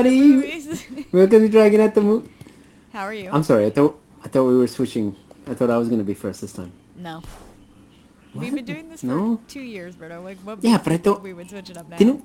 everybody. 0.00 1.06
Welcome 1.10 1.30
to 1.30 1.40
be 1.40 1.48
Dragon 1.48 1.80
at 1.80 1.94
the 1.94 2.00
Moon. 2.02 2.28
How 2.92 3.00
are 3.04 3.14
you? 3.14 3.30
I'm 3.32 3.42
sorry. 3.42 3.64
I 3.66 3.70
thought 3.70 3.98
I 4.24 4.28
thought 4.28 4.44
we 4.44 4.56
were 4.56 4.66
switching. 4.66 5.16
I 5.46 5.54
thought 5.54 5.70
I 5.70 5.76
was 5.78 5.88
gonna 5.88 6.04
be 6.04 6.14
first 6.14 6.40
this 6.40 6.52
time. 6.52 6.72
no. 6.96 7.22
We've 8.34 8.54
been 8.54 8.66
doing 8.66 8.90
this 8.90 9.00
for 9.00 9.06
No? 9.06 9.40
two 9.48 9.62
years, 9.62 9.96
Berto. 9.96 10.22
Like, 10.22 10.36
what 10.40 10.58
Yeah, 10.62 10.76
but 10.76 10.92
I 10.92 10.98
thought- 10.98 11.22
we 11.22 11.32
would 11.32 11.48
switch 11.48 11.70
it 11.70 11.78
up 11.78 11.88
now. 11.88 11.96
Didn't 11.96 12.22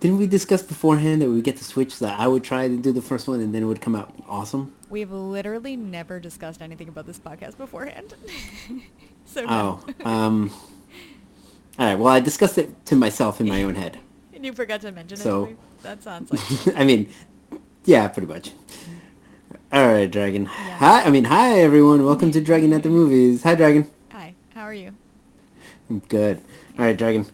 didn't 0.00 0.18
we 0.18 0.26
discuss 0.26 0.62
beforehand 0.62 1.22
that 1.22 1.28
we 1.28 1.34
would 1.36 1.44
get 1.44 1.56
to 1.58 1.64
switch? 1.64 2.00
That 2.00 2.18
I 2.18 2.26
would 2.26 2.42
try 2.42 2.66
to 2.66 2.76
do 2.76 2.90
the 2.92 3.02
first 3.02 3.28
one 3.28 3.38
and 3.40 3.54
then 3.54 3.62
it 3.62 3.66
would 3.66 3.80
come 3.80 3.94
out 3.94 4.12
awesome. 4.28 4.72
We've 4.90 5.12
literally 5.12 5.76
never 5.76 6.18
discussed 6.18 6.60
anything 6.60 6.88
about 6.88 7.06
this 7.06 7.18
podcast 7.20 7.56
beforehand. 7.56 8.14
so 9.26 9.44
no. 9.44 9.80
Oh, 10.04 10.10
um. 10.10 10.50
All 11.78 11.86
right. 11.86 11.94
Well, 11.96 12.12
I 12.12 12.18
discussed 12.18 12.58
it 12.58 12.84
to 12.86 12.96
myself 12.96 13.40
in 13.40 13.48
my 13.48 13.62
own 13.66 13.76
head. 13.76 13.98
And 14.38 14.46
you 14.46 14.52
forgot 14.52 14.80
to 14.80 14.92
mention 14.92 15.16
so- 15.16 15.46
it. 15.46 15.58
That 15.82 16.02
sounds 16.02 16.30
like. 16.30 16.76
I 16.76 16.84
mean, 16.84 17.12
yeah, 17.84 18.08
pretty 18.08 18.28
much. 18.28 18.52
All 19.72 19.86
right, 19.86 20.10
Dragon. 20.10 20.46
Hi. 20.46 21.02
I 21.02 21.10
mean, 21.10 21.24
hi 21.24 21.60
everyone. 21.60 22.04
Welcome 22.04 22.30
to 22.32 22.40
Dragon 22.40 22.72
at 22.72 22.82
the 22.82 22.88
Movies. 22.88 23.42
Hi, 23.42 23.54
Dragon. 23.54 23.90
Hi. 24.12 24.34
How 24.54 24.62
are 24.62 24.74
you? 24.74 24.92
I'm 25.90 25.98
good. 26.00 26.40
All 26.78 26.84
right, 26.84 26.96
Dragon. 26.96 27.24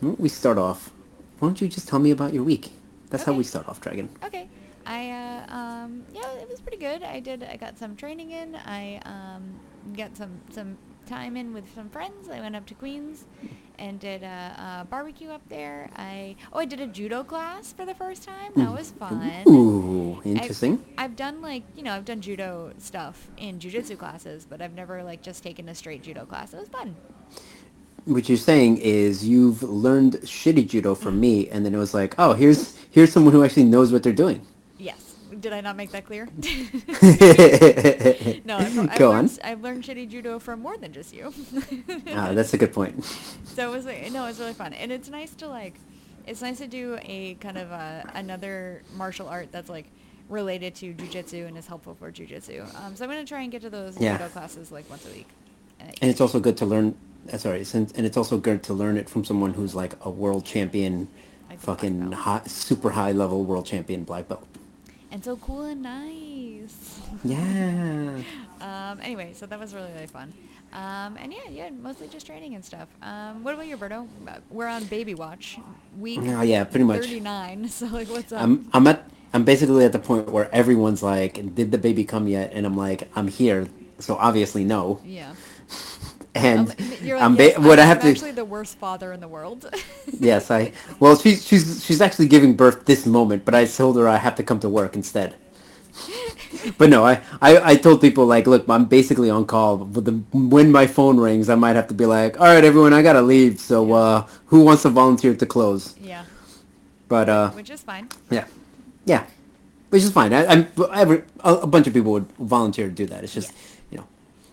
Why 0.00 0.08
don't 0.08 0.20
we 0.20 0.28
start 0.28 0.58
off? 0.58 0.90
Why 1.38 1.48
don't 1.48 1.60
you 1.60 1.68
just 1.68 1.88
tell 1.88 1.98
me 1.98 2.10
about 2.10 2.34
your 2.34 2.42
week? 2.42 2.70
That's 3.10 3.24
how 3.24 3.32
we 3.34 3.44
start 3.44 3.68
off, 3.68 3.80
Dragon. 3.80 4.08
Okay. 4.24 4.48
I 4.86 5.10
uh, 5.10 5.54
um 5.54 6.04
yeah, 6.14 6.30
it 6.40 6.48
was 6.48 6.60
pretty 6.60 6.78
good. 6.78 7.02
I 7.02 7.20
did 7.20 7.42
I 7.44 7.56
got 7.56 7.78
some 7.78 7.96
training 7.96 8.30
in. 8.30 8.56
I 8.56 9.00
um 9.04 9.60
got 9.96 10.16
some 10.16 10.40
some 10.50 10.78
time 11.06 11.36
in 11.36 11.54
with 11.54 11.64
some 11.74 11.88
friends. 11.88 12.28
I 12.28 12.40
went 12.40 12.56
up 12.56 12.66
to 12.66 12.74
Queens 12.74 13.24
and 13.78 14.00
did 14.00 14.22
a, 14.22 14.80
a 14.82 14.86
barbecue 14.86 15.30
up 15.30 15.42
there. 15.48 15.90
I 15.96 16.36
oh 16.52 16.58
I 16.58 16.64
did 16.64 16.80
a 16.80 16.86
judo 16.86 17.24
class 17.24 17.72
for 17.72 17.84
the 17.84 17.94
first 17.94 18.22
time. 18.22 18.52
That 18.56 18.68
mm. 18.68 18.76
was 18.76 18.90
fun. 18.92 19.44
Ooh, 19.48 20.18
I've- 20.20 20.30
interesting. 20.30 20.84
I've, 20.98 21.16
done 21.16 21.40
like 21.42 21.62
you 21.76 21.82
know 21.82 21.94
I've 21.94 22.04
done 22.04 22.20
judo 22.20 22.72
stuff 22.78 23.28
in 23.36 23.58
jujitsu 23.58 23.98
classes, 23.98 24.46
but 24.48 24.60
I've 24.60 24.74
never 24.74 25.02
like 25.02 25.22
just 25.22 25.42
taken 25.42 25.68
a 25.68 25.74
straight 25.74 26.02
judo 26.02 26.24
class. 26.24 26.52
It 26.52 26.58
was 26.58 26.68
fun. 26.68 26.96
What 28.04 28.28
you're 28.28 28.38
saying 28.38 28.78
is 28.78 29.26
you've 29.26 29.62
learned 29.62 30.14
shitty 30.22 30.68
judo 30.68 30.94
from 30.94 31.14
mm-hmm. 31.14 31.20
me, 31.20 31.48
and 31.48 31.64
then 31.66 31.74
it 31.74 31.78
was 31.78 31.94
like, 31.94 32.14
oh, 32.18 32.34
here's 32.34 32.76
here's 32.90 33.12
someone 33.12 33.32
who 33.32 33.44
actually 33.44 33.64
knows 33.64 33.92
what 33.92 34.02
they're 34.02 34.12
doing. 34.12 34.46
Did 35.40 35.52
I 35.52 35.60
not 35.60 35.76
make 35.76 35.90
that 35.92 36.04
clear? 36.06 36.28
no, 38.44 38.56
I've, 38.56 38.78
I've 38.78 38.98
Go 38.98 39.10
learned, 39.10 39.30
on. 39.30 39.38
I've 39.44 39.60
learned 39.62 39.84
shitty 39.84 40.08
judo 40.08 40.38
from 40.38 40.60
more 40.62 40.76
than 40.78 40.92
just 40.92 41.14
you. 41.14 41.32
Ah, 42.12 42.32
that's 42.32 42.54
a 42.54 42.58
good 42.58 42.72
point. 42.72 43.04
So 43.56 43.70
it 43.70 43.74
was 43.74 43.84
like 43.86 44.10
no, 44.12 44.24
it 44.24 44.28
was 44.28 44.38
really 44.38 44.52
fun, 44.54 44.72
and 44.74 44.92
it's 44.92 45.08
nice 45.08 45.34
to 45.36 45.48
like, 45.48 45.74
it's 46.26 46.42
nice 46.42 46.58
to 46.58 46.66
do 46.66 46.98
a 47.02 47.34
kind 47.40 47.56
of 47.56 47.70
a, 47.70 48.10
another 48.14 48.82
martial 48.94 49.28
art 49.28 49.50
that's 49.50 49.70
like 49.70 49.86
related 50.28 50.74
to 50.76 50.92
jujitsu 50.92 51.46
and 51.46 51.56
is 51.56 51.66
helpful 51.66 51.94
for 51.94 52.10
jujitsu. 52.12 52.62
Um, 52.84 52.94
so 52.96 53.04
I'm 53.04 53.10
gonna 53.10 53.24
try 53.24 53.42
and 53.42 53.50
get 53.52 53.62
to 53.62 53.70
those 53.70 53.98
Yeah. 53.98 54.18
judo 54.18 54.28
classes 54.28 54.70
like 54.70 54.88
once 54.90 55.06
a 55.06 55.10
week. 55.10 55.28
And 55.80 56.10
it's 56.10 56.20
also 56.20 56.38
good 56.40 56.56
to 56.58 56.66
learn. 56.66 56.94
Uh, 57.32 57.38
sorry, 57.38 57.64
since, 57.64 57.92
and 57.92 58.04
it's 58.06 58.16
also 58.16 58.36
good 58.38 58.62
to 58.64 58.74
learn 58.74 58.96
it 58.96 59.08
from 59.08 59.24
someone 59.24 59.54
who's 59.54 59.74
like 59.74 59.94
a 60.02 60.10
world 60.10 60.44
champion, 60.44 61.08
Like 61.48 61.58
a 61.62 61.66
black 61.66 61.78
fucking 61.78 62.12
high, 62.12 62.42
super 62.46 62.90
high 62.90 63.12
level 63.12 63.44
world 63.44 63.66
champion 63.66 64.04
black 64.04 64.28
belt. 64.28 64.46
And 65.16 65.24
so 65.24 65.36
cool 65.38 65.62
and 65.64 65.82
nice. 65.82 67.00
Yeah. 67.24 68.20
Um, 68.60 69.00
anyway, 69.02 69.32
so 69.32 69.46
that 69.46 69.58
was 69.58 69.74
really 69.74 69.90
really 69.94 70.06
fun. 70.06 70.34
Um, 70.74 71.16
and 71.16 71.32
yeah, 71.32 71.48
yeah, 71.50 71.70
mostly 71.70 72.06
just 72.08 72.26
training 72.26 72.54
and 72.54 72.62
stuff. 72.62 72.88
Um, 73.00 73.42
what 73.42 73.54
about 73.54 73.66
you, 73.66 73.78
Berto? 73.78 74.06
Uh, 74.28 74.32
We're 74.50 74.66
on 74.66 74.84
baby 74.84 75.14
watch, 75.14 75.58
week 75.98 76.20
Oh, 76.22 76.42
yeah, 76.42 76.64
pretty 76.64 76.84
much. 76.84 77.00
39. 77.00 77.68
So 77.78 77.86
like, 77.86 78.10
what's 78.10 78.30
up? 78.30 78.42
I'm 78.42 78.68
I'm 78.74 78.86
at 78.86 79.08
I'm 79.32 79.44
basically 79.44 79.86
at 79.86 79.92
the 79.92 79.98
point 79.98 80.28
where 80.28 80.54
everyone's 80.54 81.02
like, 81.02 81.54
did 81.54 81.72
the 81.72 81.78
baby 81.78 82.04
come 82.04 82.28
yet? 82.28 82.52
And 82.52 82.66
I'm 82.66 82.76
like, 82.76 83.08
I'm 83.16 83.28
here, 83.28 83.68
so 83.98 84.16
obviously 84.16 84.64
no. 84.64 85.00
yeah. 85.02 85.32
And 86.36 86.60
Um, 86.60 86.66
like, 86.66 87.22
I'm 87.22 87.36
yes, 87.36 87.54
ba- 87.56 87.60
what 87.68 87.78
I 87.78 87.84
have 87.84 88.00
to 88.02 88.08
actually 88.10 88.32
the 88.32 88.44
worst 88.44 88.76
father 88.78 89.12
in 89.12 89.20
the 89.20 89.28
world. 89.28 89.60
yes 90.20 90.50
I 90.50 90.72
well 91.00 91.16
she's 91.16 91.44
she's 91.46 91.84
she's 91.84 92.00
actually 92.00 92.28
giving 92.28 92.54
birth 92.56 92.84
this 92.84 93.06
moment, 93.06 93.44
but 93.44 93.54
I 93.54 93.64
told 93.66 93.96
her 93.96 94.06
I 94.08 94.18
have 94.18 94.34
to 94.36 94.42
come 94.42 94.60
to 94.60 94.68
work 94.68 94.94
instead. 94.96 95.34
But 96.78 96.90
no, 96.90 97.04
I, 97.04 97.20
I, 97.40 97.72
I 97.72 97.76
told 97.76 98.00
people 98.00 98.24
like, 98.26 98.46
look, 98.46 98.68
I'm 98.68 98.84
basically 98.84 99.30
on 99.30 99.46
call. 99.46 99.76
But 99.78 100.04
the, 100.04 100.12
when 100.32 100.70
my 100.72 100.86
phone 100.86 101.18
rings, 101.18 101.48
I 101.48 101.54
might 101.54 101.76
have 101.76 101.88
to 101.88 101.94
be 101.94 102.06
like, 102.06 102.38
all 102.40 102.46
right, 102.46 102.64
everyone, 102.64 102.92
I 102.92 103.02
gotta 103.02 103.22
leave. 103.22 103.60
So 103.60 103.92
uh, 103.92 104.26
who 104.46 104.60
wants 104.62 104.82
to 104.82 104.90
volunteer 104.90 105.34
to 105.34 105.46
close? 105.46 105.94
yeah, 106.00 106.24
But 107.08 107.28
uh, 107.28 107.50
which 107.50 107.70
is 107.70 107.82
fine. 107.82 108.08
yeah, 108.30 108.44
yeah, 109.04 109.24
which 109.90 110.02
is 110.02 110.10
fine. 110.12 110.32
I, 110.32 110.46
I'm 110.46 110.68
every, 110.92 111.22
a, 111.40 111.54
a 111.54 111.66
bunch 111.66 111.86
of 111.86 111.92
people 111.94 112.12
would 112.12 112.28
volunteer 112.38 112.86
to 112.88 112.94
do 112.94 113.06
that. 113.06 113.24
It's 113.24 113.34
just, 113.34 113.50
Yeah. 113.52 113.58
you 113.90 113.98
know, 113.98 114.06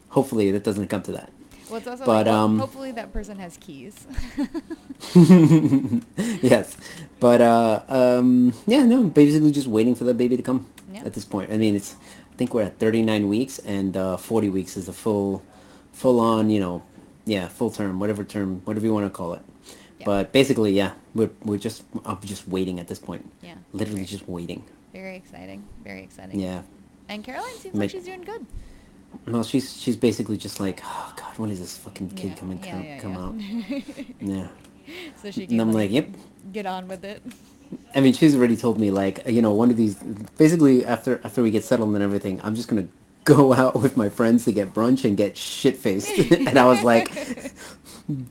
hopefully 0.10 0.52
that 0.52 0.64
doesn't 0.64 0.88
come 0.88 1.02
to 1.04 1.12
that. 1.14 1.30
Well, 1.74 1.80
it's 1.80 1.88
also 1.88 2.06
But, 2.06 2.28
like, 2.28 2.36
um, 2.36 2.60
hopefully 2.60 2.92
that 2.92 3.12
person 3.12 3.40
has 3.40 3.58
keys. 3.58 4.06
yes, 6.44 6.78
but 7.20 7.42
uh, 7.42 7.82
um, 7.90 8.54
yeah, 8.68 8.84
no, 8.86 9.06
basically 9.06 9.52
just 9.52 9.66
waiting 9.66 9.96
for 9.96 10.04
the 10.04 10.14
baby 10.14 10.38
to 10.38 10.44
come. 10.44 10.68
Yeah. 10.94 11.02
At 11.04 11.14
this 11.16 11.26
point, 11.26 11.52
I 11.52 11.58
mean, 11.58 11.76
it's 11.76 11.96
I 12.32 12.36
think 12.36 12.54
we're 12.54 12.62
at 12.62 12.78
39 12.78 13.28
weeks, 13.28 13.58
and 13.58 13.98
uh, 13.98 14.18
40 14.18 14.50
weeks 14.50 14.78
is 14.78 14.88
a 14.88 14.94
full, 14.94 15.42
full 15.94 16.20
on, 16.20 16.52
you 16.52 16.60
know, 16.60 16.84
yeah, 17.26 17.48
full 17.48 17.72
term, 17.72 18.00
whatever 18.00 18.24
term, 18.24 18.62
whatever 18.66 18.86
you 18.86 18.94
want 18.94 19.08
to 19.08 19.10
call 19.10 19.34
it. 19.34 19.42
Yeah. 19.98 20.06
But 20.06 20.32
basically, 20.32 20.74
yeah, 20.74 20.92
we're 21.16 21.32
we're 21.44 21.58
just 21.58 21.86
I'm 22.06 22.22
just 22.22 22.48
waiting 22.48 22.80
at 22.80 22.88
this 22.88 23.00
point. 23.00 23.32
Yeah. 23.42 23.56
Literally 23.72 24.06
just 24.06 24.30
waiting. 24.30 24.64
Very 24.94 25.16
exciting. 25.16 25.64
Very 25.84 26.04
exciting. 26.04 26.40
Yeah. 26.40 26.62
And 27.10 27.24
Caroline 27.24 27.58
seems 27.58 27.74
like 27.74 27.90
she's 27.90 28.06
doing 28.06 28.22
good. 28.22 28.46
Well, 29.28 29.44
she's 29.44 29.81
she's 29.81 29.96
basically 29.96 30.38
just 30.38 30.59
like, 30.59 30.81
oh 30.84 31.13
God, 31.16 31.38
when 31.38 31.50
is 31.50 31.59
this 31.59 31.78
fucking 31.78 32.12
kid 32.12 32.29
yeah. 32.29 32.35
coming 32.35 32.59
yeah, 32.63 32.72
come, 32.72 32.84
yeah, 32.84 33.00
come 33.00 33.18
out? 33.18 34.06
yeah. 34.22 34.47
So 35.22 35.31
she 35.31 35.46
And 35.46 35.62
I'm 35.62 35.72
like, 35.72 35.91
yep. 35.91 36.09
get 36.51 36.66
on 36.66 36.88
with 36.88 37.06
it. 37.06 37.22
I 37.96 38.01
mean, 38.01 38.13
she's 38.13 38.35
already 38.35 38.57
told 38.57 38.79
me 38.79 38.91
like, 38.91 39.25
you 39.28 39.41
know, 39.41 39.53
one 39.53 39.72
of 39.72 39.78
these. 39.78 39.96
Basically, 40.38 40.85
after 40.85 41.22
after 41.24 41.41
we 41.41 41.51
get 41.51 41.63
settled 41.63 41.94
and 41.94 42.03
everything, 42.03 42.40
I'm 42.44 42.56
just 42.56 42.68
gonna 42.68 42.88
go 43.24 43.53
out 43.62 43.75
with 43.75 43.97
my 43.97 44.09
friends 44.09 44.46
to 44.46 44.51
get 44.51 44.74
brunch 44.74 45.06
and 45.06 45.18
get 45.18 45.38
shit 45.38 45.78
faced. 45.78 46.09
and 46.31 46.57
I 46.57 46.66
was 46.66 46.84
like, 46.84 47.12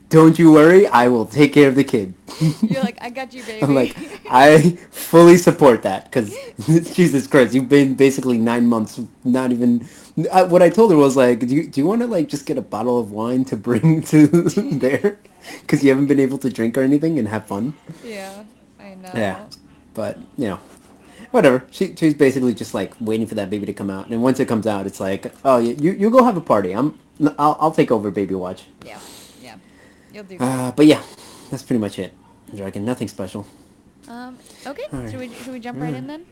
don't 0.09 0.37
you 0.37 0.51
worry, 0.51 0.85
I 0.87 1.07
will 1.07 1.25
take 1.25 1.53
care 1.53 1.67
of 1.67 1.75
the 1.75 1.83
kid. 1.83 2.13
You're 2.61 2.83
like, 2.83 2.97
I 3.01 3.09
got 3.09 3.33
you, 3.33 3.43
baby. 3.43 3.63
I'm 3.63 3.73
like, 3.73 3.95
I 4.29 4.77
fully 4.91 5.37
support 5.37 5.81
that 5.83 6.05
because 6.05 6.35
Jesus 6.93 7.27
Christ, 7.27 7.53
you've 7.53 7.69
been 7.69 7.95
basically 7.95 8.37
nine 8.37 8.67
months, 8.67 8.99
not 9.23 9.51
even. 9.51 9.87
I, 10.31 10.43
what 10.43 10.61
I 10.61 10.69
told 10.69 10.91
her 10.91 10.97
was 10.97 11.17
like, 11.17 11.39
do 11.39 11.47
you 11.47 11.67
do 11.67 11.81
you 11.81 11.87
want 11.87 12.01
to 12.01 12.07
like 12.07 12.27
just 12.27 12.45
get 12.45 12.57
a 12.57 12.61
bottle 12.61 12.99
of 12.99 13.11
wine 13.11 13.45
to 13.45 13.57
bring 13.57 14.03
to 14.03 14.27
there 14.27 15.17
because 15.61 15.83
you 15.83 15.89
haven't 15.89 16.07
been 16.07 16.19
able 16.19 16.37
to 16.39 16.51
drink 16.51 16.77
or 16.77 16.81
anything 16.81 17.17
and 17.17 17.27
have 17.27 17.47
fun? 17.47 17.73
yeah, 18.03 18.43
I 18.79 18.93
know. 18.93 19.11
Yeah, 19.15 19.45
but 19.95 20.19
you 20.37 20.49
know, 20.49 20.59
whatever. 21.31 21.65
She 21.71 21.95
she's 21.95 22.13
basically 22.13 22.53
just 22.53 22.75
like 22.75 22.93
waiting 22.99 23.25
for 23.25 23.33
that 23.35 23.49
baby 23.49 23.65
to 23.65 23.73
come 23.73 23.89
out, 23.89 24.07
and 24.09 24.21
once 24.21 24.39
it 24.39 24.47
comes 24.47 24.67
out, 24.67 24.85
it's 24.85 24.99
like, 24.99 25.33
oh, 25.43 25.57
you 25.57 25.75
you, 25.79 25.91
you 25.93 26.09
go 26.11 26.23
have 26.23 26.37
a 26.37 26.41
party. 26.41 26.73
I'm 26.73 26.99
I'll 27.39 27.57
I'll 27.59 27.71
take 27.71 27.89
over 27.91 28.11
baby 28.11 28.35
watch. 28.35 28.65
Yeah. 28.85 28.99
You'll 30.13 30.23
do. 30.23 30.37
Uh, 30.39 30.71
but 30.71 30.85
yeah, 30.85 31.01
that's 31.49 31.63
pretty 31.63 31.79
much 31.79 31.99
it. 31.99 32.13
Dragon, 32.55 32.85
nothing 32.85 33.07
special. 33.07 33.45
Um. 34.07 34.37
Okay. 34.65 34.83
right. 34.91 35.09
Should 35.09 35.19
we 35.19 35.33
should 35.33 35.53
we 35.53 35.59
jump 35.59 35.79
right 35.81 35.93
in 35.93 36.07
then? 36.07 36.25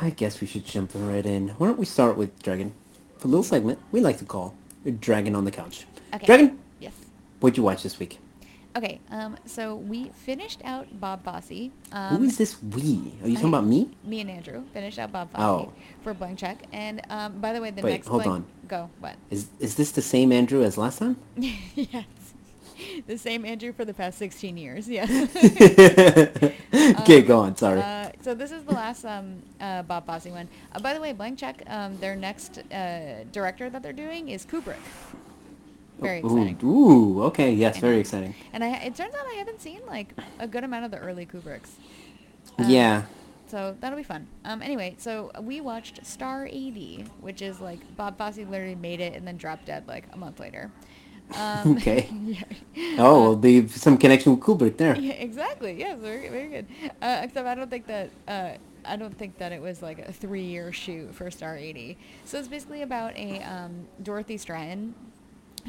I 0.00 0.10
guess 0.10 0.40
we 0.40 0.46
should 0.46 0.64
jump 0.66 0.90
right 0.94 1.24
in. 1.24 1.48
Why 1.58 1.68
don't 1.68 1.78
we 1.78 1.84
start 1.86 2.16
with 2.16 2.42
Dragon? 2.42 2.72
For 3.18 3.28
A 3.28 3.30
little 3.30 3.44
segment 3.44 3.78
we 3.92 4.00
like 4.00 4.18
to 4.18 4.24
call 4.24 4.54
Dragon 5.00 5.34
on 5.36 5.44
the 5.44 5.50
Couch. 5.52 5.86
Okay. 6.14 6.26
Dragon, 6.26 6.58
Yes. 6.80 6.92
what'd 7.40 7.56
you 7.56 7.62
watch 7.62 7.82
this 7.82 7.98
week? 7.98 8.18
Okay. 8.76 9.00
Um. 9.10 9.36
So 9.46 9.76
we 9.76 10.10
finished 10.24 10.60
out 10.64 10.88
Bob 10.98 11.22
Fosse. 11.24 11.70
Um, 11.92 12.16
Who 12.16 12.24
is 12.24 12.36
this 12.38 12.56
we? 12.62 13.12
Are 13.22 13.28
you 13.28 13.34
talking 13.36 13.54
I- 13.54 13.58
about 13.58 13.66
me? 13.66 13.90
Me 14.02 14.20
and 14.20 14.30
Andrew 14.30 14.64
finished 14.72 14.98
out 14.98 15.12
Bob 15.12 15.30
Fosse 15.30 15.40
Oh. 15.68 15.72
for 16.02 16.12
Blank 16.14 16.38
Check. 16.40 16.64
And 16.72 17.00
um, 17.10 17.38
by 17.40 17.52
the 17.52 17.60
way, 17.60 17.70
the 17.70 17.82
Wait, 17.82 17.92
next 17.92 18.08
hold 18.08 18.24
Blank- 18.24 18.34
on. 18.36 18.66
Go. 18.66 18.90
What? 18.98 19.14
Is 19.30 19.46
is 19.60 19.76
this 19.76 19.92
the 19.92 20.02
same 20.02 20.32
Andrew 20.32 20.64
as 20.64 20.76
last 20.78 20.98
time? 20.98 21.16
yes. 21.36 22.04
The 23.06 23.18
same 23.18 23.44
Andrew 23.44 23.72
for 23.72 23.84
the 23.84 23.94
past 23.94 24.18
16 24.18 24.56
years. 24.56 24.88
Yeah. 24.88 25.04
okay, 26.74 27.20
Um, 27.20 27.24
go 27.26 27.40
on. 27.40 27.56
Sorry. 27.56 27.80
Uh, 27.80 28.10
so 28.22 28.34
this 28.34 28.50
is 28.50 28.64
the 28.64 28.72
last 28.72 29.04
um, 29.04 29.42
uh, 29.60 29.82
Bob 29.82 30.06
Fosse 30.06 30.26
one. 30.26 30.48
Uh, 30.72 30.80
by 30.80 30.94
the 30.94 31.00
way, 31.00 31.12
Blank 31.12 31.38
Check, 31.38 31.62
um, 31.66 31.98
their 31.98 32.16
next 32.16 32.58
uh, 32.72 33.24
director 33.32 33.68
that 33.70 33.82
they're 33.82 33.92
doing 33.92 34.28
is 34.28 34.44
Kubrick. 34.46 34.76
Very 36.00 36.18
exciting. 36.18 36.58
ooh, 36.64 37.22
okay, 37.24 37.52
yes, 37.52 37.78
very 37.78 37.98
exciting. 37.98 38.34
And 38.52 38.64
I, 38.64 38.68
it 38.78 38.96
turns 38.96 39.14
out 39.14 39.26
I 39.26 39.34
haven't 39.34 39.60
seen 39.60 39.80
like 39.86 40.12
a 40.38 40.46
good 40.48 40.64
amount 40.64 40.84
of 40.84 40.90
the 40.90 40.98
early 40.98 41.24
Kubricks. 41.24 41.70
Um, 42.58 42.68
yeah. 42.68 43.02
So 43.46 43.76
that'll 43.80 43.96
be 43.96 44.02
fun. 44.02 44.26
Um, 44.44 44.60
anyway, 44.62 44.96
so 44.98 45.30
we 45.40 45.60
watched 45.60 46.04
Star 46.04 46.46
80, 46.50 47.04
which 47.20 47.42
is 47.42 47.60
like 47.60 47.78
Bob 47.96 48.18
Fosse 48.18 48.38
literally 48.38 48.74
made 48.74 49.00
it 49.00 49.14
and 49.14 49.26
then 49.26 49.36
dropped 49.36 49.66
dead 49.66 49.86
like 49.86 50.06
a 50.12 50.16
month 50.16 50.40
later. 50.40 50.70
Um, 51.36 51.72
Okay. 51.76 52.08
yeah. 52.24 52.42
Oh, 52.98 53.16
Uh, 53.16 53.20
well, 53.20 53.36
there's 53.36 53.72
some 53.74 53.96
connection 53.98 54.32
with 54.36 54.40
Kubrick 54.44 54.76
there. 54.76 54.96
Yeah, 54.96 55.12
exactly. 55.14 55.72
Yes, 55.78 55.98
very, 56.00 56.28
very 56.28 56.48
good. 56.48 56.66
Uh, 57.02 57.20
except 57.22 57.46
I 57.46 57.54
don't 57.54 57.70
think 57.70 57.86
that 57.86 58.10
uh, 58.28 58.50
I 58.84 58.96
don't 58.96 59.16
think 59.16 59.38
that 59.38 59.50
it 59.50 59.60
was 59.62 59.82
like 59.82 59.98
a 59.98 60.12
three-year 60.12 60.72
shoot 60.72 61.14
for 61.14 61.30
Star 61.30 61.56
80. 61.56 61.96
So 62.24 62.38
it's 62.38 62.48
basically 62.48 62.82
about 62.82 63.16
a 63.16 63.40
um, 63.42 63.86
Dorothy 64.02 64.36
Stratton 64.36 64.94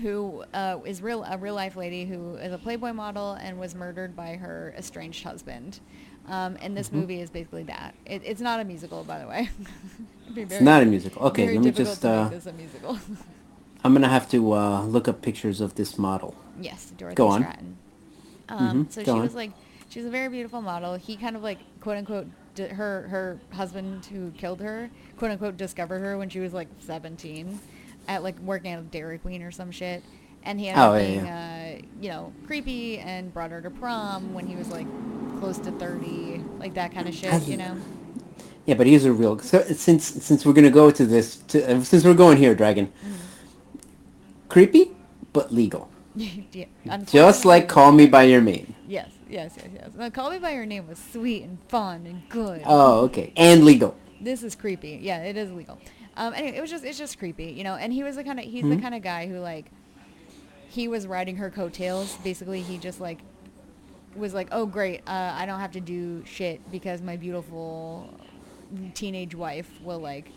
who 0.01 0.43
uh, 0.53 0.77
is 0.85 1.01
real 1.01 1.23
a 1.23 1.37
real 1.37 1.55
life 1.55 1.77
lady 1.77 2.03
who 2.05 2.35
is 2.35 2.51
a 2.51 2.57
Playboy 2.57 2.91
model 2.91 3.33
and 3.33 3.57
was 3.57 3.73
murdered 3.73 4.13
by 4.15 4.35
her 4.35 4.73
estranged 4.77 5.23
husband. 5.23 5.79
Um, 6.27 6.57
and 6.61 6.75
this 6.75 6.89
Mhm. 6.89 6.93
movie 6.93 7.21
is 7.21 7.29
basically 7.29 7.63
that. 7.63 7.95
It, 8.05 8.21
it's 8.25 8.41
not 8.41 8.59
a 8.59 8.65
musical, 8.65 9.03
by 9.05 9.19
the 9.19 9.27
way. 9.27 9.49
It'd 10.31 10.37
It's 10.37 10.51
very- 10.51 10.63
not 10.65 10.83
a 10.83 10.85
musical. 10.85 11.21
Okay, 11.27 11.45
let 11.55 11.63
me 11.63 11.71
just. 11.71 12.01
to 12.01 12.07
make 12.07 12.15
Uh, 12.17 12.29
this 12.29 12.45
a 12.45 12.53
musical. 12.53 12.99
I'm 13.85 13.93
gonna 13.93 14.09
have 14.09 14.27
to 14.31 14.53
uh, 14.53 14.81
look 14.83 15.07
up 15.07 15.21
pictures 15.21 15.61
of 15.61 15.75
this 15.75 15.99
model. 15.99 16.35
Yes, 16.59 16.91
Dorothy 16.97 17.15
Go 17.15 17.27
on. 17.27 17.41
Stratton. 17.43 17.77
Um, 18.49 18.85
Mhm, 18.87 18.91
So 18.91 19.01
go 19.03 19.13
she 19.13 19.17
on. 19.19 19.21
was 19.21 19.35
like, 19.35 19.51
she 19.89 19.99
was 19.99 20.07
a 20.07 20.09
very 20.09 20.27
beautiful 20.27 20.59
model. 20.61 20.95
He 20.95 21.15
kind 21.15 21.35
of 21.35 21.43
like, 21.43 21.59
quote 21.81 21.97
unquote, 21.97 22.25
di- 22.55 22.67
her 22.67 23.03
her 23.09 23.39
husband 23.53 24.03
who 24.07 24.31
killed 24.31 24.59
her, 24.61 24.89
quote 25.17 25.29
unquote, 25.29 25.55
discovered 25.57 25.99
her 25.99 26.17
when 26.17 26.29
she 26.29 26.39
was 26.39 26.51
like 26.51 26.67
17, 26.79 27.59
at 28.07 28.23
like 28.23 28.39
working 28.39 28.71
at 28.71 28.79
a 28.79 28.81
Dairy 28.81 29.19
Queen 29.19 29.43
or 29.43 29.51
some 29.51 29.69
shit. 29.69 30.01
And 30.43 30.59
he 30.59 30.69
ended 30.69 30.83
Oh, 30.83 30.93
up 30.93 31.01
yeah, 31.01 31.07
being, 31.07 31.27
uh, 31.27 31.87
you 32.01 32.09
know, 32.09 32.33
creepy 32.47 32.97
and 32.97 33.31
brought 33.31 33.51
her 33.51 33.61
to 33.61 33.69
prom 33.69 34.33
when 34.33 34.47
he 34.47 34.55
was 34.55 34.69
like 34.69 34.87
close 35.39 35.59
to 35.59 35.71
30, 35.71 36.43
like 36.59 36.73
that 36.73 36.91
kind 36.91 37.07
of 37.07 37.13
shit, 37.13 37.43
you 37.43 37.57
know. 37.57 37.77
Yeah, 38.65 38.73
but 38.73 38.87
he's 38.87 39.05
a 39.05 39.13
real. 39.13 39.37
So 39.37 39.61
since 39.61 40.05
since 40.05 40.43
we're 40.43 40.53
gonna 40.53 40.71
go 40.71 40.89
to 40.89 41.05
this, 41.05 41.35
to, 41.49 41.77
uh, 41.77 41.83
since 41.83 42.03
we're 42.03 42.15
going 42.15 42.37
here, 42.39 42.55
Dragon. 42.55 42.91
Creepy, 44.55 44.89
but 45.33 45.53
legal. 45.53 45.89
yeah, 46.15 46.67
Just 47.07 47.43
like 47.43 47.67
Call 47.67 47.91
Me 47.91 48.07
by 48.07 48.23
Your 48.23 48.39
Name. 48.39 48.73
Yes, 48.87 49.09
yes, 49.29 49.53
yes, 49.57 49.67
yes. 49.75 49.89
No, 49.97 50.09
Call 50.09 50.29
Me 50.29 50.39
by 50.39 50.51
Your 50.51 50.65
Name 50.65 50.87
was 50.87 50.97
sweet 51.11 51.43
and 51.43 51.57
fun 51.67 52.05
and 52.05 52.21
good. 52.29 52.61
Oh, 52.65 53.01
okay, 53.01 53.33
and 53.35 53.65
legal. 53.65 53.97
this 54.21 54.43
is 54.43 54.55
creepy. 54.55 54.97
Yeah, 55.01 55.23
it 55.23 55.35
is 55.35 55.51
legal. 55.51 55.77
Um, 56.15 56.33
anyway, 56.33 56.55
it 56.55 56.61
was 56.61 56.69
just 56.69 56.85
it's 56.85 56.97
just 56.97 57.19
creepy, 57.19 57.47
you 57.47 57.65
know. 57.65 57.75
And 57.75 57.91
he 57.91 58.01
was 58.01 58.15
the 58.15 58.23
kind 58.23 58.39
of 58.39 58.45
he's 58.45 58.63
the 58.63 58.77
kind 58.77 58.95
of 58.95 59.01
guy 59.01 59.27
who 59.27 59.39
like 59.39 59.65
he 60.69 60.87
was 60.87 61.05
riding 61.05 61.35
her 61.35 61.49
coattails. 61.49 62.15
Basically, 62.23 62.61
he 62.61 62.77
just 62.77 63.01
like 63.01 63.19
was 64.15 64.33
like, 64.33 64.47
oh 64.53 64.65
great, 64.65 65.01
uh, 65.05 65.33
I 65.35 65.45
don't 65.45 65.59
have 65.59 65.73
to 65.73 65.81
do 65.81 66.23
shit 66.23 66.61
because 66.71 67.01
my 67.01 67.17
beautiful 67.17 68.09
teenage 68.93 69.35
wife 69.35 69.69
will 69.83 69.99
like 69.99 70.31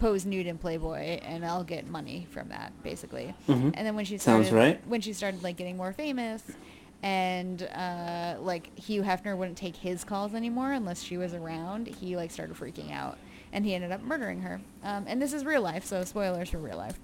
pose 0.00 0.26
nude 0.26 0.46
in 0.48 0.58
Playboy 0.58 1.20
and 1.22 1.44
I'll 1.46 1.62
get 1.62 1.86
money 1.86 2.26
from 2.30 2.48
that 2.48 2.72
basically. 2.82 3.32
Mhm. 3.46 3.72
And 3.76 3.86
then 3.86 3.94
when 3.94 4.04
she 4.04 4.18
Sounds 4.18 4.48
started 4.48 4.64
right. 4.66 4.88
when 4.88 5.00
she 5.00 5.12
started 5.12 5.42
like 5.44 5.56
getting 5.56 5.76
more 5.76 5.92
famous 5.92 6.42
and 7.02 7.62
uh, 7.62 8.34
like 8.40 8.76
Hugh 8.78 9.02
Hefner 9.02 9.36
wouldn't 9.36 9.56
take 9.58 9.76
his 9.76 10.02
calls 10.04 10.34
anymore 10.34 10.72
unless 10.72 11.02
she 11.02 11.16
was 11.16 11.32
around, 11.34 11.86
he 11.86 12.16
like 12.16 12.30
started 12.30 12.56
freaking 12.56 12.90
out 12.92 13.18
and 13.52 13.64
he 13.64 13.74
ended 13.74 13.92
up 13.92 14.02
murdering 14.02 14.40
her. 14.40 14.60
Um, 14.82 15.04
and 15.06 15.20
this 15.20 15.32
is 15.32 15.44
real 15.44 15.62
life, 15.62 15.84
so 15.84 16.02
spoilers 16.04 16.50
for 16.50 16.58
real 16.58 16.76
life. 16.76 16.98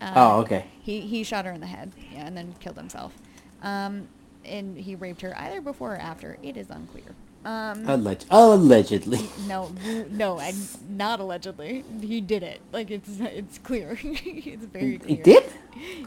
Uh, 0.00 0.12
Oh, 0.14 0.40
okay. 0.40 0.66
He 0.82 1.00
he 1.00 1.24
shot 1.24 1.44
her 1.46 1.52
in 1.52 1.60
the 1.60 1.66
head, 1.66 1.92
yeah, 2.12 2.26
and 2.26 2.36
then 2.36 2.54
killed 2.60 2.76
himself. 2.76 3.14
Um, 3.62 4.08
and 4.44 4.76
he 4.76 4.94
raped 4.94 5.22
her 5.22 5.34
either 5.38 5.60
before 5.62 5.94
or 5.94 5.98
after. 5.98 6.36
It 6.42 6.56
is 6.58 6.68
unclear. 6.68 7.14
Um, 7.44 7.84
Alleg- 7.86 8.24
allegedly. 8.30 9.20
no, 9.46 9.70
no, 10.10 10.38
I, 10.40 10.54
not 10.88 11.20
allegedly. 11.20 11.84
He 12.00 12.20
did 12.20 12.42
it. 12.42 12.60
Like 12.72 12.90
it's 12.90 13.08
it's 13.20 13.58
clear. 13.58 13.98
it's 14.02 14.64
very 14.66 14.98
clear. 14.98 15.16
He 15.16 15.22
did? 15.22 15.44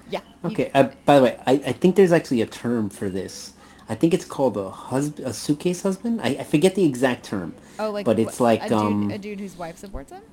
Yeah. 0.09 0.21
Okay. 0.43 0.71
Uh, 0.73 0.89
by 1.05 1.17
the 1.17 1.23
way, 1.25 1.39
I, 1.45 1.53
I 1.53 1.71
think 1.73 1.95
there's 1.95 2.11
actually 2.11 2.41
a 2.41 2.47
term 2.47 2.89
for 2.89 3.09
this. 3.09 3.53
I 3.89 3.95
think 3.95 4.13
it's 4.13 4.25
called 4.25 4.57
a 4.57 4.69
husband, 4.69 5.27
a 5.27 5.33
suitcase 5.33 5.81
husband. 5.83 6.21
I, 6.21 6.29
I 6.39 6.43
forget 6.43 6.75
the 6.75 6.83
exact 6.83 7.23
term. 7.25 7.53
oh, 7.79 7.91
like 7.91 8.05
but 8.05 8.17
it's 8.19 8.39
like 8.39 8.63
a 8.63 8.69
dude, 8.69 8.77
um. 8.77 9.11
a 9.11 9.17
dude 9.17 9.39
whose 9.39 9.55
wife 9.57 9.77
supports 9.77 10.11
him. 10.11 10.23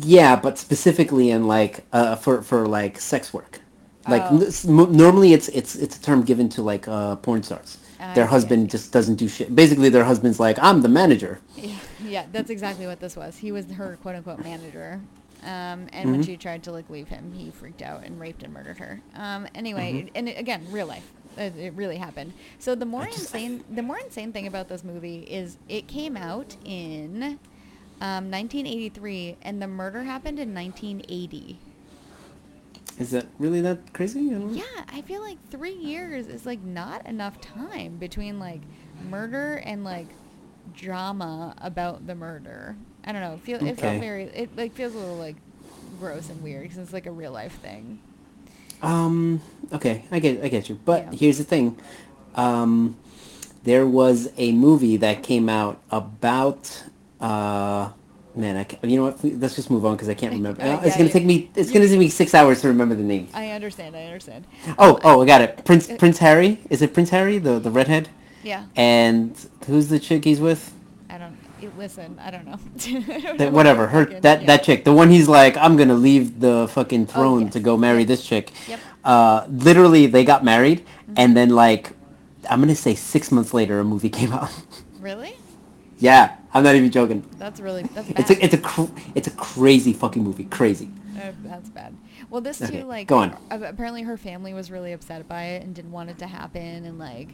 Yeah, 0.00 0.36
but 0.36 0.58
specifically 0.58 1.30
in 1.30 1.46
like 1.48 1.84
uh 1.92 2.16
for 2.16 2.42
for 2.42 2.66
like 2.68 3.00
sex 3.00 3.32
work. 3.34 3.60
Like 4.08 4.22
Oh. 4.30 4.36
n- 4.36 4.42
s- 4.46 4.64
m- 4.64 4.92
normally 4.96 5.32
it's 5.32 5.48
it's 5.48 5.74
it's 5.74 5.96
a 5.96 6.02
term 6.02 6.22
given 6.22 6.48
to 6.50 6.62
like 6.62 6.86
uh 6.86 7.16
porn 7.16 7.42
stars. 7.42 7.78
Their 8.14 8.26
husband 8.26 8.70
just 8.70 8.92
doesn't 8.92 9.16
do 9.16 9.28
shit. 9.28 9.54
Basically, 9.54 9.88
their 9.90 10.04
husband's 10.04 10.40
like, 10.40 10.58
I'm 10.60 10.80
the 10.82 10.88
manager. 10.88 11.38
Yeah, 11.56 11.74
yeah, 12.04 12.26
that's 12.32 12.50
exactly 12.50 12.86
what 12.86 12.98
this 13.00 13.14
was. 13.16 13.36
He 13.36 13.52
was 13.52 13.66
her 13.72 13.98
quote 14.02 14.16
unquote 14.16 14.42
manager. 14.42 15.00
Um, 15.42 15.86
and 15.92 16.10
when 16.10 16.22
Mhm. 16.22 16.26
she 16.26 16.36
tried 16.36 16.62
to 16.64 16.72
like 16.72 16.88
leave 16.90 17.08
him, 17.08 17.32
he 17.34 17.50
freaked 17.50 17.82
out 17.82 18.04
and 18.04 18.18
raped 18.20 18.42
and 18.42 18.52
murdered 18.52 18.78
her. 18.78 19.00
Um, 19.14 19.46
anyway, 19.54 19.92
Mhm. 20.04 20.10
and 20.14 20.28
it, 20.28 20.38
again, 20.38 20.66
real 20.70 20.86
life. 20.86 21.06
It, 21.38 21.56
it 21.56 21.72
really 21.74 21.96
happened. 21.96 22.32
So 22.58 22.74
the 22.74 22.84
more 22.84 23.06
just- 23.06 23.18
insane, 23.20 23.64
the 23.70 23.82
more 23.82 23.98
insane 23.98 24.32
thing 24.32 24.46
about 24.46 24.68
this 24.68 24.82
movie 24.84 25.20
is 25.20 25.56
it 25.68 25.86
came 25.86 26.16
out 26.16 26.56
in 26.64 27.38
um, 28.02 28.30
1983, 28.30 29.36
and 29.42 29.60
the 29.62 29.66
murder 29.66 30.02
happened 30.04 30.38
in 30.38 30.52
1980. 30.54 31.58
Is 32.98 33.10
that 33.12 33.26
really 33.38 33.60
that 33.62 33.92
crazy? 33.92 34.34
I. 34.34 34.38
Yeah, 34.54 34.84
I 34.88 35.00
feel 35.02 35.22
like 35.22 35.38
three 35.50 35.74
years 35.74 36.26
is 36.26 36.44
like 36.44 36.60
not 36.60 37.06
enough 37.06 37.40
time 37.40 37.96
between 37.96 38.38
like 38.38 38.60
murder 39.10 39.56
and 39.64 39.84
like 39.84 40.08
drama 40.74 41.54
about 41.58 42.06
the 42.06 42.14
murder. 42.14 42.76
I 43.04 43.12
don't 43.12 43.22
know. 43.22 43.34
It 43.34 43.40
feel 43.40 43.56
it 43.56 43.62
Okay. 43.72 43.74
felt 43.76 44.00
very. 44.00 44.24
It 44.24 44.56
like 44.56 44.74
feels 44.74 44.94
a 44.94 44.98
little 44.98 45.16
like 45.16 45.36
gross 45.98 46.28
and 46.28 46.42
weird 46.42 46.62
because 46.64 46.78
it's 46.78 46.92
like 46.92 47.06
a 47.06 47.10
real 47.10 47.32
life 47.32 47.58
thing. 47.60 48.00
Um. 48.82 49.40
Okay, 49.72 50.04
I 50.10 50.18
get 50.18 50.42
I 50.44 50.48
get 50.48 50.68
you. 50.68 50.78
But 50.84 51.04
Yeah. 51.04 51.12
here's 51.12 51.38
the 51.38 51.44
thing. 51.44 51.76
Um, 52.34 52.96
there 53.64 53.86
was 53.86 54.30
a 54.36 54.52
movie 54.52 54.96
that 54.98 55.22
came 55.22 55.48
out 55.48 55.80
about. 55.90 56.84
Uh, 57.20 57.90
man, 58.40 58.56
I 58.56 58.64
can't, 58.64 58.82
you 58.84 58.96
know 58.96 59.04
what? 59.04 59.22
Let's 59.22 59.54
just 59.54 59.70
move 59.70 59.84
on 59.84 59.94
because 59.96 60.08
I 60.08 60.14
can't 60.14 60.32
remember. 60.32 60.60
Uh, 60.70 60.80
it's 60.82 60.96
gonna 60.96 61.10
take 61.10 61.24
me. 61.24 61.50
It's 61.54 61.70
gonna 61.70 61.86
take 61.88 61.98
me 61.98 62.08
six 62.08 62.34
hours 62.34 62.60
to 62.62 62.68
remember 62.68 62.94
the 62.94 63.02
name. 63.02 63.28
I 63.34 63.50
understand. 63.50 63.94
I 63.96 64.04
understand. 64.04 64.44
Oh, 64.78 64.94
Um, 64.96 65.00
oh, 65.04 65.22
I 65.22 65.26
got 65.26 65.40
it. 65.40 65.64
Prince 65.64 65.90
uh, 65.90 65.96
Prince 65.96 66.18
Harry. 66.18 66.58
Is 66.70 66.82
it 66.82 66.94
Prince 66.94 67.10
Harry, 67.10 67.38
the 67.38 67.58
the 67.58 67.70
redhead? 67.70 68.08
Yeah. 68.42 68.64
And 68.76 69.36
who's 69.66 69.88
the 69.88 69.98
chick 70.00 70.24
he's 70.24 70.40
with? 70.40 70.72
I 71.08 71.18
don't. 71.18 71.36
Listen, 71.76 72.18
I 72.18 72.30
don't 72.30 72.46
know. 72.46 72.58
I 73.34 73.36
That, 73.36 73.52
what 73.52 73.52
whatever. 73.52 73.86
Her 73.88 74.06
that 74.20 74.40
yeah. 74.40 74.46
that 74.46 74.62
chick, 74.64 74.84
the 74.84 74.92
one 74.92 75.10
he's 75.10 75.28
like, 75.28 75.56
I'm 75.58 75.76
gonna 75.76 75.94
leave 75.94 76.40
the 76.40 76.68
fucking 76.72 77.06
throne 77.06 77.42
yes. 77.42 77.52
to 77.54 77.60
go 77.60 77.76
marry 77.76 78.00
Yep. 78.00 78.08
this 78.08 78.24
chick. 78.24 78.52
Yep. 78.66 78.80
Uh, 79.04 79.46
literally, 79.48 80.06
they 80.06 80.24
got 80.24 80.42
married, 80.44 80.80
Mm-hmm. 80.80 81.14
and 81.16 81.36
then 81.36 81.50
like, 81.50 81.90
I'm 82.48 82.60
gonna 82.60 82.74
say 82.74 82.94
six 82.94 83.30
months 83.30 83.52
later, 83.52 83.78
a 83.80 83.84
movie 83.84 84.08
came 84.20 84.32
out. 84.32 84.50
Really? 85.00 85.34
yeah, 85.98 86.36
I'm 86.52 86.64
not 86.64 86.74
even 86.74 86.90
joking. 86.90 87.24
That's 87.38 87.60
really 87.60 87.82
that's 87.82 88.08
bad. 88.08 88.18
It's 88.20 88.30
a 88.30 88.44
it's 88.44 88.54
a 88.54 88.58
cr- 88.58 88.92
it's 89.14 89.28
a 89.28 89.32
crazy 89.32 89.92
fucking 89.92 90.22
movie. 90.22 90.44
Crazy. 90.44 90.90
Uh, 91.16 91.32
that's 91.44 91.68
bad. 91.70 91.94
Well, 92.30 92.40
this 92.40 92.58
too, 92.58 92.64
Okay, 92.64 92.82
like, 92.82 93.06
go 93.08 93.18
on. 93.18 93.36
apparently 93.50 94.02
her 94.02 94.16
family 94.16 94.54
was 94.54 94.70
really 94.70 94.92
upset 94.92 95.28
by 95.28 95.44
it 95.44 95.62
and 95.62 95.74
didn't 95.74 95.92
want 95.92 96.08
it 96.10 96.18
to 96.18 96.26
happen, 96.26 96.84
and 96.86 96.98
like, 96.98 97.28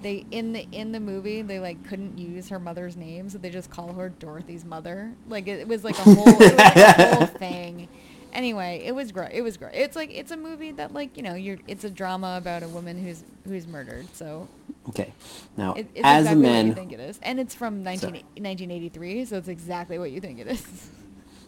they 0.00 0.24
in 0.30 0.52
the 0.52 0.66
in 0.72 0.92
the 0.92 1.00
movie 1.00 1.42
they 1.42 1.58
like 1.58 1.84
couldn't 1.88 2.16
use 2.18 2.48
her 2.50 2.58
mother's 2.58 2.96
name, 2.96 3.28
so 3.28 3.38
they 3.38 3.50
just 3.50 3.70
call 3.70 3.92
her 3.94 4.08
Dorothy's 4.10 4.64
mother. 4.64 5.14
Like 5.28 5.46
it, 5.48 5.60
it 5.60 5.68
was 5.68 5.82
like 5.84 5.98
a 5.98 6.02
whole 6.02 6.28
it 6.28 6.38
was 6.40 6.52
like 6.54 6.76
a 6.76 7.16
whole 7.16 7.26
thing. 7.38 7.88
Anyway, 8.34 8.82
it 8.84 8.92
was 8.94 9.12
great. 9.12 9.32
It 9.32 9.42
was 9.42 9.56
great. 9.56 9.74
It's 9.74 9.96
like 9.96 10.10
it's 10.12 10.32
a 10.32 10.36
movie 10.36 10.72
that 10.72 10.92
like 10.92 11.16
you 11.16 11.22
know 11.22 11.34
you're 11.34 11.58
it's 11.68 11.84
a 11.84 11.90
drama 11.90 12.36
about 12.38 12.62
a 12.62 12.68
woman 12.68 13.02
who's 13.02 13.22
who's 13.46 13.66
murdered. 13.66 14.06
So 14.14 14.48
Okay. 14.88 15.12
Now, 15.56 15.74
it, 15.74 15.86
it's 15.94 16.00
as 16.04 16.26
exactly 16.26 16.44
a 16.44 16.48
what 16.48 16.58
you 16.58 16.64
man, 16.66 16.74
think 16.74 16.92
it 16.92 17.00
is, 17.00 17.18
and 17.22 17.40
it's 17.40 17.54
from 17.54 17.82
19, 17.82 18.00
Sorry. 18.00 18.12
1983, 18.36 19.24
so 19.24 19.36
it's 19.38 19.48
exactly 19.48 19.98
what 19.98 20.10
you 20.10 20.20
think 20.20 20.38
it 20.40 20.46
is. 20.48 20.90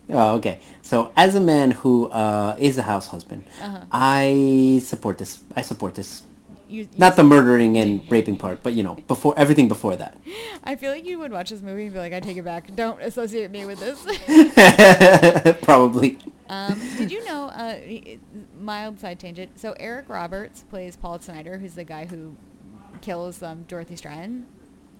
Oh, 0.08 0.36
okay. 0.36 0.60
So, 0.82 1.10
as 1.16 1.34
a 1.34 1.40
man 1.40 1.72
who 1.72 2.08
uh, 2.10 2.54
is 2.58 2.78
a 2.78 2.82
house 2.82 3.08
husband, 3.08 3.44
Uh-huh. 3.60 3.80
I 3.90 4.80
support 4.84 5.18
this. 5.18 5.40
I 5.56 5.62
support 5.62 5.96
this. 5.96 6.22
You, 6.68 6.82
you 6.82 6.88
Not 6.96 7.16
the 7.16 7.22
murdering 7.22 7.76
and 7.78 8.02
raping 8.10 8.36
part, 8.36 8.62
but 8.62 8.72
you 8.74 8.82
know, 8.82 8.96
before 9.06 9.34
everything 9.38 9.68
before 9.68 9.96
that. 9.96 10.16
I 10.64 10.74
feel 10.76 10.90
like 10.90 11.04
you 11.06 11.18
would 11.20 11.32
watch 11.32 11.50
this 11.50 11.62
movie 11.62 11.84
and 11.84 11.92
be 11.92 11.98
like, 11.98 12.12
I 12.12 12.20
take 12.20 12.36
it 12.36 12.44
back. 12.44 12.74
Don't 12.74 13.00
associate 13.00 13.50
me 13.50 13.64
with 13.64 13.78
this. 13.78 14.02
Probably. 15.62 16.18
um, 16.48 16.78
did 16.96 17.10
you 17.12 17.24
know, 17.24 17.44
uh, 17.46 17.78
mild 18.60 18.98
side 19.00 19.18
tangent, 19.20 19.58
so 19.58 19.74
Eric 19.78 20.08
Roberts 20.08 20.64
plays 20.68 20.96
Paul 20.96 21.20
Snider, 21.20 21.58
who's 21.58 21.74
the 21.74 21.84
guy 21.84 22.06
who 22.06 22.36
kills 23.00 23.42
um, 23.42 23.62
Dorothy 23.68 23.96
Stratton. 23.96 24.46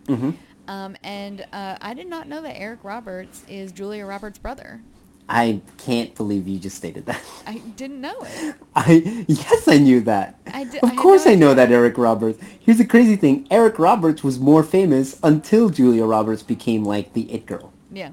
hmm 0.06 0.30
Um, 0.68 0.96
and 1.02 1.46
uh, 1.52 1.76
I 1.80 1.94
did 1.94 2.08
not 2.08 2.28
know 2.28 2.42
that 2.42 2.58
Eric 2.58 2.80
Roberts 2.84 3.44
is 3.48 3.72
Julia 3.72 4.06
Roberts' 4.06 4.38
brother. 4.38 4.82
I 5.28 5.60
can't 5.78 6.14
believe 6.14 6.46
you 6.46 6.58
just 6.58 6.76
stated 6.76 7.06
that. 7.06 7.20
I 7.46 7.58
didn't 7.76 8.00
know 8.00 8.16
it. 8.20 8.54
I 8.76 9.24
yes, 9.26 9.66
I 9.66 9.78
knew 9.78 10.00
that. 10.02 10.38
I 10.46 10.64
di- 10.64 10.78
I 10.78 10.80
of 10.82 10.90
had 10.90 10.98
course, 10.98 11.26
no 11.26 11.32
I 11.32 11.34
know 11.34 11.54
that 11.54 11.72
Eric 11.72 11.98
Roberts. 11.98 12.38
Here's 12.60 12.78
the 12.78 12.84
crazy 12.84 13.16
thing: 13.16 13.46
Eric 13.50 13.78
Roberts 13.78 14.22
was 14.22 14.38
more 14.38 14.62
famous 14.62 15.18
until 15.22 15.68
Julia 15.68 16.04
Roberts 16.04 16.42
became 16.42 16.84
like 16.84 17.12
the 17.12 17.32
it 17.32 17.46
girl. 17.46 17.72
Yeah. 17.90 18.10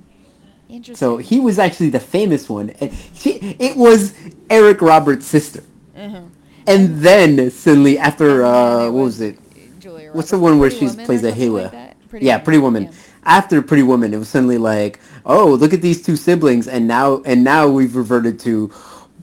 Interesting. 0.70 0.96
So 0.96 1.18
he 1.18 1.40
was 1.40 1.60
actually 1.60 1.90
the 1.90 2.00
famous 2.00 2.50
one, 2.50 2.72
and 2.82 2.92
she, 3.14 3.34
it 3.60 3.78
was 3.78 4.16
Eric 4.50 4.82
Roberts' 4.82 5.28
sister. 5.28 5.64
Uh-huh. 5.96 6.22
And 6.66 6.98
then 6.98 7.52
suddenly, 7.52 8.00
after 8.00 8.44
uh, 8.44 8.86
what 8.90 9.04
was 9.04 9.22
it? 9.22 9.38
Julia 9.80 10.08
Roberts. 10.08 10.16
What's 10.16 10.32
the 10.32 10.40
one 10.40 10.58
where 10.58 10.72
she 10.72 10.88
plays 10.88 11.24
a 11.24 11.30
something 11.30 11.54
like 11.54 11.96
yeah, 12.22 12.38
Pretty 12.40 12.58
Woman. 12.60 12.84
yeah. 12.86 12.92
After 13.26 13.62
Pretty 13.62 13.84
Woman, 13.84 14.14
it 14.14 14.18
was 14.18 14.30
suddenly 14.30 14.58
like, 14.58 15.00
oh, 15.26 15.54
look 15.54 15.74
at 15.74 15.82
these 15.82 16.02
two 16.02 16.16
siblings, 16.16 16.68
and 16.68 16.88
now 16.88 17.22
and 17.24 17.44
now 17.44 17.68
we've 17.68 17.96
reverted 17.96 18.40
to. 18.42 18.72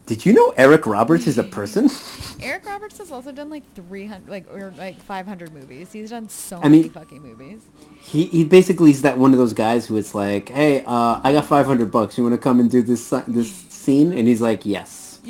Did 0.06 0.26
you 0.26 0.32
know 0.32 0.52
Eric 0.56 0.86
Roberts 0.86 1.28
is 1.28 1.38
a 1.38 1.44
person? 1.44 1.88
Eric 2.42 2.66
Roberts 2.66 2.98
has 2.98 3.12
also 3.12 3.30
done 3.30 3.48
like 3.48 3.62
300, 3.74 4.28
like 4.28 4.44
or 4.52 4.72
like 4.76 5.00
500 5.00 5.52
movies. 5.52 5.92
He's 5.92 6.10
done 6.10 6.28
so 6.28 6.56
I 6.56 6.62
many 6.64 6.82
mean- 6.82 6.90
fucking 6.90 7.22
movies. 7.22 7.62
He 8.00 8.24
he 8.26 8.44
basically 8.44 8.90
is 8.90 9.02
that 9.02 9.18
one 9.18 9.32
of 9.32 9.38
those 9.38 9.52
guys 9.52 9.86
who 9.86 9.96
it's 9.96 10.14
like, 10.14 10.48
hey, 10.48 10.82
uh, 10.84 11.20
I 11.22 11.32
got 11.32 11.44
five 11.46 11.66
hundred 11.66 11.92
bucks. 11.92 12.16
You 12.18 12.24
want 12.24 12.34
to 12.34 12.38
come 12.40 12.58
and 12.58 12.68
do 12.70 12.82
this 12.82 13.10
this 13.28 13.52
scene? 13.68 14.12
And 14.12 14.26
he's 14.26 14.40
like, 14.40 14.66
yes. 14.66 15.20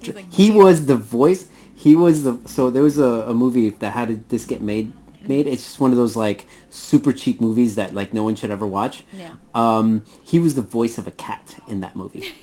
He's 0.00 0.14
like 0.14 0.32
he 0.32 0.50
was 0.50 0.86
the 0.86 0.96
voice. 0.96 1.48
He 1.74 1.96
was 1.96 2.22
the 2.22 2.38
so 2.44 2.70
there 2.70 2.82
was 2.82 2.98
a, 2.98 3.04
a 3.28 3.34
movie 3.34 3.70
that 3.70 3.92
how 3.92 4.04
did 4.04 4.28
this 4.28 4.44
get 4.44 4.60
made? 4.60 4.92
Made 5.22 5.46
it's 5.46 5.64
just 5.64 5.80
one 5.80 5.90
of 5.90 5.96
those 5.96 6.16
like 6.16 6.46
super 6.70 7.12
cheap 7.12 7.40
movies 7.40 7.74
that 7.74 7.94
like 7.94 8.12
no 8.14 8.22
one 8.22 8.36
should 8.36 8.50
ever 8.50 8.66
watch. 8.66 9.02
Yeah. 9.12 9.34
Um, 9.54 10.04
he 10.22 10.38
was 10.38 10.54
the 10.54 10.62
voice 10.62 10.96
of 10.98 11.06
a 11.06 11.10
cat 11.10 11.56
in 11.68 11.80
that 11.80 11.96
movie. 11.96 12.34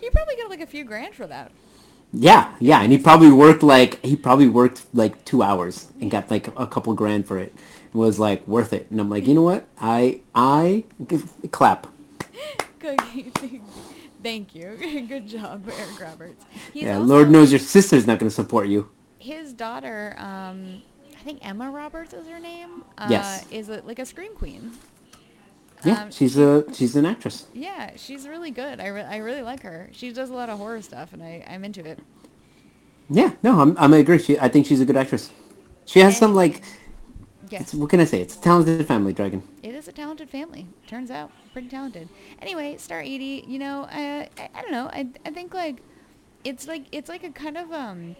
He 0.00 0.08
probably 0.10 0.36
got 0.36 0.48
like 0.48 0.60
a 0.62 0.66
few 0.66 0.84
grand 0.84 1.14
for 1.14 1.26
that. 1.26 1.50
Yeah, 2.12 2.54
yeah, 2.60 2.80
and 2.80 2.90
he 2.92 2.96
probably 2.98 3.30
worked 3.30 3.62
like 3.62 4.02
he 4.04 4.16
probably 4.16 4.48
worked 4.48 4.82
like 4.94 5.22
two 5.26 5.42
hours 5.42 5.88
and 6.00 6.10
got 6.10 6.30
like 6.30 6.48
a 6.56 6.66
couple 6.66 6.94
grand 6.94 7.26
for 7.26 7.38
it. 7.38 7.52
It 7.92 7.94
was 7.94 8.18
like 8.18 8.46
worth 8.48 8.72
it, 8.72 8.86
and 8.90 8.98
I'm 9.00 9.10
like, 9.10 9.26
you 9.26 9.34
know 9.34 9.42
what? 9.42 9.66
I 9.78 10.20
I 10.34 10.84
clap. 11.50 11.88
Good. 12.78 13.00
Thank 14.22 14.54
you. 14.54 15.04
Good 15.08 15.28
job, 15.28 15.68
Eric 15.68 16.00
Roberts. 16.00 16.44
He's 16.72 16.84
yeah, 16.84 16.94
also- 16.96 17.06
Lord 17.06 17.30
knows 17.30 17.52
your 17.52 17.58
sister's 17.58 18.06
not 18.06 18.18
going 18.18 18.30
to 18.30 18.34
support 18.34 18.68
you. 18.68 18.88
his 19.18 19.52
daughter, 19.52 20.14
um, 20.18 20.82
think 21.26 21.46
Emma 21.46 21.70
Roberts 21.70 22.14
is 22.14 22.26
her 22.28 22.40
name. 22.40 22.84
Uh, 22.96 23.08
Yes. 23.10 23.46
Is 23.50 23.68
a, 23.68 23.82
like 23.84 23.98
a 23.98 24.06
scream 24.06 24.34
queen. 24.34 24.72
Yeah, 25.84 26.04
Um, 26.04 26.10
she's 26.10 26.38
a 26.38 26.64
she's 26.72 26.96
an 26.96 27.04
actress. 27.04 27.46
Yeah, 27.52 27.90
she's 27.96 28.26
really 28.26 28.50
good. 28.50 28.80
I, 28.80 28.86
re- 28.88 29.02
I 29.02 29.18
really 29.18 29.42
like 29.42 29.62
her. 29.62 29.90
She 29.92 30.10
does 30.10 30.30
a 30.30 30.34
lot 30.34 30.48
of 30.48 30.56
horror 30.58 30.80
stuff, 30.80 31.12
and 31.12 31.22
I, 31.22 31.44
I'm 31.46 31.64
into 31.64 31.84
it. 31.84 31.98
Yeah, 33.10 33.32
no, 33.42 33.60
I'm 33.60 33.76
I'm 33.78 33.92
agree. 33.92 34.18
She, 34.18 34.38
I 34.38 34.48
think 34.48 34.66
she's 34.66 34.80
a 34.80 34.86
good 34.86 34.96
actress. 34.96 35.30
She 35.84 36.00
has 36.00 36.16
some 36.16 36.34
like, 36.34 36.62
it's, 37.50 37.74
what 37.74 37.90
can 37.90 38.00
I 38.00 38.04
say? 38.06 38.20
It's 38.20 38.36
a 38.36 38.40
talented 38.40 38.86
family, 38.86 39.12
Dragon. 39.12 39.42
it 39.62 39.74
is 39.74 39.86
a 39.86 39.92
talented 39.92 40.30
family. 40.30 40.66
Turns 40.86 41.10
out, 41.10 41.30
pretty 41.52 41.68
talented. 41.68 42.08
Anyway, 42.42 42.76
Star 42.78 43.00
80. 43.00 43.44
You 43.46 43.58
know, 43.58 43.86
I, 43.90 44.28
I, 44.38 44.48
I 44.54 44.62
don't 44.62 44.72
know. 44.72 44.88
I, 44.92 45.08
I 45.24 45.30
think 45.30 45.54
like, 45.54 45.76
it's 46.42 46.66
like 46.66 46.86
it's 46.90 47.08
like 47.08 47.22
a 47.22 47.30
kind 47.30 47.56
of 47.56 47.70
um, 47.72 48.16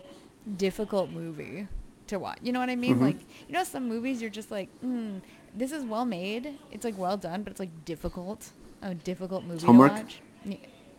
difficult 0.57 1.11
movie 1.11 1.67
to 2.09 2.19
watch. 2.19 2.39
You 2.43 2.53
know 2.53 2.61
what 2.61 2.71
I 2.71 2.77
mean? 2.77 2.97
Mhm. 2.97 3.01
Like, 3.03 3.17
you 3.49 3.55
know, 3.55 3.65
some 3.65 3.89
movies 3.89 4.21
you're 4.21 4.31
just 4.31 4.51
like, 4.51 4.69
mm, 4.85 5.21
this 5.55 5.73
is 5.73 5.85
well 5.85 6.05
made. 6.05 6.59
It's 6.71 6.85
like 6.85 6.99
well 6.99 7.17
done, 7.17 7.43
but 7.43 7.51
it's 7.51 7.61
like 7.61 7.85
difficult. 7.85 8.51
A 8.83 8.95
difficult 8.95 9.45
movie 9.45 9.67
Homework? 9.67 9.93
to 9.97 10.03
watch. 10.03 10.21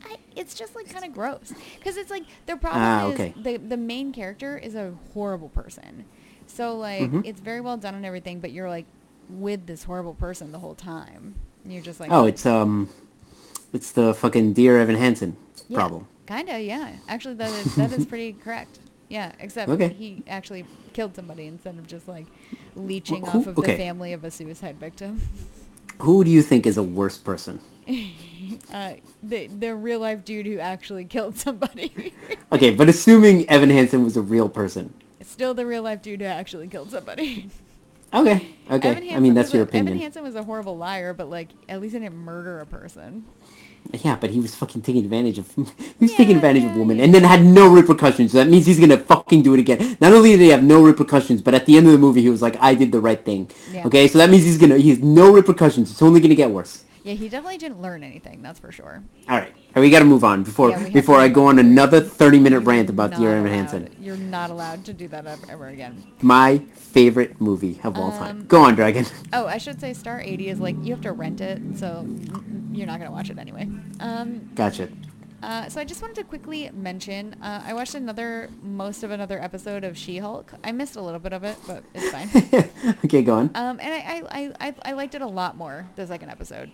I, 0.03 0.15
it's 0.35 0.53
just 0.53 0.75
like 0.75 0.89
kind 0.89 1.03
of 1.05 1.13
gross 1.13 1.53
because 1.79 1.97
it's 1.97 2.11
like 2.11 2.23
the 2.45 2.55
problem 2.57 2.83
Ah, 2.83 3.09
is 3.09 3.33
the 3.43 3.57
the 3.57 3.77
main 3.77 4.11
character 4.13 4.57
is 4.57 4.75
a 4.75 4.93
horrible 5.13 5.49
person. 5.49 6.05
So 6.45 6.77
like 6.77 7.11
Mhm. 7.11 7.25
it's 7.25 7.39
very 7.39 7.61
well 7.61 7.77
done 7.77 7.95
and 7.95 8.05
everything, 8.05 8.39
but 8.39 8.51
you're 8.51 8.69
like 8.69 8.85
with 9.29 9.65
this 9.65 9.83
horrible 9.83 10.13
person 10.13 10.51
the 10.51 10.59
whole 10.59 10.75
time. 10.75 11.35
And 11.63 11.73
you're 11.73 11.81
just 11.81 11.99
like 11.99 12.11
Oh, 12.11 12.25
it's 12.25 12.45
um, 12.45 12.89
it's 13.73 13.91
the 13.91 14.13
fucking 14.13 14.53
dear 14.53 14.77
Evan 14.79 14.95
Hansen 14.95 15.35
yeah, 15.67 15.77
problem. 15.77 16.07
Kinda, 16.27 16.61
yeah. 16.61 16.91
Actually, 17.07 17.35
that 17.35 17.51
is 17.51 17.75
that 17.75 17.91
is 17.91 18.05
pretty 18.05 18.33
correct. 18.43 18.79
Yeah, 19.09 19.31
except 19.39 19.69
Okay. 19.69 19.89
he 19.89 20.23
actually 20.27 20.65
killed 20.93 21.15
somebody 21.15 21.45
instead 21.45 21.77
of 21.77 21.87
just 21.87 22.07
like 22.07 22.25
leeching 22.75 23.25
Who- 23.25 23.39
off 23.39 23.47
of 23.47 23.57
okay. 23.59 23.71
the 23.73 23.77
family 23.77 24.13
of 24.13 24.23
a 24.23 24.31
suicide 24.31 24.77
victim. 24.79 25.21
Who 25.99 26.23
do 26.23 26.29
you 26.29 26.41
think 26.43 26.65
is 26.67 26.77
a 26.77 26.83
worse 26.83 27.17
person? 27.17 27.59
Uh, 28.71 28.93
the 29.23 29.47
the 29.47 29.75
real 29.75 29.99
life 29.99 30.23
dude 30.23 30.45
who 30.45 30.59
actually 30.59 31.05
killed 31.05 31.37
somebody. 31.37 32.13
Okay, 32.51 32.73
but 32.73 32.87
assuming 32.87 33.49
Evan 33.49 33.69
Hansen 33.69 34.03
was 34.05 34.15
a 34.15 34.21
real 34.21 34.47
person. 34.47 34.93
Still 35.21 35.53
the 35.53 35.65
real 35.65 35.83
life 35.83 36.01
dude 36.01 36.21
who 36.21 36.27
actually 36.27 36.67
killed 36.67 36.91
somebody. 36.91 37.49
Okay, 38.13 38.55
okay. 38.69 38.89
Evan 38.89 39.03
I 39.03 39.05
Hansen 39.07 39.23
mean, 39.23 39.33
that's 39.33 39.53
your 39.53 39.63
a, 39.63 39.65
opinion. 39.65 39.87
Evan 39.89 40.01
Hansen 40.01 40.23
was 40.23 40.35
a 40.35 40.43
horrible 40.43 40.77
liar, 40.77 41.13
but 41.13 41.29
like 41.29 41.49
at 41.67 41.81
least 41.81 41.93
he 41.93 41.99
didn't 41.99 42.15
murder 42.15 42.59
a 42.61 42.65
person. 42.65 43.25
Yeah, 43.93 44.17
but 44.19 44.29
he 44.31 44.39
was 44.39 44.53
fucking 44.55 44.81
taking 44.81 45.03
advantage 45.03 45.37
of. 45.39 45.47
He 45.55 46.05
was 46.05 46.13
taking 46.13 46.31
Yeah, 46.31 46.37
advantage 46.37 46.63
of 46.65 46.75
women, 46.75 46.97
yeah. 46.97 47.05
and 47.05 47.13
then 47.13 47.23
had 47.23 47.43
no 47.43 47.67
repercussions. 47.73 48.31
So 48.31 48.37
that 48.39 48.47
means 48.49 48.65
he's 48.65 48.79
gonna 48.79 48.97
fucking 48.97 49.41
do 49.43 49.53
it 49.53 49.59
again. 49.59 49.97
Not 50.01 50.13
only 50.13 50.31
did 50.31 50.41
he 50.41 50.49
have 50.49 50.63
no 50.63 50.83
repercussions, 50.83 51.41
but 51.41 51.53
at 51.53 51.65
the 51.65 51.77
end 51.77 51.85
of 51.87 51.93
the 51.93 51.97
movie, 51.97 52.21
he 52.21 52.29
was 52.29 52.41
like, 52.41 52.57
"I 52.61 52.75
did 52.75 52.91
the 52.91 52.99
right 52.99 53.23
thing." 53.23 53.49
Yeah. 53.71 53.85
Okay, 53.87 54.07
so 54.07 54.17
that 54.19 54.29
means 54.29 54.43
he's 54.43 54.57
gonna. 54.57 54.77
He 54.77 54.89
has 54.89 54.99
no 54.99 55.31
repercussions. 55.33 55.91
It's 55.91 56.01
only 56.01 56.19
gonna 56.21 56.35
get 56.35 56.51
worse. 56.51 56.83
Yeah, 57.03 57.13
he 57.13 57.29
definitely 57.29 57.57
didn't 57.57 57.81
learn 57.81 58.03
anything. 58.03 58.41
That's 58.41 58.59
for 58.59 58.71
sure. 58.71 59.01
All 59.29 59.37
right, 59.37 59.53
We 59.75 59.91
got 59.91 59.99
to 59.99 60.05
move 60.05 60.23
on 60.23 60.41
before 60.43 60.69
Yeah, 60.71 60.77
we 60.79 60.83
have 60.85 60.93
before 60.93 61.17
to 61.17 61.21
I 61.21 61.27
go 61.27 61.45
on. 61.47 61.59
another 61.59 62.01
thirty 62.01 62.39
minute 62.39 62.61
rant 62.61 62.89
about 62.89 63.11
not 63.11 63.19
Dear 63.19 63.31
Evan 63.37 63.45
allowed- 63.51 63.55
Hansen. 63.55 63.95
You're 64.01 64.17
not 64.17 64.49
allowed 64.49 64.83
to 64.85 64.93
do 64.93 65.07
that 65.09 65.27
ever, 65.27 65.45
ever 65.51 65.67
again. 65.67 66.03
My 66.21 66.59
favorite 66.73 67.39
movie 67.39 67.79
of 67.83 67.95
all 67.97 68.09
time. 68.11 68.37
Um, 68.41 68.45
Go 68.47 68.63
on, 68.63 68.73
Dragon. 68.75 69.05
Oh, 69.33 69.45
I 69.45 69.59
should 69.59 69.79
say 69.79 69.93
Star 69.93 70.19
80 70.19 70.49
is 70.49 70.59
like 70.59 70.75
you 70.81 70.93
have 70.93 71.01
to 71.03 71.11
rent 71.11 71.41
it, 71.41 71.61
so 71.77 72.03
mm, 72.07 72.75
you're 72.75 72.87
not 72.87 72.97
gonna 72.99 73.11
watch 73.11 73.29
it 73.29 73.37
anyway. 73.37 73.69
Um, 73.99 74.49
Gotcha. 74.55 74.89
uh, 75.43 75.69
so 75.69 75.79
I 75.79 75.83
just 75.83 76.01
wanted 76.01 76.15
to 76.15 76.23
quickly 76.23 76.71
mention 76.73 77.35
uh, 77.43 77.61
I 77.63 77.73
watched 77.75 77.93
another 77.93 78.49
most 78.63 79.03
of 79.03 79.11
another 79.11 79.39
episode 79.39 79.83
of 79.83 79.95
She-Hulk. 79.95 80.53
I 80.63 80.71
missed 80.71 80.95
a 80.95 81.01
little 81.01 81.19
bit 81.19 81.33
of 81.33 81.43
it, 81.43 81.55
but 81.67 81.83
it's 81.93 82.09
fine. 82.09 82.95
okay, 83.05 83.21
go 83.21 83.35
on. 83.35 83.51
Um, 83.53 83.79
and 83.79 83.93
I, 83.93 83.97
I, 83.99 84.23
I, 84.31 84.53
I, 84.69 84.75
I 84.85 84.91
liked 84.93 85.13
it 85.13 85.21
a 85.21 85.27
lot 85.27 85.55
more 85.55 85.85
the 85.97 86.07
second 86.07 86.29
episode 86.31 86.71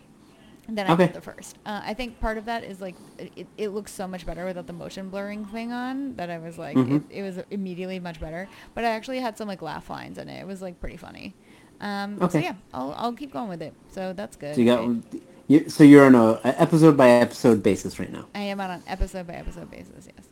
than 0.68 0.88
I 0.88 0.94
Okay. 0.94 1.08
did 1.08 1.16
the 1.16 1.22
first. 1.22 1.58
Uh, 1.66 1.82
I 1.84 1.94
think 1.94 2.20
part 2.20 2.38
of 2.38 2.46
that 2.46 2.64
is 2.64 2.80
like 2.82 2.96
it, 3.18 3.48
it 3.58 3.70
looks 3.70 3.92
so 3.92 4.08
much 4.08 4.26
better 4.26 4.46
without 4.46 4.68
the 4.68 4.74
motion 4.74 5.10
blurring 5.10 5.46
thing 5.46 5.72
on 5.72 6.16
that 6.16 6.30
I 6.30 6.38
was 6.40 6.58
like 6.58 6.78
Mhm. 6.78 7.04
it, 7.10 7.18
it 7.20 7.22
was 7.22 7.40
immediately 7.52 8.00
much 8.00 8.20
better. 8.20 8.48
But 8.74 8.86
I 8.86 8.90
actually 8.90 9.20
had 9.20 9.38
some 9.38 9.48
like 9.48 9.62
laugh 9.62 9.90
lines 9.90 10.18
in 10.18 10.30
it. 10.30 10.40
It 10.40 10.48
was 10.48 10.62
like 10.62 10.80
pretty 10.80 10.98
funny. 10.98 11.36
Um, 11.82 12.18
So 12.20 12.26
Okay. 12.28 12.44
yeah, 12.44 12.56
I'll, 12.74 12.94
I'll 12.98 13.14
keep 13.14 13.34
going 13.34 13.50
with 13.50 13.62
it. 13.62 13.74
So 13.92 14.14
that's 14.14 14.36
good. 14.38 14.56
So 14.56 14.62
you 14.62 14.68
got. 14.68 15.20
You, 15.50 15.70
so 15.70 15.84
you're 15.84 16.06
on 16.06 16.16
a, 16.16 16.40
a 16.46 16.62
episode 16.62 16.96
by 16.96 17.10
episode 17.10 17.62
basis 17.62 18.00
right 18.00 18.10
now. 18.12 18.28
I 18.34 18.40
am 18.44 18.62
on 18.62 18.72
an 18.72 18.84
episode 18.88 19.28
by 19.28 19.34
episode 19.34 19.70
basis. 19.70 20.08
Yes, 20.16 20.30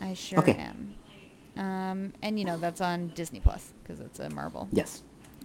I 0.00 0.14
sure 0.14 0.38
Okay. 0.38 0.52
am. 0.54 0.94
Um, 1.56 2.12
and 2.22 2.38
you 2.38 2.44
know 2.44 2.56
that's 2.56 2.80
on 2.80 3.08
Disney 3.16 3.40
Plus 3.40 3.72
because 3.82 3.98
it's 3.98 4.20
a 4.20 4.30
Marvel. 4.30 4.68
Yes. 4.70 5.02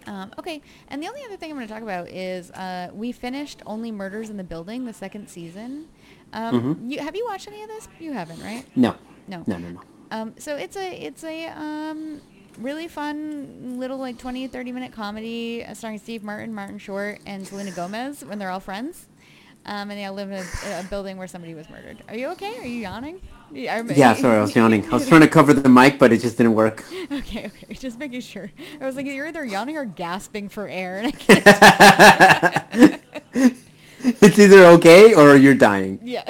Um, 0.07 0.31
okay, 0.39 0.61
and 0.87 1.01
the 1.01 1.07
only 1.07 1.21
other 1.25 1.37
thing 1.37 1.51
I'm 1.51 1.57
going 1.57 1.67
to 1.67 1.73
talk 1.73 1.83
about 1.83 2.09
is 2.09 2.49
uh, 2.51 2.89
we 2.93 3.11
finished 3.11 3.61
Only 3.65 3.91
Murders 3.91 4.29
in 4.29 4.37
the 4.37 4.43
Building, 4.43 4.85
the 4.85 4.93
second 4.93 5.27
season. 5.29 5.87
Um, 6.33 6.77
Mhm. 6.79 6.91
you, 6.91 6.99
have 6.99 7.15
you 7.15 7.25
watched 7.29 7.47
any 7.47 7.61
of 7.61 7.67
this? 7.69 7.87
You 7.99 8.13
haven't, 8.13 8.41
right? 8.41 8.65
No. 8.75 8.95
No. 9.27 9.43
No. 9.45 9.57
No. 9.57 9.69
No. 9.69 9.81
Um, 10.11 10.33
so 10.37 10.55
it's 10.55 10.75
a 10.75 10.91
it's 11.05 11.23
a 11.23 11.47
um, 11.47 12.19
really 12.57 12.87
fun 12.87 13.79
little 13.79 13.97
like 13.97 14.17
20 14.17 14.47
30 14.47 14.71
minute 14.73 14.91
comedy 14.91 15.63
uh, 15.63 15.73
starring 15.73 15.99
Steve 15.99 16.23
Martin, 16.23 16.53
Martin 16.53 16.77
Short, 16.79 17.19
and 17.25 17.47
Selena 17.47 17.71
Gomez 17.71 18.25
when 18.25 18.39
they're 18.39 18.49
all 18.49 18.59
friends. 18.59 19.07
Um, 19.65 19.89
and 19.89 19.91
they 19.91 20.05
all 20.05 20.13
live 20.15 20.31
in 20.31 20.39
a, 20.39 20.79
a 20.79 20.83
building 20.89 21.17
where 21.17 21.27
somebody 21.27 21.53
was 21.53 21.69
murdered. 21.69 22.03
Are 22.09 22.15
you 22.17 22.27
okay? 22.29 22.57
Are 22.57 22.65
you 22.65 22.79
yawning? 22.81 23.21
Yeah, 23.53 23.83
Yeah, 23.95 24.13
sorry, 24.13 24.37
I 24.37 24.41
was 24.41 24.55
yawning. 24.55 24.85
I 24.85 24.93
was 24.95 25.07
trying 25.07 25.21
to 25.21 25.27
cover 25.27 25.53
the 25.53 25.69
mic, 25.69 25.99
but 25.99 26.11
it 26.13 26.21
just 26.21 26.37
didn't 26.37 26.53
work. 26.53 26.83
Okay, 27.11 27.45
okay, 27.47 27.73
just 27.73 27.99
making 27.99 28.21
sure. 28.21 28.49
I 28.79 28.85
was 28.85 28.95
like, 28.95 29.05
you're 29.05 29.27
either 29.27 29.43
yawning 29.43 29.75
or 29.75 29.83
gasping 29.83 30.47
for 30.47 30.67
air, 30.69 30.97
and 30.99 31.07
I 31.07 31.11
can't. 33.01 33.01
it's 34.03 34.39
either 34.39 34.65
okay 34.77 35.13
or 35.13 35.35
you're 35.35 35.53
dying. 35.53 35.99
Yeah, 36.01 36.23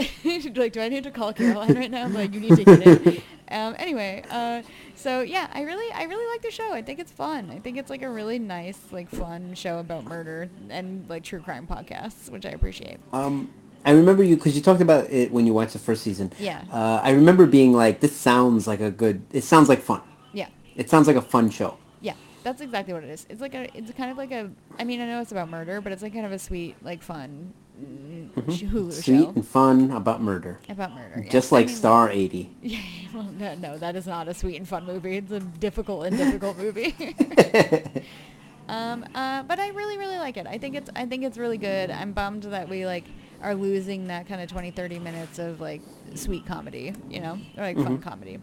like, 0.56 0.74
do 0.74 0.82
I 0.82 0.90
need 0.90 1.04
to 1.04 1.12
call 1.12 1.34
Caroline 1.34 1.76
right 1.76 1.92
now? 1.92 2.06
I'm 2.06 2.14
Like, 2.16 2.34
you 2.34 2.40
need 2.40 2.56
to 2.56 2.64
get 2.64 2.82
it. 2.88 3.24
Um, 3.50 3.76
anyway, 3.78 4.24
uh, 4.32 4.64
so 4.96 5.22
yeah, 5.22 5.48
I 5.54 5.62
really, 5.62 5.92
I 5.94 6.04
really 6.04 6.26
like 6.32 6.42
the 6.42 6.52
show. 6.52 6.74
I 6.74 6.82
think 6.82 7.00
it's 7.00 7.12
fun. 7.12 7.52
I 7.52 7.60
think 7.60 7.78
it's 7.78 7.90
like 7.90 8.02
a 8.02 8.10
really 8.10 8.40
nice, 8.40 8.80
like, 8.92 9.10
fun 9.10 9.54
show 9.54 9.78
about 9.80 10.06
murder 10.06 10.50
and 10.70 11.08
like 11.10 11.24
true 11.24 11.42
crime 11.42 11.68
podcasts, 11.68 12.30
which 12.32 12.46
I 12.46 12.50
appreciate. 12.50 12.98
Um, 13.14 13.52
I 13.86 13.92
remember 13.92 14.24
you 14.24 14.36
because 14.36 14.56
you 14.56 14.62
talked 14.62 14.82
about 14.82 15.10
it 15.10 15.32
when 15.32 15.46
you 15.48 15.54
watched 15.54 15.74
the 15.74 15.80
first 15.80 16.04
season. 16.04 16.32
Yeah. 16.40 16.62
Uh, 16.72 17.02
I 17.04 17.12
remember 17.12 17.46
being 17.46 17.74
like, 17.74 18.00
"This 18.00 18.16
sounds 18.16 18.68
like 18.68 18.80
a 18.82 18.92
good. 18.92 19.24
It 19.32 19.44
sounds 19.44 19.70
like 19.70 19.82
fun. 19.82 20.02
Yeah, 20.34 20.48
It 20.76 20.90
sounds 20.90 21.08
like 21.08 21.16
a 21.18 21.22
fun 21.22 21.50
show." 21.50 21.78
yeah, 22.02 22.14
that's 22.44 22.62
exactly 22.62 22.94
what 22.94 23.04
it 23.04 23.10
is. 23.10 23.26
It's 23.30 23.42
like 23.42 23.54
a, 23.56 23.68
it's 23.78 23.92
kind 23.94 24.12
of 24.12 24.18
like 24.18 24.32
a. 24.32 24.50
I 24.80 24.84
mean, 24.84 25.02
I 25.02 25.06
know 25.08 25.22
it's 25.22 25.32
about 25.32 25.50
murder, 25.50 25.82
but 25.82 25.92
it's 25.92 26.02
like 26.04 26.14
kind 26.14 26.26
of 26.26 26.32
a 26.32 26.40
sweet, 26.40 26.76
like, 26.84 27.02
fun 27.04 27.54
mm, 27.82 28.30
Mm-hmm. 28.32 28.90
Sweet 28.92 29.04
show 29.24 29.30
and 29.36 29.46
fun 29.48 29.92
about 29.92 30.22
murder, 30.22 30.60
about 30.70 30.94
murder. 30.94 31.22
yeah. 31.24 31.30
just 31.32 31.52
I 31.52 31.58
like 31.58 31.68
mean, 31.68 31.76
Star 31.76 32.10
80. 32.24 32.50
Yeah, 32.62 32.80
well, 33.14 33.30
no, 33.38 33.56
no, 33.56 33.78
that 33.78 33.96
is 33.96 34.06
not 34.08 34.28
a 34.28 34.34
sweet 34.34 34.56
and 34.58 34.68
fun 34.68 34.86
movie. 34.86 35.18
It's 35.18 35.32
a 35.32 35.40
difficult 35.40 36.06
and 36.06 36.18
difficult 36.18 36.58
movie. 36.58 36.96
um, 38.68 39.06
uh, 39.16 39.44
but 39.44 39.60
I 39.60 39.70
really, 39.70 39.98
really 39.98 40.18
like 40.18 40.38
it. 40.38 40.48
I 40.48 40.58
think 40.58 40.76
it's, 40.76 40.90
I 40.96 41.06
think 41.06 41.24
it's 41.24 41.38
really 41.38 41.58
good. 41.58 41.92
I'm 41.92 42.14
bummed 42.14 42.44
that 42.44 42.70
we 42.70 42.86
like 42.86 43.06
are 43.42 43.56
losing 43.56 44.08
that 44.08 44.28
kind 44.28 44.42
of 44.42 44.50
20, 44.50 44.72
30 44.72 45.00
minutes 45.00 45.40
of 45.40 45.60
like 45.62 45.82
sweet 46.16 46.46
comedy, 46.46 46.94
you 47.10 47.20
know, 47.20 47.38
or 47.58 47.64
like 47.64 47.78
fun 47.78 47.98
Mhm. 47.98 48.02
comedy. 48.02 48.40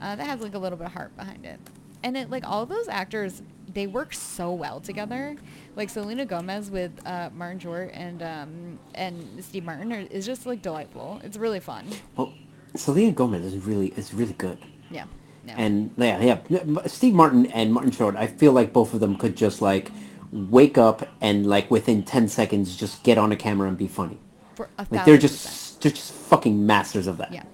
Uh, 0.00 0.16
that 0.16 0.26
has 0.26 0.40
like 0.40 0.54
a 0.54 0.58
little 0.58 0.76
bit 0.78 0.86
of 0.86 0.92
heart 0.92 1.16
behind 1.16 1.44
it. 1.44 1.60
And 2.02 2.16
it 2.16 2.30
like 2.30 2.46
all 2.46 2.66
those 2.66 2.88
actors 2.88 3.42
they 3.72 3.86
work 3.86 4.12
so 4.12 4.52
well 4.52 4.80
together. 4.80 5.36
Like 5.76 5.88
Selena 5.88 6.26
Gomez 6.26 6.70
with 6.70 6.90
uh, 7.06 7.30
Martin 7.34 7.58
Short 7.60 7.90
and 7.94 8.22
um, 8.22 8.78
and 8.94 9.42
Steve 9.42 9.64
Martin 9.64 9.92
are, 9.92 10.00
is 10.00 10.26
just 10.26 10.44
like 10.44 10.60
delightful. 10.60 11.20
It's 11.24 11.36
really 11.36 11.60
fun. 11.60 11.86
Well, 12.16 12.34
Selena 12.74 13.12
Gomez 13.12 13.44
is 13.44 13.64
really 13.64 13.88
is 13.96 14.12
really 14.12 14.34
good. 14.34 14.58
Yeah. 14.90 15.04
yeah. 15.46 15.54
And 15.56 15.90
yeah, 15.96 16.38
yeah, 16.48 16.86
Steve 16.86 17.14
Martin 17.14 17.46
and 17.46 17.72
Martin 17.72 17.92
Short, 17.92 18.16
I 18.16 18.26
feel 18.26 18.52
like 18.52 18.72
both 18.72 18.92
of 18.92 19.00
them 19.00 19.16
could 19.16 19.36
just 19.36 19.62
like 19.62 19.90
wake 20.32 20.76
up 20.78 21.06
and 21.20 21.46
like 21.46 21.70
within 21.70 22.02
10 22.02 22.26
seconds 22.28 22.74
just 22.76 23.02
get 23.04 23.16
on 23.18 23.32
a 23.32 23.36
camera 23.36 23.68
and 23.68 23.76
be 23.78 23.86
funny. 23.86 24.18
For 24.54 24.68
a 24.78 24.86
Like 24.90 25.04
they're 25.04 25.18
just 25.18 25.44
percent. 25.44 25.82
they're 25.82 25.92
just 25.92 26.12
fucking 26.12 26.66
masters 26.66 27.06
of 27.06 27.18
that. 27.18 27.32
Yeah. 27.32 27.44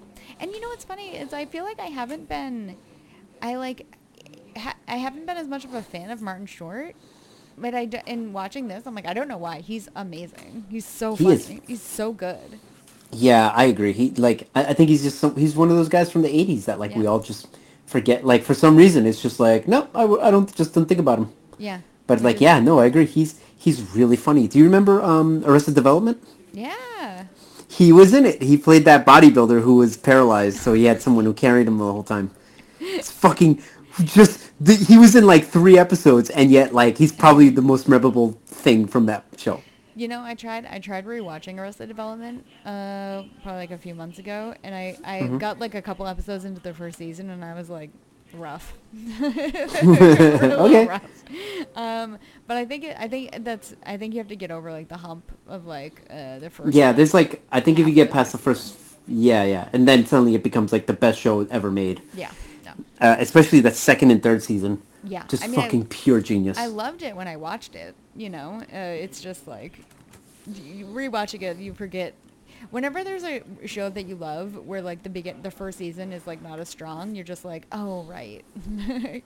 And 0.40 0.50
you 0.52 0.60
know 0.60 0.68
what's 0.68 0.84
funny 0.84 1.16
is 1.16 1.32
I 1.32 1.44
feel 1.46 1.64
like 1.64 1.80
I 1.80 1.86
haven't 1.86 2.28
been, 2.28 2.76
I 3.42 3.56
like, 3.56 3.86
ha- 4.56 4.76
I 4.86 4.96
haven't 4.96 5.26
been 5.26 5.36
as 5.36 5.48
much 5.48 5.64
of 5.64 5.74
a 5.74 5.82
fan 5.82 6.10
of 6.10 6.22
Martin 6.22 6.46
Short. 6.46 6.94
But 7.60 7.74
I, 7.74 7.86
d- 7.86 7.98
in 8.06 8.32
watching 8.32 8.68
this, 8.68 8.86
I'm 8.86 8.94
like, 8.94 9.06
I 9.06 9.14
don't 9.14 9.26
know 9.26 9.36
why. 9.36 9.58
He's 9.60 9.88
amazing. 9.96 10.66
He's 10.70 10.86
so 10.86 11.16
He 11.16 11.24
funny. 11.24 11.34
is. 11.36 11.48
He's 11.66 11.82
so 11.82 12.12
good. 12.12 12.60
Yeah, 13.10 13.48
I 13.54 13.64
agree. 13.64 13.92
He 13.92 14.10
like 14.10 14.48
I, 14.54 14.66
I 14.66 14.72
think 14.74 14.90
he's 14.90 15.02
just 15.02 15.18
some, 15.18 15.34
he's 15.34 15.56
one 15.56 15.70
of 15.70 15.76
those 15.76 15.88
guys 15.88 16.10
from 16.12 16.22
the 16.22 16.28
80s 16.28 16.66
that 16.66 16.78
like 16.78 16.94
we 16.94 17.06
all 17.06 17.20
just 17.20 17.48
forget 17.86 18.24
like 18.24 18.42
for 18.44 18.52
some 18.54 18.76
reason 18.76 19.06
it's 19.06 19.22
just 19.22 19.40
like 19.40 19.66
nope, 19.66 19.88
I 19.94 20.30
don't 20.30 20.54
just 20.54 20.74
don't 20.74 20.84
think 20.86 21.00
about 21.00 21.18
him. 21.18 21.32
Yeah. 21.56 21.80
But 22.06 22.20
like 22.20 22.40
yeah, 22.40 22.60
no, 22.60 22.78
I 22.78 22.84
agree. 22.86 23.06
He's 23.06 23.40
he's 23.56 23.80
really 23.96 24.16
funny. 24.16 24.46
Do 24.46 24.58
you 24.58 24.64
remember 24.64 25.02
um 25.02 25.42
Arrested 25.46 25.74
Development? 25.74 26.22
Yeah. 26.52 27.26
He 27.68 27.92
was 27.92 28.14
in 28.14 28.24
it. 28.24 28.42
He 28.42 28.56
played 28.56 28.84
that 28.86 29.06
bodybuilder 29.06 29.62
who 29.62 29.76
was 29.76 29.96
paralyzed, 29.96 30.58
so 30.58 30.72
he 30.72 30.84
had 30.84 31.02
someone 31.02 31.24
who 31.24 31.34
carried 31.34 31.68
him 31.68 31.78
the 31.78 31.84
whole 31.92 32.02
time. 32.02 32.30
It's 32.96 33.10
fucking 33.10 33.62
just 34.04 34.50
the, 34.60 34.74
he 34.74 34.98
was 34.98 35.14
in 35.14 35.26
like 35.26 35.46
three 35.46 35.78
episodes, 35.78 36.30
and 36.30 36.50
yet 36.50 36.74
like 36.74 36.98
he's 36.98 37.12
probably 37.12 37.50
the 37.50 37.62
most 37.62 37.88
memorable 37.88 38.40
thing 38.46 38.86
from 38.86 39.06
that 39.06 39.24
show. 39.36 39.62
You 39.94 40.06
know, 40.08 40.22
I 40.22 40.34
tried. 40.34 40.64
I 40.66 40.78
tried 40.78 41.06
rewatching 41.06 41.58
Arrested 41.58 41.88
Development, 41.88 42.46
uh, 42.64 43.24
probably 43.42 43.60
like 43.62 43.72
a 43.72 43.78
few 43.78 43.94
months 43.96 44.18
ago, 44.20 44.54
and 44.62 44.74
I, 44.74 44.96
I 45.04 45.22
Mm-hmm. 45.22 45.38
got 45.38 45.58
like 45.58 45.74
a 45.74 45.82
couple 45.82 46.06
episodes 46.06 46.44
into 46.44 46.60
the 46.60 46.72
first 46.72 46.98
season, 46.98 47.30
and 47.30 47.44
I 47.44 47.54
was 47.54 47.68
like, 47.68 47.90
rough. 48.32 48.77
Okay. 49.82 51.00
Um, 51.76 52.18
but 52.46 52.56
I 52.56 52.64
think 52.64 52.84
it, 52.84 52.96
I 52.98 53.06
think 53.06 53.44
that's 53.44 53.74
I 53.84 53.98
think 53.98 54.14
you 54.14 54.18
have 54.18 54.28
to 54.28 54.36
get 54.36 54.50
over 54.50 54.72
like 54.72 54.88
the 54.88 54.96
hump 54.96 55.30
of 55.46 55.66
like 55.66 56.02
uh, 56.10 56.38
the 56.38 56.48
first. 56.48 56.74
Yeah, 56.74 56.92
there's 56.92 57.12
like 57.12 57.42
I 57.52 57.60
think 57.60 57.78
if 57.78 57.86
you 57.86 57.92
get 57.92 58.10
past 58.10 58.32
the 58.32 58.38
first, 58.38 58.76
yeah, 59.06 59.44
yeah, 59.44 59.68
and 59.74 59.86
then 59.86 60.06
suddenly 60.06 60.34
it 60.34 60.42
becomes 60.42 60.72
like 60.72 60.86
the 60.86 60.94
best 60.94 61.20
show 61.20 61.46
ever 61.50 61.70
made. 61.70 62.00
Yeah. 62.14 62.30
No. 62.64 62.72
Uh, 62.98 63.16
especially 63.18 63.60
the 63.60 63.70
second 63.72 64.10
and 64.10 64.22
third 64.22 64.42
season. 64.42 64.82
Yeah. 65.04 65.24
Just 65.28 65.44
I 65.44 65.48
mean, 65.48 65.60
I- 65.60 65.64
fucking 65.64 65.86
pure 65.86 66.22
genius. 66.22 66.56
I 66.56 66.66
loved 66.66 67.02
it 67.02 67.14
when 67.14 67.28
I 67.28 67.36
watched 67.36 67.74
it. 67.76 67.94
You 68.16 68.30
know, 68.30 68.62
uh, 68.72 68.76
it's 69.04 69.20
just 69.20 69.46
like 69.46 69.78
you 70.46 70.86
rewatching 70.86 71.42
it, 71.42 71.58
you 71.58 71.74
forget. 71.74 72.14
Whenever 72.70 73.02
there's 73.04 73.24
a 73.24 73.42
show 73.66 73.88
that 73.90 74.06
you 74.06 74.14
love, 74.16 74.54
where 74.66 74.82
like 74.82 75.02
the 75.02 75.08
begin, 75.10 75.42
the 75.42 75.50
first 75.50 75.78
season 75.78 76.12
is 76.12 76.26
like 76.26 76.42
not 76.42 76.58
as 76.58 76.68
strong, 76.68 77.14
you're 77.14 77.24
just 77.24 77.44
like, 77.44 77.66
oh 77.72 78.02
right. 78.04 78.44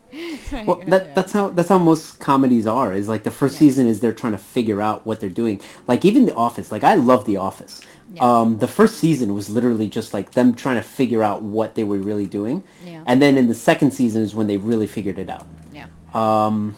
Well, 0.66 0.82
that, 0.86 1.14
that's 1.14 1.32
how 1.32 1.48
that's 1.50 1.68
how 1.68 1.78
most 1.78 2.20
comedies 2.20 2.66
are. 2.66 2.92
Is 2.92 3.08
like 3.08 3.22
the 3.24 3.30
first 3.30 3.54
Yeah. 3.54 3.60
season 3.60 3.86
is 3.86 4.00
they're 4.00 4.12
trying 4.12 4.32
to 4.32 4.38
figure 4.38 4.80
out 4.82 5.06
what 5.06 5.20
they're 5.20 5.28
doing. 5.30 5.60
Like 5.86 6.04
even 6.04 6.26
The 6.26 6.34
Office. 6.34 6.70
Like 6.70 6.84
I 6.84 6.94
love 6.94 7.24
The 7.24 7.36
Office. 7.38 7.80
Yeah. 8.14 8.22
Um, 8.40 8.58
the 8.58 8.68
first 8.68 8.98
season 8.98 9.34
was 9.34 9.48
literally 9.48 9.88
just 9.88 10.12
like 10.12 10.32
them 10.32 10.54
trying 10.54 10.76
to 10.76 10.82
figure 10.82 11.22
out 11.22 11.42
what 11.42 11.74
they 11.74 11.84
were 11.84 11.98
really 11.98 12.26
doing. 12.26 12.62
Yeah. 12.84 13.02
And 13.06 13.22
then 13.22 13.38
in 13.38 13.48
the 13.48 13.54
second 13.54 13.92
season 13.92 14.22
is 14.22 14.34
when 14.34 14.46
they 14.46 14.58
really 14.58 14.86
figured 14.86 15.18
it 15.18 15.30
out. 15.30 15.46
yeah. 15.72 15.86
Um, 16.14 16.76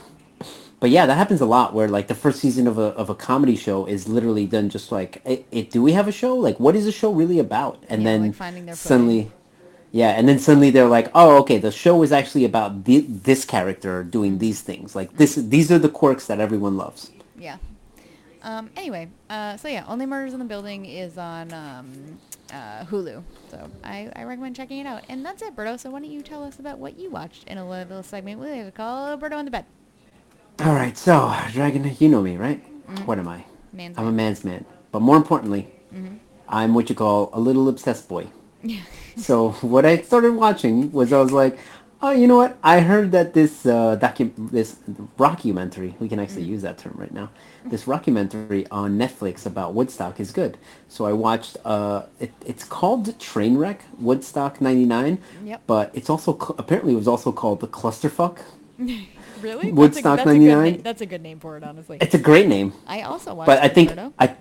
but 0.80 0.90
yeah, 0.90 1.06
that 1.06 1.16
happens 1.16 1.40
a 1.40 1.46
lot 1.46 1.74
where 1.74 1.88
like 1.88 2.08
the 2.08 2.14
first 2.14 2.40
season 2.40 2.66
of 2.66 2.78
a 2.78 2.88
of 2.96 3.10
a 3.10 3.14
comedy 3.14 3.56
show 3.56 3.86
is 3.86 4.08
literally 4.08 4.46
done 4.46 4.68
just 4.68 4.92
like, 4.92 5.22
it, 5.24 5.46
it, 5.50 5.70
do 5.70 5.82
we 5.82 5.92
have 5.92 6.08
a 6.08 6.12
show? 6.12 6.34
Like, 6.36 6.60
what 6.60 6.76
is 6.76 6.84
the 6.84 6.92
show 6.92 7.12
really 7.12 7.38
about? 7.38 7.82
And 7.88 8.02
Yeah, 8.02 8.10
then 8.10 8.22
like 8.22 8.34
finding 8.34 8.66
their 8.66 8.74
suddenly, 8.74 9.30
yeah, 9.92 10.10
and 10.10 10.28
then 10.28 10.38
suddenly 10.38 10.70
they're 10.70 10.88
like, 10.88 11.10
oh, 11.14 11.38
okay, 11.38 11.58
the 11.58 11.70
show 11.72 12.02
is 12.02 12.12
actually 12.12 12.44
about 12.44 12.84
thi- 12.84 13.06
this 13.08 13.44
character 13.44 14.02
doing 14.02 14.38
these 14.38 14.60
things. 14.60 14.94
Like 14.96 15.16
this, 15.16 15.36
these 15.36 15.70
are 15.72 15.78
the 15.78 15.88
quirks 15.88 16.26
that 16.26 16.40
everyone 16.40 16.76
loves. 16.76 17.10
Yeah. 17.38 17.58
Um, 18.42 18.70
anyway, 18.76 19.08
uh, 19.30 19.56
so 19.56 19.68
yeah, 19.68 19.84
Only 19.88 20.04
Murders 20.04 20.34
in 20.34 20.38
the 20.38 20.44
Building 20.44 20.84
is 20.84 21.16
on 21.16 21.52
um, 21.52 22.18
uh, 22.52 22.84
Hulu. 22.84 23.22
So 23.50 23.70
I, 23.82 24.10
I 24.14 24.24
recommend 24.24 24.54
checking 24.54 24.80
it 24.80 24.86
out. 24.86 25.02
And 25.08 25.24
that's 25.24 25.42
it, 25.42 25.56
Berto. 25.56 25.78
So 25.78 25.90
why 25.90 26.00
don't 26.00 26.10
you 26.10 26.20
tell 26.22 26.44
us 26.44 26.58
about 26.58 26.78
what 26.78 26.98
you 26.98 27.10
watched 27.10 27.44
in 27.44 27.56
a 27.56 27.68
little 27.68 28.02
segment 28.02 28.40
we 28.40 28.50
like 28.50 28.66
to 28.66 28.70
call 28.72 29.16
Berto 29.16 29.36
on 29.36 29.46
the 29.46 29.50
Bed. 29.50 29.64
All 30.60 30.74
right, 30.74 30.96
so 30.96 31.34
Dragon, 31.52 31.94
you 31.98 32.08
know 32.08 32.22
me, 32.22 32.36
right? 32.36 32.62
What 33.06 33.18
am 33.18 33.28
I? 33.28 33.44
Man's 33.72 33.98
I'm 33.98 34.06
a 34.06 34.12
man's 34.12 34.44
man. 34.44 34.64
But 34.92 35.00
more 35.02 35.16
importantly, 35.16 35.68
I'm 36.48 36.74
what 36.74 36.88
you 36.88 36.94
call 36.94 37.30
a 37.32 37.40
little 37.40 37.68
obsessed 37.68 38.08
boy. 38.08 38.28
Yeah. 38.62 38.80
So 39.16 39.50
what 39.62 39.84
I 39.86 39.98
started 39.98 40.32
watching 40.32 40.90
was 40.90 41.12
I 41.12 41.20
was 41.20 41.30
like, 41.30 41.56
oh, 42.02 42.10
you 42.10 42.26
know 42.26 42.34
what? 42.36 42.58
I 42.64 42.80
heard 42.80 43.12
that 43.12 43.32
this 43.32 43.64
uh, 43.64 43.96
docu- 43.96 44.32
this 44.50 44.74
rockumentary, 45.16 45.94
we 46.00 46.08
can 46.08 46.18
actually 46.18 46.42
use 46.42 46.62
that 46.62 46.78
term 46.78 46.94
right 46.96 47.12
now, 47.14 47.30
this 47.64 47.84
rockumentary 47.84 48.66
on 48.72 48.98
Netflix 48.98 49.46
about 49.46 49.72
Woodstock 49.72 50.18
is 50.18 50.32
good. 50.32 50.58
So 50.88 51.06
I 51.06 51.12
watched, 51.12 51.58
uh, 51.64 52.06
it, 52.18 52.32
it's 52.44 52.64
called 52.64 53.06
Trainwreck, 53.20 53.82
Woodstock 54.00 54.60
99, 54.60 55.18
Yep. 55.44 55.62
but 55.68 55.92
it's 55.94 56.10
also, 56.10 56.32
apparently 56.58 56.94
it 56.94 56.96
was 56.96 57.06
also 57.06 57.30
called 57.30 57.60
The 57.60 57.68
Clusterfuck. 57.68 58.38
really? 59.44 59.72
Woodstock 59.72 60.16
that's 60.16 60.26
a, 60.26 60.30
that's 60.30 60.36
A 60.36 60.38
good 60.38 60.58
99? 60.58 60.82
that's 60.82 61.02
a 61.02 61.06
good 61.06 61.22
name 61.22 61.38
for 61.38 61.56
it, 61.56 61.64
honestly. 61.64 61.98
It's 62.00 62.14
a 62.14 62.18
great 62.30 62.48
name. 62.48 62.72
I 62.86 63.02
also 63.02 63.34
watched 63.34 63.46
but 63.46 63.62
I 63.62 63.68
think. 63.68 63.90
I, 64.18 64.36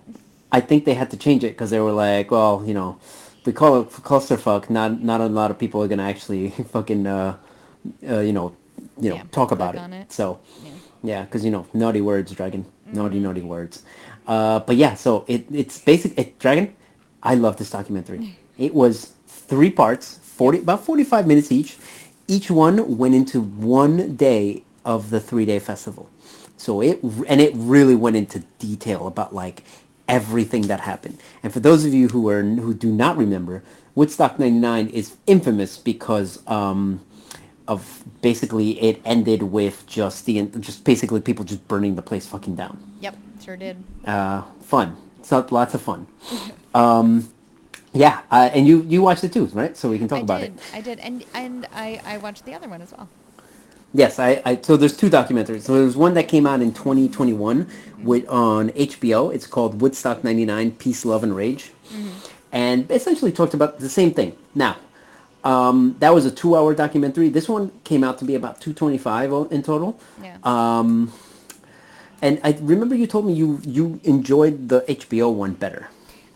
I 0.51 0.59
think 0.61 0.85
they 0.85 0.93
had 0.93 1.09
to 1.11 1.17
change 1.17 1.43
it 1.43 1.49
because 1.55 1.69
they 1.71 1.79
were 1.79 1.91
like, 1.91 2.29
well, 2.31 2.63
you 2.65 2.73
know, 2.73 2.97
we 3.45 3.53
call 3.53 3.81
it 3.81 3.89
clusterfuck. 3.89 4.69
Not 4.69 5.01
not 5.01 5.19
a 5.21 5.27
lot 5.27 5.51
of 5.51 5.57
people 5.59 5.83
are 5.83 5.87
gonna 5.87 6.03
actually 6.13 6.49
fucking, 6.75 7.07
uh, 7.07 7.37
uh, 8.07 8.19
you 8.19 8.33
know, 8.33 8.55
you 9.01 9.09
know, 9.09 9.15
Yeah, 9.17 9.23
talk 9.31 9.51
about 9.51 9.75
it. 9.75 9.81
it. 9.93 10.11
So, 10.11 10.39
Yeah. 10.63 10.71
yeah, 11.03 11.21
because 11.23 11.43
you 11.43 11.51
know, 11.51 11.65
naughty 11.73 12.01
words, 12.01 12.31
dragon, 12.31 12.65
naughty 12.91 13.15
Mm-hmm. 13.17 13.23
naughty 13.25 13.41
words. 13.41 13.83
Uh, 14.27 14.59
but 14.59 14.75
yeah, 14.75 14.93
so 14.95 15.25
it 15.27 15.45
it's 15.51 15.79
basic. 15.79 16.17
It, 16.17 16.39
dragon, 16.39 16.75
I 17.23 17.35
love 17.35 17.57
this 17.57 17.69
documentary. 17.71 18.21
It 18.57 18.73
was 18.75 19.13
three 19.27 19.71
parts, 19.71 20.19
forty 20.21 20.59
about 20.59 20.85
forty 20.85 21.03
five 21.03 21.25
minutes 21.27 21.51
each. 21.51 21.77
Each 22.27 22.49
one 22.51 22.97
went 22.97 23.15
into 23.15 23.41
one 23.41 24.15
day 24.15 24.63
of 24.85 25.09
the 25.09 25.19
three 25.19 25.45
day 25.45 25.59
festival. 25.59 26.09
So 26.57 26.81
it 26.81 27.01
and 27.27 27.41
it 27.41 27.53
really 27.55 27.95
went 27.95 28.15
into 28.15 28.39
detail 28.59 29.07
about 29.07 29.33
like 29.33 29.63
everything 30.07 30.63
that 30.67 30.81
happened. 30.81 31.19
And 31.41 31.51
for 31.53 31.59
those 31.59 31.85
of 31.85 31.93
you 31.93 32.09
who 32.09 32.29
are 32.29 32.41
who 32.43 32.73
do 32.73 32.91
not 32.91 33.17
remember, 33.17 33.63
Woodstock 33.95 34.39
'99 34.39 34.89
is 34.89 35.15
infamous 35.27 35.77
because 35.77 36.45
um, 36.47 37.01
of 37.67 38.03
basically 38.21 38.81
it 38.81 39.01
ended 39.05 39.43
with 39.43 39.85
just 39.87 40.25
the 40.25 40.43
just 40.59 40.83
basically 40.83 41.21
people 41.21 41.45
just 41.45 41.67
burning 41.67 41.95
the 41.95 42.01
place 42.01 42.25
fucking 42.25 42.55
down. 42.55 42.77
Yep, 43.01 43.17
sure 43.43 43.57
did. 43.57 43.83
Uh, 44.05 44.43
fun, 44.61 44.95
so 45.21 45.45
lots 45.51 45.73
of 45.73 45.81
fun. 45.81 46.07
Um, 46.75 47.29
yeah, 47.93 48.21
uh, 48.31 48.49
and 48.51 48.67
you 48.67 48.81
you 48.89 49.03
watched 49.03 49.23
it 49.23 49.31
too, 49.31 49.45
right? 49.47 49.77
So 49.77 49.87
we 49.89 49.99
can 49.99 50.07
talk 50.07 50.19
I 50.19 50.21
about 50.21 50.41
did. 50.41 50.53
it. 50.55 50.59
I 50.73 50.81
did. 50.81 50.99
And 50.99 51.23
and 51.35 51.67
I, 51.71 52.01
I 52.03 52.17
watched 52.17 52.45
the 52.45 52.55
other 52.55 52.67
one 52.67 52.81
as 52.81 52.91
well. 52.91 53.07
Yes, 53.93 54.17
I, 54.17 54.41
I 54.43 54.59
so 54.61 54.75
there's 54.75 54.97
two 54.97 55.09
documentaries. 55.09 55.61
So 55.61 55.75
there's 55.75 55.95
one 55.95 56.15
that 56.15 56.27
came 56.27 56.47
out 56.47 56.61
in 56.61 56.73
2021 56.73 57.67
with 58.01 58.27
on 58.27 58.69
HBO. 58.71 59.33
It's 59.33 59.45
called 59.45 59.81
Woodstock 59.81 60.23
99: 60.23 60.71
Peace, 60.71 61.05
Love, 61.05 61.23
and 61.23 61.35
Rage, 61.35 61.71
and 62.51 62.89
essentially 62.89 63.31
talked 63.31 63.53
about 63.53 63.79
the 63.79 63.89
same 63.89 64.11
thing. 64.11 64.35
Now, 64.55 64.77
um, 65.43 65.95
that 65.99 66.13
was 66.13 66.25
a 66.25 66.31
two-hour 66.31 66.73
documentary. 66.73 67.29
This 67.29 67.47
one 67.47 67.71
came 67.83 68.03
out 68.03 68.17
to 68.19 68.25
be 68.25 68.33
about 68.33 68.61
225 68.61 69.51
in 69.51 69.61
total. 69.61 69.99
Yeah. 70.21 70.37
Um, 70.43 71.13
and 72.21 72.39
I 72.43 72.57
remember 72.61 72.95
you 72.95 73.05
told 73.05 73.27
me 73.27 73.33
you 73.33 73.61
you 73.63 73.99
enjoyed 74.03 74.69
the 74.69 74.81
HBO 74.81 75.31
one 75.33 75.53
better. 75.53 75.89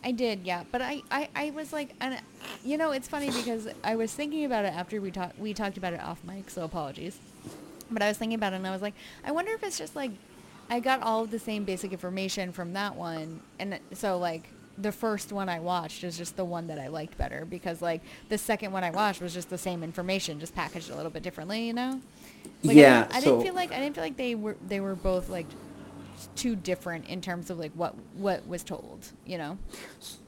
I 0.03 0.11
did, 0.11 0.45
yeah. 0.45 0.63
But 0.71 0.81
I, 0.81 1.01
I, 1.11 1.27
I 1.35 1.49
was 1.51 1.73
like, 1.73 1.89
and 1.99 2.19
you 2.63 2.77
know, 2.77 2.91
it's 2.91 3.07
funny 3.07 3.31
because 3.31 3.67
I 3.83 3.95
was 3.95 4.13
thinking 4.13 4.45
about 4.45 4.63
it 4.65 4.73
after 4.73 5.01
we 5.01 5.11
talked. 5.11 5.39
We 5.39 5.53
talked 5.53 5.77
about 5.77 5.93
it 5.93 6.01
off 6.01 6.23
mic, 6.23 6.49
so 6.49 6.63
apologies. 6.63 7.19
But 7.89 8.01
I 8.01 8.07
was 8.07 8.17
thinking 8.17 8.35
about 8.35 8.53
it, 8.53 8.57
and 8.57 8.67
I 8.67 8.71
was 8.71 8.81
like, 8.81 8.93
I 9.25 9.31
wonder 9.31 9.51
if 9.53 9.63
it's 9.63 9.77
just 9.77 9.95
like, 9.95 10.11
I 10.69 10.79
got 10.79 11.01
all 11.01 11.23
of 11.23 11.31
the 11.31 11.39
same 11.39 11.63
basic 11.63 11.91
information 11.93 12.51
from 12.51 12.73
that 12.73 12.95
one, 12.95 13.39
and 13.59 13.79
so 13.93 14.17
like 14.17 14.49
the 14.79 14.91
first 14.91 15.31
one 15.31 15.49
I 15.49 15.59
watched 15.59 16.03
is 16.03 16.17
just 16.17 16.35
the 16.35 16.45
one 16.45 16.67
that 16.67 16.77
I 16.77 16.87
liked 16.87 17.17
better 17.17 17.45
because 17.45 17.81
like 17.81 18.01
the 18.29 18.37
second 18.37 18.71
one 18.71 18.83
I 18.83 18.91
watched 18.91 19.21
was 19.21 19.33
just 19.33 19.49
the 19.49 19.57
same 19.57 19.81
information, 19.81 20.39
just 20.39 20.53
packaged 20.53 20.91
a 20.91 20.95
little 20.95 21.09
bit 21.09 21.23
differently, 21.23 21.65
you 21.65 21.73
know? 21.73 21.99
Like, 22.63 22.77
I 22.77 22.79
Yeah, 22.79 23.01
didn't, 23.03 23.15
I 23.15 23.19
so- 23.21 23.25
didn't 23.31 23.43
feel 23.45 23.55
like 23.55 23.71
I 23.71 23.79
didn't 23.79 23.95
feel 23.95 24.03
like 24.03 24.17
they 24.17 24.35
were 24.35 24.55
they 24.67 24.79
were 24.79 24.93
both 24.95 25.29
like 25.29 25.47
too 26.35 26.55
different 26.55 27.07
in 27.07 27.21
terms 27.21 27.49
of 27.49 27.57
like 27.57 27.71
what 27.73 27.95
what 28.15 28.47
was 28.47 28.63
told, 28.63 29.07
you 29.25 29.37
know? 29.39 29.57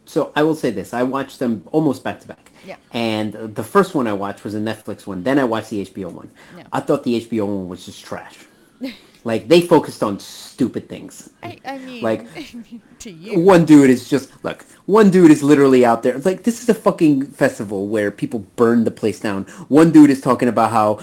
So 0.10 0.32
I 0.36 0.42
will 0.42 0.56
say 0.56 0.72
this: 0.72 0.92
I 0.92 1.04
watched 1.04 1.38
them 1.38 1.64
almost 1.72 2.04
back 2.04 2.20
to 2.22 2.28
back. 2.28 2.52
Yeah. 2.66 2.78
And 2.92 3.34
the 3.34 3.64
first 3.64 3.94
one 3.94 4.08
I 4.08 4.14
watched 4.14 4.44
was 4.44 4.56
a 4.56 4.60
Netflix 4.60 5.06
one. 5.06 5.22
Then 5.22 5.38
I 5.38 5.44
watched 5.44 5.70
the 5.70 5.86
HBO 5.86 6.12
one. 6.12 6.32
Yeah. 6.58 6.64
I 6.74 6.80
thought 6.80 7.04
the 7.04 7.22
HBO 7.22 7.46
one 7.46 7.70
was 7.70 7.86
just 7.86 8.04
trash. 8.04 8.40
Like 9.26 9.50
they 9.50 9.60
focused 9.60 10.02
on 10.02 10.18
stupid 10.18 10.88
things. 10.88 11.30
I, 11.44 11.60
I 11.66 11.78
mean, 11.78 12.02
Like, 12.02 12.26
to 13.00 13.12
you. 13.12 13.42
One 13.42 13.66
dude 13.66 13.90
is 13.90 14.10
just 14.10 14.32
look. 14.46 14.66
One 14.86 15.12
dude 15.12 15.30
is 15.30 15.44
literally 15.44 15.84
out 15.86 16.04
there. 16.04 16.16
It's 16.16 16.26
like 16.26 16.44
this 16.44 16.64
is 16.64 16.70
a 16.70 16.74
fucking 16.74 17.28
festival 17.28 17.88
where 17.88 18.12
people 18.12 18.40
burn 18.56 18.86
the 18.86 18.92
place 18.92 19.20
down. 19.20 19.44
One 19.68 19.92
dude 19.92 20.10
is 20.10 20.22
talking 20.22 20.48
about 20.48 20.72
how 20.72 21.00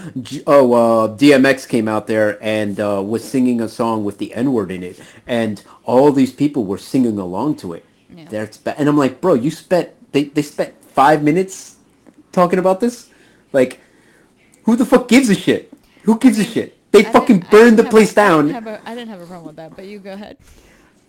oh 0.47 0.73
uh, 0.73 1.09
DMX 1.17 1.69
came 1.69 1.89
out 1.89 2.07
there 2.07 2.43
and 2.43 2.81
uh, 2.81 3.03
was 3.05 3.23
singing 3.23 3.61
a 3.61 3.69
song 3.69 4.03
with 4.03 4.17
the 4.17 4.33
N 4.35 4.55
word 4.55 4.71
in 4.71 4.83
it, 4.83 4.99
and 5.27 5.63
all 5.85 6.11
these 6.11 6.33
people 6.33 6.65
were 6.65 6.79
singing 6.79 7.19
along 7.19 7.57
to 7.57 7.75
it. 7.75 7.85
Yeah. 8.17 8.47
Ba- 8.65 8.79
and 8.79 8.89
I'm 8.89 8.97
like, 8.97 9.21
bro, 9.21 9.35
you 9.35 9.51
spent 9.51 9.91
they 10.13 10.25
they 10.25 10.43
spent 10.43 10.75
five 10.95 11.23
minutes 11.23 11.77
talking 12.33 12.59
about 12.59 12.81
this. 12.81 13.09
Like, 13.53 13.81
who 14.65 14.77
the 14.77 14.87
fuck 14.87 15.09
gives 15.09 15.29
a 15.31 15.35
shit? 15.35 15.73
Who 16.05 16.19
gives 16.19 16.39
a 16.39 16.45
shit? 16.45 16.77
They 16.93 17.05
I 17.07 17.13
fucking 17.13 17.41
burned 17.51 17.79
the 17.79 17.85
place 17.85 18.17
a- 18.17 18.21
I 18.21 18.25
down. 18.29 18.47
didn't, 18.47 18.65
have 18.65 18.67
a, 18.67 18.81
I 18.89 18.95
didn't 18.95 19.11
have 19.11 19.21
a 19.21 19.27
problem 19.27 19.47
with 19.47 19.57
that, 19.57 19.77
but 19.77 19.85
you 19.87 19.99
go 19.99 20.13
ahead. 20.13 20.37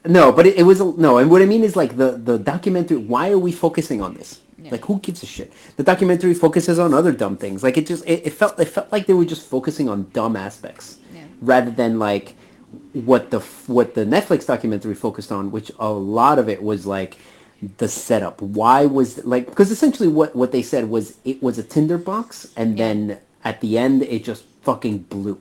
No, 0.05 0.31
but 0.31 0.45
it, 0.45 0.57
it 0.57 0.63
was 0.63 0.79
a, 0.81 0.85
no, 0.85 1.17
and 1.17 1.29
what 1.31 1.41
I 1.41 1.45
mean 1.45 1.63
is 1.63 1.75
like 1.75 1.97
the 1.97 2.11
the 2.17 2.37
documentary. 2.37 2.97
Why 2.97 3.31
are 3.31 3.39
we 3.39 3.51
focusing 3.51 4.01
on 4.01 4.13
this? 4.15 4.41
Yeah. 4.59 4.71
Like, 4.71 4.85
who 4.85 4.99
gives 4.99 5.21
a 5.23 5.25
shit? 5.25 5.53
The 5.77 5.83
documentary 5.83 6.33
focuses 6.33 6.79
on 6.79 6.93
other 6.93 7.11
dumb 7.11 7.37
things. 7.37 7.61
Like, 7.63 7.77
it 7.77 7.85
just 7.85 8.03
it, 8.05 8.25
it 8.27 8.33
felt 8.33 8.59
it 8.59 8.65
felt 8.67 8.91
like 8.91 9.05
they 9.05 9.13
were 9.13 9.25
just 9.25 9.47
focusing 9.47 9.87
on 9.87 10.09
dumb 10.13 10.35
aspects 10.35 10.97
Yeah. 11.13 11.23
rather 11.41 11.71
than 11.71 11.99
like 11.99 12.35
what 12.93 13.31
the 13.31 13.39
what 13.67 13.95
the 13.95 14.05
Netflix 14.05 14.45
documentary 14.45 14.95
focused 14.95 15.31
on, 15.31 15.51
which 15.51 15.71
a 15.79 15.89
lot 15.89 16.39
of 16.39 16.49
it 16.49 16.61
was 16.63 16.85
like 16.85 17.17
the 17.77 17.87
setup. 17.87 18.41
Why 18.41 18.85
was 18.85 19.23
like 19.25 19.47
because 19.47 19.71
essentially 19.71 20.07
what 20.09 20.35
what 20.35 20.51
they 20.51 20.61
said 20.61 20.89
was 20.89 21.17
it 21.25 21.41
was 21.41 21.57
a 21.57 21.63
tinderbox, 21.63 22.47
and 22.55 22.77
Yeah. 22.77 22.85
then 22.85 23.17
at 23.43 23.61
the 23.61 23.77
end 23.77 24.03
it 24.03 24.23
just 24.23 24.43
fucking 24.61 24.99
blew 25.09 25.39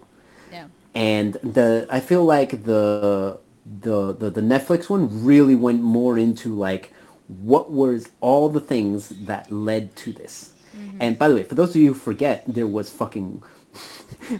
Yeah. 0.52 0.66
and 0.94 1.34
the 1.42 1.86
I 1.90 2.00
feel 2.00 2.24
like 2.24 2.64
the 2.64 3.38
the 3.82 4.12
the, 4.14 4.30
the 4.30 4.40
Netflix 4.40 4.88
one 4.88 5.24
really 5.24 5.56
went 5.56 5.82
more 5.82 6.16
into 6.18 6.54
like 6.54 6.92
what 7.28 7.72
was 7.72 8.08
all 8.20 8.48
the 8.48 8.60
things 8.60 9.08
that 9.26 9.50
led 9.50 9.96
to 9.96 10.12
this. 10.12 10.52
Mm-hmm. 10.76 10.98
And 11.00 11.18
by 11.18 11.28
the 11.28 11.34
way, 11.34 11.42
for 11.42 11.56
those 11.56 11.70
of 11.70 11.76
you 11.76 11.88
who 11.88 11.94
forget, 11.98 12.44
there 12.46 12.68
was 12.68 12.88
fucking 12.90 13.42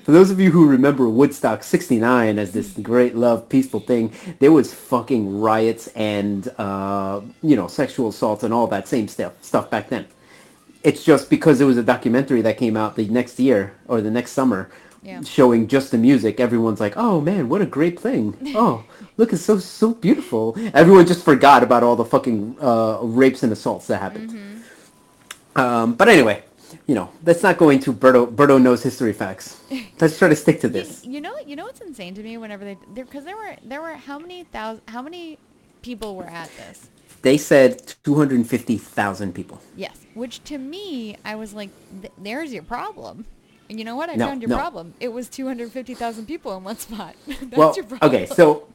for 0.05 0.13
those 0.13 0.31
of 0.31 0.39
you 0.41 0.51
who 0.51 0.67
remember 0.67 1.09
Woodstock 1.09 1.63
69 1.63 2.39
as 2.39 2.53
this 2.53 2.73
great 2.73 3.15
love 3.17 3.49
peaceful 3.49 3.81
thing, 3.81 4.13
there 4.41 4.53
was 4.53 4.73
fucking 4.75 5.41
riots 5.41 5.89
and 5.95 6.49
uh, 6.59 7.21
you 7.43 7.57
know, 7.57 7.67
sexual 7.69 8.09
assaults 8.09 8.43
and 8.43 8.53
all 8.55 8.67
that 8.69 8.89
same 8.89 9.09
stuff 9.09 9.33
stuff 9.43 9.71
back 9.71 9.89
then. 9.89 10.07
It's 10.83 11.03
just 11.05 11.29
because 11.31 11.61
it 11.61 11.65
was 11.65 11.77
a 11.79 11.83
documentary 11.83 12.43
that 12.43 12.59
came 12.59 12.77
out 12.77 12.97
the 12.97 13.09
next 13.09 13.39
year 13.41 13.75
or 13.89 14.01
the 14.01 14.11
next 14.11 14.33
summer 14.33 14.71
Yeah. 15.03 15.21
showing 15.23 15.67
just 15.69 15.91
the 15.91 15.99
music, 15.99 16.41
everyone's 16.41 16.81
like, 16.81 16.95
"Oh 16.97 17.21
man, 17.21 17.49
what 17.49 17.61
a 17.63 17.67
great 17.67 17.99
thing! 17.99 18.35
Oh, 18.55 18.85
look, 19.17 19.33
it's 19.33 19.43
so 19.43 19.59
so 19.59 19.95
beautiful." 19.95 20.57
Everyone 20.75 21.07
just 21.07 21.25
forgot 21.25 21.63
about 21.63 21.83
all 21.83 21.97
the 21.97 22.05
fucking 22.05 22.57
uh, 22.61 22.99
rapes 23.03 23.43
and 23.45 23.53
assaults 23.53 23.87
that 23.87 24.01
happened. 24.01 24.31
Um, 25.55 25.95
but 25.95 26.09
anyway, 26.09 26.43
you 26.87 26.95
know, 26.95 27.11
let's 27.25 27.43
not 27.43 27.59
go 27.59 27.71
into 27.71 27.93
Berto. 27.93 28.27
Berto 28.33 28.61
knows 28.63 28.83
history 28.83 29.13
facts. 29.13 29.61
Let's 30.01 30.19
try 30.19 30.29
to 30.29 30.37
stick 30.37 30.61
to 30.61 30.69
You, 30.69 30.73
this. 30.73 31.05
you 31.05 31.21
know, 31.21 31.35
you 31.45 31.57
know 31.57 31.65
what's 31.65 31.81
insane 31.81 32.15
to 32.15 32.23
me 32.23 32.37
whenever 32.39 32.65
they, 32.65 32.79
because 32.95 33.25
there 33.25 33.37
were 33.37 33.57
there 33.65 33.83
were 33.83 33.95
how 33.95 34.19
many 34.19 34.45
thousand, 34.45 34.83
how 34.89 35.03
many 35.03 35.39
people 35.83 36.15
were 36.17 36.27
at 36.29 36.51
this? 36.57 36.91
They 37.23 37.39
said 37.39 37.95
250,000 38.05 39.35
people. 39.35 39.61
Yes, 39.75 40.07
which 40.15 40.45
to 40.45 40.59
me, 40.59 41.17
I 41.25 41.35
was 41.35 41.55
like, 41.55 41.71
th- 42.03 42.13
there's 42.19 42.53
your 42.53 42.63
problem. 42.63 43.27
And 43.69 43.79
you 43.81 43.85
know 43.85 43.97
what? 43.97 44.09
I 44.11 44.15
No, 44.15 44.29
found 44.29 44.43
your 44.43 44.51
no. 44.51 44.57
problem. 44.57 44.95
It 45.01 45.09
was 45.09 45.29
250,000 45.29 46.27
people 46.27 46.57
in 46.57 46.63
one 46.63 46.77
spot. 46.79 47.17
That's 47.27 47.57
well, 47.57 47.75
your 47.75 47.85
problem. 47.85 48.09
okay, 48.15 48.27
so 48.27 48.69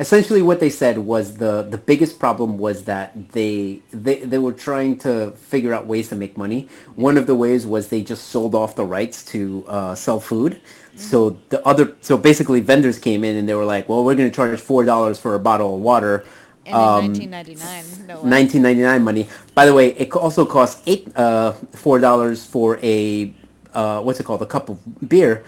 essentially 0.00 0.42
what 0.42 0.60
they 0.60 0.70
said 0.70 0.98
was 0.98 1.36
the 1.36 1.62
the 1.62 1.78
biggest 1.78 2.18
problem 2.18 2.58
was 2.58 2.84
that 2.84 3.32
they 3.32 3.80
they 3.92 4.20
they 4.20 4.38
were 4.38 4.52
trying 4.52 4.96
to 4.98 5.32
figure 5.32 5.74
out 5.74 5.86
ways 5.86 6.08
to 6.08 6.16
make 6.16 6.36
money. 6.36 6.68
One 6.94 7.16
of 7.16 7.26
the 7.26 7.34
ways 7.34 7.66
was 7.66 7.88
they 7.88 8.02
just 8.02 8.28
sold 8.28 8.54
off 8.54 8.76
the 8.76 8.84
rights 8.84 9.24
to 9.26 9.64
uh, 9.68 9.94
sell 9.94 10.20
food. 10.20 10.60
So 10.96 11.38
the 11.50 11.64
other 11.66 11.96
so 12.00 12.16
basically 12.18 12.60
vendors 12.60 12.98
came 12.98 13.22
in 13.24 13.36
and 13.36 13.48
they 13.48 13.54
were 13.54 13.64
like, 13.64 13.88
well, 13.88 14.04
we're 14.04 14.16
going 14.16 14.30
to 14.30 14.34
charge 14.34 14.60
four 14.60 14.84
dollars 14.84 15.18
for 15.18 15.34
a 15.34 15.38
bottle 15.38 15.76
of 15.76 15.80
water. 15.80 16.24
and 16.66 16.74
um, 16.74 17.04
in 17.14 17.30
1999, 17.30 18.06
no 18.06 18.14
1999 18.22 19.02
money. 19.04 19.28
By 19.54 19.64
the 19.66 19.74
way, 19.74 19.90
it 19.94 20.12
also 20.12 20.44
costs 20.44 20.82
eight 20.86 21.06
uh, 21.16 21.52
four 21.72 21.98
dollars 21.98 22.44
for 22.44 22.78
a 22.82 23.32
uh, 23.74 24.00
what's 24.02 24.20
it 24.20 24.24
called 24.24 24.42
a 24.42 24.46
cup 24.46 24.68
of 24.68 24.78
beer. 25.08 25.44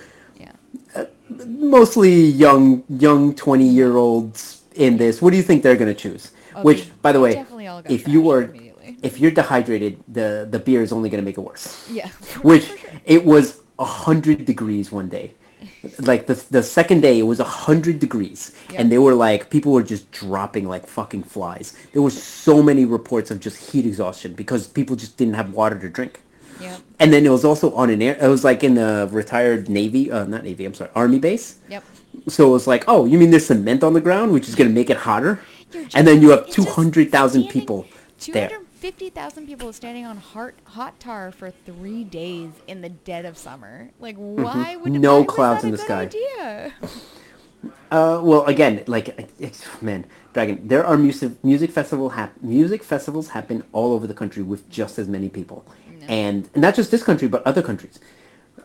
Mostly 1.47 2.25
young 2.25 2.85
young 2.88 3.35
20 3.35 3.66
year 3.66 3.97
olds 3.97 4.62
in 4.75 4.97
this. 4.97 5.21
What 5.23 5.31
do 5.31 5.37
you 5.37 5.43
think 5.43 5.62
they're 5.62 5.77
going 5.77 5.95
to 5.95 6.01
choose? 6.01 6.33
Oh, 6.55 6.62
which 6.62 6.90
by 7.03 7.12
the 7.12 7.21
way 7.21 7.35
definitely 7.35 7.69
all 7.69 7.83
got 7.83 7.93
if 7.93 8.09
you 8.09 8.23
were 8.23 8.55
if 9.03 9.21
you're 9.21 9.31
dehydrated 9.31 10.03
the 10.09 10.49
the 10.51 10.59
beer 10.59 10.83
is 10.83 10.93
only 10.93 11.09
going 11.09 11.23
to 11.23 11.25
make 11.25 11.38
it 11.38 11.43
worse. 11.43 11.88
Yeah. 11.90 12.09
which 12.43 12.66
sure. 12.66 12.79
it 13.05 13.25
was 13.25 13.61
100 13.77 14.45
degrees 14.45 14.90
one 14.93 15.09
day. 15.09 15.35
Like 16.01 16.27
the 16.27 16.35
the 16.51 16.62
second 16.62 17.01
day 17.01 17.19
it 17.19 17.23
was 17.23 17.38
100 17.38 17.99
degrees. 17.99 18.53
And 18.75 18.90
they 18.90 18.99
were 18.99 19.14
like 19.14 19.51
people 19.51 19.73
were 19.73 19.83
just 19.83 20.11
dropping 20.11 20.69
like 20.69 20.87
fucking 20.87 21.25
flies. 21.25 21.77
There 21.93 22.03
were 22.03 22.11
so 22.11 22.62
many 22.62 22.85
reports 22.85 23.31
of 23.31 23.40
just 23.40 23.71
heat 23.71 23.87
exhaustion 23.87 24.35
because 24.35 24.66
people 24.66 24.97
just 24.97 25.16
didn't 25.16 25.35
have 25.35 25.53
water 25.53 25.79
to 25.79 25.88
drink 25.88 26.21
Yep. 26.61 26.81
and 26.99 27.12
then 27.12 27.25
it 27.27 27.31
was 27.31 27.44
also 27.44 27.73
on 27.75 27.90
an 27.90 28.01
air 28.03 28.16
it 28.20 28.29
was 28.29 28.44
like 28.44 28.62
in 28.64 28.75
the 28.75 29.09
retired 29.11 29.68
navy 29.68 30.11
uh, 30.11 30.25
not 30.25 30.44
navy 30.44 30.64
i'm 30.64 30.75
sorry 30.75 30.90
army 30.94 31.18
base 31.18 31.57
Yep. 31.68 31.85
so 32.29 32.49
it 32.49 32.53
was 32.53 32.66
like, 32.66 32.85
oh, 32.88 33.07
you 33.07 33.16
mean 33.18 33.31
there's 33.31 33.46
cement 33.46 33.83
on 33.85 33.92
the 33.94 34.01
ground, 34.01 34.33
which 34.33 34.49
is 34.49 34.55
going 34.55 34.68
to 34.68 34.75
make 34.75 34.90
it 34.90 34.96
hotter? 34.99 35.40
You're 35.73 35.87
And 35.94 36.07
then 36.07 36.20
you 36.20 36.31
have 36.31 36.49
200,000 36.51 37.09
standing- 37.44 37.51
people 37.51 37.87
there. 38.33 38.49
250,000 38.49 39.46
people 39.46 39.73
standing 39.73 40.05
on 40.05 40.16
hot, 40.16 40.53
hot 40.64 40.99
tar 41.01 41.31
for 41.33 41.51
three 41.64 42.03
days 42.05 42.51
in 42.66 42.81
the 42.83 42.88
dead 42.88 43.25
of 43.25 43.38
summer. 43.38 43.90
Like, 44.01 44.16
Mm-hmm. 44.18 44.42
why 44.42 44.77
would 44.77 44.92
No 44.92 45.20
why 45.20 45.27
clouds 45.27 45.62
in 45.64 45.68
a 45.68 45.73
the 45.73 45.77
good 45.79 45.87
sky. 45.87 46.03
Idea? 46.03 46.73
Uh, 47.90 48.20
well, 48.23 48.44
again, 48.46 48.83
like, 48.87 49.31
it's, 49.38 49.66
man, 49.83 50.07
Dragon, 50.33 50.66
there 50.66 50.85
are 50.87 50.96
music 50.96 51.33
music 51.44 51.70
festival 51.70 52.09
hap- 52.11 52.40
music 52.42 52.83
festivals 52.83 53.29
happen 53.29 53.64
all 53.73 53.92
over 53.92 54.07
the 54.07 54.14
country 54.14 54.42
with 54.42 54.68
just 54.70 54.99
as 54.99 55.09
many 55.09 55.29
people, 55.29 55.64
No. 56.01 56.07
and 56.07 56.49
not 56.57 56.75
just 56.75 56.90
this 56.90 57.03
country, 57.03 57.29
but 57.29 57.42
other 57.46 57.62
countries. 57.62 57.99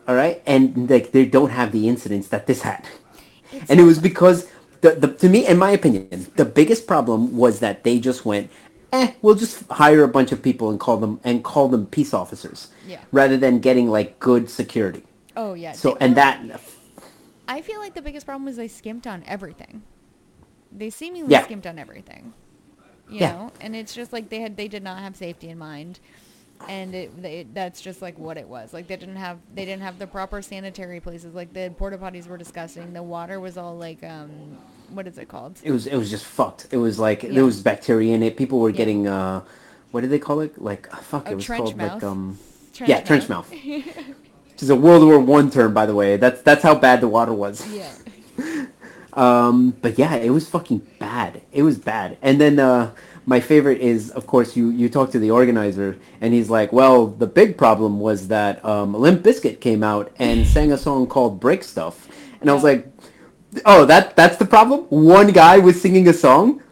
All 0.08 0.14
right, 0.14 0.40
and 0.46 0.88
like 0.88 1.10
they 1.12 1.26
don't 1.26 1.50
have 1.50 1.72
the 1.72 1.88
incidents 1.88 2.28
that 2.28 2.46
this 2.46 2.62
had, 2.62 2.84
It's 3.52 3.68
and 3.70 3.80
it 3.80 3.82
was 3.82 3.98
because 3.98 4.46
the, 4.80 4.92
the 4.92 5.08
to 5.22 5.28
me, 5.28 5.46
in 5.46 5.58
my 5.58 5.72
opinion, 5.72 6.28
the 6.36 6.44
biggest 6.44 6.86
problem 6.86 7.36
was 7.36 7.58
that 7.60 7.82
they 7.82 7.98
just 7.98 8.24
went, 8.24 8.48
eh, 8.92 9.12
we'll 9.22 9.34
just 9.34 9.64
hire 9.70 10.04
a 10.04 10.08
bunch 10.08 10.30
of 10.30 10.40
people 10.40 10.70
and 10.70 10.78
call 10.78 10.96
them 10.98 11.18
and 11.24 11.42
call 11.42 11.66
them 11.68 11.86
peace 11.86 12.14
officers, 12.14 12.68
Yeah. 12.86 13.00
rather 13.10 13.36
than 13.36 13.58
getting 13.58 13.90
like 13.90 14.20
good 14.20 14.48
security. 14.48 15.02
Oh 15.36 15.54
yeah. 15.54 15.72
So 15.72 15.96
and 16.00 16.16
that 16.16 16.40
I 17.48 17.62
feel 17.62 17.78
like 17.80 17.94
the 17.94 18.02
biggest 18.02 18.26
problem 18.26 18.44
was 18.44 18.56
they 18.56 18.68
skimped 18.68 19.06
on 19.06 19.22
everything. 19.26 19.82
They 20.72 20.90
seemingly 20.90 21.32
Yeah. 21.32 21.44
skimped 21.44 21.66
on 21.66 21.78
everything. 21.78 22.32
You 23.08 23.20
Yeah. 23.20 23.32
know, 23.32 23.52
and 23.60 23.76
it's 23.76 23.94
just 23.94 24.12
like 24.12 24.28
they 24.30 24.40
had 24.40 24.56
they 24.56 24.66
did 24.68 24.82
not 24.82 24.98
have 24.98 25.14
safety 25.16 25.48
in 25.48 25.58
mind, 25.58 26.00
and 26.68 26.92
it, 26.94 27.22
they, 27.22 27.46
that's 27.54 27.80
just 27.80 28.02
like 28.02 28.18
what 28.18 28.36
it 28.36 28.48
was. 28.48 28.72
Like 28.74 28.88
they 28.88 28.96
didn't 28.96 29.16
have 29.16 29.38
they 29.54 29.64
didn't 29.64 29.82
have 29.82 29.98
the 30.00 30.08
proper 30.08 30.42
sanitary 30.42 30.98
places. 31.00 31.32
Like 31.34 31.52
the 31.52 31.72
porta 31.78 31.98
potties 31.98 32.26
were 32.26 32.36
disgusting. 32.36 32.92
The 32.92 33.02
water 33.02 33.38
was 33.38 33.56
all 33.56 33.76
like 33.76 34.02
um 34.02 34.58
what 34.90 35.06
is 35.06 35.18
it 35.18 35.28
called? 35.28 35.58
it 35.62 35.70
was 35.70 35.86
it 35.86 35.96
was 35.96 36.10
just 36.10 36.24
fucked. 36.24 36.66
It 36.72 36.78
was 36.78 36.98
like 36.98 37.22
Yeah. 37.22 37.32
there 37.32 37.44
was 37.44 37.62
bacteria 37.62 38.12
in 38.14 38.22
it. 38.24 38.36
People 38.36 38.58
were 38.58 38.70
Yeah. 38.70 38.76
getting 38.76 39.06
uh, 39.06 39.42
what 39.92 40.00
did 40.00 40.10
they 40.10 40.18
call 40.18 40.40
it? 40.40 40.60
Like 40.60 40.92
uh, 40.92 40.96
fuck, 40.98 41.24
Oh, 41.28 41.30
it 41.30 41.34
was 41.36 41.44
trench 41.44 41.62
called 41.62 41.76
mouth? 41.76 41.94
like 41.94 42.02
um, 42.02 42.38
Trench 42.72 42.90
yeah, 42.90 43.00
trench 43.02 43.28
mouth. 43.28 43.50
Which 44.56 44.62
is 44.62 44.70
a 44.70 44.74
World 44.74 45.04
War 45.04 45.18
One 45.18 45.50
term, 45.50 45.74
by 45.74 45.84
the 45.84 45.94
way. 45.94 46.16
That's 46.16 46.40
that's 46.40 46.62
how 46.62 46.74
bad 46.74 47.02
the 47.02 47.08
water 47.08 47.34
was. 47.34 47.60
Yeah. 47.68 47.92
Um, 49.12 49.70
but 49.80 49.98
yeah, 49.98 50.16
it 50.16 50.28
was 50.28 50.46
fucking 50.46 50.86
bad. 50.98 51.40
It 51.50 51.62
was 51.62 51.78
bad. 51.78 52.18
And 52.20 52.38
then 52.38 52.58
uh, 52.58 52.90
my 53.24 53.40
favorite 53.40 53.80
is, 53.80 54.10
of 54.10 54.26
course, 54.26 54.54
you 54.54 54.68
you 54.68 54.90
talk 54.90 55.10
to 55.12 55.18
the 55.18 55.30
organizer, 55.30 55.96
and 56.20 56.34
he's 56.34 56.50
like, 56.50 56.70
"Well, 56.70 57.06
the 57.06 57.26
big 57.26 57.56
problem 57.56 57.98
was 57.98 58.28
that 58.28 58.62
um, 58.62 58.92
Limp 58.92 59.22
Bizkit 59.22 59.58
came 59.60 59.82
out 59.82 60.12
and 60.18 60.46
sang 60.54 60.70
a 60.70 60.76
song 60.76 61.06
called 61.06 61.40
Break 61.40 61.64
Stuff," 61.64 62.08
and 62.42 62.50
I 62.50 62.52
was 62.52 62.62
like, 62.62 62.92
"Oh, 63.64 63.86
that 63.86 64.16
that's 64.16 64.36
the 64.36 64.44
problem? 64.44 64.80
One 64.90 65.32
guy 65.32 65.56
was 65.56 65.80
singing 65.80 66.08
a 66.08 66.12
song." 66.12 66.62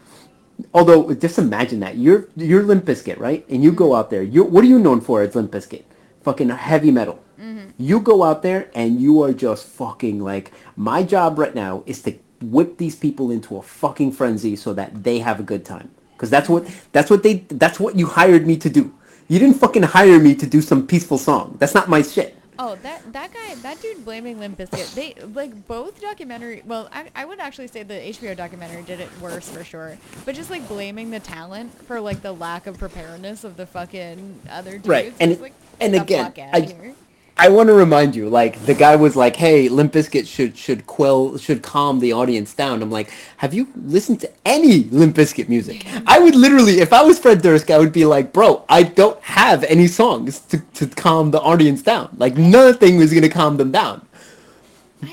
Although, 0.74 1.14
just 1.14 1.38
imagine 1.38 1.80
that 1.80 1.96
you're 1.96 2.28
you're 2.36 2.62
Limp 2.62 2.84
Bizkit, 2.84 3.18
right? 3.18 3.46
And 3.48 3.64
you 3.64 3.72
go 3.72 3.94
out 3.94 4.10
there. 4.10 4.22
You 4.22 4.44
what 4.44 4.64
are 4.64 4.68
you 4.68 4.78
known 4.78 5.00
for 5.00 5.22
It's 5.22 5.34
Limp 5.34 5.50
Bizkit? 5.50 5.84
Fucking 6.24 6.50
heavy 6.50 6.90
metal. 6.90 7.23
Mm-hmm. 7.44 7.70
You 7.78 8.00
go 8.00 8.22
out 8.22 8.42
there 8.42 8.70
and 8.74 9.00
you 9.00 9.22
are 9.22 9.32
just 9.32 9.66
fucking 9.66 10.20
like 10.24 10.52
my 10.76 11.02
job 11.02 11.38
right 11.38 11.54
now 11.54 11.82
is 11.86 12.00
to 12.02 12.14
whip 12.40 12.78
these 12.78 12.96
people 12.96 13.30
into 13.30 13.56
a 13.56 13.62
fucking 13.62 14.12
frenzy 14.12 14.56
so 14.56 14.72
that 14.74 15.04
they 15.04 15.18
have 15.18 15.40
a 15.40 15.42
good 15.42 15.64
time. 15.64 15.90
Because 16.16 16.30
that's 16.30 16.48
what 16.48 16.66
that's 16.92 17.10
what 17.10 17.22
they 17.22 17.44
that's 17.50 17.78
what 17.78 17.96
you 17.96 18.06
hired 18.06 18.46
me 18.46 18.56
to 18.58 18.70
do. 18.70 18.92
You 19.28 19.38
didn't 19.38 19.56
fucking 19.58 19.82
hire 19.82 20.18
me 20.18 20.34
to 20.36 20.46
do 20.46 20.60
some 20.62 20.86
peaceful 20.86 21.18
song. 21.18 21.56
That's 21.58 21.74
not 21.74 21.88
my 21.88 22.02
shit. 22.02 22.36
Oh, 22.58 22.76
that 22.82 23.12
that 23.12 23.34
guy, 23.34 23.54
that 23.56 23.82
dude 23.82 24.04
blaming 24.04 24.38
Limp 24.38 24.58
Bizkit. 24.58 24.94
They 24.94 25.14
like 25.34 25.66
both 25.66 26.00
documentary. 26.00 26.62
Well, 26.64 26.88
I, 26.92 27.08
I 27.16 27.24
would 27.24 27.40
actually 27.40 27.66
say 27.66 27.82
the 27.82 27.94
HBO 27.94 28.36
documentary 28.36 28.82
did 28.84 29.00
it 29.00 29.08
worse 29.20 29.48
for 29.48 29.64
sure. 29.64 29.98
But 30.24 30.36
just 30.36 30.50
like 30.50 30.66
blaming 30.68 31.10
the 31.10 31.20
talent 31.20 31.72
for 31.86 32.00
like 32.00 32.22
the 32.22 32.32
lack 32.32 32.66
of 32.68 32.78
preparedness 32.78 33.42
of 33.44 33.56
the 33.56 33.66
fucking 33.66 34.40
other 34.48 34.72
dudes. 34.72 34.88
Right, 34.88 35.12
and- 35.18 35.32
It's 35.32 35.40
like, 35.40 35.54
and 35.80 35.94
again, 35.96 36.32
I- 36.52 36.60
here. 36.60 36.94
I 37.36 37.48
want 37.48 37.66
to 37.66 37.72
remind 37.72 38.14
you, 38.14 38.28
like 38.28 38.64
the 38.64 38.74
guy 38.74 38.94
was 38.94 39.16
like, 39.16 39.34
"Hey, 39.34 39.68
Limp 39.68 39.92
Bizkit 39.92 40.26
should 40.26 40.56
should 40.56 40.86
quell 40.86 41.36
should 41.36 41.62
calm 41.62 41.98
the 41.98 42.12
audience 42.12 42.54
down." 42.54 42.80
I'm 42.80 42.92
like, 42.92 43.10
"Have 43.38 43.52
you 43.52 43.66
listened 43.74 44.20
to 44.20 44.30
any 44.44 44.84
Limp 44.84 45.16
Bizkit 45.16 45.48
music?" 45.48 45.84
I 46.06 46.20
would 46.20 46.36
literally, 46.36 46.80
if 46.80 46.92
I 46.92 47.02
was 47.02 47.18
Fred 47.18 47.42
Durst, 47.42 47.70
I 47.72 47.78
would 47.78 47.92
be 47.92 48.04
like, 48.04 48.32
"Bro, 48.32 48.64
I 48.68 48.84
don't 48.84 49.20
have 49.22 49.64
any 49.64 49.88
songs 49.88 50.40
to, 50.50 50.58
to 50.74 50.86
calm 50.86 51.32
the 51.32 51.40
audience 51.40 51.82
down. 51.82 52.14
Like 52.18 52.36
nothing 52.36 52.98
was 52.98 53.12
gonna 53.12 53.28
calm 53.28 53.56
them 53.56 53.72
down." 53.72 54.06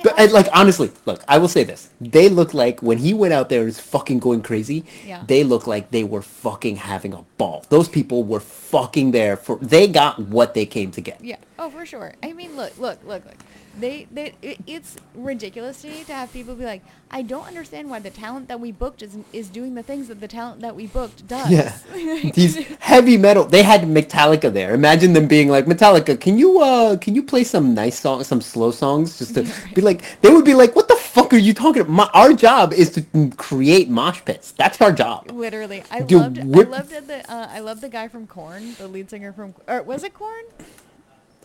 But 0.03 0.19
and, 0.19 0.31
like 0.31 0.47
honestly, 0.53 0.91
look, 1.05 1.23
I 1.27 1.37
will 1.37 1.47
say 1.47 1.63
this: 1.63 1.89
they 1.99 2.29
look 2.29 2.53
like 2.53 2.81
when 2.81 2.97
he 2.97 3.13
went 3.13 3.33
out 3.33 3.49
there 3.49 3.59
and 3.59 3.67
was 3.67 3.79
fucking 3.79 4.19
going 4.19 4.41
crazy. 4.41 4.85
Yeah. 5.05 5.23
They 5.25 5.43
look 5.43 5.67
like 5.67 5.91
they 5.91 6.03
were 6.03 6.21
fucking 6.21 6.77
having 6.77 7.13
a 7.13 7.23
ball. 7.37 7.65
Those 7.69 7.87
people 7.87 8.23
were 8.23 8.39
fucking 8.39 9.11
there 9.11 9.37
for. 9.37 9.57
They 9.57 9.87
got 9.87 10.19
what 10.19 10.53
they 10.53 10.65
came 10.65 10.91
to 10.91 11.01
get. 11.01 11.23
Yeah. 11.23 11.37
Oh, 11.59 11.69
for 11.69 11.85
sure. 11.85 12.13
I 12.23 12.33
mean, 12.33 12.55
look, 12.55 12.77
look, 12.77 12.99
look, 13.05 13.25
look. 13.25 13.35
They, 13.79 14.07
they, 14.11 14.33
it, 14.41 14.59
it's 14.67 14.97
ridiculous 15.15 15.81
to 15.81 15.87
me 15.87 16.03
to 16.03 16.13
have 16.13 16.31
people 16.33 16.55
be 16.55 16.65
like, 16.65 16.83
I 17.09 17.21
don't 17.21 17.45
understand 17.45 17.89
why 17.89 17.99
the 17.99 18.09
talent 18.09 18.47
that 18.47 18.59
we 18.59 18.71
booked 18.71 19.01
is 19.01 19.17
is 19.33 19.49
doing 19.49 19.75
the 19.75 19.83
things 19.83 20.07
that 20.07 20.21
the 20.21 20.27
talent 20.27 20.61
that 20.61 20.75
we 20.75 20.87
booked 20.87 21.27
does. 21.27 21.49
Yeah. 21.51 21.77
These 22.33 22.55
heavy 22.79 23.17
metal. 23.17 23.43
They 23.43 23.63
had 23.63 23.81
Metallica 23.81 24.51
there. 24.51 24.73
Imagine 24.73 25.11
them 25.11 25.27
being 25.27 25.49
like, 25.49 25.65
Metallica, 25.65 26.19
can 26.19 26.37
you 26.37 26.61
uh 26.61 26.95
can 26.97 27.13
you 27.13 27.23
play 27.23 27.43
some 27.43 27.73
nice 27.73 27.99
songs, 27.99 28.27
some 28.27 28.39
slow 28.39 28.71
songs 28.71 29.19
just 29.19 29.35
to 29.35 29.45
be 29.75 29.81
like 29.81 30.21
they 30.21 30.29
would 30.29 30.45
be 30.45 30.53
like, 30.53 30.75
What 30.75 30.87
the 30.87 30.95
fuck 30.95 31.33
are 31.33 31.37
you 31.37 31.53
talking 31.53 31.81
about? 31.81 31.91
My, 31.91 32.09
our 32.13 32.33
job 32.33 32.71
is 32.73 32.89
to 32.91 33.31
create 33.35 33.89
mosh 33.89 34.21
pits. 34.23 34.51
That's 34.53 34.79
our 34.81 34.93
job. 34.93 35.29
Literally, 35.31 35.83
I 35.91 36.01
Dude, 36.01 36.37
loved. 36.37 36.39
I 36.39 36.43
loved 36.77 37.07
the. 37.07 37.31
Uh, 37.31 37.47
I 37.51 37.59
loved 37.59 37.81
the 37.81 37.89
guy 37.89 38.07
from 38.07 38.25
Korn, 38.25 38.75
the 38.75 38.87
lead 38.87 39.09
singer 39.09 39.33
from. 39.33 39.53
Or 39.67 39.81
was 39.83 40.03
it 40.03 40.13
Korn? 40.13 40.45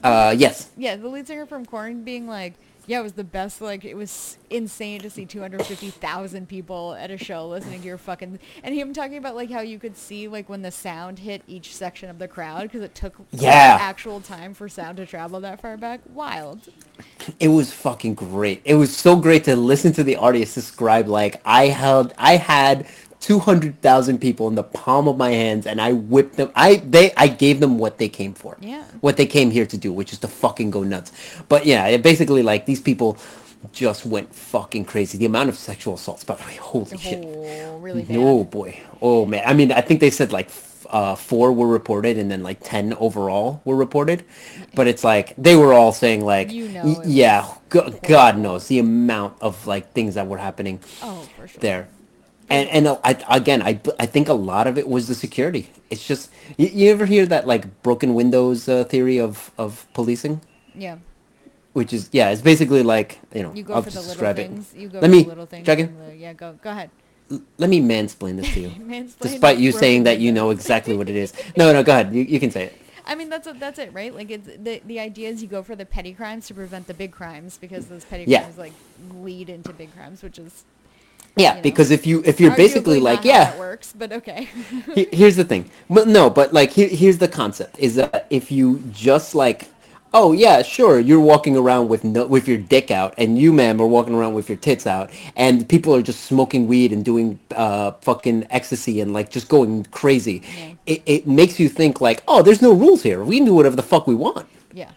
Uh 0.02 0.34
yes. 0.36 0.70
Yeah, 0.76 0.96
the 0.96 1.08
lead 1.08 1.26
singer 1.26 1.46
from 1.46 1.64
Korn 1.66 2.04
being 2.04 2.26
like, 2.28 2.54
"Yeah, 2.86 3.00
it 3.00 3.02
was 3.02 3.14
the 3.14 3.24
best. 3.24 3.60
Like, 3.60 3.84
it 3.84 3.94
was 3.96 4.36
insane 4.50 5.00
to 5.00 5.10
see 5.10 5.24
250,000 5.26 6.46
people 6.48 6.94
at 6.94 7.10
a 7.10 7.16
show 7.18 7.48
listening 7.48 7.80
to 7.80 7.86
your 7.86 7.98
fucking." 7.98 8.38
And 8.62 8.74
him 8.74 8.92
talking 8.92 9.16
about 9.16 9.34
like 9.34 9.50
how 9.50 9.60
you 9.60 9.78
could 9.78 9.96
see 9.96 10.28
like 10.28 10.48
when 10.48 10.62
the 10.62 10.70
sound 10.70 11.20
hit 11.20 11.42
each 11.46 11.74
section 11.74 12.10
of 12.10 12.18
the 12.18 12.28
crowd 12.28 12.62
because 12.64 12.82
it 12.82 12.94
took 12.94 13.14
Yeah. 13.32 13.78
actual 13.80 14.20
time 14.20 14.52
for 14.54 14.68
sound 14.68 14.98
to 14.98 15.06
travel 15.06 15.40
that 15.40 15.60
far 15.62 15.76
back. 15.76 16.00
Wild. 16.12 16.60
It 17.40 17.48
was 17.48 17.72
fucking 17.72 18.14
great. 18.14 18.62
It 18.64 18.74
was 18.76 18.96
so 18.96 19.16
great 19.16 19.44
to 19.44 19.56
listen 19.56 19.92
to 19.94 20.04
the 20.04 20.16
artist 20.16 20.54
describe 20.54 21.08
like 21.08 21.40
I 21.44 21.66
held 21.66 22.14
I 22.16 22.36
had 22.36 22.86
200,000 23.20 24.18
people 24.20 24.48
in 24.48 24.54
the 24.54 24.62
palm 24.62 25.08
of 25.08 25.16
my 25.16 25.30
hands 25.30 25.66
and 25.66 25.80
I 25.80 25.92
whipped 25.92 26.36
them 26.36 26.50
I 26.54 26.76
they 26.76 27.12
I 27.16 27.28
gave 27.28 27.60
them 27.60 27.78
what 27.78 27.98
they 27.98 28.08
came 28.08 28.34
for. 28.34 28.56
Yeah. 28.60 28.84
What 29.00 29.16
they 29.16 29.26
came 29.26 29.50
here 29.50 29.66
to 29.66 29.76
do, 29.76 29.92
which 29.92 30.12
is 30.12 30.18
to 30.20 30.28
fucking 30.28 30.70
go 30.70 30.82
nuts. 30.82 31.12
But 31.48 31.66
yeah, 31.66 31.86
it 31.86 32.02
basically 32.02 32.42
like 32.42 32.66
these 32.66 32.80
people 32.80 33.18
just 33.72 34.06
went 34.06 34.32
fucking 34.34 34.84
crazy. 34.84 35.18
The 35.18 35.26
amount 35.26 35.48
of 35.48 35.56
sexual 35.56 35.94
assaults, 35.94 36.22
by 36.24 36.36
the 36.36 36.44
way, 36.44 36.54
holy 36.56 36.96
shit. 36.98 37.24
Oh, 37.24 37.78
really 37.78 38.02
bad. 38.02 38.16
Oh 38.18 38.44
boy. 38.44 38.80
Oh 39.02 39.26
man. 39.26 39.42
I 39.46 39.54
mean, 39.54 39.72
I 39.72 39.80
think 39.80 40.00
they 40.00 40.10
said 40.10 40.32
like 40.32 40.50
uh, 40.90 41.16
four 41.16 41.52
were 41.52 41.66
reported 41.66 42.16
and 42.16 42.30
then 42.30 42.44
like 42.44 42.58
10 42.62 42.94
overall 42.94 43.60
were 43.64 43.74
reported. 43.74 44.24
But 44.74 44.86
it's 44.86 45.02
like 45.02 45.34
they 45.36 45.56
were 45.56 45.72
all 45.72 45.92
saying 45.92 46.24
like 46.24 46.52
You 46.52 46.68
know 46.68 46.84
y- 46.84 47.02
yeah, 47.06 47.48
go- 47.70 47.90
God 48.06 48.38
knows 48.38 48.68
the 48.68 48.78
amount 48.78 49.34
of 49.40 49.66
like 49.66 49.92
things 49.94 50.14
that 50.14 50.28
were 50.28 50.38
happening 50.38 50.78
Oh, 51.02 51.26
for 51.36 51.48
sure. 51.48 51.60
there. 51.60 51.88
And 52.48 52.68
and 52.68 52.88
I, 53.02 53.16
again, 53.28 53.60
I, 53.62 53.80
I 53.98 54.06
think 54.06 54.28
a 54.28 54.32
lot 54.34 54.66
of 54.66 54.78
it 54.78 54.88
was 54.88 55.08
the 55.08 55.14
security. 55.14 55.70
It's 55.90 56.06
just 56.06 56.30
you, 56.56 56.68
you 56.68 56.90
ever 56.92 57.04
hear 57.06 57.26
that 57.26 57.46
like 57.46 57.82
broken 57.82 58.14
windows 58.14 58.68
uh, 58.68 58.84
theory 58.84 59.18
of 59.18 59.50
of 59.58 59.86
policing, 59.94 60.40
Yeah. 60.74 60.98
which 61.72 61.92
is 61.92 62.08
yeah, 62.12 62.30
it's 62.30 62.42
basically 62.42 62.82
like 62.84 63.18
you 63.34 63.42
know 63.42 63.52
You 63.52 63.64
go 63.64 63.74
I'll 63.74 63.82
for 63.82 63.90
the 63.90 64.00
little 64.00 64.34
things. 64.34 64.72
You 64.76 64.88
go 64.88 65.00
Let 65.00 65.10
for 65.10 65.16
me 65.16 65.22
the 65.24 65.28
little 65.28 65.46
things. 65.46 65.66
the- 65.66 66.14
yeah, 66.16 66.32
go. 66.34 66.56
Go 66.62 66.70
ahead. 66.70 66.90
L- 67.30 67.42
Let 67.58 67.68
me 67.70 67.80
mansplain 67.80 68.36
this 68.36 68.52
to 68.54 68.60
you, 68.60 68.70
despite 69.20 69.58
you 69.58 69.72
saying 69.72 70.04
that 70.04 70.20
you 70.20 70.30
know 70.30 70.50
exactly 70.56 70.96
what 70.96 71.08
it 71.08 71.16
is. 71.16 71.32
No, 71.56 71.72
no, 71.72 71.82
go 71.82 71.92
ahead. 71.92 72.14
You, 72.14 72.22
you 72.22 72.38
can 72.38 72.52
say 72.52 72.64
it. 72.66 72.80
I 73.08 73.14
mean, 73.16 73.28
that's 73.28 73.48
that's 73.58 73.78
it, 73.80 73.92
right? 73.92 74.14
Like, 74.14 74.30
it's 74.30 74.46
the 74.46 74.80
the 74.86 75.00
idea 75.00 75.28
is 75.30 75.42
you 75.42 75.48
go 75.48 75.62
for 75.64 75.74
the 75.74 75.84
petty 75.86 76.12
crimes 76.12 76.46
to 76.48 76.54
prevent 76.54 76.86
the 76.86 76.94
big 76.94 77.10
crimes 77.10 77.58
because 77.58 77.86
those 77.86 78.04
petty 78.04 78.24
Yeah. 78.26 78.42
crimes 78.42 78.58
like 78.58 78.72
lead 79.14 79.48
into 79.48 79.72
big 79.72 79.92
crimes, 79.94 80.22
which 80.22 80.38
is 80.38 80.64
Yeah, 81.36 81.54
know, 81.54 81.62
because 81.62 81.90
if 81.90 82.06
you 82.06 82.22
if 82.24 82.40
you're 82.40 82.56
basically 82.56 83.00
like 83.00 83.24
yeah, 83.24 83.50
that 83.50 83.58
works, 83.58 83.92
but 83.96 84.12
okay. 84.12 84.48
He- 84.94 85.08
here's 85.12 85.36
the 85.36 85.44
thing. 85.44 85.70
But 85.90 86.08
no 86.08 86.30
but 86.30 86.52
like 86.54 86.70
here, 86.72 86.88
here's 86.88 87.18
the 87.18 87.28
concept 87.28 87.78
is 87.78 87.94
that 87.96 88.26
if 88.30 88.50
you 88.50 88.82
just 88.92 89.34
like 89.34 89.68
oh 90.14 90.32
yeah 90.32 90.62
sure 90.62 90.98
you're 91.00 91.20
walking 91.20 91.56
around 91.56 91.88
with 91.88 92.04
no 92.04 92.26
with 92.26 92.48
your 92.48 92.56
dick 92.56 92.90
out 92.90 93.12
and 93.18 93.38
you 93.38 93.52
ma'am 93.52 93.80
are 93.82 93.86
walking 93.86 94.14
around 94.14 94.32
with 94.34 94.48
your 94.48 94.56
tits 94.56 94.86
out 94.86 95.10
and 95.36 95.68
people 95.68 95.94
are 95.94 96.00
just 96.02 96.22
smoking 96.24 96.66
weed 96.68 96.92
and 96.92 97.04
doing 97.04 97.38
uh 97.54 97.90
fucking 98.00 98.46
ecstasy 98.50 99.00
and 99.02 99.12
like 99.12 99.30
just 99.30 99.48
going 99.48 99.84
crazy. 99.90 100.42
Yeah. 100.56 100.72
it, 100.86 101.02
it 101.06 101.26
makes 101.26 101.60
you 101.60 101.68
think 101.68 102.00
like 102.00 102.22
oh 102.28 102.42
there's 102.42 102.62
no 102.62 102.72
rules 102.72 103.02
here. 103.02 103.22
We 103.24 103.36
can 103.38 103.46
do 103.46 103.54
whatever 103.54 103.76
the 103.76 103.82
fuck 103.82 104.06
we 104.06 104.14
want. 104.14 104.48
Yeah, 104.72 104.92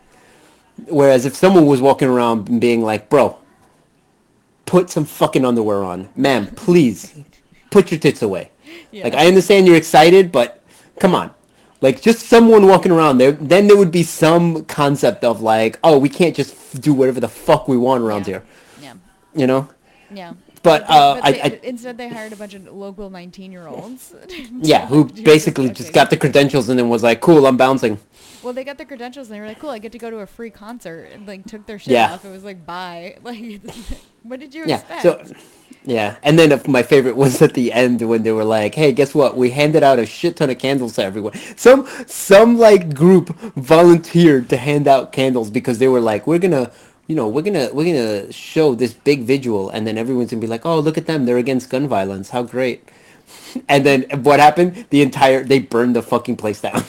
whereas 0.87 1.25
if 1.25 1.35
someone 1.35 1.65
was 1.67 1.81
walking 1.81 2.07
around 2.09 2.49
and 2.49 2.61
being 2.61 2.83
like 2.83 3.09
bro 3.09 3.38
put 4.69 4.89
some 4.89 5.05
fucking 5.05 5.43
underwear 5.45 5.83
on 5.83 6.07
ma'am 6.15 6.47
please 6.55 7.13
put 7.71 7.91
your 7.91 7.99
tits 7.99 8.21
away 8.21 8.51
yeah. 8.91 9.03
like 9.03 9.13
I 9.13 9.27
understand 9.27 9.67
you're 9.67 9.75
excited, 9.75 10.31
but 10.31 10.61
come 10.99 11.15
on. 11.15 11.31
Like 11.81 12.01
just 12.01 12.27
someone 12.27 12.67
walking 12.67 12.91
around 12.91 13.19
there, 13.19 13.31
then 13.31 13.67
there 13.67 13.77
would 13.77 13.91
be 13.91 14.03
some 14.03 14.65
concept 14.65 15.23
of 15.23 15.41
like, 15.41 15.79
oh, 15.83 15.97
we 15.97 16.09
can't 16.09 16.35
just 16.35 16.53
f- 16.53 16.81
do 16.81 16.93
whatever 16.93 17.19
the 17.21 17.29
fuck 17.29 17.67
we 17.67 17.77
want 17.77 18.03
around 18.03 18.27
yeah. 18.27 18.33
here, 18.33 18.43
Yeah, 18.81 18.93
you 19.33 19.47
know? 19.47 19.69
yeah. 20.11 20.33
But, 20.61 20.89
uh, 20.89 21.21
I- 21.23 21.31
they, 21.31 21.41
I- 21.41 21.59
instead 21.63 21.97
they 21.97 22.09
hired 22.09 22.33
a 22.33 22.35
bunch 22.35 22.53
of 22.53 22.67
local 22.67 23.09
nineteen-year-olds. 23.09 24.13
Yeah, 24.59 24.87
who 24.87 25.05
basically 25.33 25.69
just 25.69 25.93
got 25.93 26.09
the 26.09 26.17
credentials 26.17 26.67
and 26.67 26.77
then 26.77 26.89
was 26.89 27.01
like, 27.01 27.21
cool, 27.21 27.47
I'm 27.47 27.55
bouncing. 27.55 27.97
Well, 28.43 28.53
they 28.53 28.63
got 28.63 28.77
the 28.77 28.85
credentials 28.85 29.27
and 29.27 29.35
they 29.35 29.41
were 29.41 29.47
like, 29.47 29.59
"Cool, 29.59 29.69
I 29.71 29.79
get 29.79 29.91
to 29.91 29.97
go 29.97 30.09
to 30.09 30.17
a 30.19 30.25
free 30.27 30.49
concert." 30.49 31.09
And 31.13 31.27
like 31.27 31.45
took 31.45 31.65
their 31.65 31.79
shit 31.79 31.93
Yeah. 31.93 32.13
off. 32.13 32.23
It 32.25 32.29
was 32.31 32.43
like, 32.43 32.65
"Bye." 32.65 33.17
Like, 33.23 33.61
what 34.23 34.39
did 34.39 34.53
you 34.53 34.63
Yeah. 34.65 34.75
expect? 34.75 35.01
So, 35.03 35.23
yeah. 35.83 36.17
And 36.23 36.37
then 36.39 36.51
uh, 36.53 36.59
my 36.67 36.83
favorite 36.83 37.15
was 37.15 37.41
at 37.41 37.53
the 37.53 37.71
end 37.73 38.01
when 38.01 38.23
they 38.23 38.31
were 38.31 38.45
like, 38.45 38.75
"Hey, 38.75 38.91
guess 38.93 39.13
what? 39.13 39.35
We 39.35 39.49
handed 39.51 39.83
out 39.83 39.99
a 39.99 40.05
shit 40.05 40.35
ton 40.37 40.49
of 40.49 40.57
candles 40.57 40.93
to 40.95 41.03
everyone." 41.03 41.33
Some 41.57 41.87
some 42.07 42.57
like 42.57 42.93
group 42.95 43.29
volunteered 43.55 44.49
to 44.49 44.57
hand 44.57 44.87
out 44.87 45.11
candles 45.11 45.49
because 45.49 45.79
they 45.79 45.87
were 45.87 46.01
like, 46.01 46.25
"We're 46.27 46.39
gonna." 46.39 46.71
You 47.07 47.15
know, 47.15 47.27
we're 47.27 47.41
gonna 47.41 47.69
we're 47.73 47.85
gonna 47.91 48.31
show 48.31 48.75
this 48.75 48.93
big 48.93 49.23
visual, 49.23 49.71
and 49.71 49.87
then 49.87 49.97
everyone's 49.97 50.29
gonna 50.29 50.41
be 50.41 50.45
like, 50.45 50.63
"Oh, 50.63 50.79
look 50.79 50.95
at 50.95 51.07
them! 51.07 51.25
They're 51.25 51.39
against 51.39 51.67
gun 51.71 51.87
violence. 51.87 52.29
How 52.29 52.43
great!" 52.43 52.87
And 53.67 53.83
then 53.83 54.03
what 54.21 54.39
happened? 54.39 54.85
The 54.91 55.01
entire 55.01 55.43
they 55.43 55.57
burned 55.57 55.95
the 55.95 56.03
fucking 56.03 56.37
place 56.37 56.61
down. 56.61 56.83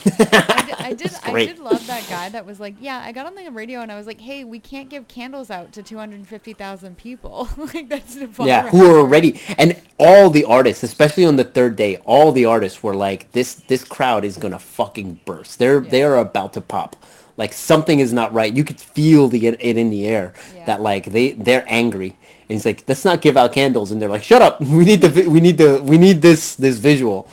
I 0.91 0.93
did, 0.95 1.01
I 1.01 1.03
did, 1.03 1.05
It's 1.05 1.23
I 1.25 1.31
great. 1.31 1.45
did 1.47 1.59
love 1.59 1.85
that 1.87 2.07
guy 2.09 2.29
that 2.29 2.45
was 2.45 2.59
like, 2.59 2.75
yeah, 2.79 3.01
I 3.05 3.11
got 3.11 3.25
on 3.25 3.35
the 3.35 3.49
radio 3.51 3.81
and 3.81 3.91
I 3.91 3.95
was 3.97 4.07
like, 4.07 4.19
hey, 4.21 4.43
we 4.43 4.59
can't 4.59 4.89
give 4.89 5.07
candles 5.07 5.49
out 5.49 5.71
to 5.73 5.83
250,000 5.83 6.97
people. 6.97 7.49
like 7.57 7.89
that's 7.89 8.15
the 8.15 8.29
Yeah, 8.39 8.63
right. 8.63 8.69
who 8.71 8.85
are 8.93 8.99
already 8.99 9.39
and 9.57 9.79
all 9.99 10.29
the 10.29 10.45
artists, 10.45 10.83
especially 10.83 11.25
on 11.25 11.35
the 11.35 11.43
third 11.43 11.75
day, 11.75 11.97
all 12.05 12.31
the 12.31 12.45
artists 12.45 12.81
were 12.83 12.95
like, 12.95 13.31
"This 13.31 13.55
this 13.55 13.83
crowd 13.83 14.25
is 14.25 14.37
gonna 14.37 14.59
fucking 14.59 15.19
burst. 15.25 15.59
They're 15.59 15.81
Yeah. 15.83 15.89
they 15.89 16.03
are 16.03 16.17
about 16.17 16.53
to 16.53 16.61
pop. 16.61 16.95
Like 17.37 17.53
something 17.53 17.99
is 17.99 18.11
not 18.13 18.33
right. 18.33 18.51
You 18.53 18.63
could 18.63 18.79
feel 18.79 19.27
the 19.27 19.47
it 19.47 19.77
in 19.77 19.89
the 19.89 20.07
air 20.07 20.33
Yeah. 20.55 20.65
that 20.65 20.81
like 20.81 21.05
they 21.11 21.31
they're 21.33 21.65
angry." 21.67 22.15
And 22.49 22.55
he's 22.57 22.65
like, 22.65 22.83
"Let's 22.87 23.05
not 23.05 23.21
give 23.21 23.37
out 23.37 23.53
candles." 23.53 23.91
And 23.91 24.01
they're 24.01 24.09
like, 24.09 24.23
"Shut 24.23 24.41
up. 24.41 24.59
We 24.79 24.83
need 24.85 25.01
the 25.01 25.29
we 25.29 25.39
need 25.39 25.57
the 25.57 25.81
we 25.83 25.97
need 25.97 26.21
this 26.21 26.55
this 26.55 26.77
visual." 26.77 27.27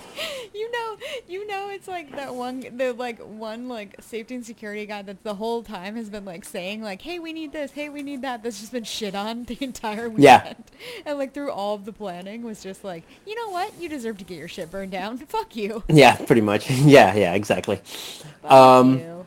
You 1.28 1.46
know, 1.46 1.68
it's 1.70 1.88
like 1.88 2.14
that 2.16 2.34
one, 2.34 2.60
the 2.76 2.92
like 2.92 3.18
one 3.20 3.68
like 3.68 3.96
safety 4.00 4.34
and 4.34 4.44
security 4.44 4.86
guy 4.86 5.02
that 5.02 5.22
the 5.24 5.34
whole 5.34 5.62
time 5.62 5.96
has 5.96 6.08
been 6.08 6.24
like 6.24 6.44
saying 6.44 6.82
like, 6.82 7.02
hey, 7.02 7.18
we 7.18 7.32
need 7.32 7.52
this, 7.52 7.70
hey, 7.72 7.88
we 7.88 8.02
need 8.02 8.22
that. 8.22 8.42
That's 8.42 8.60
just 8.60 8.72
been 8.72 8.84
shit 8.84 9.14
on 9.14 9.44
the 9.44 9.56
entire 9.60 10.08
weekend. 10.08 10.22
Yeah. 10.22 10.54
And 11.06 11.18
like 11.18 11.34
through 11.34 11.50
all 11.50 11.74
of 11.74 11.84
the 11.84 11.92
planning 11.92 12.42
was 12.42 12.62
just 12.62 12.84
like, 12.84 13.02
you 13.26 13.34
know 13.34 13.50
what? 13.50 13.72
You 13.80 13.88
deserve 13.88 14.18
to 14.18 14.24
get 14.24 14.38
your 14.38 14.48
shit 14.48 14.70
burned 14.70 14.92
down. 14.92 15.18
Fuck 15.28 15.56
you. 15.56 15.82
Yeah, 15.88 16.16
pretty 16.16 16.40
much. 16.42 16.70
yeah, 16.70 17.14
yeah, 17.14 17.34
exactly. 17.34 17.80
Fuck 18.42 18.50
Um, 18.52 18.98
you. 18.98 19.26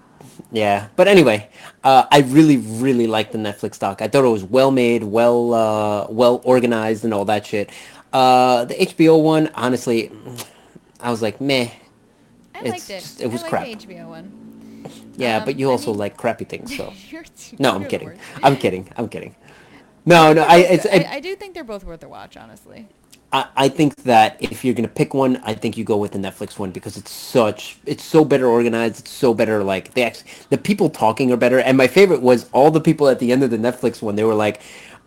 Yeah, 0.51 0.87
but 0.95 1.07
anyway, 1.07 1.49
uh, 1.83 2.05
I 2.11 2.19
really, 2.21 2.57
really 2.57 3.07
liked 3.07 3.31
the 3.31 3.37
Netflix 3.37 3.79
doc. 3.79 4.01
I 4.01 4.07
thought 4.07 4.25
it 4.25 4.29
was 4.29 4.43
well 4.43 4.71
made, 4.71 5.03
well, 5.03 5.53
uh, 5.53 6.07
well 6.09 6.41
organized, 6.43 7.03
and 7.05 7.13
all 7.13 7.25
that 7.25 7.45
shit. 7.45 7.69
Uh, 8.11 8.65
the 8.65 8.73
HBO 8.75 9.21
one, 9.21 9.49
honestly, 9.55 10.11
I 11.01 11.09
was 11.11 11.21
like, 11.21 11.39
meh. 11.41 11.69
I 12.55 12.59
it's 12.59 12.69
liked 12.69 12.89
it. 12.89 12.99
just- 13.01 13.21
it 13.21 13.27
was 13.31 13.43
I 13.43 13.49
crap. 13.49 13.65
the 13.65 13.75
HBO 13.75 14.07
one. 14.09 14.85
Yeah, 15.15 15.37
Um, 15.37 15.45
but 15.45 15.57
you 15.59 15.69
I 15.69 15.71
also 15.71 15.91
mean- 15.91 15.99
like 15.99 16.17
crappy 16.17 16.45
things, 16.45 16.75
so. 16.75 16.93
No, 17.59 17.73
I'm 17.75 17.85
kidding. 17.85 18.17
I'm 18.43 18.55
kidding. 18.57 18.87
I'm 18.97 19.07
kidding. 19.09 19.35
No, 20.05 20.33
no, 20.33 20.41
I, 20.43 20.57
it's, 20.57 20.85
I, 20.87 21.07
I 21.11 21.19
do 21.19 21.35
think 21.35 21.53
they're 21.53 21.63
both 21.63 21.83
worth 21.83 22.03
a 22.03 22.09
watch, 22.09 22.35
honestly. 22.37 22.87
I, 23.31 23.45
I 23.55 23.69
think 23.69 23.95
that 24.03 24.37
if 24.39 24.65
you're 24.65 24.73
gonna 24.73 24.87
pick 24.87 25.13
one, 25.13 25.37
I 25.43 25.53
think 25.53 25.77
you 25.77 25.83
go 25.83 25.97
with 25.97 26.11
the 26.11 26.17
Netflix 26.17 26.57
one 26.57 26.71
because 26.71 26.97
it's 26.97 27.11
such, 27.11 27.77
it's 27.85 28.03
so 28.03 28.25
better 28.25 28.47
organized. 28.47 28.99
It's 29.01 29.11
so 29.11 29.33
better. 29.33 29.63
Like 29.63 29.93
they 29.93 30.03
actually, 30.03 30.31
the 30.49 30.57
people 30.57 30.89
talking 30.89 31.31
are 31.31 31.37
better. 31.37 31.59
And 31.59 31.77
my 31.77 31.87
favorite 31.87 32.21
was 32.21 32.49
all 32.51 32.71
the 32.71 32.81
people 32.81 33.07
at 33.07 33.19
the 33.19 33.31
end 33.31 33.43
of 33.43 33.51
the 33.51 33.57
Netflix 33.57 34.01
one. 34.01 34.15
They 34.15 34.23
were 34.23 34.33
like, 34.33 34.61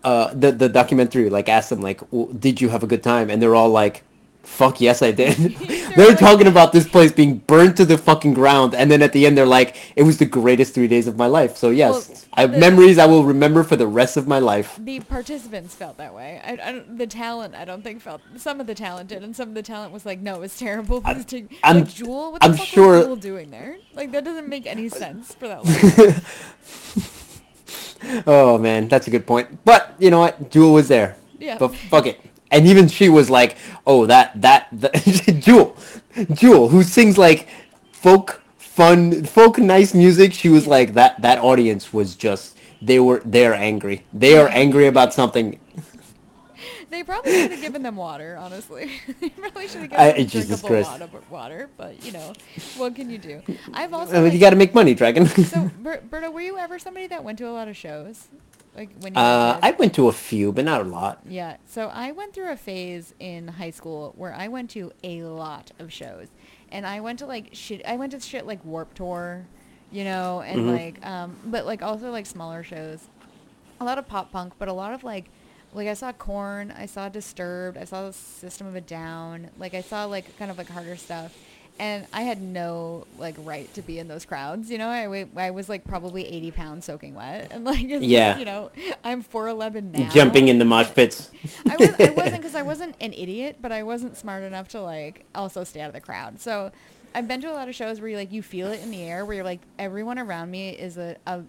uh, 0.04 0.33
the 0.33 0.52
the 0.52 0.68
documentary 0.68 1.28
like 1.28 1.48
asked 1.48 1.70
them 1.70 1.80
like, 1.80 1.98
"W- 2.12 2.33
did 2.38 2.61
you 2.61 2.68
have 2.68 2.83
a 2.83 2.87
good 2.87 3.02
time? 3.02 3.28
And 3.30 3.42
they're 3.42 3.54
all 3.57 3.70
like. 3.70 4.04
Fuck 4.44 4.80
yes, 4.80 5.02
I 5.02 5.11
did. 5.11 5.35
they're 5.96 6.14
talking 6.14 6.46
about 6.46 6.72
this 6.72 6.87
place 6.88 7.11
being 7.12 7.38
burned 7.38 7.76
to 7.78 7.85
the 7.85 7.98
fucking 7.98 8.35
ground, 8.35 8.74
and 8.74 8.90
then 8.90 9.02
at 9.02 9.12
the 9.12 9.26
end 9.26 9.37
they're 9.37 9.46
like, 9.46 9.76
"It 9.96 10.02
was 10.04 10.18
the 10.18 10.26
greatest 10.26 10.74
three 10.74 10.87
days 10.87 11.07
of 11.09 11.16
my 11.16 11.26
life." 11.26 11.57
So 11.57 11.70
yes, 11.70 12.09
Well, 12.09 12.18
I 12.35 12.40
have 12.42 12.52
the- 12.52 12.59
memories 12.59 12.98
I 12.98 13.07
will 13.07 13.24
remember 13.24 13.64
for 13.64 13.76
the 13.76 13.87
rest 13.87 14.16
of 14.16 14.28
my 14.28 14.38
life. 14.38 14.78
The 14.78 15.00
participants 15.00 15.74
felt 15.74 15.96
that 15.98 16.14
way. 16.14 16.40
I, 16.44 16.52
I 16.70 16.83
the 16.88 17.07
talent, 17.07 17.54
I 17.54 17.64
don't 17.64 17.83
think 17.83 18.00
felt. 18.02 18.20
Some 18.37 18.61
of 18.61 18.66
the 18.66 18.74
talent 18.74 19.09
did, 19.09 19.24
and 19.24 19.35
some 19.35 19.48
of 19.48 19.54
the 19.54 19.62
talent 19.62 19.92
was 19.92 20.04
like, 20.07 20.20
"No, 20.20 20.35
it 20.37 20.40
was 20.40 20.57
terrible." 20.57 21.00
Please 21.00 21.24
take 21.35 21.59
I'm- 21.64 21.80
like 21.80 21.88
Jewel. 21.94 22.33
What 22.33 22.40
the 22.42 22.48
I'm 22.48 22.57
fuck 22.57 22.66
sure- 22.66 22.96
was 22.98 23.04
Jewel 23.07 23.16
doing 23.16 23.50
there? 23.50 23.76
Like 23.94 24.12
that 24.12 24.24
doesn't 24.24 24.48
make 24.48 24.66
any 24.66 24.88
sense 24.88 25.35
for 25.35 25.48
that. 25.48 26.22
Oh 28.26 28.59
man, 28.59 28.88
that's 28.88 29.07
a 29.07 29.11
good 29.11 29.26
point. 29.26 29.64
But 29.64 29.94
you 29.98 30.11
know 30.11 30.20
what? 30.20 30.50
Jewel 30.50 30.74
was 30.74 30.88
there. 30.88 31.16
Yeah. 31.38 31.57
But 31.59 31.74
fuck 31.74 32.07
it. 32.07 32.20
And 32.55 32.69
even 32.69 32.87
she 32.87 33.09
was 33.09 33.29
like, 33.29 33.57
"Oh, 33.85 34.07
that 34.07 34.40
that, 34.40 34.69
that 34.73 34.95
Jewel, 35.40 35.77
Jewel, 36.33 36.69
who 36.69 36.85
sings 36.85 37.19
like 37.19 37.49
folk 37.90 38.40
fun, 38.59 39.25
folk 39.25 39.59
nice 39.59 39.93
music." 39.93 40.33
She 40.33 40.49
was 40.49 40.64
like 40.69 40.95
that. 40.95 41.21
That 41.21 41.38
audience 41.40 41.93
was 41.93 42.14
just 42.14 42.57
they 42.81 43.01
were 43.01 43.21
they're 43.25 43.55
angry. 43.55 44.07
They 44.12 44.38
are 44.38 44.47
angry 44.49 44.87
about 44.87 45.12
something. 45.12 45.59
they 46.90 47.03
probably 47.03 47.33
should 47.33 47.51
have 47.51 47.61
given 47.61 47.83
them 47.83 47.97
water. 47.97 48.37
Honestly, 48.38 48.88
they 49.21 49.31
probably 49.31 49.67
should 49.67 49.83
have 49.83 49.93
I- 49.93 50.12
given 50.12 50.21
them 50.23 50.29
Jesus 50.29 50.61
drinkable 50.62 50.93
water, 50.93 51.21
water. 51.31 51.71
But 51.77 52.05
you 52.05 52.12
know, 52.12 52.35
what 52.77 52.95
can 52.95 53.11
you 53.11 53.19
do? 53.19 53.43
I've 53.73 53.93
also. 53.93 54.12
I 54.12 54.14
mean, 54.17 54.25
like- 54.27 54.33
you 54.35 54.38
got 54.38 54.51
to 54.51 54.57
make 54.57 54.75
money, 54.77 54.95
Dragon. 54.95 55.27
so, 55.27 55.73
Ber- 55.81 56.03
Berta, 56.09 56.31
were 56.31 56.40
you 56.40 56.57
ever 56.57 56.79
somebody 56.79 57.09
that 57.09 57.25
went 57.25 57.38
to 57.38 57.49
a 57.49 57.51
lot 57.51 57.67
of 57.67 57.77
shows? 57.77 58.29
Like 58.76 58.90
when 59.00 59.14
you 59.14 59.20
uh. 59.20 59.58
I 59.62 59.70
went 59.72 59.94
to 59.94 60.08
a 60.08 60.12
few, 60.12 60.52
but 60.52 60.64
not 60.64 60.80
a 60.80 60.84
lot. 60.84 61.20
Yeah. 61.28 61.56
So 61.66 61.88
I 61.88 62.12
went 62.12 62.34
through 62.34 62.50
a 62.50 62.56
phase 62.56 63.14
in 63.20 63.48
high 63.48 63.70
school 63.70 64.12
where 64.16 64.34
I 64.34 64.48
went 64.48 64.70
to 64.70 64.92
a 65.02 65.22
lot 65.22 65.70
of 65.78 65.92
shows. 65.92 66.28
And 66.70 66.84
I 66.87 67.00
went 67.00 67.20
to 67.20 67.26
like 67.26 67.50
shit 67.52 67.82
I 67.87 67.96
went 67.96 68.12
to 68.12 68.20
shit 68.20 68.46
like 68.46 68.64
Warp 68.64 68.94
Tour, 68.94 69.46
you 69.92 70.02
know, 70.04 70.40
and 70.40 70.60
Mhm. 70.62 70.72
like 70.72 71.06
um 71.06 71.37
but 71.46 71.66
like 71.66 71.82
also 71.82 72.10
like 72.10 72.26
smaller 72.26 72.62
shows. 72.64 73.06
A 73.80 73.84
lot 73.84 73.98
of 73.98 74.08
pop 74.08 74.32
punk, 74.32 74.54
but 74.58 74.68
a 74.68 74.72
lot 74.72 74.92
of 74.92 75.04
like 75.04 75.26
like 75.72 75.88
I 75.88 75.94
saw 75.94 76.12
Korn, 76.12 76.72
I 76.76 76.87
saw 76.87 77.08
Disturbed, 77.08 77.76
I 77.76 77.84
saw 77.84 78.10
System 78.12 78.66
of 78.68 78.74
a 78.76 78.80
Down, 78.80 79.50
like 79.58 79.74
I 79.74 79.80
saw 79.82 80.04
like 80.04 80.37
kind 80.38 80.50
of 80.50 80.58
like 80.58 80.68
harder 80.68 80.96
stuff. 80.96 81.37
And 81.78 82.06
I 82.12 82.22
had 82.22 82.40
no 82.40 83.06
like 83.18 83.34
right 83.38 83.72
to 83.74 83.82
be 83.82 83.98
in 83.98 84.06
those 84.06 84.24
crowds, 84.24 84.70
you 84.70 84.78
know. 84.78 84.88
I, 84.88 85.26
I 85.37 85.50
was 85.50 85.68
like 85.68 85.84
probably 85.84 86.24
80 86.26 86.50
pounds 86.52 86.84
soaking 86.84 87.14
wet, 87.14 87.48
and 87.50 87.64
like 87.64 87.80
Yeah. 87.82 88.38
you 88.38 88.44
know, 88.44 88.70
I'm 89.02 89.24
4'11 89.24 89.92
now. 89.92 90.08
Jumping 90.10 90.46
in 90.48 90.58
the 90.58 90.64
mosh 90.64 90.90
pits. 90.94 91.30
I, 91.68 91.76
was, 91.76 91.88
I 91.98 92.10
wasn't 92.10 92.37
because 92.42 92.54
I 92.54 92.62
wasn't 92.62 92.94
an 93.00 93.12
idiot, 93.12 93.56
but 93.60 93.72
I 93.72 93.82
wasn't 93.82 94.16
smart 94.16 94.44
enough 94.44 94.68
to 94.68 94.80
like 94.82 95.24
also 95.34 95.64
stay 95.64 95.80
out 95.80 95.88
of 95.88 95.94
the 95.94 96.00
crowd. 96.00 96.40
So 96.40 96.70
I've 97.14 97.29
been 97.29 97.40
to 97.42 97.50
a 97.50 97.55
lot 97.55 97.68
of 97.68 97.74
shows 97.77 98.00
where 98.00 98.11
you 98.11 98.16
like 98.16 98.33
you 98.33 98.42
feel 98.42 98.72
it 98.72 98.83
in 98.83 98.90
the 98.90 99.03
air, 99.03 99.24
where 99.24 99.37
you're 99.37 99.44
like 99.44 99.61
everyone 99.79 100.18
around 100.18 100.50
me 100.50 100.70
is 100.70 100.96
a 100.98 101.16
a 101.27 101.42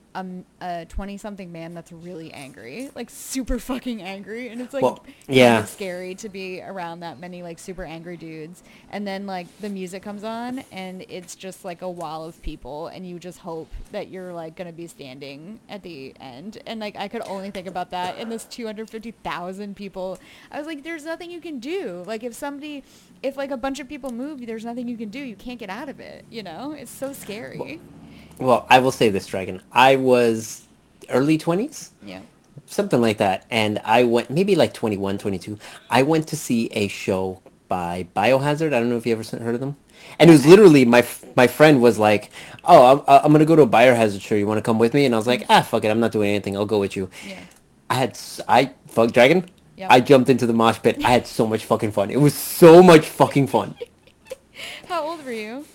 a 0.61 0.85
twenty 0.85 1.17
something 1.17 1.51
man 1.51 1.73
that's 1.73 1.91
really 1.91 2.31
angry, 2.33 2.91
like 2.95 3.09
super 3.09 3.57
fucking 3.59 4.01
angry, 4.01 4.49
and 4.49 4.61
it's 4.61 4.73
like 4.73 4.83
Well, 4.83 4.97
kind 4.97 5.15
yeah. 5.27 5.59
of 5.59 5.67
scary 5.69 6.13
to 6.15 6.29
be 6.29 6.61
around 6.61 6.99
that 6.99 7.19
many 7.19 7.41
like 7.41 7.57
super 7.57 7.83
angry 7.83 8.15
dudes. 8.15 8.61
And 8.91 9.07
then 9.07 9.25
like 9.25 9.47
the 9.59 9.69
music 9.69 10.03
comes 10.03 10.23
on, 10.23 10.63
and 10.71 11.03
it's 11.09 11.35
just 11.35 11.65
like 11.65 11.81
a 11.81 11.89
wall 11.89 12.25
of 12.25 12.39
people, 12.43 12.87
and 12.87 13.07
you 13.07 13.17
just 13.17 13.39
hope 13.39 13.69
that 13.91 14.09
you're 14.09 14.33
like 14.33 14.55
gonna 14.55 14.71
be 14.71 14.85
standing 14.87 15.59
at 15.67 15.81
the 15.81 16.13
end. 16.19 16.59
And 16.67 16.79
like 16.79 16.95
I 16.95 17.07
could 17.07 17.23
only 17.25 17.49
think 17.49 17.65
about 17.67 17.89
that 17.91 18.17
in 18.19 18.29
this 18.29 18.45
250,000 18.45 19.75
people. 19.75 20.19
I 20.51 20.57
was 20.59 20.67
like, 20.67 20.83
there's 20.83 21.05
nothing 21.05 21.31
you 21.31 21.41
can 21.41 21.59
do. 21.59 22.03
Like 22.05 22.23
if 22.23 22.33
somebody, 22.35 22.83
if 23.27 23.37
like 23.37 23.51
a 23.51 23.57
bunch 23.57 23.79
of 23.79 23.87
people 23.89 24.11
move, 24.11 24.45
there's 24.45 24.65
nothing 24.65 24.87
you 24.87 24.97
can 24.97 25.09
do. 25.09 25.19
You 25.19 25.35
can't 25.35 25.59
get 25.59 25.69
out 25.69 25.89
of 25.89 25.99
it. 25.99 26.25
You 26.29 26.43
know, 26.43 26.71
it's 26.77 26.91
so 26.91 27.13
scary. 27.13 27.79
Well, 28.39 28.65
I 28.69 28.79
will 28.79 28.91
say 28.91 29.09
this, 29.09 29.27
Dragon. 29.27 29.61
I 29.71 29.95
was 29.95 30.63
early 31.09 31.37
twenties. 31.37 31.91
yeah. 32.03 32.21
something 32.65 32.99
like 32.99 33.17
that 33.17 33.45
and 33.51 33.79
i 33.85 34.03
went 34.03 34.27
maybe 34.31 34.55
like 34.55 34.73
21 34.73 35.19
22 35.19 35.59
i 35.91 36.01
went 36.01 36.25
to 36.27 36.35
see 36.35 36.67
a 36.71 36.87
show 36.87 37.39
by 37.67 38.07
biohazard 38.15 38.73
i 38.73 38.79
don't 38.79 38.89
know 38.89 38.97
if 38.97 39.05
you 39.05 39.11
ever 39.15 39.37
heard 39.37 39.53
of 39.53 39.61
them 39.61 39.75
and 40.17 40.29
it 40.31 40.33
was 40.33 40.47
literally 40.47 40.83
my 40.83 40.99
f- 40.99 41.23
my 41.35 41.45
friend 41.45 41.79
was 41.79 41.99
like 41.99 42.31
oh 42.63 43.03
i'm, 43.07 43.23
I'm 43.25 43.31
gonna 43.31 43.45
go 43.45 43.55
to 43.55 43.61
a 43.61 43.67
biohazard 43.67 44.19
show 44.21 44.33
you 44.33 44.47
want 44.47 44.57
to 44.57 44.63
come 44.63 44.79
with 44.79 44.95
me 44.95 45.05
and 45.05 45.13
i 45.13 45.17
was 45.17 45.27
like 45.27 45.45
ah 45.47 45.61
fuck 45.61 45.83
it 45.85 45.89
i'm 45.89 45.99
not 45.99 46.11
doing 46.11 46.29
anything 46.31 46.57
i'll 46.57 46.65
go 46.65 46.79
with 46.79 46.95
you 46.95 47.07
Yeah. 47.27 47.39
i 47.91 47.93
had 47.95 48.17
I 48.47 48.71
fuck 48.87 49.11
dragon 49.11 49.47
Yep. 49.77 49.91
i 49.91 49.99
jumped 49.99 50.29
into 50.29 50.45
the 50.47 50.53
mosh 50.53 50.79
pit 50.81 50.97
i 51.03 51.11
had 51.11 51.27
so 51.27 51.45
much 51.45 51.65
fucking 51.65 51.91
fun 51.91 52.09
it 52.09 52.19
was 52.19 52.33
so 52.33 52.81
much 52.83 53.05
fucking 53.07 53.47
fun 53.47 53.75
How 54.87 55.03
old 55.03 55.25
were 55.25 55.33
you? 55.33 55.65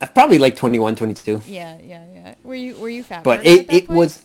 Uh, 0.00 0.06
probably 0.06 0.38
like 0.38 0.54
21 0.54 0.94
22 0.94 1.42
Yeah, 1.46 1.76
yeah, 1.82 2.04
yeah. 2.14 2.34
Were 2.44 2.54
you 2.54 2.76
were 2.76 2.88
you 2.88 3.02
fat? 3.02 3.24
but 3.24 3.44
it, 3.44 3.66
it 3.72 3.86
point? 3.86 3.96
was 3.98 4.24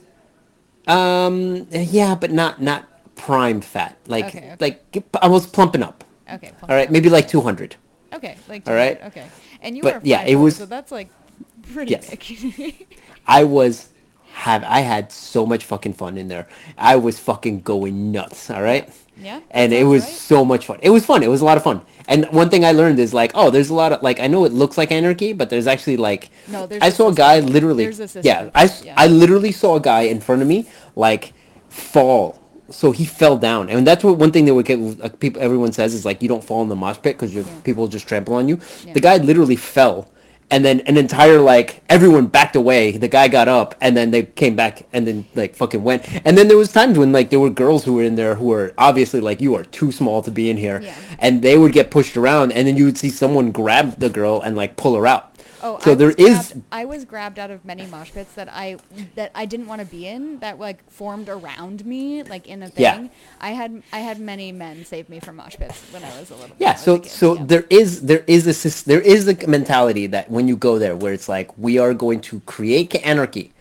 um 0.88 1.65
yeah 1.71 2.13
but 2.15 2.32
not 2.32 2.62
not 2.62 2.86
prime 3.15 3.62
fat 3.62 3.97
like 4.08 4.25
Okay, 4.25 4.51
okay. 4.51 4.56
like 4.60 5.06
i 5.21 5.27
was 5.27 5.47
plumping 5.47 5.82
up 5.82 6.03
okay. 6.32 6.51
plump 6.60 6.69
all 6.69 6.75
right 6.75 6.86
down. 6.86 6.93
maybe 6.93 7.10
like 7.10 7.27
200 7.27 7.75
Okay, 8.13 8.38
like 8.47 8.67
All 8.69 8.75
right. 8.75 9.01
Okay, 9.06 9.25
and 9.60 9.75
you 9.75 9.82
But, 9.82 9.95
were 9.95 10.01
yeah, 10.03 10.21
it 10.23 10.36
was- 10.36 10.56
so 10.58 10.67
that's 10.67 10.91
like 10.91 11.10
pretty 11.73 11.91
Yes. 11.93 12.12
big. 12.12 12.86
I 13.25 13.43
was 13.43 13.89
have 14.34 14.63
I 14.63 14.80
had 14.82 15.12
so 15.12 15.46
much 15.46 15.63
fucking 15.65 15.93
fun 15.93 16.17
in 16.17 16.28
there. 16.28 16.48
I 16.78 16.96
was 16.96 17.19
fucking 17.19 17.62
going 17.62 18.12
nuts, 18.12 18.50
all 18.50 18.63
right? 18.63 18.89
Yeah, 19.22 19.41
And 19.52 19.74
it 19.74 19.84
was 19.84 20.04
right. 20.04 20.12
so 20.12 20.43
much 20.43 20.65
fun. 20.65 20.80
It 20.82 20.89
was 20.89 21.06
fun. 21.06 21.22
It 21.22 21.30
was 21.30 21.41
a 21.41 21.46
lot 21.46 21.56
of 21.58 21.63
fun. 21.63 21.82
And 22.08 22.26
one 22.32 22.50
thing 22.50 22.65
I 22.65 22.72
learned 22.72 23.00
is 23.00 23.13
like, 23.13 23.32
oh, 23.36 23.52
there's 23.52 23.69
a 23.69 23.74
lot 23.76 23.93
of 23.93 24.02
like 24.02 24.19
I 24.19 24.26
know 24.28 24.43
it 24.46 24.52
looks 24.52 24.76
like 24.78 24.91
anarchy, 24.91 25.34
but 25.34 25.50
there's 25.52 25.67
actually 25.67 25.98
like 25.98 26.32
No, 26.48 26.65
there's 26.65 26.82
I 26.82 26.89
saw 26.89 27.10
a 27.10 27.13
guy 27.13 27.39
literally 27.39 27.84
There's 27.86 28.00
a 28.00 28.08
system 28.08 28.24
Yeah, 28.26 28.50
I 28.56 28.69
yeah. 28.84 28.96
I 28.98 29.08
literally 29.08 29.52
saw 29.52 29.76
a 29.76 29.80
guy 29.80 30.02
in 30.02 30.19
front 30.19 30.41
of 30.41 30.48
me 30.48 30.67
like 30.96 31.34
fall. 31.69 32.39
So 32.72 32.91
he 32.91 33.06
fell 33.06 33.38
down. 33.38 33.69
And 33.69 33.86
that's 33.86 34.04
what 34.04 34.17
one 34.17 34.32
thing 34.32 34.46
that 34.46 34.56
would 34.56 34.65
get 34.65 34.80
like, 34.80 35.19
people 35.19 35.41
everyone 35.43 35.72
says 35.74 35.93
is 35.93 36.06
like 36.06 36.24
you 36.24 36.28
don't 36.28 36.43
fall 36.43 36.63
in 36.63 36.69
the 36.69 36.76
mosh 36.76 36.98
pit 37.02 37.17
cuz 37.19 37.36
Yeah. 37.36 37.43
people 37.63 37.88
just 37.88 38.08
trample 38.08 38.34
on 38.34 38.48
you. 38.50 38.60
Yeah. 38.86 38.93
The 38.93 39.00
guy 39.00 39.17
literally 39.17 39.56
fell 39.58 40.08
and 40.51 40.63
then 40.63 40.82
an 40.82 40.97
entire 40.97 41.39
like 41.39 41.84
everyone 41.89 42.27
backed 42.27 42.56
away. 42.56 42.91
The 42.91 43.08
guy 43.08 43.27
got 43.27 43.47
up 43.47 43.75
and 43.82 43.95
then 43.97 44.12
they 44.12 44.23
came 44.23 44.56
back 44.56 44.86
and 44.93 45.08
then 45.08 45.25
like 45.36 45.56
fucking 45.56 45.84
went. 45.84 46.08
And 46.25 46.38
then 46.38 46.47
there 46.47 46.58
was 46.58 46.71
times 46.71 46.97
when 46.97 47.12
like 47.12 47.29
there 47.29 47.39
were 47.39 47.49
girls 47.49 47.84
who 47.84 47.93
were 47.93 48.03
in 48.03 48.15
there 48.15 48.36
who 48.36 48.45
were 48.45 48.73
obviously 48.77 49.19
like 49.19 49.41
you 49.41 49.56
are 49.56 49.63
too 49.63 49.91
small 49.91 50.21
to 50.23 50.32
be 50.32 50.49
in 50.49 50.58
here. 50.58 50.82
Yeah. 50.82 50.95
and 51.19 51.41
they 51.41 51.58
would 51.58 51.73
get 51.73 51.91
pushed 51.91 52.17
around 52.17 52.51
and 52.51 52.67
then 52.67 52.77
you 52.77 52.86
would 52.86 52.97
see 52.97 53.10
someone 53.10 53.51
grab 53.51 53.99
the 53.99 54.10
girl 54.10 54.41
and 54.41 54.56
like 54.56 54.75
pull 54.75 54.95
her 54.95 55.08
out 55.08 55.33
Oh, 55.65 55.80
so 55.80 55.91
I 55.93 55.95
there 55.95 56.08
was 56.08 56.15
grabbed- 56.17 56.62
I 56.71 56.86
was 56.86 57.06
grabbed 57.06 57.39
out 57.39 57.49
of 57.49 57.63
many 57.63 57.86
mosh 57.86 58.12
pits 58.12 58.34
that 58.34 58.49
I 58.52 58.78
that 59.15 59.32
I 59.34 59.45
didn't 59.45 59.67
want 59.67 59.80
to 59.80 59.88
be 59.88 60.06
in. 60.08 60.39
That 60.39 60.60
like 60.60 60.80
formed 60.91 61.30
around 61.30 61.85
me, 61.85 62.21
like 62.23 62.48
in 62.48 62.62
a 62.63 62.69
thing. 62.69 62.83
Yeah. 62.83 63.08
I 63.40 63.52
had 63.52 63.81
I 63.94 64.00
had 64.00 64.19
many 64.19 64.52
men 64.52 64.83
save 64.85 65.08
me 65.10 65.19
from 65.19 65.38
mosh 65.38 65.56
pits 65.56 65.81
when 65.92 66.04
I 66.04 66.19
was 66.19 66.29
a 66.31 66.35
little. 66.35 66.56
yeah 66.60 66.75
so 66.75 67.02
so 67.04 67.35
yeah. 67.35 67.44
there 67.46 67.65
is 67.69 68.02
there 68.02 68.23
is 68.27 68.44
a 68.48 68.85
there 68.85 69.02
is 69.02 69.27
a 69.27 69.35
mentality 69.48 70.06
that 70.08 70.29
when 70.29 70.48
you 70.48 70.56
go 70.58 70.77
there 70.79 70.96
where 70.96 71.13
it's 71.13 71.29
like 71.29 71.50
we 71.58 71.77
are 71.79 71.94
going 71.94 72.19
to 72.29 72.40
create 72.42 72.94
anarchy 73.06 73.54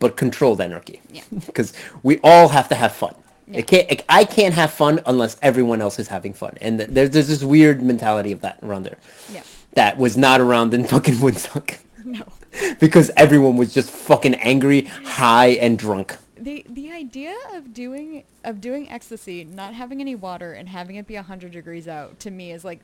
but 0.00 0.16
controlled 0.16 0.60
anarchy 0.60 1.00
Yeah. 1.10 1.22
because 1.46 1.72
we 2.02 2.18
all 2.22 2.48
have 2.48 2.68
to 2.68 2.74
have 2.74 2.92
fun 2.92 3.14
Yeah. 3.48 3.58
it 3.60 3.66
can't 3.66 3.86
it, 3.92 4.04
i 4.08 4.24
can't 4.24 4.54
have 4.54 4.72
fun 4.72 5.00
unless 5.06 5.36
everyone 5.42 5.80
else 5.86 5.98
is 6.02 6.08
having 6.08 6.34
fun 6.34 6.54
and 6.60 6.78
th- 6.78 6.90
there's, 6.94 7.10
there's 7.10 7.28
this 7.28 7.42
weird 7.54 7.82
mentality 7.82 8.32
of 8.32 8.40
that 8.42 8.58
around 8.62 8.82
there 8.88 8.98
Yeah. 9.32 9.42
That 9.78 9.96
was 9.96 10.16
not 10.16 10.40
around 10.40 10.74
in 10.74 10.84
fucking 10.84 11.20
woodstock 11.24 11.78
No. 12.04 12.24
because 12.80 13.10
everyone 13.16 13.56
was 13.56 13.72
just 13.72 13.90
fucking 13.90 14.34
angry 14.52 14.82
high 15.20 15.50
and 15.64 15.78
drunk 15.78 16.16
The 16.48 16.64
the 16.68 16.90
idea 16.92 17.34
of 17.56 17.72
doing 17.72 18.24
of 18.44 18.60
doing 18.60 18.88
ecstasy, 18.96 19.44
not 19.44 19.74
having 19.74 20.00
any 20.00 20.14
water, 20.14 20.50
and 20.58 20.68
having 20.68 20.96
it 21.00 21.06
be 21.06 21.14
hundred 21.16 21.52
degrees 21.52 21.86
out 21.96 22.18
to 22.24 22.30
me 22.30 22.46
is 22.56 22.62
like, 22.64 22.80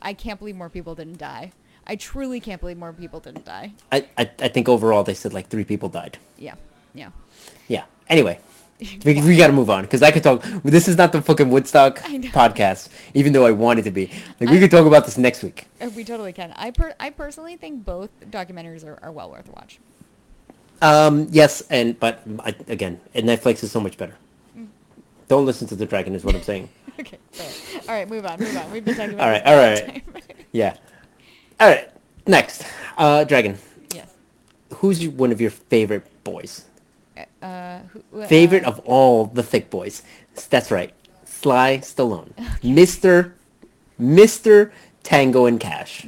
I 0.00 0.12
can't 0.14 0.38
believe 0.38 0.56
more 0.56 0.70
people 0.70 0.94
didn't 0.94 1.18
die. 1.18 1.52
I 1.86 1.96
truly 1.96 2.40
can't 2.40 2.60
believe 2.62 2.78
more 2.78 2.92
people 2.92 3.20
didn't 3.20 3.44
die. 3.44 3.66
I, 3.92 3.98
I 4.16 4.24
i 4.46 4.48
think 4.54 4.66
overall 4.68 5.02
they 5.04 5.14
said 5.22 5.32
like 5.38 5.46
three 5.54 5.64
people 5.72 5.88
died 6.00 6.14
Yeah, 6.38 6.56
yeah. 6.94 7.10
yeah 7.68 7.84
anyway 8.08 8.36
We, 9.04 9.20
we 9.22 9.36
got 9.36 9.48
to 9.48 9.52
move 9.52 9.70
on 9.70 9.82
because 9.82 10.02
I 10.02 10.10
could 10.10 10.22
talk. 10.22 10.42
This 10.62 10.88
is 10.88 10.96
not 10.96 11.12
the 11.12 11.20
fucking 11.22 11.50
Woodstock 11.50 11.98
podcast, 11.98 12.88
even 13.14 13.32
though 13.32 13.46
I 13.46 13.50
want 13.52 13.78
it 13.78 13.82
to 13.82 13.90
be. 13.90 14.10
Like 14.40 14.50
we 14.50 14.56
I- 14.56 14.60
could 14.60 14.70
talk 14.70 14.86
about 14.86 15.04
this 15.04 15.18
next 15.18 15.42
week. 15.42 15.66
Uh, 15.80 15.90
we 15.96 16.04
totally 16.04 16.32
can. 16.32 16.52
I 16.56 16.70
per- 16.70 16.94
I 16.98 17.10
personally 17.10 17.56
think 17.56 17.84
both 17.84 18.10
documentaries 18.30 18.84
are, 18.84 18.98
are 19.02 19.12
well 19.12 19.30
worth 19.30 19.48
a 19.48 19.52
watch. 19.52 19.78
Um, 20.82 21.28
yes, 21.30 21.62
and 21.70 21.98
but 21.98 22.22
I, 22.40 22.54
again, 22.68 23.00
Netflix 23.14 23.62
is 23.62 23.70
so 23.72 23.80
much 23.80 23.96
better. 23.96 24.16
Mm. 24.58 24.66
Don't 25.28 25.46
listen 25.46 25.66
to 25.68 25.76
the 25.76 25.86
dragon, 25.86 26.14
is 26.14 26.24
what 26.24 26.34
I'm 26.34 26.42
saying. 26.42 26.68
okay. 27.00 27.18
Fair. 27.32 27.80
All 27.88 27.94
right, 27.94 28.08
move 28.08 28.26
on. 28.26 28.38
Move 28.38 28.56
on. 28.56 28.70
We've 28.70 28.84
been 28.84 28.94
talking 28.94 29.14
about. 29.14 29.24
All 29.26 29.30
right, 29.32 29.46
all 29.46 29.56
right. 29.56 29.86
time. 29.86 30.02
Yeah. 30.52 30.76
All 31.58 31.68
right. 31.68 31.88
Next, 32.26 32.64
uh, 32.96 33.24
dragon. 33.24 33.58
yes. 33.94 34.08
Who's 34.76 35.02
your, 35.02 35.12
one 35.12 35.32
of 35.32 35.40
your 35.40 35.50
favorite 35.50 36.06
boys? 36.24 36.64
Uh, 37.44 37.80
who, 37.92 38.22
uh, 38.22 38.26
Favorite 38.26 38.64
of 38.64 38.78
all 38.80 39.26
the 39.26 39.42
thick 39.42 39.68
boys? 39.68 40.02
That's 40.48 40.70
right, 40.70 40.92
Sly 41.26 41.78
Stallone, 41.78 42.32
Mister, 42.62 43.34
Mister 43.98 44.72
Tango 45.02 45.46
and 45.46 45.60
Cash. 45.60 46.06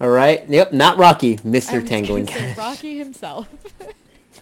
All 0.00 0.10
right. 0.10 0.46
Yep. 0.48 0.72
Not 0.72 0.98
Rocky. 0.98 1.36
Mm-hmm. 1.36 1.50
Mister 1.50 1.80
Tango 1.80 2.16
and 2.16 2.28
Cash. 2.28 2.58
Rocky 2.58 2.98
himself. 2.98 3.48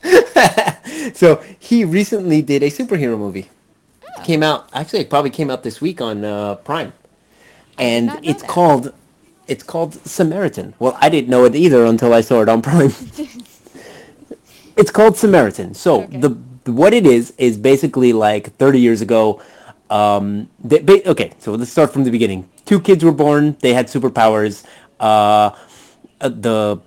so 1.14 1.44
he 1.58 1.84
recently 1.84 2.42
did 2.42 2.62
a 2.62 2.70
superhero 2.70 3.18
movie. 3.18 3.48
Oh. 4.02 4.22
Came 4.24 4.42
out 4.42 4.68
actually 4.72 5.00
it 5.00 5.10
probably 5.10 5.30
came 5.30 5.50
out 5.50 5.62
this 5.62 5.80
week 5.80 6.00
on 6.00 6.24
uh, 6.24 6.54
Prime, 6.56 6.92
and 7.78 8.18
it's 8.22 8.40
that. 8.42 8.50
called 8.50 8.94
it's 9.46 9.62
called 9.62 9.94
Samaritan. 10.06 10.74
Well, 10.78 10.96
I 11.00 11.08
didn't 11.08 11.28
know 11.28 11.44
it 11.44 11.54
either 11.54 11.84
until 11.84 12.14
I 12.14 12.22
saw 12.22 12.40
it 12.40 12.48
on 12.48 12.62
Prime. 12.62 12.92
it's 14.80 14.90
called 14.98 15.16
Samaritan. 15.16 15.74
So 15.74 16.02
Okay. 16.02 16.18
the 16.24 16.30
what 16.82 16.92
it 16.94 17.06
is 17.06 17.32
is 17.38 17.56
basically 17.56 18.12
like 18.12 18.44
30 18.56 18.78
years 18.80 19.00
ago. 19.00 19.40
Um, 19.90 20.48
they, 20.70 20.78
ba- 20.88 21.08
okay, 21.10 21.32
so 21.42 21.52
let's 21.54 21.72
start 21.72 21.92
from 21.92 22.04
the 22.04 22.10
beginning. 22.12 22.48
Two 22.64 22.78
kids 22.80 23.02
were 23.04 23.16
born. 23.24 23.56
They 23.60 23.72
had 23.74 23.86
superpowers. 23.88 24.62
Uh, 25.00 25.50
uh, 26.20 26.28
the 26.28 26.78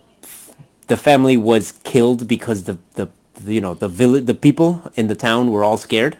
the 0.87 0.95
family 0.97 1.35
was 1.51 1.73
killed 1.83 2.27
because 2.27 2.63
the 2.63 2.77
the, 2.95 3.05
the 3.45 3.53
you 3.57 3.61
know 3.65 3.73
the 3.73 3.89
village 4.01 4.25
the 4.25 4.33
people 4.47 4.69
in 4.95 5.07
the 5.07 5.15
town 5.15 5.51
were 5.51 5.63
all 5.63 5.77
scared 5.77 6.17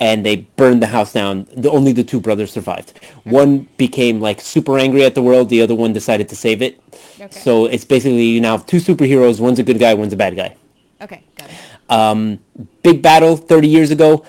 and 0.00 0.26
they 0.26 0.36
burned 0.60 0.80
the 0.82 0.86
house 0.96 1.12
down 1.12 1.46
the, 1.56 1.70
only 1.70 1.92
the 1.92 2.02
two 2.02 2.18
brothers 2.26 2.50
survived 2.50 2.98
one 3.24 3.68
became 3.76 4.16
like 4.20 4.40
super 4.40 4.74
angry 4.78 5.04
at 5.04 5.14
the 5.14 5.22
world 5.22 5.48
the 5.50 5.60
other 5.62 5.74
one 5.84 5.92
decided 5.92 6.26
to 6.28 6.34
save 6.34 6.60
it 6.62 6.80
Okay. 7.20 7.38
so 7.44 7.66
it's 7.66 7.84
basically 7.84 8.24
you 8.34 8.40
now 8.40 8.56
have 8.56 8.66
two 8.66 8.78
superheroes 8.88 9.38
one's 9.38 9.58
a 9.60 9.62
good 9.62 9.78
guy 9.78 9.92
one's 9.94 10.12
a 10.12 10.16
bad 10.24 10.34
guy 10.34 10.50
okay, 11.02 11.22
got 11.36 11.50
it. 11.50 11.56
um, 11.90 12.38
big 12.82 13.02
battle 13.02 13.36
30 13.36 13.68
years 13.68 13.90
ago. 13.90 14.24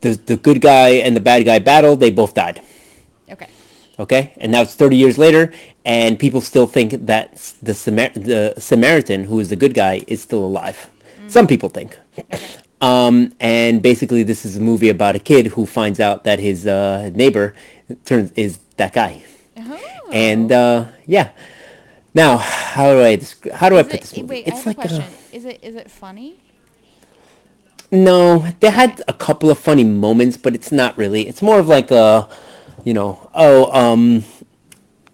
The, 0.00 0.14
the 0.26 0.36
good 0.36 0.60
guy 0.60 0.88
and 1.04 1.16
the 1.16 1.20
bad 1.20 1.44
guy 1.46 1.58
battle 1.58 1.96
they 1.96 2.10
both 2.10 2.34
died. 2.34 2.60
Okay. 3.30 3.48
okay? 3.98 4.34
And 4.36 4.52
now 4.52 4.60
it's 4.62 4.74
30 4.74 4.96
years 4.96 5.16
later 5.16 5.52
and 5.86 6.18
people 6.18 6.40
still 6.42 6.66
think 6.66 7.06
that 7.06 7.36
the, 7.62 7.72
Samar- 7.74 8.10
the 8.14 8.54
samaritan 8.58 9.24
who 9.24 9.40
is 9.40 9.48
the 9.48 9.56
good 9.56 9.72
guy 9.72 10.02
is 10.06 10.20
still 10.20 10.44
alive. 10.44 10.90
Some 11.28 11.46
people 11.46 11.70
think. 11.70 11.98
Um, 12.82 13.32
and 13.40 13.80
basically 13.80 14.22
this 14.24 14.44
is 14.44 14.58
a 14.58 14.60
movie 14.60 14.90
about 14.90 15.16
a 15.16 15.18
kid 15.18 15.46
who 15.46 15.64
finds 15.64 16.00
out 16.00 16.24
that 16.24 16.38
his 16.38 16.66
uh, 16.66 17.10
neighbor 17.14 17.54
turns 18.04 18.30
is 18.32 18.58
that 18.76 18.92
guy. 18.92 19.22
Oh. 19.56 20.10
and 20.12 20.52
uh, 20.52 20.86
yeah 21.06 21.30
now 22.14 22.36
how 22.36 22.92
do 22.92 23.02
i 23.02 23.20
how 23.54 23.68
do 23.68 23.76
i 23.76 23.82
put 23.82 23.94
it- 23.94 24.00
this 24.02 24.16
movie 24.16 24.28
Wait, 24.28 24.48
I 24.52 24.54
have 24.56 24.66
a 24.66 24.74
question. 24.74 25.04
Is 25.32 25.44
it 25.44 25.58
is 25.62 25.74
it 25.74 25.90
funny? 25.90 26.36
No, 27.90 28.46
they 28.60 28.70
had 28.70 29.02
a 29.06 29.12
couple 29.12 29.50
of 29.50 29.58
funny 29.58 29.84
moments, 29.84 30.36
but 30.36 30.54
it's 30.54 30.72
not 30.72 30.96
really. 30.98 31.28
It's 31.28 31.42
more 31.42 31.60
of 31.60 31.68
like 31.68 31.92
a, 31.92 32.28
you 32.82 32.92
know, 32.92 33.30
oh, 33.34 33.70
um, 33.72 34.24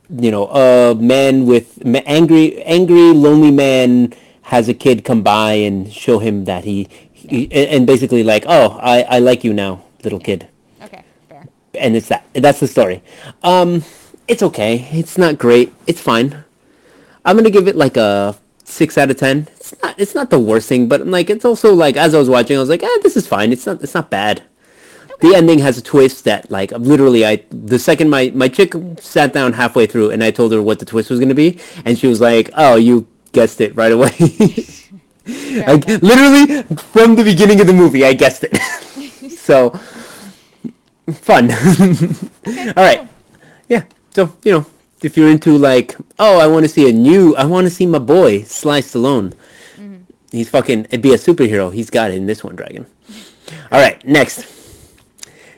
you 0.09 0.31
know, 0.31 0.47
a 0.49 0.95
man 0.95 1.45
with 1.45 1.83
angry, 2.07 2.63
angry, 2.63 3.13
lonely 3.13 3.51
man 3.51 4.15
has 4.43 4.69
a 4.69 4.75
kid 4.75 5.05
come 5.05 5.23
by 5.23 5.53
and 5.55 5.93
show 5.93 6.21
him 6.21 6.45
that 6.47 6.65
he, 6.65 6.89
he 7.13 7.53
and 7.53 7.87
basically 7.87 8.23
like, 8.23 8.45
oh, 8.49 8.79
I, 8.81 9.03
I 9.03 9.19
like 9.19 9.45
you 9.45 9.53
now, 9.53 9.83
little 10.03 10.21
kid, 10.21 10.49
Okay, 10.83 11.03
fair. 11.29 11.47
and 11.75 11.95
it's 11.97 12.09
that. 12.09 12.25
That's 12.33 12.61
the 12.61 12.67
story. 12.69 13.03
Um, 13.43 13.85
it's 14.27 14.43
okay. 14.43 14.89
It's 14.93 15.19
not 15.19 15.37
great. 15.37 15.73
It's 15.87 16.01
fine. 16.01 16.45
I'm 17.25 17.37
gonna 17.37 17.51
give 17.51 17.69
it 17.69 17.77
like 17.77 17.97
a 17.97 18.37
six 18.65 18.97
out 18.99 19.11
of 19.11 19.19
ten. 19.19 19.49
It's 19.57 19.75
not. 19.83 19.95
It's 19.99 20.15
not 20.15 20.31
the 20.31 20.39
worst 20.39 20.69
thing, 20.69 20.89
but 20.89 21.07
like 21.07 21.31
it's 21.31 21.45
also 21.45 21.75
like 21.75 21.97
as 21.97 22.15
I 22.15 22.19
was 22.19 22.29
watching, 22.29 22.57
I 22.57 22.61
was 22.61 22.69
like, 22.69 22.83
eh, 22.83 22.99
this 23.03 23.17
is 23.17 23.27
fine. 23.27 23.53
It's 23.53 23.67
not. 23.67 23.83
It's 23.83 23.95
not 23.95 24.11
bad. 24.11 24.43
The 25.21 25.35
ending 25.35 25.59
has 25.59 25.77
a 25.77 25.83
twist 25.83 26.25
that 26.25 26.51
like 26.51 26.73
literally 26.73 27.27
I 27.27 27.45
the 27.51 27.79
second 27.79 28.09
my 28.09 28.33
my 28.35 28.49
chick 28.49 28.73
sat 28.99 29.35
down 29.35 29.53
halfway 29.53 29.87
through 29.87 30.11
and 30.11 30.25
I 30.25 30.31
told 30.31 30.53
her 30.53 30.63
what 30.63 30.79
the 30.79 30.87
twist 30.87 31.11
was 31.11 31.21
gonna 31.21 31.35
be 31.35 31.59
and 31.85 31.99
she 31.99 32.07
was 32.07 32.23
like, 32.23 32.51
oh, 32.55 32.77
you 32.77 33.07
guessed 33.33 33.61
it 33.61 33.77
right 33.77 33.93
away. 33.93 34.11
like 35.67 35.87
enough. 35.87 36.03
literally 36.03 36.63
from 36.93 37.17
the 37.17 37.25
beginning 37.25 37.61
of 37.61 37.67
the 37.67 37.75
movie, 37.75 38.05
I 38.05 38.15
guessed 38.15 38.45
it. 38.45 38.57
so 39.39 39.71
fun. 41.13 41.51
All 42.77 42.85
right. 42.85 43.07
Yeah. 43.69 43.85
So, 44.15 44.35
you 44.43 44.53
know, 44.53 44.67
if 45.03 45.17
you're 45.17 45.31
into 45.31 45.57
like, 45.57 45.97
oh, 46.19 46.39
I 46.39 46.47
want 46.47 46.65
to 46.65 46.69
see 46.69 46.89
a 46.89 46.93
new, 46.93 47.35
I 47.37 47.45
want 47.45 47.67
to 47.67 47.71
see 47.71 47.87
my 47.87 47.99
boy, 47.99 48.43
Sly 48.43 48.81
Stallone. 48.81 49.35
He's 50.31 50.49
fucking, 50.49 50.85
it'd 50.87 51.03
be 51.03 51.13
a 51.13 51.19
superhero. 51.19 51.73
He's 51.73 51.91
got 51.91 52.11
it 52.13 52.15
in 52.15 52.27
this 52.27 52.45
one, 52.45 52.55
Dragon. 52.55 52.87
All 53.73 53.81
right, 53.81 54.05
next. 54.07 54.47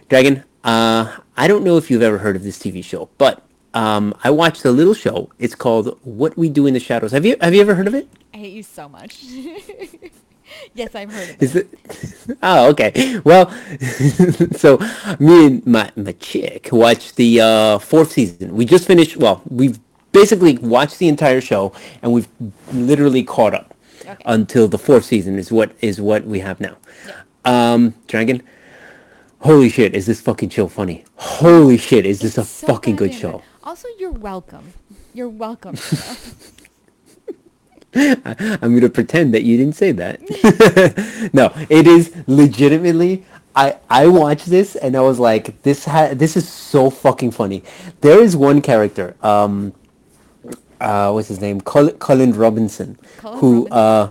Dragon, 0.08 0.44
uh, 0.64 1.18
I 1.36 1.46
don't 1.46 1.64
know 1.64 1.76
if 1.76 1.90
you've 1.90 2.02
ever 2.02 2.18
heard 2.18 2.36
of 2.36 2.42
this 2.42 2.58
TV 2.58 2.82
show, 2.82 3.10
but 3.18 3.42
um, 3.74 4.14
I 4.24 4.30
watched 4.30 4.64
a 4.64 4.70
little 4.70 4.94
show. 4.94 5.30
It's 5.38 5.54
called 5.54 5.98
What 6.02 6.36
We 6.36 6.48
Do 6.48 6.66
in 6.66 6.74
the 6.74 6.80
Shadows. 6.80 7.12
Have 7.12 7.26
you 7.26 7.36
have 7.40 7.54
you 7.54 7.60
ever 7.60 7.74
heard 7.74 7.86
of 7.86 7.94
it? 7.94 8.08
I 8.32 8.38
hate 8.38 8.52
you 8.52 8.62
so 8.62 8.88
much. 8.88 9.24
yes, 10.74 10.94
I've 10.94 11.10
heard 11.12 11.30
of 11.30 11.36
it. 11.36 11.42
Is 11.42 11.56
it? 11.56 11.68
Oh, 12.42 12.70
okay. 12.70 13.20
Well, 13.24 13.50
so 14.56 14.78
me 15.18 15.46
and 15.46 15.66
my 15.66 15.90
my 15.96 16.12
chick 16.12 16.68
watched 16.72 17.16
the 17.16 17.40
uh, 17.40 17.78
fourth 17.78 18.12
season. 18.12 18.54
We 18.54 18.64
just 18.64 18.86
finished. 18.86 19.16
Well, 19.16 19.42
we've 19.48 19.78
basically 20.12 20.58
watched 20.58 20.98
the 20.98 21.08
entire 21.08 21.40
show, 21.40 21.72
and 22.02 22.12
we've 22.12 22.28
literally 22.72 23.22
caught 23.24 23.54
up 23.54 23.74
Okay. 24.02 24.16
until 24.26 24.66
the 24.68 24.78
fourth 24.78 25.04
season 25.04 25.38
is 25.38 25.52
what 25.52 25.72
is 25.80 26.00
what 26.00 26.24
we 26.24 26.40
have 26.40 26.60
now. 26.60 26.76
Um, 27.44 27.94
Dragon. 28.08 28.42
Holy 29.40 29.68
shit! 29.68 29.94
Is 29.94 30.06
this 30.06 30.20
fucking 30.20 30.50
show 30.50 30.68
funny? 30.68 31.04
Holy 31.16 31.76
shit! 31.76 32.06
Is 32.06 32.20
this 32.20 32.38
a 32.38 32.44
so 32.44 32.66
fucking 32.68 32.96
good 32.96 33.12
show? 33.14 33.42
Also, 33.64 33.88
you're 33.98 34.12
welcome. 34.12 34.72
You're 35.14 35.28
welcome. 35.28 35.76
I'm 37.94 38.74
gonna 38.74 38.88
pretend 38.88 39.34
that 39.34 39.42
you 39.42 39.56
didn't 39.56 39.74
say 39.76 39.92
that. 39.92 41.30
no, 41.32 41.52
it 41.68 41.86
is 41.86 42.12
legitimately. 42.26 43.24
I 43.54 43.76
I 43.90 44.06
watched 44.06 44.46
this 44.46 44.76
and 44.76 44.96
I 44.96 45.00
was 45.00 45.18
like, 45.18 45.62
this 45.62 45.84
ha- 45.84 46.14
this 46.14 46.36
is 46.36 46.48
so 46.48 46.88
fucking 46.90 47.32
funny. 47.32 47.62
There 48.00 48.20
is 48.22 48.34
one 48.34 48.62
character, 48.62 49.14
um, 49.22 49.74
uh, 50.80 51.10
what's 51.12 51.28
his 51.28 51.40
name? 51.40 51.60
Col- 51.60 51.92
Colin 51.92 52.32
Robinson, 52.32 52.98
Colin 53.18 53.38
who 53.40 53.68
Robinson? 53.70 53.72
uh, 53.78 54.08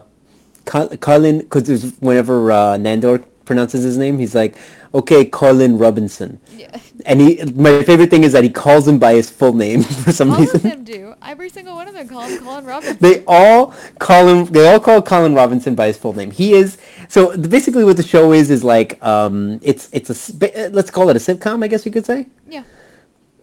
Col- 0.66 0.98
Colin, 0.98 1.40
because 1.40 1.94
whenever 2.00 2.52
uh, 2.52 2.78
Nandor 2.78 3.24
pronounces 3.46 3.84
his 3.84 3.98
name, 3.98 4.20
he's 4.20 4.36
like, 4.36 4.56
okay, 4.94 5.26
Colin 5.26 5.78
Robinson. 5.78 6.40
yeah. 6.56 6.80
And 7.06 7.20
he, 7.20 7.44
my 7.56 7.82
favorite 7.84 8.10
thing 8.12 8.24
is 8.24 8.32
that 8.34 8.44
he 8.44 8.50
calls 8.50 8.88
him 8.88 9.00
by 9.00 9.14
his 9.14 9.30
full 9.30 9.54
name 9.54 9.82
for 10.04 10.12
some 10.12 10.32
All 10.32 10.40
reason. 10.40 10.58
of 10.58 10.62
them 10.64 10.84
do. 10.84 11.16
Every 11.24 11.50
single 11.50 11.74
one 11.76 11.88
of 11.88 11.94
them 11.96 12.08
call 12.08 12.22
him 12.24 12.44
Colin 12.44 12.66
Robinson. 12.66 12.98
They 13.00 13.24
all 13.26 13.74
call 14.00 14.28
him. 14.28 14.46
They 14.46 14.68
all 14.72 14.80
call 14.80 15.02
Colin 15.02 15.34
Robinson 15.34 15.74
by 15.74 15.88
his 15.88 15.98
full 15.98 16.14
name. 16.14 16.30
He 16.30 16.54
is 16.54 16.78
so 17.10 17.36
basically 17.38 17.84
what 17.84 17.98
the 17.98 18.04
show 18.04 18.34
is 18.34 18.52
is 18.52 18.64
like 18.64 19.04
um 19.04 19.60
it's 19.64 19.90
it's 19.92 20.10
a 20.10 20.66
uh, 20.66 20.70
let's 20.70 20.92
call 20.92 21.10
it 21.10 21.16
a 21.16 21.20
sitcom 21.20 21.64
I 21.64 21.68
guess 21.68 21.86
you 21.86 21.92
could 21.92 22.06
say. 22.06 22.28
yeah. 22.48 22.64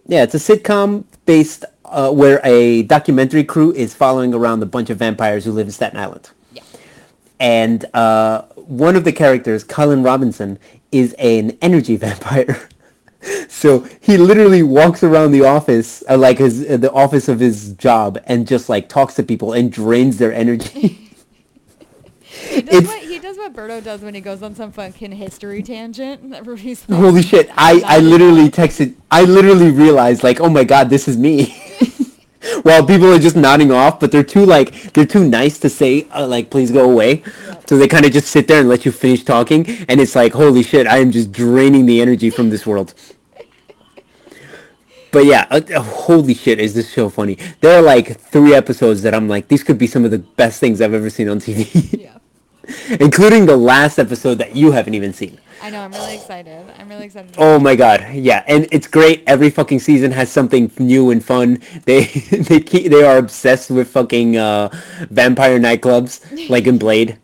Yeah, 0.07 0.23
it's 0.23 0.33
a 0.35 0.37
sitcom 0.39 1.03
based 1.25 1.65
uh, 1.85 2.11
where 2.11 2.39
a 2.43 2.83
documentary 2.83 3.43
crew 3.43 3.71
is 3.73 3.93
following 3.93 4.33
around 4.33 4.63
a 4.63 4.65
bunch 4.65 4.89
of 4.89 4.97
vampires 4.97 5.45
who 5.45 5.51
live 5.51 5.67
in 5.67 5.71
Staten 5.73 5.99
Island. 5.99 6.29
Yeah. 6.53 6.63
And 7.39 7.85
uh, 7.93 8.43
one 8.55 8.95
of 8.95 9.03
the 9.03 9.11
characters, 9.11 9.63
Colin 9.63 10.01
Robinson, 10.01 10.57
is 10.91 11.13
an 11.19 11.57
energy 11.61 11.95
vampire. 12.05 12.69
so 13.47 13.87
he 13.99 14.17
literally 14.17 14.63
walks 14.63 15.03
around 15.03 15.31
the 15.31 15.43
office, 15.43 16.03
uh, 16.09 16.17
like 16.17 16.37
his 16.37 16.69
uh, 16.69 16.77
the 16.77 16.91
office 16.91 17.27
of 17.27 17.39
his 17.39 17.73
job, 17.73 18.19
and 18.25 18.47
just 18.47 18.69
like 18.69 18.89
talks 18.89 19.15
to 19.15 19.23
people 19.23 19.53
and 19.53 19.71
drains 19.71 20.17
their 20.17 20.33
energy. 20.33 21.05
He 22.31 22.61
does, 22.61 22.85
what, 22.85 23.01
he 23.01 23.19
does 23.19 23.37
what 23.37 23.53
Berto 23.53 23.83
does 23.83 24.01
when 24.01 24.13
he 24.13 24.21
goes 24.21 24.41
on 24.43 24.55
some 24.55 24.71
fucking 24.71 25.11
history 25.11 25.61
tangent. 25.61 26.33
Everybody's 26.33 26.87
like, 26.87 26.99
Holy 26.99 27.21
shit! 27.21 27.49
I, 27.55 27.81
I 27.85 27.99
literally 27.99 28.49
texted. 28.49 28.95
I 29.11 29.23
literally 29.23 29.71
realized 29.71 30.23
like, 30.23 30.39
oh 30.39 30.49
my 30.49 30.63
god, 30.63 30.89
this 30.89 31.07
is 31.07 31.17
me. 31.17 31.55
while 32.63 32.85
people 32.85 33.13
are 33.13 33.19
just 33.19 33.35
nodding 33.35 33.71
off, 33.71 33.99
but 33.99 34.11
they're 34.11 34.23
too 34.23 34.45
like 34.45 34.93
they're 34.93 35.05
too 35.05 35.27
nice 35.27 35.59
to 35.59 35.69
say 35.69 36.07
uh, 36.11 36.25
like 36.25 36.49
please 36.49 36.71
go 36.71 36.89
away. 36.89 37.23
So 37.67 37.77
they 37.77 37.87
kind 37.87 38.05
of 38.05 38.11
just 38.11 38.29
sit 38.29 38.47
there 38.47 38.59
and 38.59 38.69
let 38.69 38.85
you 38.85 38.91
finish 38.91 39.23
talking, 39.23 39.67
and 39.87 39.99
it's 39.99 40.15
like 40.15 40.33
holy 40.33 40.63
shit, 40.63 40.87
I 40.87 40.97
am 40.97 41.11
just 41.11 41.31
draining 41.31 41.85
the 41.85 42.01
energy 42.01 42.29
from 42.29 42.49
this 42.49 42.65
world. 42.65 42.93
But 45.11 45.25
yeah, 45.25 45.47
uh, 45.49 45.61
uh, 45.75 45.81
holy 45.81 46.35
shit, 46.35 46.59
is 46.59 46.75
this 46.75 46.91
show 46.91 47.09
funny? 47.09 47.37
There 47.61 47.77
are 47.77 47.81
like 47.81 48.19
three 48.19 48.53
episodes 48.53 49.01
that 49.01 49.15
I'm 49.15 49.27
like, 49.27 49.47
these 49.47 49.63
could 49.63 49.77
be 49.79 49.87
some 49.87 50.05
of 50.05 50.11
the 50.11 50.19
best 50.19 50.59
things 50.59 50.81
I've 50.81 50.93
ever 50.93 51.09
seen 51.09 51.29
on 51.29 51.39
TV. 51.39 51.99
Yeah. 51.99 52.18
Including 52.99 53.45
the 53.45 53.57
last 53.57 53.99
episode 53.99 54.35
that 54.35 54.55
you 54.55 54.71
haven't 54.71 54.93
even 54.93 55.13
seen. 55.13 55.39
I 55.61 55.69
know. 55.69 55.81
I'm 55.81 55.91
really 55.91 56.15
excited. 56.15 56.65
I'm 56.77 56.87
really 56.87 57.05
excited. 57.05 57.35
Oh 57.37 57.59
my 57.59 57.75
god, 57.75 58.13
yeah, 58.13 58.43
and 58.47 58.67
it's 58.71 58.87
great. 58.87 59.23
Every 59.27 59.49
fucking 59.49 59.79
season 59.79 60.11
has 60.11 60.31
something 60.31 60.71
new 60.79 61.11
and 61.11 61.23
fun. 61.23 61.61
They 61.85 62.05
they 62.05 62.59
keep 62.61 62.91
they 62.91 63.03
are 63.03 63.17
obsessed 63.17 63.69
with 63.69 63.89
fucking 63.89 64.37
uh, 64.37 64.69
vampire 65.09 65.59
nightclubs, 65.59 66.21
like 66.49 66.65
in 66.67 66.77
Blade. 66.77 67.17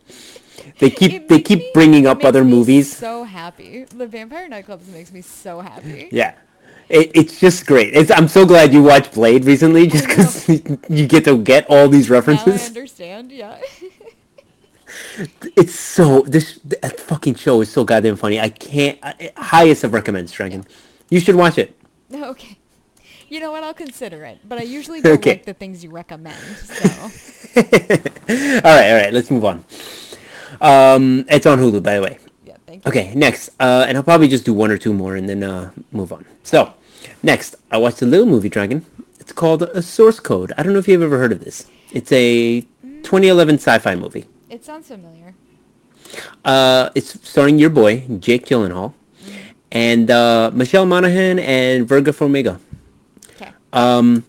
They 0.78 0.90
keep 0.90 1.28
they 1.28 1.40
keep 1.40 1.60
me- 1.60 1.70
bringing 1.72 2.06
up 2.06 2.24
other 2.24 2.44
movies. 2.44 2.94
So 2.94 3.24
happy. 3.24 3.84
The 3.84 4.06
Vampire 4.06 4.48
Nightclubs 4.48 4.86
makes 4.88 5.12
me 5.12 5.22
so 5.22 5.60
happy. 5.60 6.08
Yeah. 6.12 6.34
It, 6.88 7.10
it's 7.14 7.40
just 7.40 7.66
great. 7.66 7.94
It's, 7.94 8.12
I'm 8.12 8.28
so 8.28 8.46
glad 8.46 8.72
you 8.72 8.82
watched 8.82 9.14
Blade 9.14 9.44
recently, 9.44 9.88
just 9.88 10.06
because 10.06 10.48
you 10.88 11.06
get 11.08 11.24
to 11.24 11.36
get 11.38 11.66
all 11.68 11.88
these 11.88 12.08
references. 12.10 12.46
Now 12.46 12.62
I 12.62 12.66
understand. 12.66 13.32
Yeah. 13.32 13.58
It's 15.56 15.74
so 15.78 16.22
this 16.22 16.58
that 16.64 17.00
fucking 17.00 17.34
show 17.36 17.60
is 17.60 17.70
so 17.70 17.84
goddamn 17.84 18.16
funny. 18.16 18.38
I 18.40 18.48
can't. 18.50 18.98
I, 19.02 19.32
highest 19.36 19.84
of 19.84 19.92
recommends, 19.92 20.32
Dragon. 20.32 20.64
You 21.10 21.20
should 21.20 21.34
watch 21.36 21.58
it. 21.58 21.76
okay. 22.14 22.56
You 23.28 23.40
know 23.40 23.50
what? 23.50 23.64
I'll 23.64 23.74
consider 23.74 24.24
it, 24.24 24.38
but 24.48 24.58
I 24.58 24.62
usually 24.62 25.00
don't 25.02 25.14
Okay. 25.14 25.30
like 25.30 25.44
the 25.44 25.54
things 25.54 25.82
you 25.82 25.90
recommend. 25.90 26.36
So 26.38 26.88
all 27.56 27.62
right, 28.62 28.90
all 28.90 28.96
right. 29.00 29.12
Let's 29.12 29.30
move 29.30 29.44
on. 29.44 29.64
Um, 30.60 31.24
it's 31.28 31.46
on 31.46 31.58
Hulu, 31.58 31.82
by 31.82 31.96
the 31.96 32.02
way. 32.02 32.18
yeah, 32.44 32.56
thank 32.66 32.84
you. 32.84 32.88
Okay, 32.88 33.12
next, 33.14 33.50
uh, 33.60 33.84
and 33.88 33.96
I'll 33.96 34.04
probably 34.04 34.28
just 34.28 34.44
do 34.44 34.54
one 34.54 34.70
or 34.70 34.78
two 34.78 34.92
more 34.94 35.16
and 35.16 35.28
then 35.28 35.42
uh, 35.42 35.70
move 35.92 36.12
on. 36.12 36.24
So, 36.44 36.72
next, 37.22 37.56
I 37.70 37.78
watched 37.78 38.00
a 38.02 38.06
little 38.06 38.26
movie, 38.26 38.48
Dragon. 38.48 38.86
It's 39.18 39.32
called 39.32 39.62
A 39.64 39.82
Source 39.82 40.20
Code. 40.20 40.52
I 40.56 40.62
don't 40.62 40.72
know 40.72 40.78
if 40.78 40.86
you've 40.88 41.02
ever 41.02 41.18
heard 41.18 41.32
of 41.32 41.40
this. 41.44 41.66
It's 41.92 42.12
a 42.12 42.60
2011 43.02 43.56
sci-fi 43.56 43.96
movie. 43.96 44.24
It 44.48 44.64
sounds 44.64 44.88
familiar. 44.88 45.34
Uh, 46.44 46.90
it's 46.94 47.20
starring 47.28 47.58
your 47.58 47.70
boy 47.70 48.04
Jake 48.20 48.46
Gyllenhaal 48.46 48.94
and 49.72 50.10
uh, 50.10 50.50
Michelle 50.54 50.86
Monaghan 50.86 51.38
and 51.40 51.88
Vera 51.88 52.02
Farmiga. 52.02 52.60
Okay. 53.30 53.50
Um, 53.72 54.24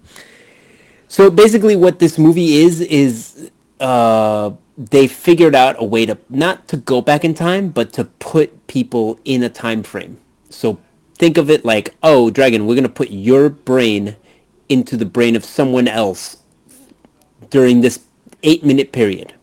so 1.08 1.30
basically, 1.30 1.76
what 1.76 2.00
this 2.00 2.18
movie 2.18 2.56
is 2.58 2.82
is 2.82 3.52
uh, 3.80 4.52
they 4.78 5.08
figured 5.08 5.56
out 5.56 5.76
a 5.80 5.84
way 5.84 6.06
to 6.06 6.18
not 6.30 6.68
to 6.70 6.78
go 6.78 7.02
back 7.02 7.24
in 7.24 7.34
time, 7.34 7.70
but 7.70 7.94
to 7.94 8.06
put 8.06 8.68
people 8.68 9.20
in 9.24 9.44
a 9.44 9.50
time 9.50 9.84
frame. 9.84 10.18
So 10.50 10.80
think 11.16 11.38
of 11.38 11.50
it 11.50 11.64
like, 11.64 11.96
oh, 12.02 12.32
Dragon, 12.32 12.66
we're 12.66 12.76
gonna 12.76 12.90
put 12.90 13.12
your 13.12 13.50
brain 13.50 14.16
into 14.68 14.98
the 14.98 15.06
brain 15.06 15.36
of 15.36 15.46
someone 15.46 15.88
else 15.88 16.38
during 17.50 17.82
this 17.82 18.00
eight-minute 18.44 18.92
period. 18.92 19.34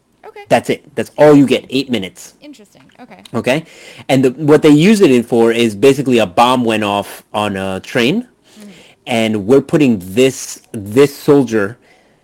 That's 0.49 0.71
it. 0.71 0.95
That's 0.95 1.11
all 1.17 1.35
you 1.35 1.47
get. 1.47 1.67
Eight 1.71 1.91
minutes. 1.91 2.35
Interesting. 2.41 2.91
Okay. 3.01 3.23
Okay, 3.33 3.65
and 4.09 4.25
the, 4.25 4.31
what 4.33 4.63
they 4.63 4.71
use 4.71 5.01
it 5.01 5.11
in 5.11 5.23
for 5.23 5.53
is 5.53 5.75
basically 5.75 6.19
a 6.19 6.27
bomb 6.27 6.65
went 6.65 6.85
off 6.85 7.25
on 7.33 7.57
a 7.57 7.81
train, 7.81 8.29
mm. 8.59 8.73
and 9.07 9.47
we're 9.47 9.63
putting 9.63 9.99
this 10.01 10.63
this 10.73 11.17
soldier, 11.17 11.79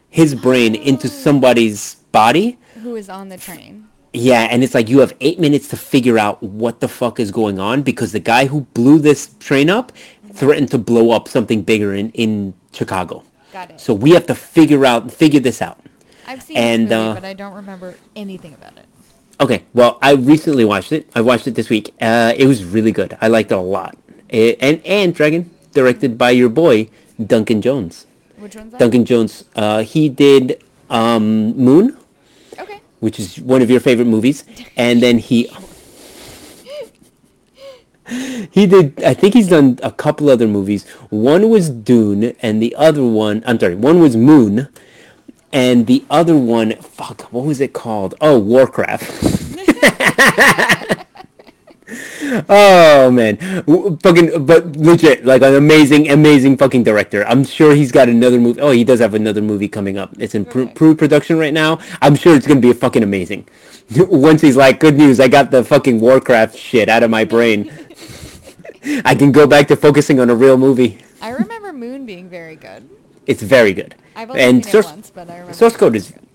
his 0.08 0.34
brain 0.34 0.74
into 0.74 1.08
somebody's 1.26 1.96
body. 2.12 2.58
Who 2.82 2.96
is 2.96 3.08
on 3.08 3.28
the 3.28 3.36
train? 3.36 3.88
Yeah, 4.12 4.48
and 4.50 4.64
it's 4.64 4.74
like 4.74 4.88
you 4.88 4.98
have 4.98 5.14
eight 5.20 5.38
minutes 5.38 5.68
to 5.68 5.76
figure 5.76 6.18
out 6.18 6.42
what 6.42 6.80
the 6.80 6.88
fuck 6.88 7.20
is 7.20 7.30
going 7.30 7.60
on 7.60 7.82
because 7.82 8.10
the 8.10 8.20
guy 8.20 8.46
who 8.46 8.62
blew 8.74 8.98
this 8.98 9.34
train 9.38 9.70
up 9.70 9.92
mm-hmm. 9.92 10.34
threatened 10.34 10.70
to 10.72 10.78
blow 10.78 11.12
up 11.12 11.28
something 11.28 11.62
bigger 11.62 11.94
in 11.94 12.10
in 12.10 12.54
Chicago. 12.72 13.24
Got 13.52 13.70
it. 13.70 13.80
So 13.80 13.94
we 13.94 14.10
have 14.12 14.26
to 14.26 14.34
figure 14.34 14.84
out 14.84 15.10
figure 15.12 15.40
this 15.40 15.62
out. 15.62 15.78
I've 16.30 16.42
seen 16.42 16.56
and, 16.56 16.82
movie, 16.84 16.94
uh, 16.94 17.14
but 17.14 17.24
I 17.24 17.32
don't 17.34 17.54
remember 17.54 17.96
anything 18.14 18.54
about 18.54 18.78
it. 18.78 18.86
Okay, 19.40 19.64
well, 19.74 19.98
I 20.00 20.12
recently 20.12 20.64
watched 20.64 20.92
it. 20.92 21.10
I 21.12 21.22
watched 21.22 21.48
it 21.48 21.56
this 21.56 21.68
week. 21.68 21.92
Uh, 22.00 22.32
it 22.36 22.46
was 22.46 22.64
really 22.64 22.92
good. 22.92 23.18
I 23.20 23.26
liked 23.26 23.50
it 23.50 23.56
a 23.56 23.60
lot. 23.60 23.98
It, 24.28 24.56
and 24.60 24.80
and 24.86 25.12
Dragon, 25.12 25.50
directed 25.72 26.16
by 26.16 26.30
your 26.30 26.48
boy 26.48 26.88
Duncan 27.26 27.60
Jones. 27.60 28.06
Which 28.36 28.54
one's 28.54 28.70
that? 28.70 28.78
Duncan 28.78 29.04
Jones. 29.04 29.44
Uh, 29.56 29.82
he 29.82 30.08
did 30.08 30.62
um, 30.88 31.56
Moon, 31.56 31.98
Okay. 32.60 32.80
which 33.00 33.18
is 33.18 33.40
one 33.40 33.60
of 33.60 33.68
your 33.68 33.80
favorite 33.80 34.06
movies, 34.06 34.44
and 34.76 35.02
then 35.02 35.18
he 35.18 35.50
he 38.52 38.66
did. 38.66 39.02
I 39.02 39.14
think 39.14 39.34
he's 39.34 39.48
done 39.48 39.80
a 39.82 39.90
couple 39.90 40.30
other 40.30 40.46
movies. 40.46 40.86
One 41.10 41.50
was 41.50 41.70
Dune, 41.70 42.36
and 42.40 42.62
the 42.62 42.72
other 42.76 43.04
one. 43.04 43.42
I'm 43.46 43.58
sorry. 43.58 43.74
One 43.74 44.00
was 44.00 44.16
Moon, 44.16 44.68
and 45.52 45.86
the 45.86 46.04
other 46.10 46.36
one. 46.36 46.76
Fuck. 46.76 47.22
What 47.32 47.44
was 47.44 47.60
it 47.60 47.72
called? 47.72 48.14
Oh, 48.20 48.38
Warcraft. 48.38 49.36
Oh 52.48 53.10
man, 53.10 53.36
W- 53.66 53.98
fucking, 54.00 54.46
but 54.46 54.76
legit, 54.76 55.24
like 55.24 55.42
an 55.42 55.56
amazing, 55.56 56.08
amazing 56.10 56.56
fucking 56.56 56.84
director. 56.84 57.26
I'm 57.26 57.42
sure 57.44 57.74
he's 57.74 57.90
got 57.90 58.08
another 58.08 58.38
movie. 58.38 58.60
Oh, 58.60 58.70
he 58.70 58.84
does 58.84 59.00
have 59.00 59.14
another 59.14 59.42
movie 59.42 59.66
coming 59.66 59.98
up. 59.98 60.14
It's 60.20 60.36
in 60.36 60.44
pre- 60.44 60.62
Okay. 60.64 60.72
pre-production 60.74 61.36
right 61.38 61.52
now. 61.52 61.80
I'm 62.00 62.14
sure 62.14 62.36
it's 62.36 62.46
gonna 62.46 62.60
be 62.60 62.72
fucking 62.72 63.02
amazing. 63.02 63.48
Once 63.96 64.40
he's 64.42 64.56
like, 64.56 64.78
good 64.78 64.96
news, 64.96 65.18
I 65.18 65.26
got 65.26 65.50
the 65.50 65.64
fucking 65.64 65.98
Warcraft 65.98 66.56
shit 66.56 66.88
out 66.88 67.02
of 67.02 67.10
my 67.10 67.24
brain. 67.24 67.72
I 69.04 69.16
can 69.16 69.32
go 69.32 69.48
back 69.48 69.66
to 69.68 69.76
focusing 69.76 70.20
on 70.20 70.30
a 70.30 70.34
real 70.34 70.56
movie. 70.56 70.98
I 71.20 71.30
remember 71.30 71.72
Moon 71.72 72.06
being 72.06 72.28
very 72.28 72.54
good. 72.54 72.88
It's 73.26 73.42
very 73.42 73.72
good. 73.72 73.96
I've 74.20 74.28
only 74.30 74.42
and 74.42 74.62
seen 74.62 74.72
source, 74.72 74.86
it 74.86 74.90
once, 74.90 75.10
but 75.10 75.30
I 75.30 75.34
remember. 75.34 75.54
source 75.54 75.76
code 75.76 75.96
is, 75.96 76.10
good. 76.10 76.26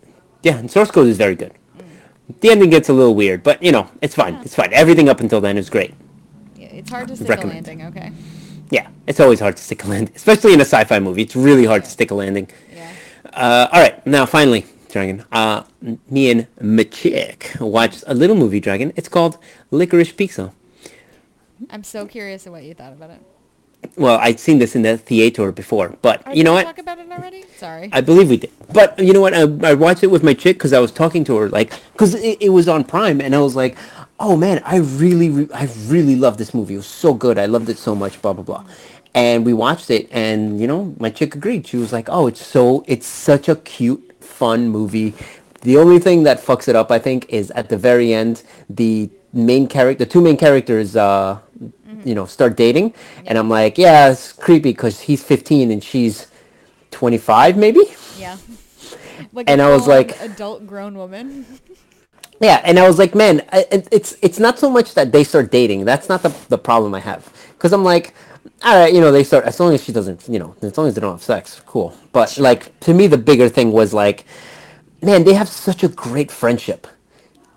yeah, 0.41 0.57
and 0.57 0.71
source 0.71 0.89
code 0.89 1.07
is 1.07 1.17
very 1.17 1.35
good. 1.35 1.53
The 2.41 2.49
ending 2.49 2.71
gets 2.71 2.89
a 2.89 2.93
little 2.93 3.13
weird, 3.13 3.43
but 3.43 3.61
you 3.61 3.71
know, 3.71 3.87
it's 4.01 4.15
fine. 4.15 4.35
It's 4.43 4.55
fine. 4.55 4.73
Everything 4.73 5.07
up 5.07 5.19
until 5.19 5.39
then 5.39 5.55
is 5.55 5.69
great. 5.69 5.93
Yeah, 6.55 6.67
it's 6.67 6.89
hard 6.89 7.07
to 7.09 7.15
stick 7.15 7.29
Recommend. 7.29 7.67
a 7.67 7.71
landing. 7.71 7.85
Okay. 7.89 8.11
Yeah, 8.71 8.87
it's 9.05 9.19
always 9.19 9.39
hard 9.39 9.57
to 9.57 9.63
stick 9.63 9.83
a 9.83 9.87
landing, 9.87 10.15
especially 10.15 10.53
in 10.53 10.59
a 10.61 10.65
sci-fi 10.65 10.97
movie. 10.99 11.21
It's 11.21 11.35
really 11.35 11.65
hard 11.65 11.83
to 11.83 11.89
stick 11.91 12.09
a 12.09 12.15
landing. 12.15 12.49
Yeah. 12.73 12.91
Uh, 13.31 13.67
all 13.71 13.79
right, 13.79 14.03
now 14.07 14.25
finally, 14.25 14.65
Dragon. 14.89 15.23
Uh, 15.31 15.61
me 16.09 16.31
and 16.31 16.47
Machik 16.59 17.59
watched 17.59 18.03
a 18.07 18.15
little 18.15 18.35
movie, 18.35 18.59
Dragon. 18.59 18.91
It's 18.95 19.07
called 19.09 19.37
Licorice 19.69 20.17
Pizza. 20.17 20.51
I'm 21.69 21.83
so 21.83 22.07
curious 22.07 22.47
of 22.47 22.53
what 22.53 22.63
you 22.63 22.73
thought 22.73 22.93
about 22.93 23.11
it. 23.11 23.21
Well, 23.97 24.17
I'd 24.21 24.39
seen 24.39 24.59
this 24.59 24.75
in 24.75 24.81
the 24.81 24.97
theater 24.97 25.51
before, 25.51 25.95
but 26.01 26.21
Oh, 26.25 26.33
you 26.33 26.43
know 26.43 26.53
what? 26.53 26.63
Talk 26.65 26.77
about 26.79 26.99
it 26.99 27.11
already. 27.11 27.45
Sorry. 27.57 27.89
I 27.91 28.01
believe 28.01 28.29
we 28.29 28.37
did. 28.37 28.51
But 28.73 28.97
you 28.99 29.13
know 29.13 29.21
what? 29.21 29.33
I, 29.33 29.41
I 29.69 29.73
watched 29.73 30.03
it 30.03 30.07
with 30.11 30.23
my 30.23 30.33
chick 30.33 30.57
because 30.57 30.73
I 30.73 30.79
was 30.79 30.91
talking 30.91 31.23
to 31.25 31.37
her, 31.37 31.49
like, 31.49 31.73
because 31.93 32.15
it, 32.15 32.37
it 32.41 32.49
was 32.49 32.67
on 32.67 32.83
Prime, 32.83 33.21
and 33.21 33.35
I 33.35 33.39
was 33.39 33.55
like, 33.55 33.77
oh 34.19 34.35
man, 34.37 34.61
I 34.65 34.77
really, 34.77 35.29
re- 35.29 35.49
I 35.53 35.69
really 35.87 36.15
love 36.15 36.37
this 36.37 36.53
movie. 36.53 36.73
It 36.75 36.77
was 36.77 36.85
so 36.87 37.13
good. 37.13 37.37
I 37.37 37.45
loved 37.45 37.69
it 37.69 37.77
so 37.77 37.95
much. 37.95 38.21
Blah 38.21 38.33
blah 38.33 38.43
blah. 38.43 38.65
And 39.13 39.45
we 39.45 39.53
watched 39.53 39.89
it, 39.91 40.09
and 40.11 40.59
you 40.59 40.67
know, 40.67 40.93
my 40.99 41.09
chick 41.09 41.35
agreed. 41.35 41.67
She 41.67 41.77
was 41.77 41.93
like, 41.93 42.09
oh, 42.09 42.27
it's 42.27 42.45
so, 42.45 42.83
it's 42.87 43.07
such 43.07 43.47
a 43.47 43.55
cute, 43.57 44.15
fun 44.21 44.67
movie. 44.69 45.13
The 45.61 45.77
only 45.77 45.99
thing 45.99 46.23
that 46.23 46.39
fucks 46.41 46.67
it 46.67 46.75
up, 46.75 46.91
I 46.91 46.99
think, 46.99 47.25
is 47.29 47.49
at 47.51 47.69
the 47.69 47.77
very 47.77 48.13
end, 48.13 48.43
the 48.69 49.09
main 49.33 49.67
character, 49.67 50.03
the 50.05 50.11
two 50.11 50.21
main 50.21 50.37
characters, 50.37 50.95
uh, 50.95 51.39
you 52.03 52.15
know, 52.15 52.25
start 52.25 52.55
dating, 52.57 52.93
and 53.25 53.37
I'm 53.37 53.49
like, 53.49 53.77
yeah, 53.77 54.09
it's 54.09 54.31
creepy 54.33 54.71
because 54.71 54.99
he's 55.01 55.23
15 55.23 55.71
and 55.71 55.83
she's 55.83 56.27
25, 56.91 57.57
maybe. 57.57 57.81
yeah. 58.17 58.37
Like 59.33 59.49
And 59.49 59.61
I 59.61 59.69
was 59.69 59.87
like- 59.87 60.19
adult 60.21 60.65
grown 60.67 60.95
woman. 60.97 61.45
Yeah, 62.41 62.61
and 62.65 62.77
I 62.79 62.87
was 62.87 62.97
like, 62.99 63.15
man, 63.15 63.41
I- 63.51 63.65
it's 63.71 64.15
it's 64.21 64.39
not 64.39 64.59
so 64.59 64.69
much 64.69 64.93
that 64.95 65.11
they 65.13 65.23
start 65.23 65.51
dating. 65.51 65.85
That's 65.85 66.09
not 66.09 66.21
the 66.21 66.33
the 66.49 66.57
problem 66.57 66.93
I 66.93 66.99
have. 66.99 67.31
Because 67.53 67.71
I'm 67.71 67.83
like, 67.83 68.13
all 68.63 68.75
right, 68.75 68.93
you 68.93 68.99
know, 68.99 69.11
they 69.11 69.23
start 69.23 69.45
as 69.45 69.57
long 69.59 69.73
as 69.73 69.83
she 69.83 69.91
doesn't, 69.93 70.27
you 70.27 70.37
know, 70.39 70.53
as 70.61 70.77
long 70.77 70.87
as 70.87 70.95
they 70.95 71.01
don't 71.01 71.13
have 71.13 71.23
sex, 71.23 71.61
cool. 71.65 71.95
But 72.11 72.37
like 72.37 72.77
to 72.81 72.93
me, 72.93 73.07
the 73.07 73.17
bigger 73.17 73.47
thing 73.47 73.71
was 73.71 73.93
like, 73.93 74.25
man, 75.01 75.23
they 75.23 75.33
have 75.33 75.47
such 75.47 75.83
a 75.83 75.87
great 75.87 76.29
friendship. 76.31 76.87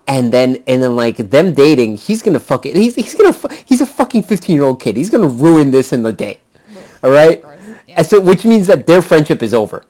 And 0.09 0.31
then, 0.33 0.63
and 0.65 0.81
then, 0.81 0.95
like 0.95 1.17
them 1.17 1.53
dating, 1.53 1.97
he's 1.97 2.23
gonna 2.23 2.39
fuck 2.39 2.65
it. 2.65 2.75
He's 2.75 2.95
he's 2.95 3.13
gonna 3.13 3.37
he's 3.65 3.79
a 3.79 3.85
fucking 3.85 4.23
fifteen 4.23 4.55
year 4.55 4.65
old 4.65 4.81
kid. 4.81 4.97
He's 4.97 5.11
gonna 5.11 5.27
ruin 5.27 5.69
this 5.69 5.93
in 5.93 6.01
the 6.01 6.11
day. 6.11 6.39
All 7.03 7.11
right. 7.11 7.43
yeah. 7.87 7.95
And 7.97 8.07
so, 8.07 8.19
which 8.19 8.43
means 8.43 8.65
that 8.67 8.87
their 8.87 9.03
friendship 9.03 9.43
is 9.43 9.53
over. 9.53 9.85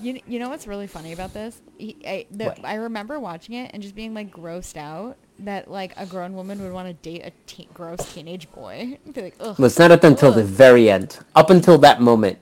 You, 0.00 0.20
you 0.28 0.38
know 0.38 0.48
what's 0.48 0.66
really 0.66 0.86
funny 0.86 1.12
about 1.12 1.32
this? 1.32 1.60
He, 1.78 1.96
I, 2.06 2.26
the, 2.30 2.66
I 2.66 2.74
remember 2.74 3.18
watching 3.18 3.54
it 3.54 3.70
and 3.72 3.82
just 3.82 3.94
being 3.94 4.14
like 4.14 4.30
grossed 4.30 4.76
out 4.76 5.16
that 5.40 5.70
like 5.70 5.92
a 5.96 6.06
grown 6.06 6.34
woman 6.34 6.62
would 6.62 6.72
want 6.72 6.88
to 6.88 6.94
date 6.94 7.24
a 7.24 7.32
te- 7.46 7.68
gross 7.74 8.12
teenage 8.12 8.50
boy. 8.52 8.98
Be 9.12 9.22
like, 9.22 9.36
ugh. 9.40 9.58
Well, 9.58 9.66
it's 9.66 9.78
not 9.78 9.90
up 9.90 10.04
until 10.04 10.30
the 10.30 10.44
very 10.44 10.90
end. 10.90 11.18
Up 11.34 11.50
until 11.50 11.78
that 11.78 12.00
moment, 12.00 12.38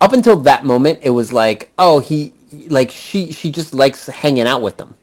up 0.00 0.12
until 0.12 0.36
that 0.36 0.64
moment, 0.64 1.00
it 1.02 1.10
was 1.10 1.32
like, 1.32 1.70
oh, 1.78 1.98
he 1.98 2.32
like 2.68 2.90
she 2.90 3.32
she 3.32 3.50
just 3.50 3.74
likes 3.74 4.06
hanging 4.06 4.46
out 4.46 4.62
with 4.62 4.76
them. 4.76 4.94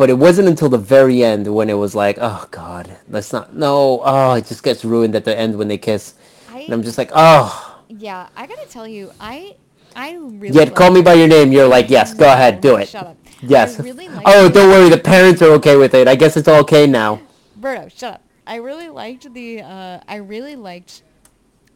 But 0.00 0.08
it 0.08 0.16
wasn't 0.16 0.48
until 0.48 0.70
the 0.70 0.78
very 0.78 1.22
end 1.22 1.54
when 1.54 1.68
it 1.68 1.74
was 1.74 1.94
like, 1.94 2.16
oh 2.22 2.48
god, 2.50 2.96
let's 3.10 3.34
not. 3.34 3.54
No, 3.54 4.00
oh, 4.02 4.32
it 4.32 4.46
just 4.46 4.62
gets 4.62 4.82
ruined 4.82 5.14
at 5.14 5.26
the 5.26 5.38
end 5.38 5.58
when 5.58 5.68
they 5.68 5.76
kiss, 5.76 6.14
I, 6.50 6.60
and 6.60 6.72
I'm 6.72 6.82
just 6.82 6.96
like, 6.96 7.10
oh. 7.14 7.82
yeah, 7.86 8.30
I 8.34 8.46
gotta 8.46 8.66
tell 8.66 8.88
you, 8.88 9.12
I 9.20 9.56
I 9.94 10.14
really 10.14 10.56
Yet 10.56 10.74
call 10.74 10.90
me 10.90 11.02
by 11.02 11.12
your 11.12 11.28
name. 11.28 11.52
You're 11.52 11.68
like, 11.68 11.90
yes, 11.90 12.14
go 12.14 12.32
ahead, 12.32 12.62
do 12.62 12.76
it. 12.76 12.88
Shut 12.88 13.08
up. 13.08 13.16
Yes. 13.42 13.78
Really 13.78 14.08
Oh, 14.24 14.48
don't 14.48 14.70
worry. 14.70 14.88
The 14.88 14.96
parents 14.96 15.42
are 15.42 15.50
okay 15.56 15.76
with 15.76 15.92
it. 15.92 16.08
I 16.08 16.14
guess 16.14 16.34
it's 16.34 16.48
all 16.48 16.60
okay 16.60 16.86
now. 16.86 17.20
Berto, 17.60 17.90
shut 17.94 18.14
up. 18.14 18.22
I 18.46 18.56
really 18.56 18.88
liked 18.88 19.30
the. 19.34 19.60
Uh, 19.60 20.00
I 20.08 20.16
really 20.16 20.56
liked 20.56 21.02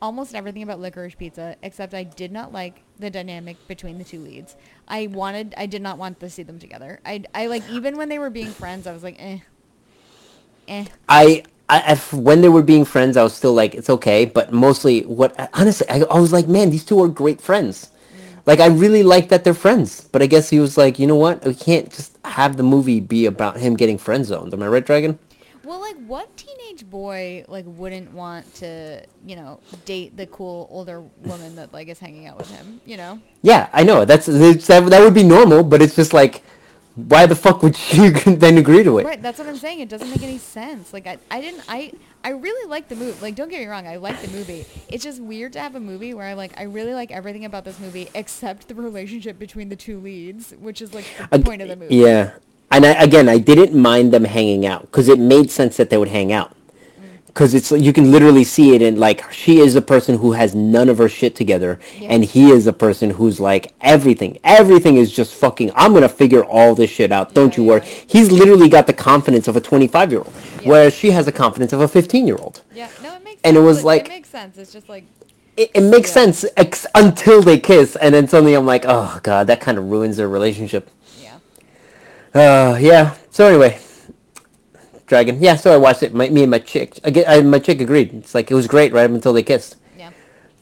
almost 0.00 0.34
everything 0.34 0.62
about 0.62 0.80
Licorice 0.80 1.18
Pizza, 1.18 1.56
except 1.62 1.92
I 1.92 2.04
did 2.04 2.32
not 2.32 2.54
like 2.54 2.80
the 2.98 3.10
dynamic 3.10 3.56
between 3.68 3.98
the 3.98 4.04
two 4.04 4.20
leads. 4.20 4.56
I 4.88 5.08
wanted. 5.08 5.54
I 5.56 5.66
did 5.66 5.82
not 5.82 5.98
want 5.98 6.20
to 6.20 6.30
see 6.30 6.42
them 6.42 6.58
together. 6.58 7.00
I. 7.04 7.24
I 7.34 7.46
like 7.46 7.68
even 7.70 7.96
when 7.96 8.08
they 8.08 8.18
were 8.18 8.30
being 8.30 8.52
friends. 8.52 8.86
I 8.86 8.92
was 8.92 9.02
like, 9.02 9.16
eh, 9.18 9.38
eh. 10.68 10.86
I, 11.08 11.44
I 11.68 11.92
if, 11.92 12.12
when 12.12 12.40
they 12.42 12.48
were 12.48 12.62
being 12.62 12.84
friends, 12.84 13.16
I 13.16 13.22
was 13.22 13.34
still 13.34 13.54
like, 13.54 13.74
it's 13.74 13.90
okay. 13.90 14.24
But 14.26 14.52
mostly, 14.52 15.02
what 15.02 15.34
honestly, 15.54 15.88
I, 15.90 16.02
I 16.02 16.20
was 16.20 16.32
like, 16.32 16.48
man, 16.48 16.70
these 16.70 16.84
two 16.84 17.02
are 17.02 17.08
great 17.08 17.40
friends. 17.40 17.90
Like, 18.46 18.60
I 18.60 18.66
really 18.66 19.02
like 19.02 19.30
that 19.30 19.44
they're 19.44 19.54
friends. 19.54 20.08
But 20.12 20.22
I 20.22 20.26
guess 20.26 20.50
he 20.50 20.60
was 20.60 20.76
like, 20.76 20.98
you 20.98 21.06
know 21.06 21.16
what? 21.16 21.44
We 21.44 21.54
can't 21.54 21.90
just 21.90 22.18
have 22.24 22.56
the 22.56 22.62
movie 22.62 23.00
be 23.00 23.26
about 23.26 23.58
him 23.58 23.76
getting 23.76 23.98
friend 23.98 24.24
zoned. 24.26 24.54
Am 24.54 24.62
I 24.62 24.68
right, 24.68 24.84
Dragon? 24.84 25.18
Well, 25.64 25.80
like, 25.80 25.96
what 26.06 26.36
teenage 26.36 26.88
boy 26.88 27.44
like 27.48 27.64
wouldn't 27.66 28.12
want 28.12 28.52
to, 28.56 29.04
you 29.26 29.36
know, 29.36 29.60
date 29.84 30.16
the 30.16 30.26
cool 30.26 30.68
older 30.70 31.02
woman 31.22 31.56
that 31.56 31.72
like 31.72 31.88
is 31.88 31.98
hanging 31.98 32.26
out 32.26 32.38
with 32.38 32.50
him? 32.50 32.80
You 32.84 32.96
know. 32.96 33.20
Yeah, 33.42 33.68
I 33.72 33.82
know. 33.82 34.04
That's 34.04 34.26
that, 34.26 34.86
that 34.90 35.00
would 35.00 35.14
be 35.14 35.22
normal. 35.22 35.62
But 35.62 35.82
it's 35.82 35.96
just 35.96 36.12
like, 36.12 36.42
why 36.94 37.26
the 37.26 37.34
fuck 37.34 37.62
would 37.62 37.76
you 37.92 38.10
then 38.26 38.58
agree 38.58 38.82
to 38.84 38.98
it? 38.98 39.04
Right, 39.04 39.20
that's 39.20 39.38
what 39.38 39.48
I'm 39.48 39.56
saying. 39.56 39.80
It 39.80 39.88
doesn't 39.88 40.10
make 40.10 40.22
any 40.22 40.38
sense. 40.38 40.92
Like 40.92 41.06
I, 41.06 41.18
I 41.30 41.40
didn't 41.40 41.64
I 41.68 41.92
I 42.22 42.30
really 42.30 42.68
like 42.68 42.88
the 42.88 42.96
movie. 42.96 43.20
Like 43.20 43.34
don't 43.34 43.48
get 43.48 43.60
me 43.60 43.66
wrong, 43.66 43.86
I 43.86 43.96
like 43.96 44.20
the 44.22 44.28
movie. 44.28 44.64
It's 44.88 45.02
just 45.02 45.20
weird 45.20 45.54
to 45.54 45.60
have 45.60 45.74
a 45.74 45.80
movie 45.80 46.14
where 46.14 46.26
I 46.26 46.34
like 46.34 46.52
I 46.56 46.64
really 46.64 46.94
like 46.94 47.10
everything 47.10 47.44
about 47.44 47.64
this 47.64 47.80
movie 47.80 48.08
except 48.14 48.68
the 48.68 48.74
relationship 48.74 49.38
between 49.38 49.68
the 49.68 49.76
two 49.76 49.98
leads, 49.98 50.52
which 50.52 50.80
is 50.80 50.94
like 50.94 51.06
the 51.30 51.40
point 51.40 51.62
of 51.62 51.68
the 51.68 51.76
movie. 51.76 51.96
Yeah, 51.96 52.32
and 52.74 52.84
I, 52.86 52.90
again, 53.02 53.28
I 53.28 53.38
didn't 53.38 53.74
mind 53.80 54.12
them 54.12 54.24
hanging 54.24 54.66
out 54.66 54.82
because 54.82 55.08
it 55.08 55.18
made 55.18 55.50
sense 55.50 55.76
that 55.76 55.90
they 55.90 55.96
would 55.96 56.08
hang 56.08 56.32
out. 56.32 56.50
Mm. 56.50 57.26
Because 57.26 57.54
it's 57.54 57.70
you 57.72 57.92
can 57.92 58.10
literally 58.10 58.44
see 58.44 58.74
it 58.74 58.82
and 58.82 58.98
like 58.98 59.30
she 59.32 59.58
is 59.60 59.74
a 59.76 59.82
person 59.82 60.18
who 60.18 60.32
has 60.32 60.54
none 60.54 60.88
of 60.88 60.98
her 60.98 61.08
shit 61.08 61.34
together, 61.36 61.78
Yeah. 61.98 62.08
and 62.12 62.24
he 62.24 62.50
is 62.50 62.66
a 62.66 62.72
person 62.72 63.10
who's 63.10 63.40
like 63.40 63.72
everything. 63.80 64.38
Everything 64.44 64.96
is 64.96 65.12
just 65.12 65.34
fucking. 65.34 65.72
I'm 65.74 65.92
gonna 65.94 66.08
figure 66.08 66.44
all 66.44 66.74
this 66.74 66.90
shit 66.90 67.12
out. 67.12 67.34
Don't 67.34 67.52
Yeah, 67.56 67.62
you 67.62 67.68
worry. 67.68 67.82
yeah. 67.84 67.92
He's 68.06 68.30
literally 68.30 68.68
got 68.68 68.86
the 68.86 68.92
confidence 68.92 69.48
of 69.48 69.56
a 69.56 69.60
25 69.60 70.10
year 70.12 70.20
old, 70.20 70.32
whereas 70.64 70.94
she 70.94 71.10
has 71.12 71.24
the 71.26 71.32
confidence 71.32 71.72
of 71.72 71.80
a 71.80 71.88
15 71.88 72.26
year 72.26 72.36
old. 72.40 72.62
Yeah, 72.74 72.88
no, 73.02 73.14
it 73.16 73.24
makes 73.24 73.40
And 73.44 73.56
it 73.56 73.60
was 73.60 73.84
like- 73.84 74.06
it 74.06 74.08
makes 74.10 74.28
sense. 74.30 74.58
It's 74.58 74.72
just 74.72 74.88
like 74.88 75.04
It, 75.56 75.70
it 75.72 75.82
makes 75.82 76.08
Yeah. 76.10 76.14
sense 76.24 76.44
ex- 76.56 76.84
until 76.96 77.40
they 77.40 77.58
kiss, 77.60 77.94
and 77.94 78.12
then 78.12 78.26
suddenly 78.26 78.54
I'm 78.54 78.66
like, 78.66 78.84
oh 78.88 79.20
god, 79.22 79.46
that 79.46 79.60
kind 79.60 79.78
of 79.78 79.84
ruins 79.88 80.16
their 80.16 80.28
relationship. 80.28 80.90
Yeah. 82.34 82.40
Uh, 82.70 82.76
yeah. 82.80 83.14
So 83.30 83.46
anyway, 83.46 83.78
Dragon. 85.06 85.42
Yeah. 85.42 85.56
So 85.56 85.72
I 85.72 85.76
watched 85.76 86.02
it. 86.02 86.14
My, 86.14 86.28
me 86.28 86.42
and 86.42 86.50
my 86.50 86.58
chick. 86.58 86.98
Again, 87.04 87.24
I, 87.26 87.40
my 87.42 87.58
chick 87.58 87.80
agreed. 87.80 88.12
It's 88.14 88.34
like 88.34 88.50
it 88.50 88.54
was 88.54 88.66
great 88.66 88.92
right 88.92 89.04
up 89.04 89.10
until 89.10 89.32
they 89.32 89.42
kissed. 89.42 89.76
Yeah. 89.98 90.10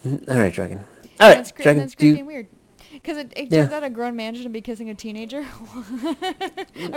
All 0.04 0.38
right, 0.38 0.52
Dragon. 0.52 0.78
All 1.20 1.28
right, 1.28 1.36
that's 1.36 1.52
cre- 1.52 1.62
Dragon. 1.62 1.82
that's 1.82 1.94
do 1.94 2.06
you- 2.06 2.16
and 2.18 2.26
weird. 2.26 2.46
Because 2.92 3.16
it, 3.16 3.32
it 3.36 3.50
Yeah. 3.50 3.62
turns 3.62 3.72
out 3.72 3.82
a 3.82 3.90
grown 3.90 4.14
man 4.14 4.34
shouldn't 4.34 4.52
be 4.52 4.60
kissing 4.60 4.88
a 4.88 4.94
teenager. 4.94 5.44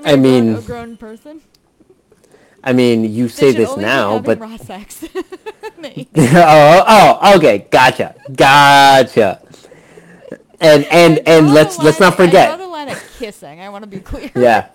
I 0.05 0.15
mean, 0.15 0.49
I 0.53 0.53
a, 0.53 0.53
grown, 0.53 0.55
a 0.55 0.61
grown 0.61 0.97
person. 0.97 1.41
I 2.63 2.73
mean, 2.73 3.11
you 3.11 3.27
say 3.29 3.51
this 3.51 3.75
now, 3.77 4.19
but 4.19 4.39
raw 4.39 4.57
sex. 4.57 5.03
Oh, 6.17 6.83
oh, 7.21 7.37
okay, 7.37 7.67
gotcha, 7.69 8.15
gotcha. 8.35 9.41
And 10.59 10.85
and 10.85 11.19
and 11.27 11.53
let's 11.53 11.77
let's 11.79 11.99
not 11.99 12.15
forget. 12.15 12.59
The 12.85 12.93
line 12.93 12.97
at 12.97 13.11
kissing. 13.17 13.59
I 13.61 13.69
want 13.69 13.83
to 13.83 13.89
be 13.89 13.99
clear. 13.99 14.31
Yeah. 14.35 14.69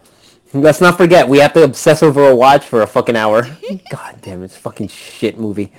Let's 0.52 0.80
not 0.80 0.96
forget, 0.96 1.28
we 1.28 1.38
have 1.38 1.52
to 1.52 1.62
obsess 1.62 2.02
over 2.02 2.28
a 2.28 2.34
watch 2.34 2.64
for 2.64 2.82
a 2.82 2.86
fucking 2.86 3.14
hour. 3.14 3.42
God 3.90 4.18
damn, 4.20 4.42
it's 4.42 4.56
fucking 4.56 4.88
shit 4.88 5.38
movie. 5.38 5.72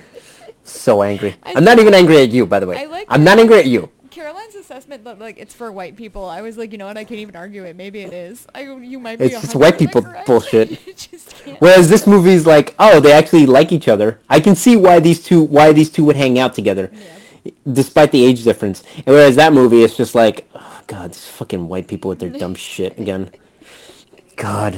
So 0.64 1.02
angry. 1.02 1.36
I 1.42 1.54
I'm 1.56 1.64
not 1.64 1.78
even 1.78 1.92
angry 1.92 2.18
at 2.18 2.30
you, 2.30 2.46
by 2.46 2.60
the 2.60 2.66
way. 2.66 2.78
I 2.78 2.84
like 2.86 3.06
I'm 3.10 3.24
not 3.24 3.38
angry 3.38 3.58
at 3.58 3.66
you. 3.66 3.90
Caroline's 4.10 4.54
assessment 4.54 5.04
that 5.04 5.18
like 5.18 5.38
it's 5.38 5.54
for 5.54 5.72
white 5.72 5.96
people. 5.96 6.24
I 6.24 6.40
was 6.40 6.56
like, 6.56 6.72
you 6.72 6.78
know 6.78 6.86
what? 6.86 6.96
I 6.96 7.04
can't 7.04 7.20
even 7.20 7.34
argue 7.34 7.64
it. 7.64 7.76
Maybe 7.76 8.00
it 8.00 8.12
is. 8.12 8.46
I 8.54 8.62
you 8.62 9.00
might 9.00 9.18
be. 9.18 9.26
It's 9.26 9.40
just 9.40 9.54
white 9.54 9.78
people 9.78 10.06
bullshit. 10.26 10.78
Whereas 11.58 11.88
this 11.88 12.06
movie's 12.06 12.46
like, 12.46 12.74
oh, 12.78 13.00
they 13.00 13.12
actually 13.12 13.46
like 13.46 13.72
each 13.72 13.88
other. 13.88 14.20
I 14.28 14.38
can 14.38 14.54
see 14.54 14.76
why 14.76 15.00
these 15.00 15.22
two 15.22 15.42
why 15.42 15.72
these 15.72 15.90
two 15.90 16.04
would 16.04 16.16
hang 16.16 16.38
out 16.38 16.54
together, 16.54 16.92
despite 17.70 18.12
the 18.12 18.24
age 18.24 18.44
difference. 18.44 18.84
And 18.96 19.06
whereas 19.06 19.36
that 19.36 19.52
movie, 19.52 19.82
it's 19.82 19.96
just 19.96 20.14
like, 20.14 20.48
god, 20.86 21.12
these 21.12 21.26
fucking 21.26 21.68
white 21.68 21.88
people 21.88 22.08
with 22.08 22.18
their 22.20 22.30
dumb 22.30 22.54
shit 22.54 22.98
again. 23.04 23.30
God. 24.36 24.74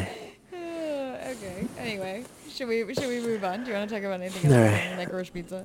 Uh, 0.52 0.56
okay. 0.56 1.66
Anyway, 1.78 2.24
should 2.50 2.68
we 2.68 2.92
should 2.94 3.08
we 3.08 3.20
move 3.20 3.44
on? 3.44 3.64
Do 3.64 3.70
you 3.70 3.76
want 3.76 3.88
to 3.88 3.94
talk 3.94 4.04
about 4.04 4.20
anything 4.20 4.50
else 4.50 4.54
Alright. 4.60 4.82
than 4.90 4.98
licorice 4.98 5.30
pizza? 5.30 5.64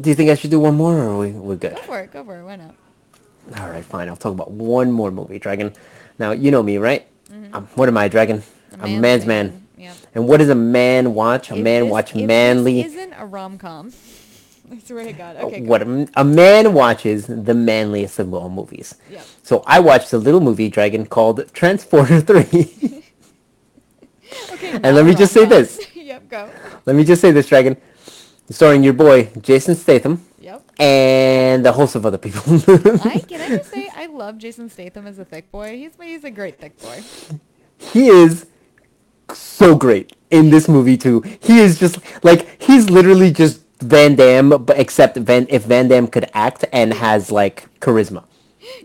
Do 0.00 0.08
you 0.08 0.14
think 0.14 0.30
I 0.30 0.34
should 0.34 0.50
do 0.50 0.60
one 0.60 0.76
more, 0.76 0.96
or 0.96 1.10
are 1.10 1.18
we 1.18 1.30
we're 1.32 1.56
good? 1.56 1.74
Go 1.76 1.82
for 1.82 2.00
it. 2.00 2.12
Go 2.12 2.24
for 2.24 2.38
it. 2.40 2.44
Why 2.44 2.56
not? 2.56 2.74
All 3.58 3.68
right, 3.68 3.84
fine. 3.84 4.08
I'll 4.08 4.16
talk 4.16 4.32
about 4.32 4.50
one 4.50 4.92
more 4.92 5.10
movie, 5.10 5.38
Dragon. 5.38 5.72
Now 6.18 6.30
you 6.32 6.50
know 6.50 6.62
me, 6.62 6.78
right? 6.78 7.06
Mm-hmm. 7.30 7.54
Um, 7.54 7.66
what 7.74 7.88
am 7.88 7.96
I, 7.96 8.08
Dragon? 8.08 8.42
A 8.80 8.84
A 8.86 8.98
man's 9.00 9.26
man. 9.26 9.66
Yeah. 9.76 9.94
And 10.14 10.28
what 10.28 10.36
does 10.38 10.48
a 10.50 10.54
man 10.54 11.14
watch? 11.14 11.50
A 11.50 11.54
If 11.56 11.62
man 11.62 11.82
this- 11.84 11.90
watch 11.90 12.14
manly. 12.14 12.82
This 12.82 12.92
isn't 12.94 13.14
a 13.14 13.26
rom 13.26 13.58
com. 13.58 13.92
I 14.70 14.78
swear 14.78 15.04
to 15.04 15.12
God. 15.12 15.36
Okay. 15.36 15.60
go. 15.60 15.66
what 15.66 15.82
a, 15.82 16.08
a 16.16 16.24
man 16.24 16.72
watches 16.74 17.26
the 17.26 17.54
manliest 17.54 18.18
of 18.18 18.32
all 18.32 18.48
movies. 18.48 18.94
Yeah. 19.10 19.22
So 19.42 19.62
I 19.66 19.80
watched 19.80 20.12
a 20.12 20.18
little 20.18 20.40
movie, 20.40 20.68
Dragon, 20.68 21.06
called 21.06 21.52
Transporter 21.52 22.20
3. 22.30 23.02
Okay. 24.52 24.70
And 24.82 24.94
let 24.96 25.04
me 25.04 25.14
just 25.14 25.32
say 25.32 25.40
rom-com. 25.40 25.58
this. 25.58 25.86
yep. 25.94 26.28
Go. 26.28 26.48
Let 26.86 26.96
me 26.96 27.04
just 27.04 27.20
say 27.20 27.30
this, 27.32 27.48
Dragon. 27.48 27.76
Starring 28.50 28.82
your 28.82 28.92
boy, 28.94 29.28
Jason 29.40 29.74
Statham, 29.76 30.24
Yep. 30.40 30.70
and 30.80 31.64
a 31.66 31.72
host 31.72 31.94
of 31.94 32.04
other 32.04 32.18
people. 32.18 32.42
I 33.04 33.18
can 33.26 33.40
I 33.40 33.48
just 33.56 33.70
say 33.70 33.88
I 33.94 34.06
love 34.06 34.38
Jason 34.38 34.68
Statham 34.68 35.06
as 35.06 35.18
a 35.20 35.24
thick 35.24 35.50
boy. 35.52 35.76
He's 35.76 35.92
he's 36.02 36.24
a 36.24 36.30
great 36.32 36.58
thick 36.58 36.76
boy. 36.80 37.02
he 37.78 38.08
is 38.08 38.46
so 39.32 39.76
great 39.76 40.16
in 40.30 40.50
this 40.50 40.68
movie 40.68 40.96
too. 40.96 41.20
He 41.40 41.60
is 41.60 41.78
just 41.78 41.98
like 42.24 42.60
he's 42.60 42.90
literally 42.90 43.30
just 43.30 43.60
Van 43.82 44.14
Damme, 44.14 44.62
but 44.64 44.78
except 44.78 45.16
Van 45.16 45.46
if 45.48 45.64
Van 45.64 45.88
Damme 45.88 46.06
could 46.06 46.30
act 46.34 46.64
and 46.72 46.92
has 46.94 47.30
like 47.30 47.68
charisma. 47.80 48.24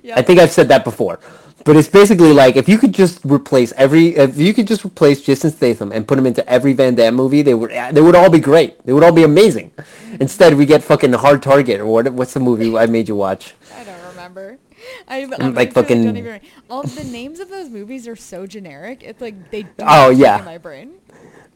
Yeah. 0.02 0.16
I 0.18 0.22
think 0.22 0.40
I've 0.40 0.52
said 0.52 0.68
that 0.70 0.84
before. 0.84 1.20
But 1.64 1.76
it's 1.78 1.88
basically 1.88 2.32
like 2.32 2.56
if 2.58 2.70
you 2.70 2.78
could 2.78 2.94
just 2.94 3.26
replace 3.26 3.72
every 3.74 4.16
if 4.16 4.38
you 4.38 4.54
could 4.54 4.68
just 4.68 4.86
replace 4.86 5.22
Jason 5.22 5.52
Statham 5.52 5.92
and 5.92 6.08
put 6.08 6.18
him 6.20 6.28
into 6.28 6.48
every 6.48 6.74
Van 6.74 6.94
Damme 6.94 7.16
movie, 7.16 7.42
they 7.42 7.56
would 7.56 7.72
they 7.72 8.02
would 8.02 8.16
all 8.16 8.30
be 8.30 8.40
great. 8.40 8.84
They 8.86 8.94
would 8.94 9.04
all 9.04 9.12
be 9.12 9.24
amazing. 9.24 9.72
Instead, 10.20 10.54
we 10.54 10.66
get 10.68 10.84
fucking 10.84 11.14
Hard 11.14 11.42
Target 11.42 11.80
or 11.82 11.88
what? 11.88 12.14
What's 12.14 12.34
the 12.34 12.40
movie 12.40 12.78
I 12.78 12.86
made 12.86 13.08
you 13.08 13.16
watch? 13.16 13.56
I 13.76 13.84
don't 13.84 14.04
remember. 14.10 14.60
I, 15.08 15.28
I'm 15.40 15.56
like 15.56 15.74
fucking- 15.74 16.04
don't 16.04 16.18
even. 16.18 16.40
All 16.70 16.84
the 16.84 17.04
names 17.06 17.40
of 17.40 17.50
those 17.50 17.70
movies 17.70 18.08
are 18.08 18.16
so 18.16 18.46
generic. 18.46 19.02
It's 19.04 19.22
like 19.22 19.50
they. 19.50 19.66
Oh, 19.80 20.12
yeah. 20.12 20.40
In 20.40 20.46
my 20.46 20.58
brain. 20.60 20.92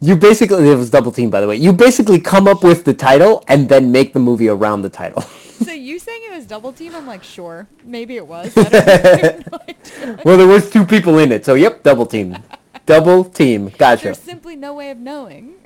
You 0.02 0.16
basically 0.16 0.70
it 0.70 0.76
was 0.76 0.90
double 0.90 1.12
team 1.12 1.30
by 1.30 1.42
the 1.42 1.48
way. 1.48 1.58
You 1.58 1.74
basically 1.74 2.20
come 2.20 2.48
up 2.48 2.64
with 2.64 2.86
the 2.86 2.94
title 2.94 3.44
and 3.48 3.68
then 3.68 3.92
make 3.92 4.14
the 4.14 4.20
movie 4.20 4.48
around 4.48 4.82
the 4.82 4.90
title. 4.90 5.24
So 5.60 5.74
you 5.74 6.00
saying 6.00 6.22
it 6.24 6.34
was 6.34 6.46
double 6.46 6.72
team? 6.72 6.96
I'm 6.96 7.06
like, 7.06 7.22
sure, 7.22 7.68
maybe 7.84 8.16
it 8.16 8.26
was. 8.26 8.56
I, 8.56 8.64
don't, 8.64 8.74
I 8.88 9.18
have 9.18 9.52
no 9.52 9.60
idea. 9.68 10.20
well, 10.24 10.38
there 10.38 10.48
was 10.48 10.70
two 10.70 10.86
people 10.86 11.18
in 11.18 11.34
it, 11.34 11.44
so 11.44 11.56
yep, 11.56 11.84
double 11.84 12.06
team. 12.06 12.38
Double 12.86 13.26
team. 13.26 13.68
Gotcha. 13.78 14.06
There's 14.06 14.20
simply 14.20 14.56
no 14.56 14.74
way 14.74 14.90
of 14.90 15.00
knowing. 15.00 15.56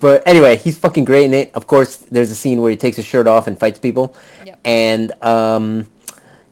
But 0.00 0.22
anyway, 0.26 0.56
he's 0.56 0.78
fucking 0.78 1.04
great 1.04 1.24
in 1.24 1.34
it. 1.34 1.50
Of 1.54 1.66
course, 1.66 1.96
there's 1.96 2.30
a 2.30 2.34
scene 2.34 2.60
where 2.60 2.70
he 2.70 2.76
takes 2.76 2.96
his 2.96 3.04
shirt 3.06 3.26
off 3.26 3.46
and 3.46 3.58
fights 3.58 3.78
people. 3.78 4.14
Yep. 4.44 4.60
And 4.64 5.12
um, 5.22 5.86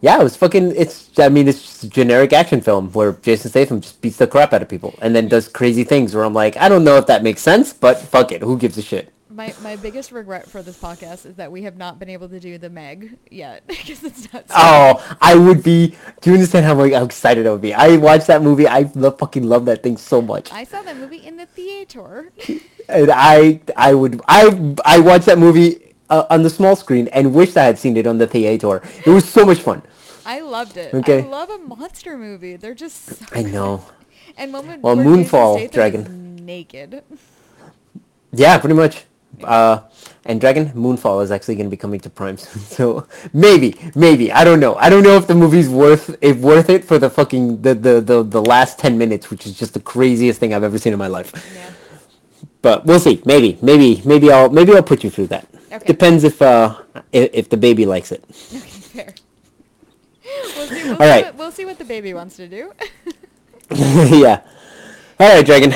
yeah, 0.05 0.21
it 0.21 0.23
was 0.23 0.37
fucking. 0.37 0.77
It's 0.77 1.19
I 1.19 1.31
mean, 1.31 1.49
it's 1.49 1.63
just 1.63 1.85
a 1.85 1.89
generic 1.89 2.35
action 2.35 2.61
film 2.61 2.93
where 2.93 3.15
Jason 3.15 3.51
Statham 3.51 3.81
just 3.81 4.03
beats 4.03 4.19
the 4.19 4.27
crap 4.27 4.53
out 4.53 4.61
of 4.61 4.69
people 4.69 4.95
and 5.01 5.17
then 5.17 5.29
does 5.29 5.49
crazy 5.49 5.83
things. 5.83 6.15
Where 6.15 6.25
I'm 6.25 6.35
like, 6.35 6.59
I 6.59 6.69
don't 6.69 6.85
know 6.85 6.99
if 6.99 7.07
that 7.07 7.23
makes 7.23 7.41
sense, 7.41 7.73
but 7.73 7.99
fuck 7.99 8.31
it, 8.31 8.43
who 8.43 8.59
gives 8.59 8.77
a 8.77 8.83
shit? 8.83 9.15
My 9.31 9.55
my 9.63 9.77
biggest 9.77 10.13
regret 10.13 10.47
for 10.47 10.61
this 10.61 10.77
podcast 10.77 11.25
is 11.25 11.37
that 11.37 11.51
we 11.51 11.63
have 11.63 11.79
not 11.79 11.99
been 11.99 12.11
able 12.11 12.29
to 12.29 12.39
do 12.39 12.59
the 12.59 12.69
Meg 12.69 13.17
yet 13.31 13.67
because 13.67 14.05
it's 14.05 14.31
not. 14.31 14.45
Oh, 14.51 15.17
I 15.23 15.37
would 15.37 15.63
be. 15.63 15.97
Do 16.21 16.29
you 16.29 16.35
understand 16.35 16.67
how, 16.67 16.75
like, 16.75 16.93
how 16.93 17.05
excited 17.05 17.47
I 17.47 17.53
would 17.53 17.63
be? 17.63 17.73
I 17.73 17.97
watched 17.97 18.27
that 18.27 18.43
movie. 18.43 18.69
I 18.69 18.91
love, 18.95 19.19
fucking 19.19 19.45
love 19.45 19.65
that 19.65 19.83
thing 19.83 19.97
so 19.97 20.21
much. 20.21 20.53
I 20.53 20.65
saw 20.65 20.83
that 20.83 20.99
movie 20.99 21.25
in 21.25 21.39
the 21.39 21.47
theater. 21.47 22.31
and 22.91 23.11
I 23.11 23.63
I 23.75 23.95
would 23.95 24.21
I 24.29 24.75
I 24.85 24.99
watched 24.99 25.25
that 25.25 25.39
movie 25.39 25.95
uh, 26.11 26.27
on 26.29 26.43
the 26.43 26.51
small 26.51 26.77
screen 26.77 27.09
and 27.09 27.35
wished 27.35 27.57
I 27.57 27.65
had 27.65 27.79
seen 27.79 27.97
it 27.97 28.07
on 28.07 28.19
the 28.19 28.27
theater. 28.27 28.83
It 29.07 29.11
was 29.11 29.27
so 29.27 29.47
much 29.47 29.61
fun. 29.61 29.83
I 30.27 30.41
loved 30.41 30.77
it. 30.77 30.95
Okay. 30.95 31.23
I 31.23 31.27
love 31.27 31.51
a 31.51 31.59
monster 31.59 32.17
movie. 32.17 32.57
They're 32.57 32.75
just 32.75 33.05
so 33.05 33.27
I 33.33 33.43
know. 33.43 33.79
good. 33.79 34.35
And 34.37 34.53
moment 34.53 34.83
Well, 34.83 34.97
Moonfall, 34.97 35.71
Dragon. 35.71 36.37
naked. 36.45 37.03
Yeah, 38.33 38.59
pretty 38.59 38.75
much. 38.75 39.05
Uh, 39.43 39.81
and 40.25 40.41
Dragon 40.41 40.71
Moonfall 40.71 41.23
is 41.23 41.31
actually 41.31 41.57
going 41.57 41.67
to 41.67 41.71
be 41.71 41.77
coming 41.77 42.01
to 42.01 42.11
Prime 42.11 42.37
soon. 42.45 42.63
So 42.63 43.07
maybe, 43.33 43.77
maybe 43.95 44.33
I 44.33 44.45
don't 44.45 44.61
know. 44.61 44.75
I 44.77 44.89
don't 44.89 45.03
know 45.03 45.17
if 45.17 45.27
the 45.27 45.35
movie's 45.35 45.69
worth 45.69 46.17
if 46.21 46.39
worth 46.39 46.71
it 46.71 46.85
for 46.85 46.99
the 46.99 47.11
fucking 47.11 47.63
the, 47.63 47.75
the 47.75 48.01
the 48.01 48.23
the 48.23 48.41
last 48.43 48.79
ten 48.79 48.97
minutes, 48.97 49.31
which 49.31 49.45
is 49.47 49.59
just 49.59 49.75
the 49.75 49.81
craziest 49.81 50.41
thing 50.41 50.55
I've 50.55 50.63
ever 50.65 50.79
seen 50.79 50.93
in 50.93 50.99
my 50.99 51.09
life. 51.09 51.33
Yeah. 51.55 51.71
But 52.63 52.87
we'll 52.87 53.01
see. 53.01 53.21
Maybe, 53.27 53.59
maybe, 53.61 54.01
maybe 54.05 54.31
I'll 54.33 54.49
maybe 54.51 54.73
I'll 54.75 54.83
put 54.83 55.05
you 55.05 55.11
through 55.11 55.27
that. 55.29 55.47
Okay. 55.71 55.85
Depends 55.87 56.25
if 56.25 56.41
uh 56.41 56.79
if, 57.13 57.31
if 57.35 57.49
the 57.51 57.57
baby 57.59 57.85
likes 57.87 58.11
it. 58.13 58.25
Okay, 58.55 58.59
fair. 58.59 59.15
We'll 60.25 60.67
see, 60.69 60.85
we'll, 60.85 60.93
All 60.93 60.99
see 60.99 61.23
what, 61.23 61.35
we'll 61.35 61.53
see 61.53 61.65
what 61.65 61.79
the 61.79 61.85
baby 61.85 62.15
wants 62.15 62.37
to 62.37 62.49
do. 62.49 62.73
yeah. 63.71 64.41
All 65.21 65.29
right, 65.29 65.45
Dragon. 65.45 65.75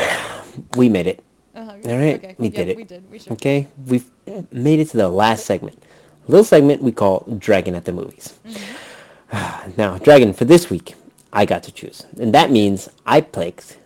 We 0.76 0.88
made 0.88 1.06
it. 1.06 1.24
Uh-huh. 1.54 1.72
All 1.86 1.98
right, 1.98 2.16
Okay. 2.16 2.34
we 2.38 2.48
yeah, 2.48 2.56
did 2.56 2.68
it. 2.68 2.76
We 2.76 2.84
did. 2.84 3.10
We. 3.10 3.20
Okay, 3.32 3.68
we've 3.86 4.08
made 4.52 4.80
it 4.80 4.90
to 4.90 4.96
the 4.96 5.08
last 5.08 5.44
segment. 5.44 5.82
A 6.26 6.30
little 6.30 6.44
segment 6.44 6.82
we 6.82 6.92
call 6.92 7.26
Dragon 7.38 7.74
at 7.74 7.84
the 7.84 7.92
Movies. 7.92 8.38
Mm-hmm. 8.46 9.70
now, 9.76 9.98
Dragon, 9.98 10.32
for 10.32 10.44
this 10.44 10.70
week, 10.70 10.94
I 11.32 11.44
got 11.44 11.62
to 11.64 11.72
choose. 11.72 12.06
And 12.18 12.32
that 12.34 12.50
means 12.50 12.88
I 13.06 13.20
picked 13.20 13.78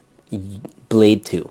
Blade 0.89 1.25
2, 1.25 1.51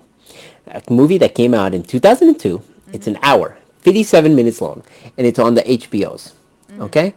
a 0.68 0.82
movie 0.90 1.18
that 1.18 1.34
came 1.34 1.54
out 1.54 1.74
in 1.74 1.82
2002. 1.82 2.62
It's 2.92 3.06
an 3.06 3.14
mm-hmm. 3.14 3.24
hour, 3.24 3.58
57 3.80 4.34
minutes 4.34 4.60
long, 4.60 4.82
and 5.16 5.26
it's 5.26 5.38
on 5.38 5.54
the 5.54 5.62
HBOs. 5.62 6.32
Mm-hmm. 6.70 6.82
Okay? 6.82 7.14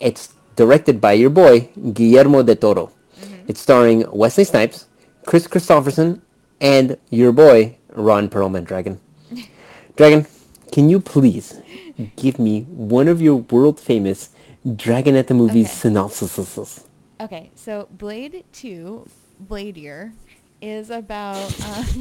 It's 0.00 0.34
directed 0.64 1.00
by 1.00 1.14
your 1.14 1.30
boy, 1.30 1.70
Guillermo 1.94 2.42
del 2.42 2.56
Toro. 2.56 2.92
It's 3.48 3.60
starring 3.62 4.04
Wesley 4.12 4.44
Snipes, 4.44 4.86
Kris 5.24 5.48
Kristofferson, 5.48 6.20
and 6.60 6.98
your 7.08 7.32
boy, 7.32 7.78
Ron 7.94 8.28
Perlman, 8.28 8.64
Dragon. 8.66 9.00
Dragon, 9.96 10.26
can 10.70 10.90
you 10.90 11.00
please 11.00 11.62
give 12.16 12.38
me 12.38 12.64
one 12.68 13.08
of 13.08 13.22
your 13.22 13.36
world 13.36 13.80
famous 13.80 14.28
Dragon 14.76 15.16
at 15.16 15.28
the 15.28 15.34
Movies 15.34 15.68
Okay. 15.70 15.88
synopsises? 15.88 16.84
Okay, 17.18 17.50
so 17.54 17.88
Blade 17.90 18.44
2, 18.52 19.08
Blade 19.40 19.78
Year, 19.78 20.12
is 20.60 20.90
about. 20.90 21.54
Uh, 21.62 21.84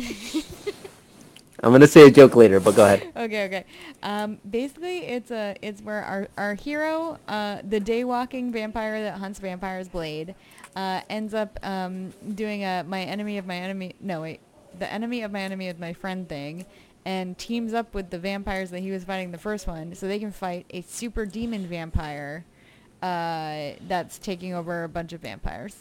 I'm 1.61 1.71
gonna 1.71 1.87
say 1.87 2.07
a 2.07 2.11
joke 2.11 2.35
later, 2.35 2.59
but 2.59 2.75
go 2.75 2.85
ahead. 2.85 3.11
okay, 3.15 3.45
okay. 3.45 3.65
Um, 4.01 4.37
basically, 4.49 4.99
it's 4.99 5.29
a 5.31 5.55
it's 5.61 5.81
where 5.81 6.03
our 6.03 6.27
our 6.37 6.53
hero, 6.55 7.17
uh, 7.27 7.57
the 7.67 7.79
daywalking 7.81 8.51
vampire 8.53 9.01
that 9.03 9.17
hunts 9.17 9.39
vampires, 9.39 9.89
Blade, 9.89 10.35
uh, 10.75 11.01
ends 11.09 11.33
up 11.33 11.59
um, 11.63 12.13
doing 12.35 12.63
a 12.63 12.83
my 12.87 13.01
enemy 13.01 13.37
of 13.37 13.45
my 13.45 13.57
enemy. 13.57 13.93
No, 13.99 14.21
wait, 14.21 14.39
the 14.77 14.91
enemy 14.91 15.21
of 15.23 15.31
my 15.31 15.41
enemy 15.41 15.67
is 15.67 15.77
my 15.77 15.91
friend 15.93 16.29
thing, 16.29 16.65
and 17.05 17.37
teams 17.37 17.73
up 17.73 17.93
with 17.93 18.09
the 18.09 18.19
vampires 18.19 18.69
that 18.71 18.79
he 18.79 18.91
was 18.91 19.03
fighting 19.03 19.31
the 19.31 19.37
first 19.37 19.67
one, 19.67 19.95
so 19.95 20.07
they 20.07 20.19
can 20.19 20.31
fight 20.31 20.65
a 20.69 20.81
super 20.81 21.25
demon 21.25 21.67
vampire. 21.67 22.45
Uh, 23.01 23.71
that's 23.87 24.17
taking 24.19 24.53
over 24.53 24.83
a 24.83 24.89
bunch 24.89 25.13
of 25.13 25.21
vampires. 25.21 25.77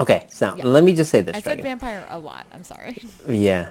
Okay, 0.00 0.26
so 0.30 0.54
Yeah. 0.56 0.64
let 0.66 0.84
me 0.84 0.94
just 0.94 1.10
say 1.10 1.20
this, 1.20 1.34
I 1.36 1.40
said 1.40 1.60
Dragon. 1.60 1.64
vampire 1.64 2.06
a 2.10 2.18
lot. 2.18 2.46
I'm 2.52 2.64
sorry. 2.64 3.02
Yeah. 3.28 3.70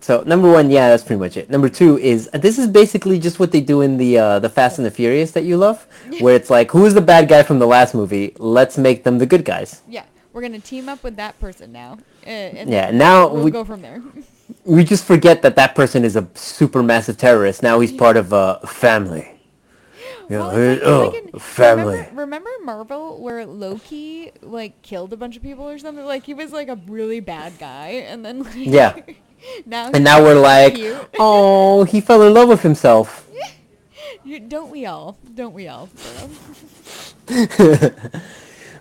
So 0.00 0.22
number 0.26 0.50
one, 0.50 0.70
yeah, 0.70 0.88
that's 0.90 1.02
pretty 1.02 1.20
much 1.20 1.36
it. 1.36 1.50
Number 1.50 1.68
two 1.68 1.98
is 1.98 2.28
this 2.32 2.58
is 2.58 2.66
basically 2.68 3.18
just 3.18 3.38
what 3.38 3.52
they 3.52 3.60
do 3.60 3.80
in 3.80 3.96
the 3.96 4.18
uh, 4.18 4.38
the 4.38 4.48
Fast 4.48 4.78
and 4.78 4.86
the 4.86 4.90
Furious 4.90 5.30
that 5.32 5.44
you 5.44 5.56
love, 5.56 5.86
where 6.20 6.34
it's 6.34 6.50
like, 6.50 6.70
who's 6.70 6.94
the 6.94 7.00
bad 7.00 7.28
guy 7.28 7.42
from 7.42 7.58
the 7.58 7.66
last 7.66 7.94
movie? 7.94 8.34
Let's 8.38 8.76
make 8.78 9.04
them 9.04 9.18
the 9.18 9.26
good 9.26 9.44
guys. 9.44 9.82
yeah, 9.88 10.04
we're 10.32 10.42
gonna 10.42 10.58
team 10.60 10.88
up 10.88 11.02
with 11.02 11.16
that 11.16 11.38
person 11.40 11.72
now. 11.72 11.98
Uh, 12.26 12.30
and 12.30 12.70
Yeah, 12.70 12.90
now 12.90 13.28
we'll 13.28 13.44
we- 13.44 13.50
go 13.50 13.64
from 13.64 13.82
there. 13.82 14.02
We 14.66 14.84
just 14.84 15.04
forget 15.06 15.40
that 15.42 15.56
that 15.56 15.74
person 15.74 16.04
is 16.04 16.16
a 16.16 16.26
super 16.34 16.82
massive 16.82 17.16
terrorist. 17.16 17.62
Now 17.62 17.80
he's 17.80 17.92
part 17.92 18.16
of 18.18 18.32
a 18.32 18.60
family. 18.66 19.33
You 20.30 20.38
know, 20.38 20.48
Well, 20.48 20.56
it's 20.56 20.82
like- 20.82 20.88
oh, 20.88 21.02
it's 21.02 21.14
like 21.24 21.34
in- 21.34 21.40
family. 21.40 21.96
Remember, 21.98 22.20
remember 22.20 22.50
Marvel 22.64 23.20
where 23.20 23.44
Loki 23.46 24.30
like 24.42 24.80
killed 24.82 25.12
a 25.12 25.16
bunch 25.16 25.36
of 25.36 25.42
people 25.42 25.68
or 25.68 25.78
something? 25.78 26.04
Like 26.04 26.24
he 26.24 26.34
was 26.34 26.52
like 26.52 26.68
a 26.68 26.76
really 26.86 27.20
bad 27.20 27.58
guy, 27.58 27.88
and 28.08 28.24
then 28.24 28.42
like 28.42 28.54
Yeah. 28.56 28.96
now 29.66 29.90
And 29.92 30.02
now 30.04 30.22
we're 30.22 30.40
like, 30.40 30.74
cute. 30.76 30.96
oh, 31.18 31.84
he 31.84 32.00
fell 32.00 32.22
in 32.22 32.32
love 32.34 32.48
with 32.48 32.62
himself. 32.62 33.28
You- 34.24 34.40
don't 34.40 34.70
we 34.70 34.86
all? 34.86 35.18
Don't 35.34 35.52
we 35.52 35.68
all? 35.68 35.88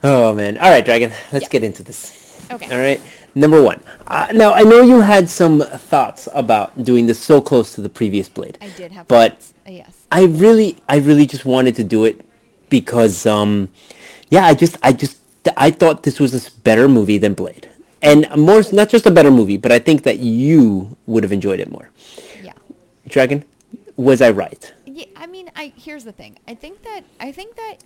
Oh 0.05 0.33
man! 0.33 0.57
All 0.57 0.69
right, 0.69 0.83
Dragon. 0.83 1.11
Let's 1.31 1.43
Yeah. 1.43 1.49
get 1.49 1.63
into 1.63 1.81
this. 1.83 2.37
Okay. 2.51 2.69
All 2.73 2.77
right. 2.81 3.01
Number 3.35 3.61
one. 3.61 3.81
Uh, 4.05 4.27
now 4.33 4.53
I 4.53 4.61
know 4.63 4.81
you 4.81 4.99
had 5.01 5.29
some 5.29 5.61
thoughts 5.61 6.27
about 6.33 6.83
doing 6.83 7.07
this 7.07 7.19
so 7.19 7.41
close 7.41 7.73
to 7.75 7.81
the 7.81 7.89
previous 7.89 8.27
Blade. 8.29 8.57
I 8.61 8.69
did 8.69 8.91
have. 8.91 9.07
But 9.07 9.33
thoughts. 9.39 9.53
Uh, 9.65 9.71
yes. 9.71 9.97
I 10.13 10.25
really, 10.25 10.77
I 10.87 10.97
really 10.97 11.25
just 11.25 11.43
wanted 11.43 11.75
to 11.77 11.83
do 11.83 12.05
it 12.05 12.23
because, 12.69 13.25
um, 13.25 13.69
yeah, 14.29 14.45
I 14.45 14.53
just, 14.53 14.77
I 14.83 14.93
just, 14.93 15.17
I 15.57 15.71
thought 15.71 16.03
this 16.03 16.19
was 16.19 16.35
a 16.35 16.51
better 16.59 16.87
movie 16.87 17.17
than 17.17 17.33
Blade, 17.33 17.67
and 18.03 18.29
more, 18.37 18.61
not 18.71 18.89
just 18.89 19.07
a 19.07 19.11
better 19.11 19.31
movie, 19.31 19.57
but 19.57 19.71
I 19.71 19.79
think 19.79 20.03
that 20.03 20.19
you 20.19 20.95
would 21.07 21.23
have 21.23 21.31
enjoyed 21.31 21.59
it 21.59 21.71
more. 21.71 21.89
Yeah. 22.43 22.53
Dragon, 23.07 23.43
was 23.95 24.21
I 24.21 24.29
right? 24.29 24.71
Yeah, 24.85 25.05
I 25.15 25.25
mean, 25.25 25.49
I 25.55 25.73
here's 25.75 26.03
the 26.03 26.11
thing. 26.11 26.37
I 26.47 26.53
think 26.53 26.83
that 26.83 27.01
I 27.19 27.31
think 27.31 27.55
that 27.55 27.77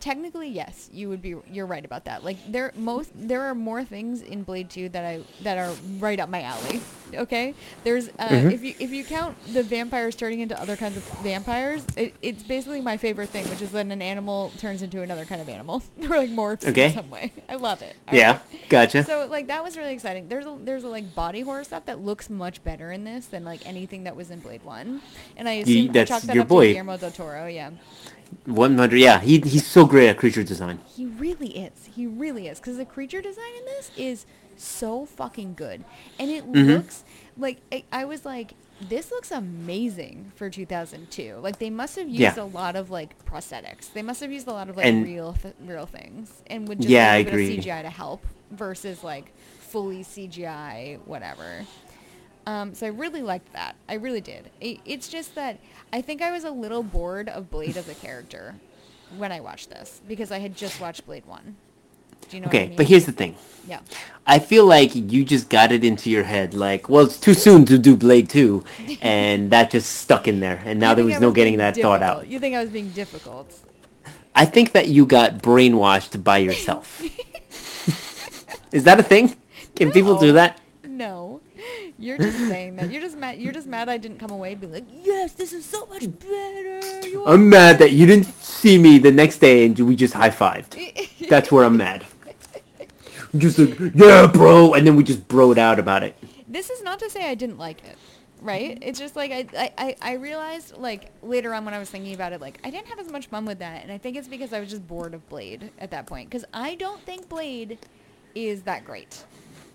technically 0.00 0.48
yes, 0.48 0.88
you 0.92 1.08
would 1.08 1.22
be 1.22 1.34
you're 1.50 1.66
right 1.66 1.84
about 1.84 2.04
that. 2.04 2.24
Like 2.24 2.36
there 2.50 2.72
most 2.76 3.10
there 3.14 3.42
are 3.42 3.54
more 3.54 3.84
things 3.84 4.22
in 4.22 4.42
Blade 4.42 4.70
2 4.70 4.88
that 4.90 5.04
I 5.04 5.20
that 5.42 5.58
are 5.58 5.72
right 5.98 6.18
up 6.20 6.28
my 6.28 6.42
alley. 6.42 6.80
Okay? 7.14 7.54
There's 7.84 8.08
uh, 8.18 8.28
Mhm. 8.28 8.52
if 8.52 8.62
you 8.64 8.74
if 8.80 8.90
you 8.90 9.04
count 9.04 9.36
the 9.52 9.62
vampires 9.62 10.16
turning 10.16 10.40
into 10.40 10.60
other 10.60 10.76
kinds 10.76 10.96
of 10.96 11.04
vampires, 11.22 11.84
it, 11.96 12.14
it's 12.20 12.42
basically 12.42 12.80
my 12.80 12.96
favorite 12.96 13.28
thing, 13.30 13.48
which 13.48 13.62
is 13.62 13.72
when 13.72 13.90
an 13.92 14.02
animal 14.02 14.52
turns 14.58 14.82
into 14.82 15.02
another 15.02 15.24
kind 15.24 15.40
of 15.40 15.48
animal 15.48 15.82
or 16.02 16.08
like 16.16 16.30
morphs 16.30 16.66
Okay. 16.66 16.86
in 16.86 16.92
some 16.94 17.08
way. 17.10 17.32
I 17.48 17.54
love 17.56 17.80
it. 17.82 17.94
I 18.08 18.16
Yeah, 18.16 18.40
it. 18.52 18.68
gotcha. 18.68 19.04
So 19.04 19.26
like 19.30 19.46
that 19.46 19.62
was 19.62 19.76
really 19.76 19.92
exciting. 19.94 20.28
There's 20.28 20.46
a, 20.46 20.56
there's 20.60 20.84
a 20.84 20.88
like 20.88 21.14
body 21.14 21.40
horror 21.42 21.62
stuff 21.64 21.86
that 21.86 22.00
looks 22.00 22.28
much 22.28 22.62
better 22.64 22.90
in 22.90 23.04
this 23.04 23.26
than 23.26 23.44
like 23.44 23.64
anything 23.66 24.04
that 24.04 24.16
was 24.16 24.30
in 24.30 24.40
Blade 24.40 24.64
One, 24.64 25.00
and 25.36 25.48
I 25.48 25.52
assume 25.54 25.90
I 25.90 25.92
that's 25.92 26.08
chalked 26.08 26.26
that 26.26 26.34
your 26.34 26.42
up 26.42 26.48
boy. 26.48 26.66
to 26.66 26.72
Guillermo 26.72 26.96
del 26.96 27.10
Toro. 27.12 27.46
Yeah, 27.46 27.70
One 28.44 28.76
hundred. 28.78 28.98
Yeah, 28.98 29.20
he, 29.20 29.40
he's 29.40 29.66
so 29.66 29.84
great 29.86 30.08
at 30.08 30.18
creature 30.18 30.42
design. 30.44 30.80
he 30.86 31.06
really 31.06 31.56
is. 31.58 31.88
He 31.94 32.06
really 32.06 32.48
is 32.48 32.58
because 32.58 32.76
the 32.76 32.84
creature 32.84 33.20
design 33.22 33.52
in 33.58 33.64
this 33.66 33.90
is 33.96 34.26
so 34.56 35.04
fucking 35.06 35.54
good, 35.54 35.84
and 36.18 36.30
it 36.30 36.50
Mhm. 36.50 36.66
looks 36.68 37.04
like 37.36 37.58
I, 37.72 37.84
I 37.92 38.04
was 38.04 38.24
like. 38.24 38.54
This 38.90 39.10
looks 39.10 39.30
amazing 39.30 40.32
for 40.36 40.50
2002. 40.50 41.36
Like 41.40 41.58
they 41.58 41.70
must 41.70 41.96
have 41.96 42.08
used 42.10 42.20
Yeah. 42.20 42.34
a 42.38 42.44
lot 42.44 42.76
of 42.76 42.90
like 42.90 43.24
prosthetics. 43.24 43.90
They 43.90 44.02
must 44.02 44.20
have 44.20 44.30
used 44.30 44.46
a 44.48 44.52
lot 44.52 44.68
of 44.68 44.76
like 44.76 44.84
And- 44.84 45.02
real 45.02 45.32
th- 45.32 45.54
real 45.64 45.86
things, 45.86 46.30
and 46.48 46.68
would 46.68 46.80
just 46.82 46.90
Yeah, 46.90 47.10
a 47.10 47.14
I 47.14 47.16
agree. 47.20 47.56
of 47.56 47.64
CGI 47.64 47.80
to 47.80 47.88
help 47.88 48.26
versus 48.50 49.02
like 49.02 49.32
fully 49.60 50.02
CGI 50.04 50.98
whatever. 51.06 51.64
Um, 52.46 52.74
so 52.74 52.84
I 52.84 52.90
really 52.90 53.22
liked 53.22 53.50
that. 53.54 53.76
I 53.88 53.94
really 53.94 54.20
did. 54.20 54.50
It, 54.60 54.80
it's 54.84 55.08
just 55.08 55.34
that 55.36 55.58
I 55.92 56.00
think 56.02 56.22
I 56.22 56.30
was 56.32 56.44
a 56.44 56.50
little 56.50 56.82
bored 56.82 57.28
of 57.28 57.50
Blade 57.50 57.76
as 57.76 57.88
a 57.88 57.94
character 57.94 58.54
when 59.16 59.32
I 59.32 59.40
watched 59.40 59.70
this 59.70 60.00
because 60.06 60.30
I 60.32 60.38
had 60.38 60.56
just 60.56 60.80
watched 60.80 61.06
Blade 61.06 61.24
One. 61.26 61.56
Do 62.28 62.36
you 62.36 62.40
know 62.42 62.48
Okay, 62.48 62.58
what 62.58 62.64
I 62.64 62.68
mean? 62.68 62.76
but 62.76 62.86
here's 62.86 63.06
the 63.06 63.12
thing. 63.12 63.36
yeah. 63.68 63.80
I 64.26 64.40
feel 64.40 64.66
like 64.66 64.94
you 64.96 65.24
just 65.24 65.48
got 65.48 65.70
it 65.70 65.84
into 65.84 66.10
your 66.10 66.24
head, 66.24 66.54
like, 66.54 66.88
well, 66.88 67.04
it's 67.04 67.20
too 67.20 67.34
soon 67.34 67.64
to 67.66 67.78
do 67.78 67.96
Blade 67.96 68.28
2, 68.28 68.64
and 69.00 69.50
that 69.52 69.70
just 69.70 69.90
stuck 70.00 70.26
in 70.26 70.40
there, 70.40 70.60
and 70.64 70.80
now 70.80 70.94
there 70.94 71.04
think 71.04 71.14
was 71.14 71.20
no 71.20 71.30
getting 71.30 71.58
that 71.58 71.76
thought 71.76 72.02
out. 72.02 72.26
You 72.26 72.40
think 72.40 72.56
I 72.56 72.60
was 72.60 72.70
being 72.70 72.90
difficult? 72.90 73.52
I 74.34 74.44
think 74.44 74.72
that 74.72 74.88
you 74.88 75.06
got 75.06 75.38
brainwashed 75.38 76.22
by 76.24 76.38
yourself. 76.38 77.00
Is 78.72 78.84
that 78.84 78.98
a 78.98 79.02
thing? 79.04 79.36
Can 79.76 79.92
people 79.92 80.18
do 80.18 80.32
that? 80.32 80.60
You're 81.98 82.18
just 82.18 82.38
saying 82.38 82.76
that. 82.76 82.90
You're 82.90 83.00
just 83.02 83.16
mad. 83.16 83.38
You're 83.38 83.52
just 83.52 83.66
mad 83.66 83.88
I 83.88 83.96
didn't 83.96 84.18
come 84.18 84.30
away 84.30 84.52
and 84.52 84.60
be 84.60 84.66
like, 84.66 84.84
yes, 85.02 85.32
this 85.32 85.52
is 85.52 85.64
so 85.64 85.86
much 85.86 86.02
better. 86.18 87.06
You 87.08 87.24
I'm 87.26 87.48
mad 87.48 87.78
that 87.78 87.92
you 87.92 88.06
didn't 88.06 88.26
see 88.42 88.78
me 88.78 88.98
the 88.98 89.12
next 89.12 89.38
day 89.38 89.64
and 89.66 89.78
we 89.80 89.96
just 89.96 90.14
high-fived. 90.14 91.28
That's 91.28 91.50
where 91.50 91.64
I'm 91.64 91.76
mad. 91.78 92.04
Just 93.36 93.58
like, 93.58 93.78
yeah, 93.94 94.26
bro, 94.26 94.72
and 94.74 94.86
then 94.86 94.96
we 94.96 95.04
just 95.04 95.26
broed 95.28 95.58
out 95.58 95.78
about 95.78 96.02
it. 96.02 96.16
this 96.48 96.70
is 96.70 96.82
not 96.82 96.98
to 97.00 97.10
say 97.10 97.28
I 97.28 97.34
didn't 97.34 97.58
like 97.58 97.84
it, 97.84 97.98
right? 98.40 98.78
It's 98.80 98.98
just 98.98 99.14
like 99.14 99.30
I, 99.30 99.46
I, 99.58 99.72
I, 99.76 99.96
I 100.00 100.12
realized 100.14 100.76
like 100.78 101.10
later 101.22 101.52
on 101.52 101.64
when 101.66 101.74
I 101.74 101.78
was 101.78 101.90
thinking 101.90 102.14
about 102.14 102.32
it, 102.32 102.40
like 102.40 102.58
I 102.64 102.70
didn't 102.70 102.86
have 102.86 102.98
as 102.98 103.10
much 103.10 103.26
fun 103.26 103.44
with 103.44 103.58
that, 103.58 103.82
and 103.82 103.92
I 103.92 103.98
think 103.98 104.16
it's 104.16 104.28
because 104.28 104.52
I 104.54 104.60
was 104.60 104.70
just 104.70 104.86
bored 104.86 105.12
of 105.12 105.28
Blade 105.28 105.70
at 105.78 105.90
that 105.90 106.06
point. 106.06 106.30
Because 106.30 106.44
I 106.54 106.76
don't 106.76 107.00
think 107.02 107.28
Blade 107.28 107.78
is 108.34 108.62
that 108.62 108.84
great, 108.84 109.24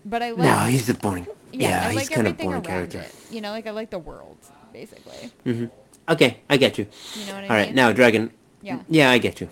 but 0.05 0.21
I 0.21 0.31
like. 0.31 0.39
No, 0.39 0.57
he's 0.65 0.89
a 0.89 0.93
boring. 0.93 1.27
yeah, 1.51 1.69
Yeah, 1.69 1.87
I 1.87 1.91
he's 1.91 1.95
like 2.09 2.11
kind 2.11 2.27
of 2.27 2.37
boring 2.37 2.61
character. 2.61 2.99
it. 2.99 3.13
You 3.29 3.41
know, 3.41 3.51
like 3.51 3.67
I 3.67 3.71
like 3.71 3.89
the 3.89 3.99
world 3.99 4.37
basically. 4.73 5.31
hmm 5.43 5.65
Okay, 6.09 6.39
I 6.49 6.57
get 6.57 6.77
you. 6.77 6.87
You 7.15 7.25
know 7.25 7.35
what 7.35 7.43
I 7.43 7.47
All 7.47 7.55
right, 7.55 7.67
mean? 7.67 7.75
now 7.75 7.91
Dragon. 7.91 8.31
Yeah. 8.61 8.79
Yeah, 8.89 9.11
I 9.11 9.17
get 9.17 9.39
you. 9.41 9.49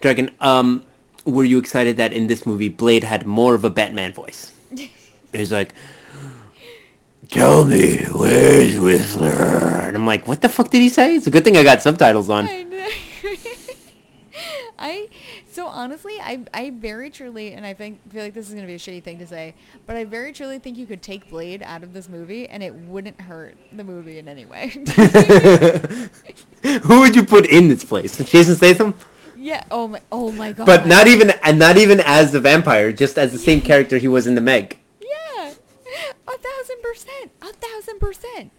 Dragon, 0.00 0.30
um, 0.40 0.84
were 1.24 1.44
you 1.44 1.58
excited 1.58 1.96
that 1.96 2.12
in 2.12 2.26
this 2.26 2.46
movie 2.46 2.68
Blade 2.68 3.04
had 3.04 3.26
more 3.26 3.54
of 3.54 3.64
a 3.64 3.70
Batman 3.70 4.12
voice? 4.12 4.52
He's 5.32 5.50
like, 5.52 5.74
"Tell 7.28 7.64
me, 7.64 8.04
where's 8.12 8.78
Whistler?" 8.78 9.30
And 9.88 9.96
I'm 9.96 10.06
like, 10.06 10.28
"What 10.28 10.40
the 10.42 10.48
fuck 10.48 10.70
did 10.70 10.80
he 10.82 10.88
say?" 10.88 11.16
It's 11.16 11.26
a 11.26 11.30
good 11.30 11.44
thing 11.44 11.56
I 11.56 11.62
got 11.64 11.82
subtitles 11.82 12.28
on. 12.30 12.48
I 14.84 15.08
so 15.50 15.66
honestly, 15.66 16.14
I 16.20 16.44
I 16.52 16.70
very 16.70 17.08
truly, 17.08 17.54
and 17.54 17.64
I 17.64 17.72
think 17.72 17.98
feel 18.12 18.22
like 18.22 18.34
this 18.34 18.48
is 18.48 18.54
gonna 18.54 18.66
be 18.66 18.74
a 18.74 18.78
shitty 18.78 19.02
thing 19.02 19.18
to 19.18 19.26
say, 19.26 19.54
but 19.86 19.96
I 19.96 20.04
very 20.04 20.32
truly 20.32 20.58
think 20.58 20.76
you 20.76 20.84
could 20.84 21.00
take 21.00 21.30
Blade 21.30 21.62
out 21.62 21.82
of 21.82 21.94
this 21.94 22.08
movie 22.08 22.46
and 22.46 22.62
it 22.62 22.74
wouldn't 22.74 23.18
hurt 23.20 23.56
the 23.72 23.82
movie 23.82 24.18
in 24.18 24.28
any 24.28 24.44
way. 24.44 24.68
Who 26.82 27.00
would 27.00 27.16
you 27.16 27.24
put 27.24 27.46
in 27.46 27.68
this 27.68 27.82
place? 27.82 28.18
Jason 28.18 28.56
Statham? 28.56 28.94
yeah. 29.36 29.64
Oh 29.70 29.88
my. 29.88 30.00
Oh 30.12 30.30
my 30.32 30.52
god. 30.52 30.66
But 30.66 30.86
not 30.86 31.06
even, 31.06 31.30
and 31.42 31.58
not 31.58 31.76
even 31.76 32.00
as 32.00 32.32
the 32.32 32.40
vampire, 32.40 32.92
just 32.92 33.18
as 33.18 33.32
the 33.32 33.38
same 33.38 33.60
character 33.60 33.98
he 33.98 34.08
was 34.08 34.26
in 34.26 34.34
the 34.34 34.40
Meg. 34.40 34.78
Yeah. 35.00 35.52
A 36.26 36.38
thousand 36.38 36.82
percent. 36.82 37.30
A 37.42 37.52
thousand 37.52 38.00
percent. 38.00 38.52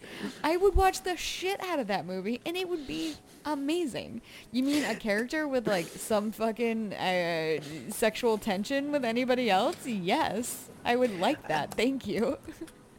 I 0.43 0.57
would 0.57 0.75
watch 0.75 1.01
the 1.03 1.15
shit 1.17 1.61
out 1.63 1.79
of 1.79 1.87
that 1.87 2.05
movie 2.05 2.41
and 2.45 2.55
it 2.57 2.67
would 2.69 2.87
be 2.87 3.15
amazing. 3.45 4.21
You 4.51 4.63
mean 4.63 4.83
a 4.83 4.95
character 4.95 5.47
with 5.47 5.67
like 5.67 5.85
some 5.87 6.31
fucking 6.31 6.93
uh, 6.93 7.59
sexual 7.89 8.37
tension 8.37 8.91
with 8.91 9.05
anybody 9.05 9.49
else? 9.49 9.85
Yes. 9.85 10.69
I 10.83 10.95
would 10.95 11.19
like 11.19 11.47
that. 11.47 11.73
Thank 11.73 12.07
you. 12.07 12.37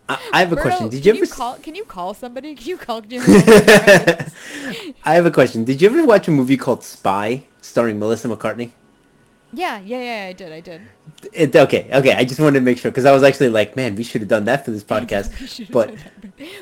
I, 0.09 0.19
I 0.33 0.41
have 0.41 0.53
a 0.53 0.57
Berto, 0.57 0.63
question. 0.63 0.89
Did 0.89 1.05
you 1.07 1.15
ever? 1.15 1.23
s- 1.25 1.33
call? 1.33 1.55
Can 1.57 1.75
you 1.75 1.85
call 1.85 2.15
somebody? 2.15 2.55
Can 2.55 2.69
you 2.69 2.77
call 2.77 3.01
Jimmy? 3.01 3.25
Fallon? 3.41 4.95
I 5.05 5.15
have 5.15 5.27
a 5.27 5.31
question. 5.31 5.65
Did 5.65 5.83
you 5.83 5.89
ever 5.89 6.05
watch 6.05 6.29
a 6.29 6.31
movie 6.31 6.57
called 6.57 6.85
Spy, 6.85 7.43
starring 7.61 7.99
Melissa 7.99 8.29
McCarthy? 8.29 8.73
Yeah, 9.57 9.81
yeah, 9.81 10.03
yeah. 10.03 10.29
I 10.29 10.33
did. 10.33 10.53
I 10.53 10.61
did. 10.61 10.81
It, 11.33 11.57
okay, 11.57 11.89
okay. 11.93 12.13
I 12.13 12.25
just 12.25 12.39
wanted 12.41 12.59
to 12.61 12.65
make 12.65 12.79
sure 12.79 12.91
because 12.91 13.05
I 13.07 13.13
was 13.13 13.23
actually 13.23 13.49
like, 13.49 13.75
man, 13.75 13.95
we 13.97 14.05
should 14.05 14.21
have 14.21 14.29
done 14.29 14.45
that 14.45 14.65
for 14.65 14.71
this 14.71 14.85
podcast. 14.95 15.71
but 15.73 15.95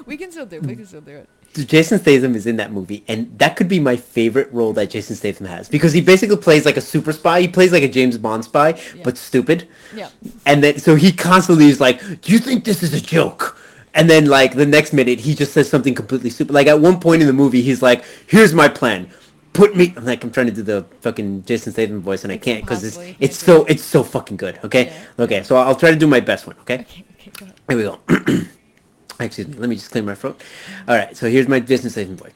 we 0.06 0.16
can 0.16 0.30
still 0.30 0.46
do. 0.46 0.56
it. 0.56 0.62
We 0.66 0.76
can 0.76 0.86
still 0.86 1.00
do 1.00 1.16
it. 1.16 1.28
Mm. 1.54 1.66
Jason 1.68 1.98
Statham 2.00 2.34
is 2.34 2.46
in 2.46 2.56
that 2.56 2.72
movie, 2.72 3.04
and 3.06 3.38
that 3.38 3.54
could 3.56 3.68
be 3.68 3.78
my 3.78 3.96
favorite 3.96 4.52
role 4.52 4.72
that 4.72 4.90
Jason 4.90 5.14
Statham 5.14 5.46
has 5.46 5.68
because 5.68 5.92
he 5.92 6.00
basically 6.00 6.36
plays 6.36 6.64
like 6.64 6.76
a 6.76 6.80
super 6.80 7.12
spy. 7.12 7.40
He 7.42 7.48
plays 7.48 7.70
like 7.72 7.82
a 7.84 7.88
James 7.88 8.18
Bond 8.18 8.44
spy, 8.44 8.70
Yeah. 8.94 9.02
but 9.04 9.16
stupid. 9.16 9.68
Yeah. 9.94 10.08
And 10.46 10.62
then 10.64 10.78
so 10.78 10.96
he 10.96 11.12
constantly 11.12 11.68
is 11.68 11.80
like, 11.80 12.00
"Do 12.22 12.32
you 12.32 12.38
think 12.38 12.64
this 12.64 12.82
is 12.82 12.92
a 12.94 13.00
joke?" 13.00 13.56
And 13.96 14.10
then 14.10 14.26
like 14.26 14.56
the 14.56 14.66
next 14.66 14.92
minute 14.92 15.20
he 15.20 15.34
just 15.36 15.52
says 15.52 15.68
something 15.70 15.94
completely 15.94 16.30
stupid. 16.30 16.52
Like 16.52 16.66
at 16.66 16.80
one 16.80 16.98
point 16.98 17.22
in 17.22 17.28
the 17.28 17.32
movie 17.32 17.62
he's 17.62 17.82
like, 17.82 18.04
"Here's 18.26 18.52
my 18.52 18.66
plan. 18.68 19.08
Put 19.54 19.74
me." 19.74 19.94
I'm 19.96 20.04
like 20.04 20.22
I'm 20.22 20.30
trying 20.30 20.46
to 20.46 20.52
do 20.52 20.62
the 20.62 20.84
fucking 21.00 21.44
Jason 21.44 21.72
Statham 21.72 22.00
voice 22.02 22.24
and 22.24 22.32
I 22.32 22.36
It's 22.36 22.44
can't 22.44 22.60
because 22.62 22.84
it's 22.84 22.98
it's 23.18 23.38
so 23.38 23.64
it's 23.64 23.82
so 23.82 24.04
fucking 24.04 24.36
good. 24.36 24.60
Okay. 24.64 24.86
Yeah. 24.86 25.24
Okay. 25.24 25.42
So 25.42 25.56
I'll 25.56 25.74
try 25.74 25.90
to 25.90 25.96
do 25.96 26.06
my 26.06 26.20
best 26.20 26.46
one. 26.46 26.56
Okay. 26.60 26.80
Okay. 26.80 27.04
Okay. 27.18 27.30
Go. 27.38 27.46
Here 27.68 27.76
we 27.78 27.82
go. 27.84 27.98
Excuse 29.20 29.48
me. 29.48 29.54
Let 29.56 29.68
me 29.70 29.76
just 29.76 29.90
clear 29.90 30.04
my 30.04 30.14
throat. 30.14 30.40
All 30.86 30.94
right. 30.96 31.16
So 31.16 31.30
here's 31.30 31.48
my 31.48 31.60
Jason 31.60 31.88
Statham 31.88 32.16
voice. 32.16 32.32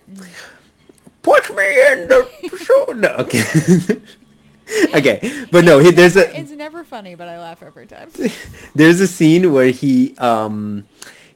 Put 1.22 1.50
me 1.54 1.92
in 1.92 2.08
the. 2.08 2.28
No, 2.96 3.08
okay. 3.16 3.42
okay, 4.94 5.44
but 5.50 5.64
no. 5.64 5.78
he- 5.78 5.90
There's 5.90 6.16
a 6.16 6.24
It's 6.40 6.50
never 6.52 6.84
funny, 6.84 7.14
but 7.14 7.28
I 7.28 7.38
laugh 7.38 7.62
every 7.62 7.86
time. 7.86 8.10
there's 8.74 9.00
a 9.00 9.06
scene 9.06 9.52
where 9.52 9.68
he 9.70 10.16
um 10.18 10.86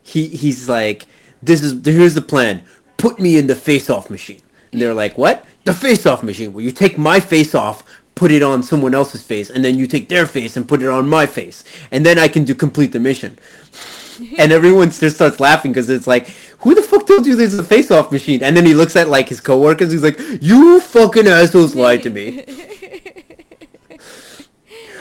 he 0.03 0.29
he's 0.29 0.69
like 0.69 1.07
this 1.43 1.63
is 1.63 1.85
here's 1.85 2.15
the 2.15 2.23
plan 2.23 2.63
put 2.97 3.19
me 3.19 3.37
in 3.37 3.47
the 3.47 3.55
face 3.57 3.91
off 3.91 4.11
machine 4.11 4.41
and 4.73 4.81
they're 4.81 4.95
like 4.95 5.17
what 5.19 5.45
the 5.65 5.75
face 5.75 6.07
off 6.07 6.23
machine 6.23 6.53
where 6.53 6.65
you 6.65 6.73
take 6.73 6.99
my 6.99 7.21
face 7.21 7.55
off 7.55 7.85
put 8.15 8.31
it 8.31 8.43
on 8.43 8.63
someone 8.63 8.95
else's 8.95 9.23
face 9.23 9.51
and 9.51 9.65
then 9.65 9.79
you 9.79 9.87
take 9.87 10.09
their 10.09 10.27
face 10.27 10.57
and 10.57 10.69
put 10.69 10.83
it 10.83 10.89
on 10.89 11.09
my 11.09 11.27
face 11.27 11.65
and 11.91 12.05
then 12.05 12.19
i 12.19 12.29
can 12.29 12.45
do 12.45 12.55
complete 12.55 12.93
the 12.93 13.01
mission 13.01 13.39
and 14.39 14.53
everyone 14.53 14.91
just 14.91 15.17
starts 15.17 15.41
laughing 15.41 15.73
because 15.73 15.89
it's 15.89 16.07
like 16.07 16.29
who 16.59 16.75
the 16.75 16.83
fuck 16.83 17.07
told 17.07 17.27
you 17.27 17.35
there's 17.35 17.55
a 17.55 17.65
face 17.65 17.91
off 17.91 18.13
machine 18.13 18.43
and 18.43 18.57
then 18.57 18.67
he 18.67 18.75
looks 18.75 18.97
at 18.97 19.09
like 19.09 19.29
his 19.29 19.41
coworkers 19.41 19.93
he's 19.93 20.03
like 20.03 20.19
you 20.41 20.81
fucking 20.81 21.27
assholes 21.27 21.75
lied 21.75 22.03
to 22.03 22.11
me 22.11 22.45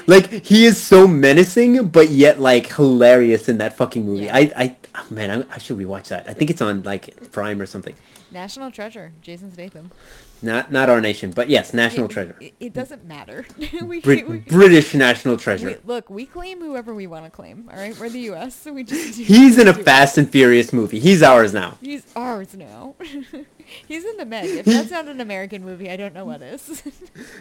like 0.07 0.45
he 0.45 0.65
is 0.65 0.81
so 0.81 1.07
menacing, 1.07 1.87
but 1.87 2.09
yet 2.09 2.39
like 2.39 2.67
hilarious 2.67 3.49
in 3.49 3.57
that 3.59 3.77
fucking 3.77 4.05
movie. 4.05 4.25
Yeah. 4.25 4.35
I, 4.35 4.51
I, 4.55 4.75
oh, 4.95 5.05
man, 5.09 5.43
I, 5.49 5.55
I 5.55 5.57
should 5.57 5.77
rewatch 5.77 6.09
that. 6.09 6.29
I 6.29 6.33
think 6.33 6.49
it's 6.49 6.61
on 6.61 6.83
like 6.83 7.31
Prime 7.31 7.61
or 7.61 7.65
something. 7.65 7.95
National 8.31 8.71
treasure, 8.71 9.11
Jason 9.21 9.51
Statham. 9.51 9.91
Not, 10.43 10.71
not 10.71 10.89
our 10.89 10.99
nation, 11.01 11.31
but 11.31 11.49
yes, 11.49 11.73
national 11.73 12.05
It- 12.05 12.11
treasure. 12.11 12.35
It, 12.39 12.53
it 12.59 12.73
doesn't 12.73 13.05
matter. 13.05 13.45
we, 13.83 14.01
Brit- 14.01 14.27
we- 14.27 14.39
British 14.39 14.93
national 14.95 15.37
treasure. 15.37 15.67
we- 15.67 15.77
look, 15.85 16.09
we 16.09 16.25
claim 16.25 16.59
whoever 16.59 16.95
we 16.95 17.05
want 17.07 17.25
to 17.25 17.31
claim. 17.31 17.69
All 17.71 17.77
right, 17.77 17.97
we're 17.99 18.09
the 18.09 18.19
U.S., 18.21 18.55
so 18.55 18.73
we 18.73 18.83
just 18.83 19.17
do, 19.17 19.23
He's 19.23 19.57
in 19.59 19.67
a. 19.67 19.73
Fast 19.91 20.17
and 20.17 20.29
Furious 20.29 20.73
movie. 20.73 20.99
He's 20.99 21.21
ours 21.23 21.53
now. 21.53 21.77
He's 21.81 22.03
ours 22.15 22.55
now. 22.55 22.95
He's 23.87 24.03
in 24.05 24.17
the 24.17 24.25
Meg. 24.25 24.49
If 24.49 24.65
that's 24.65 24.91
not 24.91 25.07
an 25.07 25.21
American 25.21 25.63
movie, 25.63 25.89
I 25.89 25.95
don't 25.95 26.13
know 26.13 26.25
what 26.25 26.41
is. 26.41 26.83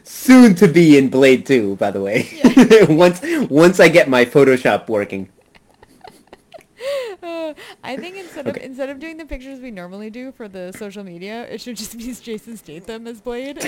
Soon 0.05 0.55
to 0.57 0.69
be 0.69 0.97
in 0.97 1.09
Blade 1.11 1.45
2, 1.47 1.77
by 1.77 1.91
the 1.91 2.01
way. 2.01 2.29
once, 2.89 3.21
once 3.51 3.81
I 3.81 3.89
get 3.89 4.09
my 4.09 4.25
Photoshop 4.25 4.89
working. 4.89 5.29
Uh, 7.23 7.55
I 7.85 7.97
think 7.97 8.17
instead 8.17 8.47
Okay. 8.49 8.61
of 8.61 8.67
instead 8.67 8.89
of 8.91 8.99
doing 8.99 9.17
the 9.17 9.27
pictures 9.27 9.61
we 9.61 9.71
normally 9.71 10.11
do 10.11 10.33
for 10.33 10.49
the 10.49 10.73
social 10.73 11.05
media, 11.05 11.47
it 11.51 11.61
should 11.61 11.77
just 11.77 11.97
be 11.99 12.15
Jason 12.23 12.57
Statham 12.57 13.07
as 13.07 13.21
Blade. 13.21 13.59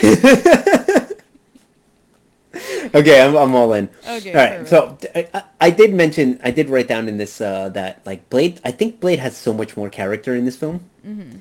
okay, 2.94 3.22
I'm, 3.22 3.34
I'm 3.36 3.54
all 3.54 3.72
in. 3.72 3.88
Okay, 4.06 4.30
All 4.30 4.36
right. 4.36 4.68
So 4.68 4.98
I, 5.14 5.28
I- 5.34 5.42
I 5.62 5.70
did 5.70 5.94
mention, 5.94 6.40
I 6.42 6.50
did 6.50 6.68
write 6.68 6.88
down 6.88 7.08
in 7.08 7.16
this 7.18 7.40
uh, 7.40 7.68
that 7.70 8.04
like 8.04 8.28
Blade. 8.30 8.60
I 8.64 8.70
think 8.72 9.00
Blade 9.00 9.18
has 9.20 9.36
so 9.36 9.52
much 9.54 9.76
more 9.76 9.88
character 9.88 10.34
in 10.34 10.44
this 10.44 10.56
film, 10.56 10.80
Mm-hmm. 11.06 11.38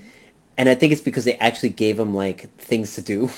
and 0.57 0.69
I 0.69 0.75
think 0.75 0.93
it's 0.93 1.01
because 1.01 1.25
they 1.25 1.35
actually 1.35 1.69
gave 1.69 1.99
him 1.99 2.13
like 2.15 2.49
things 2.57 2.93
to 2.95 3.01
do, 3.01 3.29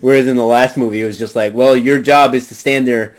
whereas 0.00 0.26
in 0.26 0.36
the 0.36 0.44
last 0.46 0.76
movie 0.76 1.02
it 1.02 1.06
was 1.06 1.18
just 1.18 1.36
like, 1.36 1.52
well, 1.54 1.76
your 1.76 2.00
job 2.00 2.34
is 2.34 2.48
to 2.48 2.54
stand 2.54 2.86
there, 2.88 3.16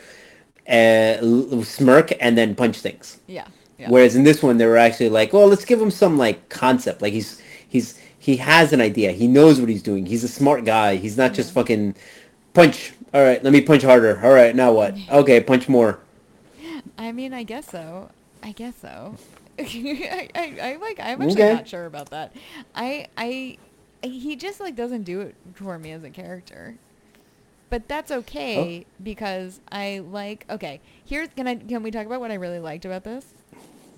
uh, 0.67 1.61
smirk, 1.63 2.11
and 2.19 2.37
then 2.37 2.55
punch 2.55 2.77
things. 2.79 3.19
yeah. 3.27 3.47
Yeah. 3.79 3.89
Whereas 3.89 4.15
in 4.15 4.23
this 4.23 4.43
one, 4.43 4.57
they 4.57 4.65
were 4.65 4.77
actually 4.77 5.09
like, 5.09 5.31
well, 5.31 5.47
let's 5.47 5.65
give 5.65 5.81
him 5.81 5.91
some 5.91 6.17
like 6.17 6.49
concept. 6.49 7.01
Like 7.01 7.13
he's 7.13 7.41
he's 7.67 7.99
he 8.17 8.35
has 8.37 8.73
an 8.73 8.81
idea. 8.81 9.11
He 9.11 9.27
knows 9.27 9.59
what 9.59 9.69
he's 9.69 9.81
doing. 9.81 10.05
He's 10.05 10.23
a 10.23 10.27
smart 10.27 10.65
guy. 10.65 10.97
He's 10.97 11.17
not 11.17 11.33
just 11.33 11.53
fucking 11.53 11.95
punch. 12.53 12.93
All 13.13 13.23
right, 13.23 13.41
let 13.43 13.53
me 13.53 13.61
punch 13.61 13.83
harder. 13.83 14.19
All 14.23 14.33
right, 14.33 14.55
now 14.55 14.73
what? 14.73 14.95
Okay, 15.09 15.39
punch 15.41 15.69
more. 15.69 15.99
I 16.97 17.11
mean, 17.13 17.33
I 17.33 17.43
guess 17.43 17.69
so. 17.69 18.09
I 18.43 18.51
guess 18.51 18.75
so. 18.81 19.15
I, 19.59 20.29
I, 20.35 20.57
I 20.61 20.75
like. 20.75 20.99
I'm 20.99 21.21
actually 21.21 21.43
Okay. 21.43 21.53
not 21.53 21.67
sure 21.67 21.85
about 21.85 22.09
that. 22.11 22.35
I, 22.75 23.07
I, 23.17 23.57
he 24.03 24.35
just 24.35 24.59
like 24.59 24.75
doesn't 24.75 25.03
do 25.03 25.21
it 25.21 25.35
for 25.53 25.79
me 25.79 25.91
as 25.91 26.03
a 26.03 26.09
character. 26.09 26.75
But 27.69 27.87
that's 27.87 28.11
okay 28.11 28.85
oh. 28.85 29.03
because 29.03 29.61
I 29.71 29.99
like. 29.99 30.45
Okay, 30.49 30.81
here's 31.05 31.29
can 31.29 31.47
I 31.47 31.55
can 31.55 31.83
we 31.83 31.91
talk 31.91 32.05
about 32.05 32.19
what 32.19 32.31
I 32.31 32.35
really 32.35 32.59
liked 32.59 32.85
about 32.85 33.03
this? 33.03 33.33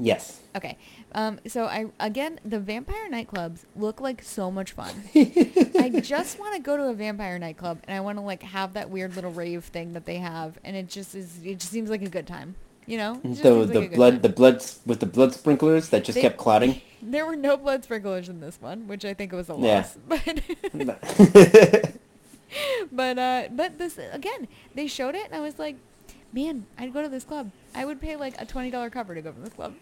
Yes. 0.03 0.39
Okay, 0.55 0.77
um, 1.13 1.39
so 1.47 1.65
I 1.65 1.85
again 1.99 2.39
the 2.43 2.59
vampire 2.59 3.09
nightclubs 3.09 3.59
look 3.75 4.01
like 4.01 4.21
so 4.23 4.49
much 4.51 4.71
fun. 4.71 4.93
I 5.15 6.01
just 6.03 6.39
want 6.39 6.55
to 6.55 6.61
go 6.61 6.75
to 6.75 6.83
a 6.85 6.93
vampire 6.93 7.37
nightclub 7.39 7.79
and 7.87 7.95
I 7.95 7.99
want 8.01 8.17
to 8.17 8.21
like 8.23 8.41
have 8.43 8.73
that 8.73 8.89
weird 8.89 9.15
little 9.15 9.31
rave 9.31 9.63
thing 9.65 9.93
that 9.93 10.05
they 10.05 10.17
have, 10.17 10.57
and 10.63 10.75
it 10.75 10.89
just 10.89 11.13
is. 11.15 11.39
It 11.45 11.59
just 11.59 11.71
seems 11.71 11.89
like 11.89 12.01
a 12.01 12.09
good 12.09 12.25
time. 12.27 12.55
You 12.87 12.97
know, 12.97 13.21
just 13.23 13.43
The 13.43 13.53
like 13.53 13.73
the 13.91 13.95
blood 13.95 14.11
time. 14.13 14.21
the 14.21 14.29
blood 14.29 14.65
with 14.87 14.99
the 14.99 15.05
blood 15.05 15.33
sprinklers 15.33 15.89
that 15.89 16.03
just 16.03 16.15
They- 16.15 16.21
kept 16.21 16.37
clotting. 16.37 16.81
There 17.03 17.25
were 17.25 17.35
no 17.35 17.57
blood 17.57 17.83
sprinklers 17.83 18.29
in 18.29 18.41
this 18.41 18.61
one, 18.61 18.87
which 18.87 19.05
I 19.05 19.15
think 19.15 19.31
was 19.31 19.49
a 19.49 19.55
Yeah. 19.57 19.85
loss. 19.85 19.97
But 20.73 21.91
but 22.91 23.17
uh, 23.17 23.47
but 23.51 23.77
this 23.77 23.97
again, 24.11 24.47
they 24.75 24.87
showed 24.87 25.15
it, 25.15 25.25
and 25.25 25.35
I 25.35 25.39
was 25.39 25.57
like, 25.57 25.77
man, 26.33 26.65
I'd 26.77 26.93
go 26.93 27.01
to 27.01 27.09
this 27.09 27.23
club. 27.23 27.51
I 27.73 27.85
would 27.85 28.01
pay 28.01 28.15
like 28.15 28.39
a 28.39 28.45
twenty 28.45 28.69
dollar 28.71 28.89
cover 28.89 29.15
to 29.15 29.21
go 29.21 29.31
to 29.31 29.39
this 29.39 29.53
club. 29.53 29.73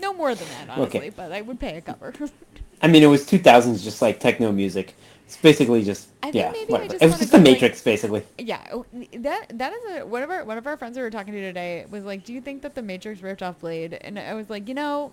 No 0.00 0.12
more 0.12 0.34
than 0.34 0.48
that, 0.48 0.70
honestly, 0.76 0.98
Okay. 1.00 1.10
but 1.10 1.32
I 1.32 1.40
would 1.40 1.60
pay 1.60 1.76
a 1.76 1.80
cover. 1.80 2.12
I 2.82 2.88
mean, 2.88 3.02
it 3.02 3.06
was 3.06 3.24
2000s, 3.26 3.82
just 3.82 4.02
like 4.02 4.18
techno 4.20 4.50
music. 4.52 4.94
It's 5.26 5.36
basically 5.38 5.82
just 5.84 6.08
I 6.22 6.30
yeah, 6.34 6.50
I 6.50 6.86
just 6.88 7.02
it 7.02 7.06
was 7.06 7.18
just 7.18 7.30
the 7.30 7.38
like- 7.38 7.44
Matrix, 7.44 7.80
basically. 7.80 8.24
Yeah, 8.36 8.60
oh, 8.72 8.84
that 9.14 9.46
that 9.58 9.72
is 9.72 10.00
a 10.02 10.06
one 10.06 10.22
of 10.22 10.30
our 10.30 10.44
one 10.44 10.58
of 10.58 10.66
our 10.66 10.76
friends 10.76 10.96
we 10.96 11.02
were 11.02 11.10
talking 11.10 11.32
to 11.32 11.40
today 11.40 11.86
was 11.90 12.04
like, 12.04 12.24
"Do 12.24 12.34
you 12.34 12.40
think 12.42 12.62
that 12.62 12.74
the 12.74 12.82
Matrix 12.82 13.22
ripped 13.22 13.42
off 13.42 13.60
Blade?" 13.60 13.94
And 13.94 14.18
I 14.18 14.34
was 14.34 14.50
like, 14.50 14.68
you 14.68 14.74
know, 14.74 15.12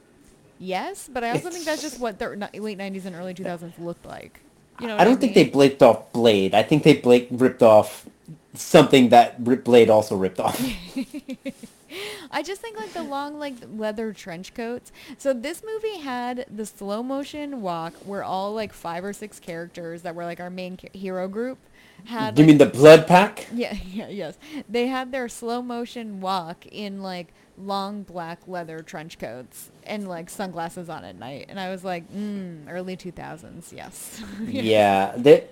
yes, 0.59 1.09
but 1.11 1.23
I 1.23 1.29
also 1.31 1.49
think 1.49 1.63
that's 1.63 1.81
just 1.81 1.99
what 1.99 2.19
the 2.19 2.27
late 2.55 2.77
'90s 2.77 3.05
and 3.05 3.15
early 3.15 3.33
2000s 3.33 3.79
looked 3.79 4.05
like. 4.05 4.41
You 4.81 4.87
know, 4.87 4.97
I 4.97 5.05
don't 5.05 5.21
think 5.21 5.33
they 5.33 5.49
blipped 5.49 5.81
off 5.81 6.11
Blade. 6.11 6.53
I 6.53 6.63
think 6.63 6.83
they 6.83 6.95
Blake 6.97 7.27
ripped 7.31 7.63
off 7.63 8.05
something 8.53 9.09
that 9.09 9.35
Rip 9.39 9.63
Blade 9.63 9.89
also 9.89 10.15
ripped 10.15 10.39
off. 10.39 10.59
I 12.31 12.43
just 12.43 12.61
think 12.61 12.77
like 12.77 12.93
the 12.93 13.03
long 13.03 13.37
like 13.39 13.55
leather 13.75 14.13
trench 14.13 14.53
coats. 14.53 14.91
So 15.17 15.33
this 15.33 15.61
movie 15.63 15.99
had 15.99 16.45
the 16.49 16.65
slow 16.65 17.03
motion 17.03 17.61
walk 17.61 17.93
where 18.05 18.23
all 18.23 18.53
like 18.53 18.71
five 18.73 19.03
or 19.03 19.13
six 19.13 19.39
characters 19.39 20.03
that 20.03 20.15
were 20.15 20.23
like 20.23 20.39
our 20.39 20.49
main 20.49 20.77
hero 20.93 21.27
group 21.27 21.57
had. 22.05 22.37
You 22.37 22.43
like, 22.43 22.47
mean 22.47 22.57
the 22.57 22.65
blood 22.65 23.07
pack? 23.07 23.47
Yeah, 23.53 23.75
yeah, 23.85 24.07
yes. 24.07 24.37
They 24.69 24.87
had 24.87 25.11
their 25.11 25.27
slow 25.27 25.61
motion 25.61 26.21
walk 26.21 26.65
in 26.65 27.01
like 27.01 27.33
long 27.57 28.03
black 28.03 28.39
leather 28.47 28.79
trench 28.79 29.19
coats 29.19 29.69
and 29.83 30.07
like 30.07 30.29
sunglasses 30.29 30.89
on 30.89 31.03
at 31.03 31.17
night. 31.17 31.45
And 31.49 31.59
I 31.59 31.69
was 31.69 31.83
like, 31.83 32.11
mm, 32.11 32.65
early 32.69 32.97
2000s, 32.97 33.71
yes. 33.75 34.21
yeah, 34.45 35.13
there, 35.17 35.43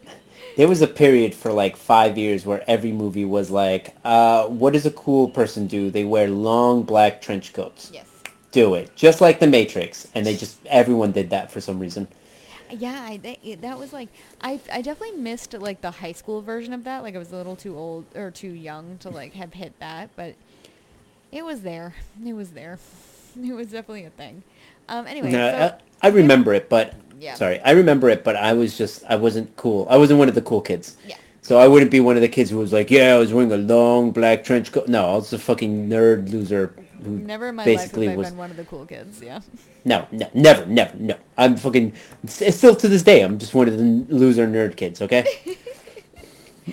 there 0.58 0.68
was 0.68 0.82
a 0.82 0.88
period 0.88 1.34
for 1.34 1.52
like 1.54 1.76
five 1.78 2.18
years 2.18 2.46
where 2.46 2.64
every 2.68 2.92
movie 2.92 3.26
was 3.26 3.50
like, 3.50 3.96
uh, 4.04 4.46
what 4.48 4.74
does 4.74 4.86
a 4.86 4.92
cool 4.92 5.30
person 5.30 5.68
do? 5.68 5.90
They 5.90 6.04
wear 6.04 6.30
long 6.30 6.84
black 6.84 7.22
trench 7.22 7.54
coats. 7.54 7.92
yes. 7.94 8.06
Do 8.52 8.74
it. 8.74 8.96
Just 8.96 9.22
like 9.22 9.40
The 9.40 9.46
Matrix. 9.48 10.08
And 10.16 10.26
they 10.26 10.36
just, 10.36 10.58
everyone 10.66 11.12
did 11.12 11.30
that 11.30 11.52
for 11.52 11.62
some 11.62 11.80
reason. 11.80 12.08
Yeah, 12.72 13.06
I, 13.08 13.18
that, 13.18 13.62
that 13.62 13.78
was 13.80 13.94
like, 13.94 14.10
I, 14.42 14.60
I 14.74 14.82
definitely 14.82 15.20
missed 15.22 15.54
like 15.54 15.82
the 15.82 15.92
high 15.92 16.14
school 16.14 16.42
version 16.42 16.74
of 16.74 16.84
that. 16.86 17.04
Like 17.04 17.16
I 17.16 17.20
was 17.20 17.32
a 17.32 17.36
little 17.36 17.56
too 17.56 17.78
old 17.78 18.06
or 18.16 18.32
too 18.32 18.50
young 18.52 18.98
to 19.00 19.10
like 19.10 19.34
have 19.34 19.54
hit 19.54 19.80
that, 19.80 20.10
but 20.16 20.36
it 21.32 21.46
was 21.46 21.62
there. 21.62 21.94
It 22.26 22.34
was 22.34 22.52
there. 22.52 22.80
It 23.42 23.54
was 23.54 23.68
definitely 23.68 24.06
a 24.06 24.10
thing. 24.10 24.42
Um, 24.90 25.06
anyway, 25.06 25.32
No, 25.32 25.52
so, 25.52 25.78
I, 26.02 26.08
I 26.08 26.10
remember 26.10 26.52
it, 26.56 26.68
but 26.68 26.96
Yeah. 27.20 27.36
sorry, 27.36 27.60
I 27.62 27.72
remember 27.72 28.10
it, 28.10 28.24
but 28.24 28.36
I 28.36 28.54
was 28.54 28.78
just 28.78 29.04
I 29.10 29.16
wasn't 29.16 29.56
cool. 29.58 29.88
I 29.90 29.98
wasn't 29.98 30.20
one 30.20 30.30
of 30.30 30.36
the 30.36 30.42
cool 30.42 30.62
kids. 30.62 30.98
Yeah. 31.06 31.18
So 31.42 31.58
I 31.58 31.68
wouldn't 31.68 31.92
be 31.92 32.00
one 32.00 32.16
of 32.16 32.22
the 32.22 32.28
kids 32.30 32.50
who 32.52 32.58
was 32.58 32.72
like, 32.72 32.92
yeah, 32.92 33.16
I 33.16 33.18
was 33.18 33.34
wearing 33.34 33.52
a 33.52 33.58
long 33.58 34.12
black 34.12 34.44
trench 34.44 34.72
coat. 34.72 34.88
No, 34.88 35.14
I 35.14 35.16
was 35.16 35.34
a 35.34 35.40
fucking 35.40 35.90
nerd 35.90 36.32
loser 36.32 36.74
who 37.04 37.12
never 37.20 37.48
in 37.50 37.56
my 37.56 37.66
basically 37.66 38.08
life 38.08 38.12
have 38.12 38.18
I 38.18 38.20
was 38.20 38.30
been 38.30 38.38
one 38.38 38.52
of 38.52 38.58
the 38.58 38.66
cool 38.66 38.86
kids. 38.86 39.22
Yeah. 39.22 39.40
no, 39.86 40.08
no, 40.12 40.30
never, 40.34 40.66
never, 40.66 40.96
no. 40.98 41.16
I'm 41.38 41.56
fucking 41.58 41.94
still 42.28 42.76
to 42.76 42.88
this 42.88 43.04
day. 43.04 43.22
I'm 43.22 43.40
just 43.40 43.54
one 43.54 43.68
of 43.68 43.78
the 43.78 43.84
loser 43.84 44.48
nerd 44.48 44.76
kids. 44.76 45.02
Okay. 45.02 45.26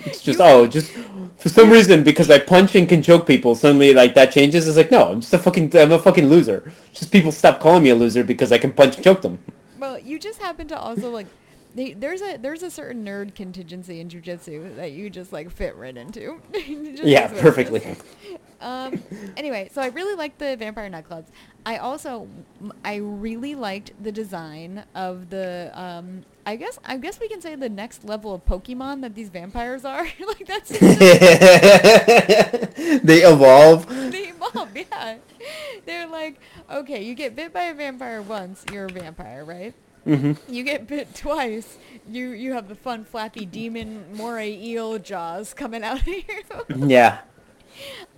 It's 0.05 0.21
just 0.21 0.37
You- 0.39 0.45
oh, 0.45 0.67
just 0.67 0.91
for 1.37 1.49
some 1.49 1.71
reason 1.71 2.03
because 2.03 2.29
I 2.29 2.37
punch 2.39 2.75
and 2.75 2.87
can 2.87 3.01
choke 3.01 3.25
people, 3.25 3.55
suddenly 3.55 3.93
like 3.95 4.13
that 4.13 4.31
changes. 4.31 4.67
It's 4.67 4.77
like 4.77 4.91
no, 4.91 5.09
I'm 5.11 5.21
just 5.21 5.33
a 5.33 5.39
fucking 5.39 5.75
I'm 5.75 5.91
a 5.91 5.97
fucking 5.99 6.27
loser. 6.29 6.71
Just 6.93 7.11
people 7.11 7.31
stop 7.31 7.59
calling 7.59 7.81
me 7.83 7.89
a 7.89 7.95
loser 7.95 8.23
because 8.23 8.51
I 8.51 8.57
can 8.59 8.71
punch 8.73 8.95
and 8.95 9.03
choke 9.03 9.21
them. 9.23 9.39
Well, 9.79 9.99
you 9.99 10.19
just 10.19 10.39
happen 10.39 10.67
to 10.69 10.77
also 10.79 11.09
like 11.11 11.27
they, 11.75 11.93
there's 11.93 12.21
a 12.21 12.37
there's 12.37 12.63
a 12.63 12.71
certain 12.71 13.05
nerd 13.05 13.35
contingency 13.35 13.99
in 13.99 14.09
jujitsu 14.09 14.75
that 14.77 14.93
you 14.93 15.09
just 15.09 15.31
like 15.31 15.51
fit 15.51 15.75
right 15.75 15.95
into. 15.95 16.41
Yeah, 16.53 17.25
is 17.25 17.31
what 17.31 17.31
it 17.31 17.35
is. 17.35 17.41
perfectly. 17.41 17.95
Um, 18.59 19.03
anyway, 19.37 19.69
so 19.71 19.81
I 19.81 19.87
really 19.87 20.15
liked 20.15 20.39
the 20.39 20.55
vampire 20.57 20.89
nightclubs. 20.89 21.27
I 21.65 21.77
also 21.77 22.27
I 22.83 22.95
really 22.95 23.53
liked 23.53 23.91
the 24.01 24.11
design 24.11 24.83
of 24.95 25.29
the 25.29 25.71
um, 25.75 26.23
I 26.45 26.55
guess 26.55 26.79
I 26.83 26.97
guess 26.97 27.19
we 27.19 27.27
can 27.27 27.41
say 27.41 27.55
the 27.55 27.69
next 27.69 28.03
level 28.05 28.33
of 28.33 28.45
Pokemon 28.45 29.01
that 29.01 29.13
these 29.13 29.29
vampires 29.29 29.85
are. 29.85 30.03
like 30.27 30.47
that's 30.47 30.69
they 30.79 30.79
evolve. 33.23 33.87
they 34.11 34.29
evolve, 34.29 34.75
yeah. 34.75 35.17
They're 35.85 36.07
like, 36.07 36.39
okay, 36.71 37.03
you 37.03 37.15
get 37.15 37.35
bit 37.35 37.53
by 37.53 37.63
a 37.63 37.73
vampire 37.73 38.21
once, 38.21 38.63
you're 38.71 38.85
a 38.85 38.89
vampire, 38.91 39.43
right? 39.45 39.73
hmm 40.03 40.33
You 40.47 40.63
get 40.63 40.87
bit 40.87 41.13
twice, 41.15 41.77
you 42.09 42.29
you 42.29 42.53
have 42.53 42.67
the 42.69 42.75
fun 42.75 43.03
flappy 43.03 43.45
demon 43.45 44.05
moray 44.13 44.53
eel 44.53 44.97
jaws 44.99 45.53
coming 45.53 45.83
out 45.83 46.01
of 46.01 46.07
you. 46.07 46.23
Yeah, 46.87 47.19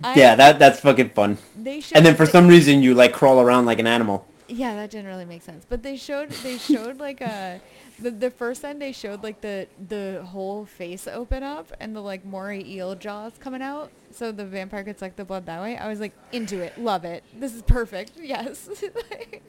I- 0.02 0.14
yeah, 0.14 0.34
that 0.36 0.58
that's 0.58 0.80
fucking 0.80 1.10
fun. 1.10 1.38
They 1.56 1.80
showed 1.80 1.96
And 1.96 2.06
then 2.06 2.14
for 2.16 2.26
some 2.26 2.48
reason 2.48 2.82
you 2.82 2.94
like 2.94 3.12
crawl 3.12 3.40
around 3.40 3.66
like 3.66 3.78
an 3.78 3.86
animal. 3.86 4.26
Yeah, 4.48 4.74
that 4.74 4.90
didn't 4.90 5.06
really 5.06 5.24
make 5.26 5.42
sense. 5.42 5.64
But 5.68 5.82
they 5.82 5.96
showed 5.96 6.30
they 6.30 6.58
showed 6.58 6.98
like 6.98 7.20
a 7.20 7.60
the, 8.02 8.10
the 8.10 8.30
first 8.30 8.62
time 8.62 8.78
they 8.78 8.92
showed 8.92 9.22
like 9.22 9.40
the 9.40 9.66
the 9.88 10.22
whole 10.26 10.64
face 10.64 11.06
open 11.06 11.42
up 11.42 11.72
and 11.80 11.94
the 11.94 12.00
like 12.00 12.24
moray 12.24 12.64
eel 12.64 12.94
jaws 12.94 13.32
coming 13.38 13.62
out, 13.62 13.90
so 14.12 14.32
the 14.32 14.44
vampire 14.44 14.84
could 14.84 14.98
suck 14.98 15.16
the 15.16 15.24
blood 15.24 15.46
that 15.46 15.60
way. 15.60 15.76
I 15.76 15.88
was 15.88 16.00
like 16.00 16.12
into 16.32 16.60
it, 16.60 16.78
love 16.78 17.04
it. 17.04 17.22
This 17.38 17.54
is 17.54 17.62
perfect. 17.62 18.12
Yes. 18.22 18.68
Like, 19.10 19.42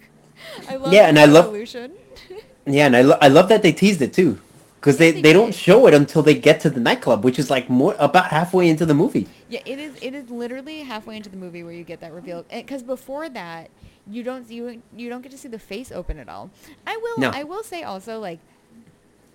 I 0.68 0.76
love 0.78 0.92
Yeah, 0.92 1.08
and 1.08 1.20
I 1.20 1.26
love- 1.26 1.46
evolution. 1.46 1.92
Yeah, 2.66 2.86
and 2.88 2.96
I, 2.96 3.02
lo- 3.02 3.18
I 3.22 3.28
love 3.28 3.50
that 3.50 3.62
they 3.64 3.72
teased 3.72 4.02
it 4.02 4.14
too. 4.14 4.40
Because 4.80 4.98
they 4.98 5.12
they 5.22 5.34
don't 5.34 5.54
show 5.54 5.86
it 5.88 5.94
until 5.94 6.24
they 6.24 6.34
get 6.34 6.60
to 6.62 6.70
the 6.72 6.80
nightclub, 6.80 7.24
which 7.24 7.38
is 7.38 7.52
like 7.52 7.70
more 7.70 7.96
about 8.00 8.26
halfway 8.28 8.68
into 8.68 8.84
the 8.86 8.96
movie. 8.96 9.28
Yeah, 9.50 9.60
it 9.66 9.78
is. 9.78 9.94
It 10.02 10.16
is 10.16 10.30
literally 10.32 10.80
halfway 10.80 11.18
into 11.18 11.30
the 11.30 11.38
movie 11.38 11.64
where 11.64 11.74
you 11.74 11.84
get 11.84 12.00
that 12.02 12.12
reveal. 12.14 12.44
Because 12.52 12.82
before 12.82 13.30
that, 13.30 13.70
you 14.10 14.24
don't 14.24 14.50
you 14.50 14.82
you 14.96 15.10
don't 15.10 15.22
get 15.22 15.32
to 15.32 15.38
see 15.38 15.48
the 15.48 15.60
face 15.60 15.92
open 15.92 16.18
at 16.20 16.30
all. 16.30 16.50
I 16.86 16.98
will. 16.98 17.20
No. 17.20 17.32
I 17.34 17.44
will 17.44 17.64
say 17.64 17.84
also 17.84 18.20
like 18.20 18.40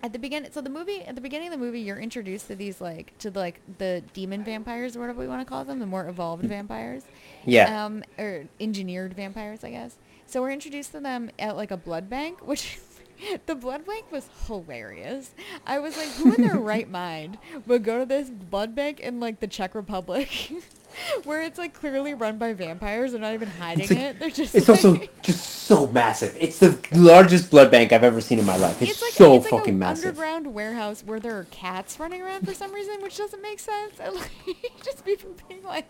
at 0.03 0.13
the 0.13 0.19
beginning. 0.19 0.51
So 0.53 0.61
the 0.61 0.71
movie 0.71 1.03
at 1.03 1.15
the 1.15 1.21
beginning 1.21 1.49
of 1.49 1.53
the 1.53 1.65
movie, 1.65 1.81
you're 1.81 1.99
introduced 1.99 2.49
to 2.49 2.55
these 2.55 2.81
like 2.81 3.17
to 3.19 3.31
like 3.31 3.61
the 3.79 4.03
demon 4.15 4.45
vampires 4.45 4.97
or 4.97 5.01
whatever 5.01 5.21
we 5.21 5.29
want 5.29 5.41
to 5.41 5.49
call 5.49 5.65
them, 5.65 5.79
the 5.79 5.87
more 5.87 6.09
evolved 6.09 6.45
vampires. 6.45 7.05
Yeah. 7.45 7.85
Um, 7.85 8.05
or 8.19 8.47
engineered 8.61 9.15
vampires, 9.15 9.65
I 9.65 9.71
guess. 9.71 9.97
So 10.27 10.43
we're 10.43 10.51
introduced 10.51 10.93
to 10.93 11.01
them 11.01 11.31
at 11.39 11.57
like 11.57 11.71
a 11.71 11.77
blood 11.77 12.09
bank, 12.11 12.41
which. 12.47 12.79
The 13.47 13.55
blood 13.55 13.87
bank 13.87 14.11
was 14.13 14.29
hilarious. 14.47 15.31
I 15.67 15.79
was 15.79 15.97
like, 15.97 16.09
who 16.11 16.35
in 16.35 16.43
their 16.43 16.57
right 16.61 16.89
mind 16.91 17.39
would 17.67 17.85
go 17.85 17.99
to 18.01 18.07
this 18.07 18.29
blood 18.31 18.75
bank 18.75 19.01
in 19.01 19.21
like 19.21 19.41
the 19.41 19.47
Czech 19.47 19.75
Republic, 19.75 20.29
where 21.25 21.43
it's 21.43 21.59
like 21.59 21.75
clearly 21.75 22.15
run 22.15 22.39
by 22.39 22.53
vampires? 22.53 23.13
They're 23.13 23.21
not 23.21 23.35
even 23.35 23.49
hiding 23.49 23.89
like- 23.89 23.99
it. 23.99 24.19
They're 24.21 24.31
just. 24.31 24.55
it's 24.55 24.69
like, 24.69 24.85
also 24.85 25.01
just 25.23 25.45
so 25.67 25.87
massive. 25.89 26.37
It's 26.39 26.59
the 26.59 26.79
largest 26.93 27.51
blood 27.51 27.71
bank 27.71 27.93
I've 27.93 28.05
ever 28.05 28.21
seen 28.21 28.39
in 28.39 28.45
my 28.47 28.57
life. 28.57 28.81
It's, 28.83 28.93
It's 28.93 29.03
like 29.03 29.13
so 29.13 29.35
it's 29.35 29.45
like 29.45 29.61
fucking 29.61 29.79
massive. 29.79 30.07
underground 30.11 30.53
warehouse 30.55 31.03
where 31.05 31.21
there 31.21 31.39
are 31.39 31.45
cats 31.51 31.99
running 31.99 32.23
around 32.23 32.47
for 32.47 32.55
some 32.55 32.73
reason, 32.73 33.01
which 33.03 33.17
doesn't 33.17 33.43
make 33.43 33.59
sense. 33.61 33.95
And 34.01 34.15
like, 34.15 34.31
just 34.85 35.05
people 35.05 35.31
being 35.49 35.63
like, 35.63 35.87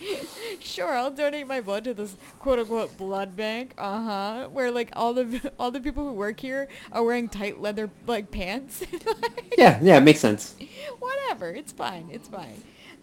"Sure, 0.60 0.92
I'll 0.92 1.10
donate 1.10 1.46
my 1.46 1.60
blood 1.60 1.84
to 1.84 1.94
this 1.94 2.16
quote 2.38 2.58
unquote 2.58 2.96
blood 2.96 3.36
bank." 3.36 3.74
Uh 3.78 4.02
huh. 4.02 4.48
Where 4.52 4.70
like 4.70 4.90
all 4.94 5.14
the 5.14 5.52
all 5.58 5.70
the 5.70 5.80
people 5.80 6.04
who 6.06 6.12
work 6.12 6.40
here 6.40 6.68
are 6.92 7.02
wearing 7.04 7.28
tight 7.28 7.60
leather 7.60 7.90
like 8.06 8.30
pants. 8.30 8.84
Like, 9.06 9.54
Yeah, 9.56 9.78
yeah, 9.82 9.96
it 9.98 10.02
makes 10.02 10.20
sense. 10.20 10.54
whatever. 10.98 11.50
It's 11.50 11.72
fine. 11.72 12.08
It's 12.12 12.28
fine. 12.28 12.62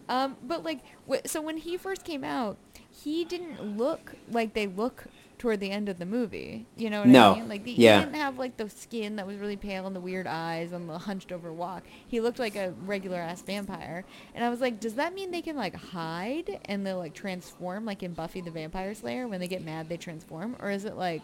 Um, 0.09 0.35
but 0.43 0.63
like, 0.63 0.79
wh- 1.09 1.25
so 1.25 1.41
when 1.41 1.57
he 1.57 1.77
first 1.77 2.03
came 2.03 2.23
out, 2.23 2.57
he 2.91 3.23
didn't 3.25 3.77
look 3.77 4.13
like 4.29 4.53
they 4.53 4.67
look 4.67 5.05
toward 5.43 5.59
the 5.59 5.71
end 5.71 5.89
of 5.89 5.99
the 5.99 6.05
movie. 6.05 6.65
You 6.77 6.89
know 6.89 6.99
what 7.01 7.09
No. 7.09 7.33
I 7.33 7.35
mean? 7.39 7.49
Like, 7.49 7.65
the, 7.65 7.71
Yeah. 7.73 7.99
he 7.99 8.05
didn't 8.05 8.15
have 8.15 8.39
like 8.39 8.55
the 8.55 8.69
skin 8.69 9.17
that 9.17 9.27
was 9.27 9.35
really 9.35 9.57
pale 9.57 9.85
and 9.85 9.93
the 9.93 9.99
weird 9.99 10.25
eyes 10.25 10.71
and 10.71 10.87
the 10.87 10.97
hunched 10.97 11.33
over 11.33 11.51
walk. 11.51 11.83
He 12.07 12.21
looked 12.21 12.39
like 12.39 12.55
a 12.55 12.73
regular 12.85 13.17
ass 13.17 13.41
vampire. 13.41 14.05
And 14.33 14.45
I 14.45 14.49
was 14.49 14.61
like, 14.61 14.79
does 14.79 14.93
that 14.93 15.13
mean 15.13 15.31
they 15.31 15.41
can 15.41 15.57
like 15.57 15.75
hide 15.75 16.61
and 16.63 16.87
they'll 16.87 16.97
like 16.97 17.13
transform 17.13 17.83
like 17.83 18.03
in 18.03 18.13
Buffy 18.13 18.39
the 18.39 18.51
Vampire 18.51 18.95
Slayer 18.95 19.27
when 19.27 19.41
they 19.41 19.49
get 19.49 19.65
mad 19.65 19.89
they 19.89 19.97
transform, 19.97 20.55
or 20.61 20.71
is 20.71 20.85
it 20.85 20.95
like? 20.95 21.21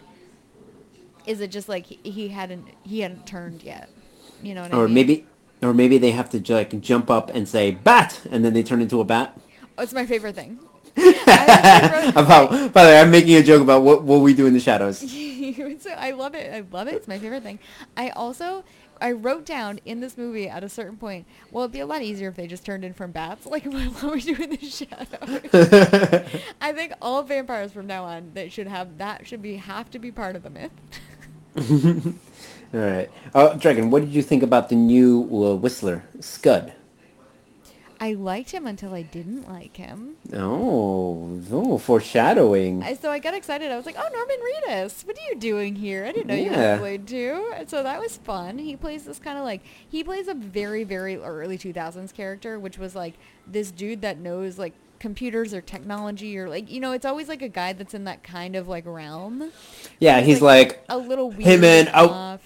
Is 1.26 1.40
it 1.40 1.50
just 1.50 1.70
like 1.70 1.86
he, 1.86 2.28
hadn't 2.28 2.66
he 2.84 3.00
hadn't 3.00 3.26
turned 3.26 3.64
yet? 3.64 3.90
You 4.44 4.54
know 4.54 4.64
what 4.64 4.74
I 4.74 4.78
Or 4.78 4.86
mean? 4.88 4.96
maybe, 4.96 5.26
or 5.62 5.74
maybe 5.74 5.98
they 5.98 6.12
have 6.12 6.30
to 6.32 6.54
like 6.54 6.78
jump 6.82 7.10
up 7.10 7.30
and 7.34 7.48
say 7.48 7.72
bat, 7.72 8.20
and 8.30 8.44
then 8.44 8.54
they 8.54 8.64
turn 8.64 8.82
into 8.82 9.00
a 9.00 9.06
bat. 9.06 9.40
Oh, 9.78 9.84
it's 9.84 9.94
my 9.94 10.06
favorite 10.06 10.36
thing. 10.36 10.60
About, 12.16 12.74
by 12.74 12.84
the 12.84 12.90
way, 12.90 13.00
I'm 13.00 13.12
making 13.12 13.36
a 13.36 13.44
joke 13.44 13.62
about 13.62 13.84
what 13.84 14.04
what 14.04 14.22
we 14.22 14.34
do 14.34 14.46
in 14.46 14.54
the 14.54 14.60
shadows. 14.60 15.00
so 15.82 15.90
I 15.92 16.12
love 16.12 16.36
it. 16.36 16.54
I 16.54 16.64
love 16.72 16.88
it. 16.88 16.96
It's 16.96 17.08
my 17.08 17.20
favorite 17.20 17.44
thing. 17.44 17.60
I 17.96 18.10
also 18.10 18.64
I 19.02 19.12
wrote 19.12 19.46
down 19.46 19.80
in 19.86 20.00
this 20.00 20.18
movie 20.18 20.50
at 20.50 20.64
a 20.64 20.70
certain 20.70 20.98
point. 20.98 21.26
Well, 21.52 21.64
it'd 21.64 21.72
be 21.72 21.80
a 21.80 21.86
lot 21.86 22.02
easier 22.02 22.30
if 22.30 22.36
they 22.36 22.48
just 22.48 22.66
turned 22.66 22.84
in 22.84 22.94
from 22.94 23.12
bats, 23.12 23.46
like 23.46 23.66
what 23.66 24.14
we 24.14 24.22
do 24.22 24.36
in 24.42 24.50
the 24.50 24.58
shadows. 24.58 26.30
I 26.62 26.72
think 26.74 26.94
all 27.02 27.24
vampires 27.24 27.72
from 27.72 27.88
now 27.88 28.04
on 28.06 28.32
that 28.34 28.52
should 28.52 28.68
have 28.68 28.98
that 28.98 29.28
should 29.28 29.42
be 29.42 29.58
have 29.58 29.90
to 29.92 30.00
be 30.00 30.12
part 30.12 30.36
of 30.36 30.44
the 30.44 30.50
myth. 30.50 30.72
All 32.72 32.80
right, 32.80 33.10
uh, 33.34 33.54
Dragon. 33.56 33.90
What 33.90 34.02
did 34.02 34.14
you 34.14 34.22
think 34.22 34.44
about 34.44 34.70
the 34.70 34.76
new 34.76 35.22
uh, 35.24 35.56
Whistler, 35.56 36.04
Scud? 36.20 36.74
I 38.02 38.14
liked 38.14 38.52
him 38.52 38.66
until 38.66 38.94
I 38.94 39.02
didn't 39.02 39.50
like 39.50 39.76
him. 39.76 40.16
Oh, 40.34 41.42
oh, 41.52 41.78
foreshadowing. 41.78 42.82
I, 42.82 42.94
so 42.94 43.12
I 43.12 43.20
got 43.20 43.34
excited. 43.34 43.72
I 43.72 43.76
was 43.76 43.86
like, 43.86 43.96
"Oh, 43.98 44.08
Norman 44.14 44.38
Reedus, 44.40 45.06
what 45.06 45.18
are 45.18 45.22
you 45.30 45.36
doing 45.40 45.76
here? 45.76 46.06
I 46.06 46.12
didn't 46.12 46.28
know 46.28 46.36
you 46.36 46.46
Yeah. 46.46 46.56
had 46.72 46.80
played 46.80 47.08
too." 47.08 47.52
And 47.56 47.70
so 47.70 47.84
that 47.84 48.00
was 48.00 48.18
fun. 48.18 48.58
He 48.58 48.76
plays 48.76 49.04
this 49.04 49.20
kind 49.20 49.38
of 49.38 49.44
like 49.44 49.62
he 49.90 50.04
plays 50.04 50.28
a 50.28 50.34
very 50.34 50.84
very 50.84 51.18
early 51.18 51.58
2000s 51.58 52.14
character, 52.14 52.58
which 52.60 52.78
was 52.78 52.96
like 52.96 53.16
this 53.46 53.72
dude 53.72 54.02
that 54.02 54.18
knows 54.18 54.58
like 54.58 54.74
computers 55.00 55.54
or 55.54 55.62
technology 55.62 56.38
or 56.38 56.50
like 56.50 56.70
you 56.70 56.80
know 56.80 56.92
it's 56.92 57.06
always 57.06 57.30
like 57.30 57.42
a 57.42 57.48
guy 57.48 57.72
that's 57.74 57.94
in 57.94 58.04
that 58.06 58.24
kind 58.24 58.56
of 58.56 58.68
like 58.68 58.86
realm. 58.86 59.52
Yeah, 60.00 60.22
he's 60.22 60.42
like, 60.42 60.84
a 60.90 60.98
little 60.98 61.30
weird. 61.32 61.44
Hey, 61.44 61.58
man, 61.58 61.88
and 61.88 61.96
I, 61.96 62.40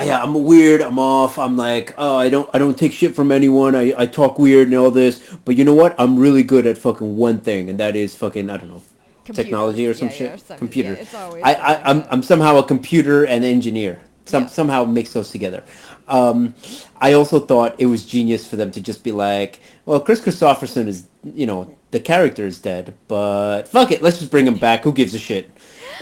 yeah, 0.00 0.22
I'm 0.22 0.34
weird. 0.44 0.80
I'm 0.80 0.98
off. 0.98 1.38
I'm 1.38 1.56
like, 1.56 1.94
oh, 1.98 2.16
I 2.16 2.28
don't, 2.28 2.48
I 2.54 2.58
don't 2.58 2.78
take 2.78 2.92
shit 2.92 3.14
from 3.14 3.30
anyone. 3.30 3.74
I, 3.76 3.92
I 3.96 4.06
talk 4.06 4.38
weird 4.38 4.68
and 4.68 4.76
all 4.76 4.90
this. 4.90 5.20
But 5.44 5.56
you 5.56 5.64
know 5.64 5.74
what? 5.74 5.94
I'm 5.98 6.18
really 6.18 6.42
good 6.42 6.66
at 6.66 6.78
fucking 6.78 7.16
one 7.16 7.40
thing, 7.40 7.68
and 7.68 7.78
that 7.78 7.94
is 7.96 8.14
fucking, 8.14 8.48
I 8.50 8.56
don't 8.56 8.70
know, 8.70 8.82
Computer. 9.24 9.42
technology 9.42 9.86
or 9.86 9.94
some 9.94 10.08
Yeah, 10.08 10.14
shit. 10.14 10.30
yeah, 10.30 10.36
some- 10.36 10.58
computer. 10.58 10.98
yeah, 11.12 11.38
I, 11.44 11.54
I, 11.54 11.72
like 11.72 11.80
I'm. 11.84 12.04
I'm 12.10 12.22
somehow 12.22 12.56
a 12.56 12.64
computer 12.64 13.24
and 13.24 13.44
engineer. 13.44 14.00
Some, 14.24 14.46
somehow 14.48 14.84
mix 14.84 15.12
those 15.12 15.30
together. 15.30 15.64
Um, 16.08 16.54
I 17.00 17.12
also 17.14 17.40
thought 17.40 17.74
it 17.78 17.86
was 17.86 18.06
genius 18.06 18.46
for 18.46 18.54
them 18.56 18.70
to 18.70 18.80
just 18.80 19.02
be 19.02 19.10
like, 19.12 19.60
well, 19.84 19.98
Kris 20.00 20.20
Kristofferson 20.20 20.86
is, 20.86 21.08
you 21.24 21.44
know, 21.46 21.76
the 21.90 21.98
character 22.00 22.46
is 22.46 22.60
dead, 22.60 22.94
but 23.08 23.64
fuck 23.68 23.90
it, 23.90 24.00
let's 24.00 24.18
just 24.18 24.30
bring 24.30 24.46
him 24.46 24.56
back. 24.58 24.84
Who 24.84 24.92
gives 24.92 25.12
a 25.14 25.18
shit? 25.18 25.50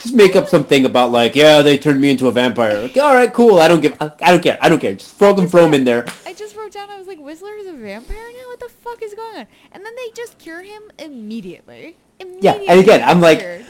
Just 0.00 0.14
make 0.14 0.34
up 0.34 0.48
something 0.48 0.86
about 0.86 1.12
like, 1.12 1.36
yeah, 1.36 1.60
they 1.60 1.76
turned 1.76 2.00
me 2.00 2.10
into 2.10 2.26
a 2.28 2.32
vampire. 2.32 2.80
Like, 2.80 2.96
all 2.96 3.12
right, 3.14 3.32
cool. 3.32 3.58
I 3.58 3.68
don't 3.68 3.80
give. 3.82 3.94
I 4.00 4.30
don't 4.30 4.42
care. 4.42 4.56
I 4.62 4.68
don't 4.70 4.80
care. 4.80 4.94
Just 4.94 5.16
throw 5.16 5.34
them, 5.34 5.46
throw 5.46 5.66
him 5.66 5.74
in 5.74 5.84
there. 5.84 6.06
I 6.24 6.32
just 6.32 6.56
wrote 6.56 6.72
down. 6.72 6.88
I 6.88 6.96
was 6.96 7.06
like, 7.06 7.18
Whistler 7.18 7.54
is 7.56 7.66
a 7.66 7.72
vampire 7.74 8.16
now. 8.16 8.46
What 8.48 8.60
the 8.60 8.70
fuck 8.70 9.02
is 9.02 9.12
going 9.14 9.36
on? 9.40 9.46
And 9.72 9.84
then 9.84 9.94
they 9.94 10.10
just 10.16 10.38
cure 10.38 10.62
him 10.62 10.82
immediately. 10.98 11.96
Yeah, 12.40 12.54
and 12.54 12.80
again, 12.80 13.02
I'm 13.02 13.20
like, 13.20 13.40
cured. 13.40 13.66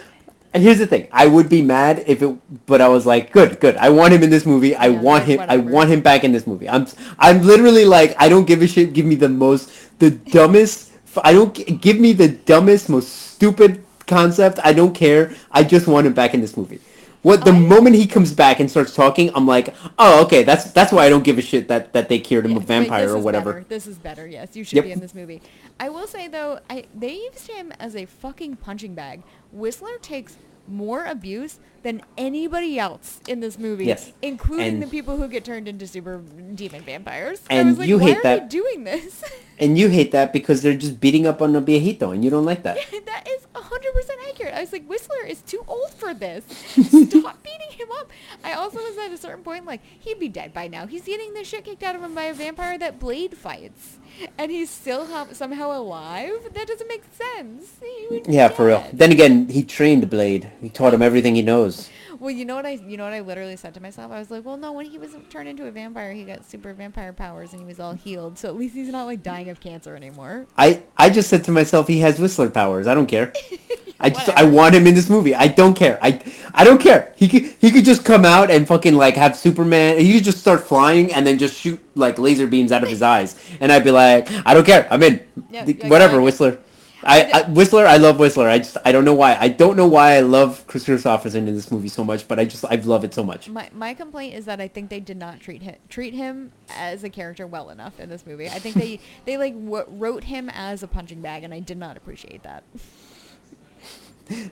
and 0.54 0.62
here's 0.62 0.78
the 0.78 0.86
thing: 0.86 1.08
I 1.10 1.26
would 1.26 1.48
be 1.48 1.62
mad 1.62 2.04
if 2.06 2.22
it, 2.22 2.66
but 2.66 2.80
I 2.80 2.86
was 2.88 3.06
like, 3.06 3.32
good, 3.32 3.58
good. 3.58 3.76
I 3.76 3.90
want 3.90 4.12
him 4.14 4.22
in 4.22 4.30
this 4.30 4.46
movie. 4.46 4.76
I 4.76 4.86
Yeah, 4.86 5.00
want 5.00 5.24
him. 5.24 5.40
I 5.40 5.56
want 5.56 5.90
him 5.90 6.00
back 6.00 6.22
in 6.22 6.30
this 6.30 6.46
movie. 6.46 6.68
I'm, 6.68 6.86
I'm 7.18 7.42
literally 7.42 7.84
like, 7.84 8.14
I 8.18 8.28
don't 8.28 8.46
give 8.46 8.62
a 8.62 8.68
shit. 8.68 8.92
Give 8.92 9.04
me 9.06 9.16
the 9.16 9.28
most, 9.28 9.98
the 9.98 10.10
dumbest. 10.10 10.92
I 11.24 11.32
don't 11.32 11.52
give 11.80 11.98
me 11.98 12.12
the 12.12 12.28
dumbest, 12.28 12.88
most 12.88 13.08
stupid 13.34 13.84
concept. 14.10 14.58
I 14.62 14.72
don't 14.74 14.94
care. 14.94 15.22
I 15.50 15.62
just 15.74 15.86
want 15.86 16.06
him 16.06 16.12
back 16.12 16.34
in 16.34 16.40
this 16.40 16.56
movie. 16.56 16.80
What 17.22 17.44
the 17.44 17.52
I- 17.52 17.58
moment 17.74 17.96
he 17.96 18.06
comes 18.06 18.32
back 18.32 18.60
and 18.60 18.70
starts 18.70 18.94
talking, 18.94 19.30
I'm 19.34 19.46
like, 19.46 19.74
oh, 19.98 20.22
okay. 20.24 20.42
That's 20.42 20.64
that's 20.72 20.90
why 20.92 21.04
I 21.06 21.08
don't 21.12 21.22
give 21.24 21.38
a 21.38 21.42
shit 21.42 21.68
that 21.68 21.92
that 21.92 22.08
they 22.08 22.18
cured 22.18 22.44
him 22.46 22.52
Yeah, 22.52 22.56
a 22.56 22.60
like, 22.60 22.66
vampire 22.74 23.10
or 23.14 23.18
whatever. 23.18 23.52
better. 23.54 23.66
This 23.68 23.86
is 23.86 23.98
better. 23.98 24.26
Yes, 24.26 24.56
you 24.56 24.64
should 24.64 24.76
Yep. 24.76 24.84
be 24.86 24.92
in 24.92 25.00
this 25.00 25.14
movie. 25.14 25.40
I 25.78 25.88
will 25.90 26.06
say 26.06 26.28
though, 26.28 26.60
I 26.70 26.84
they 26.94 27.14
used 27.30 27.46
him 27.48 27.72
as 27.78 27.94
a 27.94 28.06
fucking 28.06 28.56
punching 28.56 28.94
bag. 28.94 29.22
Whistler 29.52 29.98
takes 30.00 30.36
more 30.70 31.04
abuse 31.04 31.58
than 31.82 32.02
anybody 32.18 32.78
else 32.78 33.20
in 33.26 33.40
this 33.40 33.58
movie, 33.58 33.86
Yes. 33.86 34.12
including 34.20 34.66
And- 34.74 34.82
the 34.82 34.86
people 34.86 35.16
who 35.16 35.28
get 35.28 35.44
turned 35.44 35.66
into 35.66 35.86
super 35.86 36.18
demon 36.54 36.82
vampires. 36.82 37.40
I 37.48 37.54
And 37.54 37.68
was 37.70 37.78
like, 37.78 37.88
you 37.88 37.98
why 37.98 38.04
hate 38.08 38.16
are 38.18 38.22
that. 38.22 38.50
doing 38.50 38.84
this? 38.84 39.22
And 39.60 39.76
you 39.78 39.90
hate 39.90 40.12
that 40.12 40.32
because 40.32 40.62
they're 40.62 40.74
just 40.74 41.00
beating 41.00 41.26
up 41.26 41.42
on 41.42 41.54
a 41.54 41.60
viejito, 41.60 42.14
and 42.14 42.24
you 42.24 42.30
don't 42.30 42.46
like 42.46 42.62
that. 42.62 42.76
that 43.04 43.28
is 43.28 43.46
100% 43.54 44.28
accurate. 44.30 44.54
I 44.54 44.60
was 44.60 44.72
like, 44.72 44.86
Whistler 44.88 45.22
is 45.26 45.42
too 45.42 45.62
old 45.68 45.90
for 45.90 46.14
this. 46.14 46.44
Stop 46.70 47.42
beating 47.42 47.68
him 47.72 47.88
up. 47.98 48.10
I 48.42 48.54
also 48.54 48.78
was 48.78 48.96
at 48.96 49.12
a 49.12 49.18
certain 49.18 49.44
point 49.44 49.66
like, 49.66 49.82
he'd 49.98 50.18
be 50.18 50.28
dead 50.28 50.54
by 50.54 50.66
now. 50.68 50.86
He's 50.86 51.02
getting 51.02 51.34
the 51.34 51.44
shit 51.44 51.66
kicked 51.66 51.82
out 51.82 51.94
of 51.94 52.02
him 52.02 52.14
by 52.14 52.22
a 52.24 52.32
vampire 52.34 52.78
that 52.78 52.98
Blade 52.98 53.36
fights. 53.36 53.98
And 54.38 54.50
he's 54.50 54.70
still 54.70 55.06
ha- 55.06 55.28
somehow 55.32 55.76
alive? 55.76 56.32
That 56.54 56.66
doesn't 56.66 56.88
make 56.88 57.02
sense. 57.12 57.72
He 57.80 58.06
would 58.10 58.24
be 58.24 58.32
Yeah, 58.32 58.48
for 58.48 58.66
real. 58.66 58.84
Then 58.92 59.12
again, 59.12 59.48
he 59.48 59.62
trained 59.62 60.08
Blade. 60.10 60.50
He 60.60 60.68
taught 60.68 60.94
him 60.94 61.02
everything 61.02 61.34
he 61.34 61.42
knows. 61.42 61.88
Well, 62.20 62.30
you 62.30 62.44
know 62.44 62.54
what 62.54 62.66
I 62.66 62.72
you 62.72 62.98
know 62.98 63.04
what 63.04 63.14
I 63.14 63.20
literally 63.20 63.56
said 63.56 63.72
to 63.74 63.80
myself? 63.80 64.12
I 64.12 64.18
was 64.18 64.30
like, 64.30 64.44
well, 64.44 64.58
no, 64.58 64.72
when 64.72 64.84
he 64.84 64.98
was 64.98 65.16
turned 65.30 65.48
into 65.48 65.66
a 65.66 65.70
vampire, 65.70 66.12
he 66.12 66.24
got 66.24 66.44
super 66.44 66.74
vampire 66.74 67.14
powers 67.14 67.52
and 67.52 67.62
he 67.62 67.66
was 67.66 67.80
all 67.80 67.94
healed. 67.94 68.38
So 68.38 68.48
at 68.48 68.56
least 68.56 68.74
he's 68.74 68.88
not 68.88 69.04
like 69.04 69.22
dying 69.22 69.48
of 69.48 69.58
cancer 69.58 69.96
anymore. 69.96 70.46
I, 70.58 70.82
I 70.98 71.08
just 71.08 71.30
said 71.30 71.44
to 71.44 71.50
myself, 71.50 71.88
he 71.88 72.00
has 72.00 72.20
Whistler 72.20 72.50
powers. 72.50 72.86
I 72.86 72.94
don't 72.94 73.06
care. 73.06 73.32
I 74.00 74.10
just 74.10 74.28
I 74.30 74.44
want 74.44 74.74
him 74.74 74.86
in 74.86 74.94
this 74.94 75.08
movie. 75.10 75.34
I 75.34 75.48
don't 75.48 75.74
care. 75.74 75.98
I 76.02 76.20
I 76.54 76.64
don't 76.64 76.80
care. 76.80 77.14
He 77.16 77.26
could 77.28 77.54
he 77.58 77.70
could 77.70 77.84
just 77.84 78.04
come 78.04 78.24
out 78.24 78.50
and 78.50 78.66
fucking 78.66 78.94
like 78.94 79.14
have 79.16 79.36
Superman. 79.36 79.98
He 79.98 80.14
could 80.14 80.24
just 80.24 80.38
start 80.38 80.66
flying 80.66 81.12
and 81.12 81.26
then 81.26 81.38
just 81.38 81.58
shoot 81.58 81.78
like 81.94 82.18
laser 82.18 82.46
beams 82.46 82.72
out 82.72 82.82
of 82.82 82.88
his 82.88 83.02
eyes, 83.14 83.36
and 83.60 83.70
I'd 83.70 83.84
be 83.84 83.90
like, 83.90 84.28
I 84.46 84.54
don't 84.54 84.64
care. 84.64 84.86
I'm 84.90 85.02
in. 85.02 85.20
Yeah, 85.50 85.66
Whatever. 85.88 86.20
Whistler. 86.20 86.58
I, 87.02 87.30
I 87.32 87.42
Whistler. 87.50 87.86
I 87.86 87.96
love 87.96 88.18
Whistler. 88.18 88.48
I 88.48 88.58
just 88.58 88.76
I 88.84 88.92
don't 88.92 89.04
know 89.06 89.14
why. 89.14 89.36
I 89.40 89.48
don't 89.48 89.76
know 89.76 89.86
why 89.86 90.16
I 90.16 90.20
love 90.20 90.66
Kris 90.66 90.84
Kristofferson 90.84 91.46
in 91.48 91.54
this 91.54 91.70
movie 91.70 91.88
so 91.88 92.04
much, 92.04 92.28
but 92.28 92.38
I 92.38 92.44
just 92.44 92.64
I 92.64 92.74
love 92.74 93.04
it 93.04 93.14
so 93.14 93.24
much. 93.24 93.48
My 93.48 93.70
my 93.72 93.94
complaint 93.94 94.34
is 94.34 94.44
that 94.44 94.60
I 94.60 94.68
think 94.68 94.90
they 94.90 95.00
did 95.00 95.16
not 95.16 95.40
treat 95.40 95.62
him 95.62 95.76
treat 95.88 96.12
him 96.12 96.52
as 96.68 97.02
a 97.02 97.08
character 97.08 97.46
well 97.46 97.70
enough 97.70 97.98
in 97.98 98.10
this 98.10 98.26
movie. 98.26 98.48
I 98.48 98.58
think 98.58 98.74
they 98.76 99.00
they 99.24 99.38
like 99.38 99.54
w- 99.54 99.84
wrote 99.88 100.24
him 100.24 100.50
as 100.52 100.82
a 100.82 100.86
punching 100.88 101.22
bag, 101.22 101.42
and 101.42 101.54
I 101.54 101.60
did 101.60 101.78
not 101.78 101.96
appreciate 101.96 102.42
that. 102.42 102.64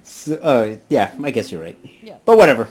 So, 0.03 0.35
uh, 0.37 0.77
yeah, 0.89 1.15
I 1.23 1.31
guess 1.31 1.53
you're 1.53 1.63
right. 1.63 1.79
Yeah. 2.03 2.17
But 2.25 2.37
whatever. 2.37 2.69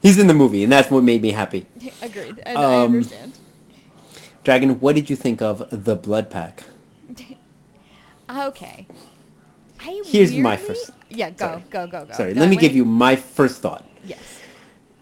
He's 0.00 0.18
in 0.20 0.28
the 0.28 0.34
movie, 0.34 0.62
and 0.62 0.70
that's 0.70 0.88
what 0.90 1.02
made 1.02 1.20
me 1.20 1.32
happy. 1.32 1.66
Agreed, 2.02 2.40
and 2.46 2.56
I 2.58 2.62
Um, 2.64 2.94
understand. 2.94 3.32
Dragon, 4.44 4.78
what 4.78 4.94
did 4.94 5.10
you 5.10 5.16
think 5.16 5.42
of 5.42 5.66
the 5.72 5.96
Blood 5.96 6.30
Pack? 6.30 6.62
Okay. 8.30 8.86
I 9.80 10.02
Here's 10.06 10.34
my 10.34 10.56
first- 10.56 10.90
Yeah, 11.08 11.30
go 11.30 11.36
sorry. 11.46 11.62
go 11.70 11.86
go 11.86 12.04
go. 12.04 12.12
Sorry, 12.14 12.34
No, 12.34 12.40
let 12.40 12.50
me 12.50 12.56
I 12.56 12.60
give 12.60 12.74
you 12.74 12.84
my 12.84 13.16
first 13.16 13.62
thought. 13.62 13.84
Yes. 14.04 14.18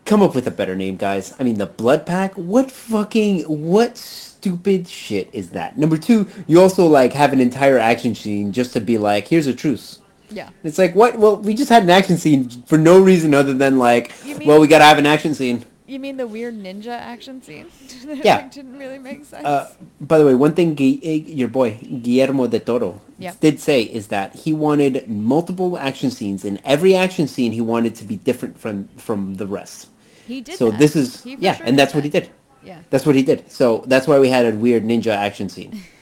Come 0.05 0.23
up 0.23 0.35
with 0.35 0.47
a 0.47 0.51
better 0.53 0.77
name, 0.77 0.97
guys. 0.97 1.35
I 1.41 1.43
mean, 1.43 1.59
the 1.59 1.67
Blood 1.67 2.07
Pack. 2.07 2.35
What 2.35 2.71
fucking 2.71 3.43
what 3.43 3.97
stupid 3.97 4.87
shit 4.87 5.29
is 5.33 5.51
that? 5.51 5.77
Number 5.77 5.97
two, 5.97 6.29
you 6.47 6.61
also 6.61 6.87
like 6.87 7.13
have 7.15 7.33
an 7.33 7.41
entire 7.41 7.79
action 7.79 8.15
scene 8.15 8.53
just 8.53 8.73
to 8.75 8.81
be 8.81 8.99
like, 8.99 9.27
here's 9.29 9.47
a 9.49 9.55
truce. 9.55 9.99
Yeah. 10.31 10.51
It's 10.63 10.79
like 10.79 10.95
what? 10.95 11.19
Well, 11.19 11.37
we 11.39 11.55
just 11.55 11.71
had 11.71 11.83
an 11.83 11.91
action 11.91 12.19
scene 12.19 12.49
for 12.67 12.79
no 12.79 13.01
reason 13.01 13.35
other 13.35 13.55
than 13.55 13.79
like, 13.79 14.13
well, 14.45 14.61
we 14.61 14.69
gotta 14.69 14.85
have 14.85 14.99
an 14.99 15.07
action 15.07 15.35
scene. 15.35 15.65
You 15.87 16.01
mean 16.01 16.17
the 16.17 16.27
weird 16.27 16.55
ninja 16.55 16.89
action 16.99 17.43
scene? 17.43 17.67
that 18.07 18.25
Yeah. 18.25 18.37
like, 18.37 18.53
didn't 18.53 18.79
really 18.79 18.99
make 18.99 19.25
sense. 19.25 19.45
Uh, 19.45 19.71
by 20.01 20.19
the 20.19 20.27
way, 20.27 20.35
one 20.35 20.53
thing 20.53 20.75
Gui- 20.75 21.01
eh, 21.05 21.23
your 21.27 21.49
boy 21.49 21.79
Guillermo 22.03 22.47
del 22.49 22.61
Toro 22.61 23.01
Yep. 23.19 23.41
did 23.41 23.61
say 23.61 23.83
is 23.83 24.09
that 24.09 24.35
he 24.35 24.53
wanted 24.53 25.09
multiple 25.09 25.79
action 25.79 26.11
scenes, 26.11 26.45
and 26.45 26.61
every 26.65 26.95
action 26.97 27.27
scene 27.29 27.53
he 27.53 27.61
wanted 27.61 27.95
to 27.97 28.05
be 28.05 28.17
different 28.17 28.59
from 28.59 28.89
from 28.97 29.37
the 29.37 29.47
rest. 29.47 29.89
he 30.27 30.41
did. 30.41 30.59
so 30.59 30.71
that. 30.71 30.79
this 30.81 30.97
is 30.97 31.25
yeah, 31.25 31.55
sure 31.55 31.67
and 31.67 31.79
that's 31.79 31.95
what 31.95 32.03
he 32.05 32.11
did. 32.11 32.29
Yeah. 32.65 32.81
That's 32.91 33.07
what 33.07 33.15
he 33.15 33.23
did. 33.23 33.49
So 33.51 33.85
that's 33.87 34.09
why 34.09 34.19
we 34.19 34.29
had 34.29 34.45
a 34.45 34.51
weird 34.57 34.83
ninja 34.85 35.15
action 35.15 35.49
scene. 35.49 35.71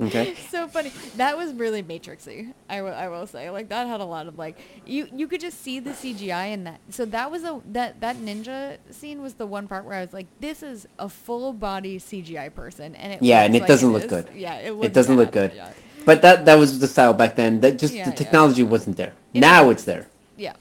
Okay. 0.00 0.34
so 0.50 0.66
funny. 0.68 0.90
That 1.16 1.36
was 1.36 1.52
really 1.52 1.82
Matrixy. 1.82 2.52
I 2.68 2.82
will- 2.82 2.94
I 2.94 3.08
will 3.08 3.26
say 3.26 3.50
like 3.50 3.68
that 3.68 3.86
had 3.86 4.00
a 4.00 4.04
lot 4.04 4.26
of 4.26 4.38
like 4.38 4.58
you 4.86 5.08
you 5.14 5.26
could 5.28 5.40
just 5.40 5.60
see 5.62 5.78
the 5.80 5.90
CGI 5.90 6.52
in 6.52 6.64
that. 6.64 6.80
So 6.90 7.04
that 7.06 7.30
was 7.30 7.44
a 7.44 7.60
that 7.72 8.00
that 8.00 8.16
ninja 8.16 8.78
scene 8.90 9.20
was 9.22 9.34
the 9.34 9.46
one 9.46 9.68
part 9.68 9.84
where 9.84 9.94
I 9.94 10.00
was 10.00 10.12
like, 10.12 10.26
this 10.40 10.62
is 10.62 10.86
a 10.98 11.08
full 11.08 11.52
body 11.52 11.98
CGI 11.98 12.54
person, 12.54 12.94
and 12.96 13.12
it 13.14 13.22
Yeah, 13.22 13.42
and 13.42 13.54
it 13.54 13.60
like 13.60 13.68
doesn't 13.68 13.92
look 13.92 14.04
is. 14.04 14.10
good. 14.10 14.28
Yeah, 14.34 14.54
it, 14.56 14.72
It 14.84 14.92
doesn't 14.92 15.16
look 15.16 15.32
good. 15.32 15.52
Yeah. 15.54 15.70
But 16.06 16.22
that 16.22 16.44
that 16.46 16.54
was 16.56 16.78
the 16.78 16.88
style 16.88 17.12
back 17.12 17.36
then. 17.36 17.60
That 17.60 17.78
just 17.78 17.92
Yeah, 17.94 18.04
the 18.04 18.10
yeah. 18.10 18.16
technology 18.16 18.62
wasn't 18.62 18.96
there. 18.96 19.12
It 19.34 19.40
now 19.40 19.68
is. 19.68 19.72
it's 19.76 19.84
there. 19.84 20.08
Yeah, 20.36 20.54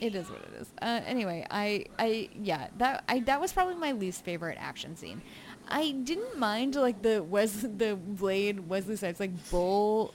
it 0.00 0.14
is 0.16 0.28
what 0.28 0.40
it 0.40 0.60
is. 0.60 0.66
Uh, 0.82 1.00
anyway, 1.06 1.46
I, 1.50 1.86
I, 1.98 2.28
yeah, 2.34 2.66
that, 2.78 3.04
I, 3.08 3.20
that 3.20 3.40
was 3.40 3.52
probably 3.52 3.76
my 3.76 3.92
least 3.92 4.24
favorite 4.24 4.58
action 4.60 4.96
scene. 4.96 5.22
I 5.68 5.92
didn't 5.92 6.38
mind 6.38 6.74
like 6.74 7.02
the 7.02 7.22
Wes, 7.22 7.52
the 7.62 7.96
Blade 7.96 8.68
Wesley 8.68 8.96
Snipes 8.96 9.20
like 9.20 9.30
bull 9.50 10.12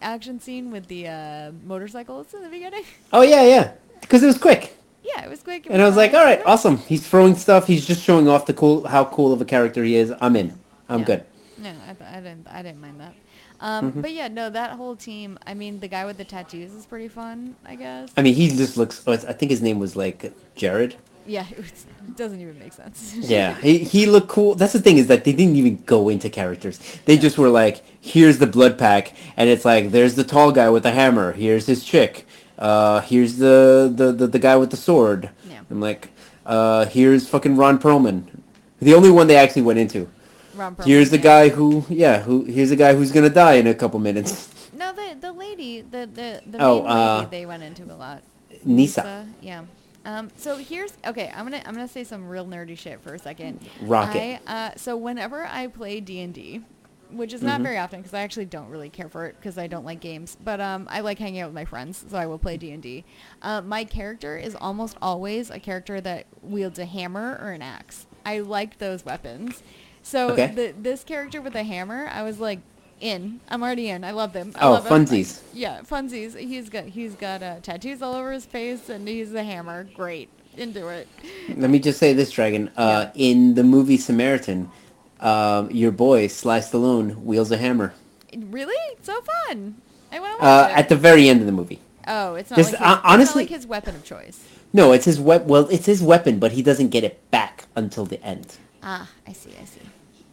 action 0.00 0.40
scene 0.40 0.70
with 0.70 0.86
the 0.86 1.08
uh, 1.08 1.52
motorcycles 1.64 2.32
in 2.34 2.42
the 2.42 2.48
beginning. 2.48 2.84
Oh 3.12 3.22
yeah, 3.22 3.42
yeah. 3.42 3.72
Because 4.00 4.22
it 4.22 4.26
was 4.26 4.38
quick. 4.38 4.76
yeah, 5.02 5.24
it 5.24 5.28
was 5.30 5.42
quick. 5.42 5.66
it 5.66 5.72
And 5.72 5.82
I 5.82 5.86
was 5.86 5.96
like, 5.96 6.14
all 6.14 6.24
right, 6.24 6.40
awesome. 6.46 6.78
He's 6.78 7.06
throwing 7.06 7.34
stuff. 7.34 7.66
He's 7.66 7.86
just 7.86 8.02
showing 8.02 8.28
off 8.28 8.46
the 8.46 8.54
cool, 8.54 8.86
how 8.86 9.04
cool 9.06 9.32
of 9.32 9.40
a 9.40 9.44
character 9.44 9.82
he 9.84 9.96
is. 9.96 10.12
I'm 10.20 10.36
in. 10.36 10.58
I'm 10.88 11.00
Yeah. 11.00 11.06
good. 11.06 11.24
No, 11.58 11.70
I, 11.88 11.92
th- 11.92 12.10
I 12.10 12.14
didn't. 12.20 12.46
I 12.48 12.62
didn't 12.62 12.80
mind 12.80 13.00
that. 13.00 13.14
Um, 13.60 13.90
Mm-hmm. 13.90 14.00
But 14.00 14.12
yeah, 14.12 14.28
no, 14.28 14.48
that 14.48 14.70
whole 14.72 14.96
team. 14.96 15.38
I 15.46 15.52
mean, 15.54 15.80
the 15.80 15.88
guy 15.88 16.06
with 16.06 16.16
the 16.16 16.24
tattoos 16.24 16.72
is 16.72 16.86
pretty 16.86 17.08
fun. 17.08 17.56
I 17.66 17.74
guess. 17.76 18.10
I 18.16 18.22
mean, 18.22 18.34
he 18.34 18.48
just 18.48 18.76
looks. 18.78 19.02
oh, 19.06 19.12
I 19.12 19.16
think 19.18 19.50
his 19.50 19.60
name 19.60 19.78
was 19.78 19.94
like 19.96 20.32
Jared. 20.54 20.96
yeah, 21.26 21.44
it, 21.50 21.58
was, 21.58 21.84
doesn't 22.16 22.40
even 22.40 22.58
make 22.58 22.72
sense. 22.72 23.14
Yeah, 23.16 23.54
he 23.60 23.78
he 23.78 24.06
looked 24.06 24.28
cool. 24.28 24.54
That's 24.54 24.72
the 24.72 24.80
thing 24.80 24.98
is 24.98 25.06
that 25.08 25.24
they 25.24 25.32
didn't 25.32 25.56
even 25.56 25.82
go 25.84 26.08
into 26.08 26.28
characters. 26.30 26.78
They 27.04 27.16
just 27.18 27.38
were 27.38 27.48
like, 27.48 27.82
here's 28.00 28.38
the 28.38 28.46
blood 28.46 28.78
pack, 28.78 29.12
and 29.36 29.48
it's 29.48 29.64
like, 29.64 29.90
there's 29.90 30.14
the 30.14 30.24
tall 30.24 30.52
guy 30.52 30.70
with 30.70 30.82
the 30.82 30.92
hammer. 30.92 31.32
Here's 31.32 31.66
his 31.66 31.84
chick. 31.84 32.26
Uh, 32.58 33.00
here's 33.02 33.36
the 33.38 33.92
the, 33.94 34.12
the, 34.12 34.26
the 34.26 34.38
guy 34.38 34.56
with 34.56 34.70
the 34.70 34.76
sword. 34.76 35.30
Yeah. 35.48 35.60
I'm 35.70 35.80
like, 35.80 36.10
uh, 36.46 36.86
here's 36.86 37.28
fucking 37.28 37.56
Ron 37.56 37.78
Perlman, 37.78 38.24
the 38.80 38.94
only 38.94 39.10
one 39.10 39.26
they 39.26 39.36
actually 39.36 39.62
went 39.62 39.78
into. 39.78 40.08
Ron 40.54 40.74
Perlman, 40.76 40.84
Here's 40.86 41.10
the 41.10 41.16
yeah. 41.18 41.22
guy 41.22 41.48
who, 41.50 41.84
yeah, 41.88 42.22
who 42.22 42.44
here's 42.44 42.70
the 42.70 42.76
guy 42.76 42.94
who's 42.94 43.12
gonna 43.12 43.30
die 43.30 43.54
in 43.54 43.66
a 43.66 43.74
couple 43.74 43.98
minutes. 44.00 44.48
No, 44.72 44.92
the 44.92 45.16
the 45.20 45.32
lady, 45.32 45.82
the 45.82 46.08
the 46.12 46.42
the 46.46 46.58
Oh, 46.60 46.82
main 46.82 46.90
uh, 46.90 47.18
lady, 47.18 47.30
they 47.30 47.46
went 47.46 47.62
into 47.62 47.84
a 47.84 47.96
lot. 47.96 48.22
Nyssa. 48.64 49.26
yeah. 49.40 49.62
Um, 50.04 50.30
so 50.36 50.56
here's 50.56 50.92
okay. 51.06 51.30
I'm 51.34 51.44
gonna 51.44 51.62
I'm 51.66 51.74
gonna 51.74 51.86
say 51.88 52.04
some 52.04 52.28
real 52.28 52.46
nerdy 52.46 52.76
shit 52.78 53.00
for 53.02 53.14
a 53.14 53.18
second. 53.18 53.60
Rock 53.82 54.14
it. 54.14 54.40
I, 54.46 54.68
uh, 54.68 54.70
so 54.76 54.96
whenever 54.96 55.44
I 55.46 55.66
play 55.66 56.00
D 56.00 56.20
and 56.20 56.32
D, 56.32 56.62
which 57.10 57.32
is 57.34 57.42
not 57.42 57.60
very 57.60 57.76
often 57.76 58.00
because 58.00 58.14
I 58.14 58.20
actually 58.22 58.46
don't 58.46 58.68
really 58.68 58.88
care 58.88 59.08
for 59.08 59.26
it 59.26 59.36
because 59.38 59.58
I 59.58 59.66
don't 59.66 59.84
like 59.84 60.00
games. 60.00 60.36
But 60.42 60.60
um, 60.60 60.86
I 60.90 61.00
like 61.00 61.18
hanging 61.18 61.40
out 61.40 61.48
with 61.48 61.54
my 61.54 61.64
friends, 61.66 62.04
so 62.08 62.16
I 62.16 62.26
will 62.26 62.38
play 62.38 62.56
D 62.56 62.70
and 62.70 62.82
D. 62.82 63.04
Uh, 63.42 63.60
my 63.60 63.84
character 63.84 64.38
is 64.38 64.54
almost 64.54 64.96
always 65.02 65.50
a 65.50 65.58
character 65.58 66.00
that 66.00 66.26
wields 66.42 66.78
a 66.78 66.86
hammer 66.86 67.38
or 67.42 67.50
an 67.50 67.60
axe. 67.62 68.06
I 68.24 68.38
like 68.40 68.78
those 68.78 69.04
weapons. 69.04 69.62
So 70.02 70.30
Okay. 70.30 70.46
the, 70.54 70.74
this 70.78 71.04
character 71.04 71.42
with 71.42 71.54
a 71.54 71.62
hammer, 71.62 72.08
I 72.10 72.22
was 72.22 72.38
like, 72.40 72.60
in. 73.00 73.40
I'm 73.48 73.62
already 73.62 73.88
in. 73.88 74.04
I 74.04 74.10
love 74.12 74.32
them. 74.32 74.52
I 74.54 74.66
Oh, 74.66 74.72
love 74.72 74.86
him. 74.86 75.04
Like, 75.06 75.26
yeah, 75.54 75.80
funsies. 75.82 76.36
He's 76.38 76.68
got 76.68 76.84
he's 76.84 77.14
got 77.14 77.42
uh, 77.42 77.56
tattoos 77.62 78.02
all 78.02 78.14
over 78.14 78.32
his 78.32 78.46
face, 78.46 78.88
and 78.88 79.06
he's 79.08 79.32
a 79.34 79.42
hammer. 79.42 79.84
Great, 79.94 80.28
into 80.56 80.88
it. 80.88 81.08
Let 81.56 81.70
me 81.70 81.78
just 81.78 81.98
say 81.98 82.12
this, 82.12 82.30
Dragon. 82.30 82.70
Uh, 82.76 83.10
In 83.14 83.54
the 83.54 83.64
movie 83.64 83.96
Samaritan, 83.96 84.70
um, 85.20 85.70
your 85.70 85.90
boy 85.92 86.26
Sly 86.28 86.60
Stallone 86.60 87.16
wields 87.16 87.50
a 87.50 87.56
hammer. 87.56 87.94
Really, 88.36 88.74
so 89.02 89.20
fun. 89.48 89.76
I 90.12 90.20
want 90.20 90.38
to 90.40 90.44
Uh, 90.46 90.48
watch 90.62 90.70
it. 90.70 90.78
at 90.78 90.88
the 90.88 90.96
very 90.96 91.28
end 91.28 91.40
of 91.40 91.46
the 91.46 91.52
movie. 91.52 91.80
oh, 92.08 92.34
it's 92.34 92.50
not 92.50 92.56
just, 92.56 92.72
like 92.72 92.80
his, 92.80 92.88
uh, 92.88 93.00
honestly- 93.04 93.42
like 93.42 93.50
his 93.50 93.66
weapon 93.66 93.94
of 93.94 94.04
choice. 94.04 94.40
No, 94.72 94.92
it's 94.92 95.04
his 95.04 95.18
wep- 95.20 95.46
Well, 95.46 95.66
it's 95.68 95.86
his 95.86 96.00
weapon, 96.02 96.38
but 96.38 96.52
he 96.52 96.62
doesn't 96.62 96.88
get 96.90 97.02
it 97.04 97.18
back 97.32 97.66
until 97.76 98.04
the 98.06 98.22
end. 98.24 98.56
Ah, 98.82 99.08
I 99.26 99.32
see. 99.32 99.50
I 99.60 99.64
see. 99.64 99.80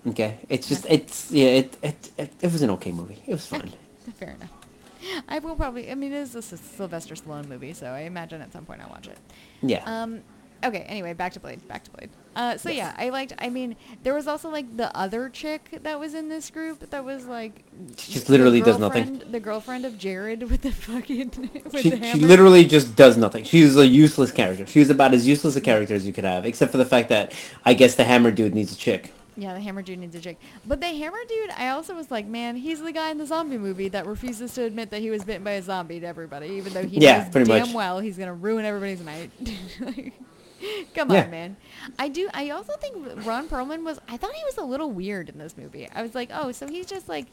Okay, 0.09 0.39
it's 0.49 0.67
just 0.69 0.85
it's 0.89 1.31
yeah 1.31 1.47
it 1.47 1.77
it, 1.81 2.11
it, 2.17 2.33
it 2.41 2.51
was 2.51 2.61
an 2.61 2.69
okay 2.71 2.91
movie. 2.91 3.21
It 3.27 3.31
was 3.33 3.45
fun. 3.45 3.71
Fair 4.19 4.31
enough. 4.31 4.51
I 5.27 5.39
will 5.39 5.55
probably. 5.55 5.91
I 5.91 5.95
mean, 5.95 6.11
it 6.13 6.17
is 6.17 6.35
a 6.35 6.41
Sylvester 6.41 7.15
Stallone 7.15 7.47
movie, 7.47 7.73
so 7.73 7.87
I 7.87 8.01
imagine 8.01 8.41
at 8.41 8.51
some 8.51 8.65
point 8.65 8.81
I'll 8.81 8.89
watch 8.89 9.07
it. 9.07 9.17
Yeah. 9.61 9.83
Um. 9.85 10.21
Okay. 10.63 10.79
Anyway, 10.87 11.13
back 11.13 11.33
to 11.33 11.39
Blade. 11.39 11.65
Back 11.67 11.83
to 11.85 11.91
Blade. 11.91 12.09
Uh. 12.35 12.57
So 12.57 12.69
Yes. 12.69 12.77
yeah, 12.97 13.05
I 13.05 13.09
liked. 13.09 13.33
I 13.37 13.49
mean, 13.49 13.75
there 14.03 14.13
was 14.13 14.27
also 14.27 14.49
like 14.49 14.75
the 14.75 14.95
other 14.97 15.29
chick 15.29 15.79
that 15.83 15.99
was 15.99 16.13
in 16.13 16.29
this 16.29 16.49
group 16.49 16.89
that 16.89 17.03
was 17.05 17.25
like. 17.25 17.63
She 17.97 18.13
just 18.13 18.29
literally 18.29 18.61
does 18.61 18.79
nothing. 18.79 19.21
The 19.29 19.39
girlfriend 19.39 19.85
of 19.85 19.97
Jared 19.97 20.43
with 20.49 20.61
the 20.61 20.71
fucking 20.71 21.31
with 21.71 21.81
she, 21.81 21.89
the 21.91 22.05
she 22.05 22.19
literally 22.19 22.65
just 22.65 22.95
does 22.95 23.17
nothing. 23.17 23.43
She's 23.43 23.77
a 23.77 23.85
useless 23.85 24.31
character. 24.31 24.65
She's 24.65 24.89
about 24.89 25.13
as 25.13 25.27
useless 25.27 25.55
a 25.55 25.61
character 25.61 25.93
as 25.95 26.05
you 26.07 26.13
could 26.13 26.23
have, 26.25 26.45
except 26.45 26.71
for 26.71 26.77
the 26.77 26.85
fact 26.85 27.09
that 27.09 27.33
I 27.65 27.73
guess 27.75 27.95
the 27.95 28.03
hammer 28.05 28.31
dude 28.31 28.55
needs 28.55 28.73
a 28.73 28.77
chick. 28.77 29.13
Yeah, 29.39 29.53
the 29.53 29.61
hammer 29.61 29.83
dude 29.83 29.99
needs 29.99 30.15
a 30.15 30.19
chick. 30.19 30.37
But 30.65 30.81
the 30.81 30.87
hammer 30.87 31.19
dude, 31.29 31.51
I 31.51 31.69
also 31.69 31.93
was 31.93 32.09
like, 32.09 32.25
man, 32.25 32.55
he's 32.55 32.81
the 32.81 32.91
guy 32.91 33.11
in 33.11 33.19
the 33.19 33.25
zombie 33.27 33.59
movie 33.59 33.87
that 33.89 34.07
refuses 34.07 34.51
to 34.55 34.63
admit 34.63 34.89
that 34.89 34.99
he 35.01 35.11
was 35.11 35.23
bitten 35.23 35.43
by 35.43 35.51
a 35.51 35.61
zombie 35.61 35.99
to 35.99 36.07
everybody, 36.07 36.47
even 36.49 36.73
though 36.73 36.83
he 36.85 36.99
Yeah, 36.99 37.29
knows 37.31 37.45
damn 37.45 37.47
much. 37.67 37.73
well 37.73 37.99
he's 37.99 38.17
gonna 38.17 38.33
ruin 38.33 38.65
everybody's 38.65 39.01
night. 39.01 39.29
Like, 39.79 40.13
Come 40.95 41.11
Yeah. 41.11 41.25
on, 41.25 41.29
man. 41.29 41.55
I 41.99 42.07
do. 42.09 42.27
I 42.33 42.49
also 42.49 42.73
think 42.81 42.95
Ron 43.27 43.47
Perlman 43.47 43.83
was. 43.83 43.99
I 44.09 44.17
thought 44.17 44.33
he 44.33 44.43
was 44.45 44.57
a 44.57 44.63
little 44.63 44.89
weird 44.89 45.29
in 45.29 45.37
this 45.37 45.55
movie. 45.55 45.87
I 45.93 46.01
was 46.01 46.15
like, 46.15 46.31
oh, 46.33 46.51
so 46.51 46.67
he's 46.67 46.87
just 46.87 47.07
like, 47.07 47.27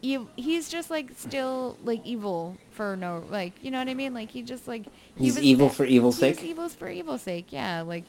he's 0.00 0.68
just 0.70 0.88
like 0.90 1.10
still 1.16 1.76
like 1.84 2.00
evil 2.04 2.56
for 2.70 2.96
no 2.96 3.22
like, 3.30 3.52
you 3.62 3.70
know 3.70 3.78
what 3.78 3.88
I 3.88 3.94
mean? 3.94 4.14
Like 4.14 4.30
he 4.30 4.40
just 4.42 4.66
like 4.66 4.84
he 5.16 5.24
He's 5.24 5.34
was 5.36 5.44
evil 5.44 5.68
for 5.68 5.84
evil's 5.84 6.16
sake? 6.18 6.42
evil 6.42 6.68
for 6.70 6.88
evil's 6.88 7.20
sake. 7.22 7.46
Yeah, 7.52 7.82
like 7.82 8.04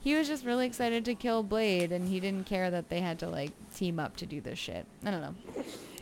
he 0.00 0.14
was 0.14 0.26
just 0.28 0.44
really 0.44 0.66
excited 0.66 1.04
to 1.04 1.14
kill 1.14 1.42
Blade, 1.42 1.92
and 1.92 2.08
he 2.08 2.20
didn't 2.20 2.46
care 2.46 2.70
that 2.70 2.88
they 2.88 3.00
had 3.00 3.18
to 3.20 3.28
like 3.28 3.50
team 3.74 3.98
up 4.00 4.16
to 4.16 4.26
do 4.26 4.40
this 4.40 4.58
shit. 4.58 4.86
I 5.04 5.10
don't 5.10 5.20
know. 5.20 5.34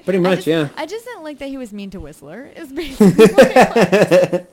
Pretty 0.04 0.18
I 0.18 0.22
much, 0.22 0.38
just, 0.44 0.46
yeah. 0.46 0.68
I 0.76 0.86
just 0.86 1.04
didn't 1.04 1.22
like 1.24 1.38
that 1.38 1.48
he 1.48 1.56
was 1.58 1.72
mean 1.72 1.90
to 1.90 2.00
Whistler. 2.00 2.46
Is 2.56 2.72
basically 2.72 3.26
what 3.26 3.50
it 3.50 4.32
was. 4.32 4.40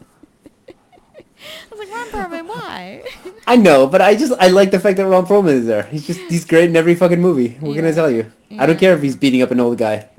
I 1.72 1.76
was 1.76 1.80
like, 1.80 1.92
Ron 1.92 2.08
Perlman, 2.32 2.48
why? 2.48 3.04
I 3.48 3.56
know, 3.56 3.86
but 3.86 4.02
I 4.02 4.16
just 4.16 4.34
I 4.40 4.48
like 4.48 4.72
the 4.72 4.80
fact 4.80 4.98
that 4.98 5.06
Ron 5.06 5.26
Perlman 5.28 5.50
is 5.54 5.66
there. 5.68 5.84
He's 5.84 6.08
just 6.08 6.20
he's 6.22 6.44
great 6.46 6.70
in 6.70 6.76
every 6.76 6.96
fucking 6.96 7.22
movie. 7.22 7.50
What 7.60 7.76
can 7.76 7.86
I 7.86 7.90
Yeah. 7.90 7.94
tell 7.96 8.10
you? 8.12 8.32
I 8.58 8.66
don't 8.66 8.80
care 8.80 8.96
if 8.96 9.02
he's 9.02 9.16
beating 9.16 9.42
up 9.44 9.52
an 9.52 9.60
old 9.60 9.78
guy. 9.78 10.10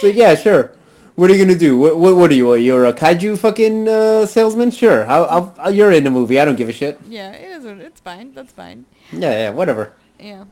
so 0.00 0.06
yeah, 0.06 0.34
sure. 0.36 0.72
What 1.16 1.30
are 1.30 1.34
you 1.34 1.44
gonna 1.44 1.58
do? 1.58 1.78
What 1.78 1.96
what, 1.98 2.16
what 2.16 2.30
are 2.30 2.34
you? 2.34 2.54
You're 2.54 2.86
a 2.86 2.92
kaiju 2.92 3.38
fucking 3.38 3.88
uh, 3.88 4.26
salesman? 4.26 4.70
Sure. 4.72 5.06
I'll, 5.06 5.24
I'll, 5.26 5.54
I'll 5.58 5.70
you're 5.74 5.92
in 5.92 6.02
the 6.04 6.10
movie. 6.10 6.40
I 6.40 6.44
don't 6.44 6.56
give 6.56 6.68
a 6.68 6.72
shit. 6.72 6.98
yeah, 7.06 7.30
it 7.32 7.50
is. 7.56 7.64
It's 7.64 8.00
fine. 8.00 8.34
That's 8.34 8.52
fine. 8.52 8.84
Yeah, 9.12 9.30
yeah, 9.30 9.50
whatever. 9.50 9.92
Yeah. 10.18 10.44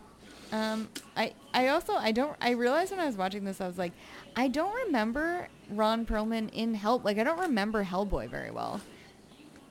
Um, 0.53 0.89
I 1.17 1.33
I 1.55 1.69
also 1.69 1.95
I 1.95 2.13
don't 2.13 2.37
I 2.41 2.51
realized 2.51 2.91
when 2.93 3.01
I 3.01 3.07
was 3.07 3.17
watching 3.17 3.45
this 3.45 3.61
I 3.61 3.67
was 3.67 3.79
like 3.79 3.93
I 4.37 4.49
don't 4.49 4.75
remember 4.87 5.49
Ron 5.71 6.05
Perlman 6.07 6.51
in 6.53 6.75
Hell 6.75 7.01
like 7.03 7.19
I 7.19 7.25
don't 7.25 7.41
remember 7.41 7.83
Hellboy 7.85 8.29
very 8.29 8.51
well. 8.51 8.81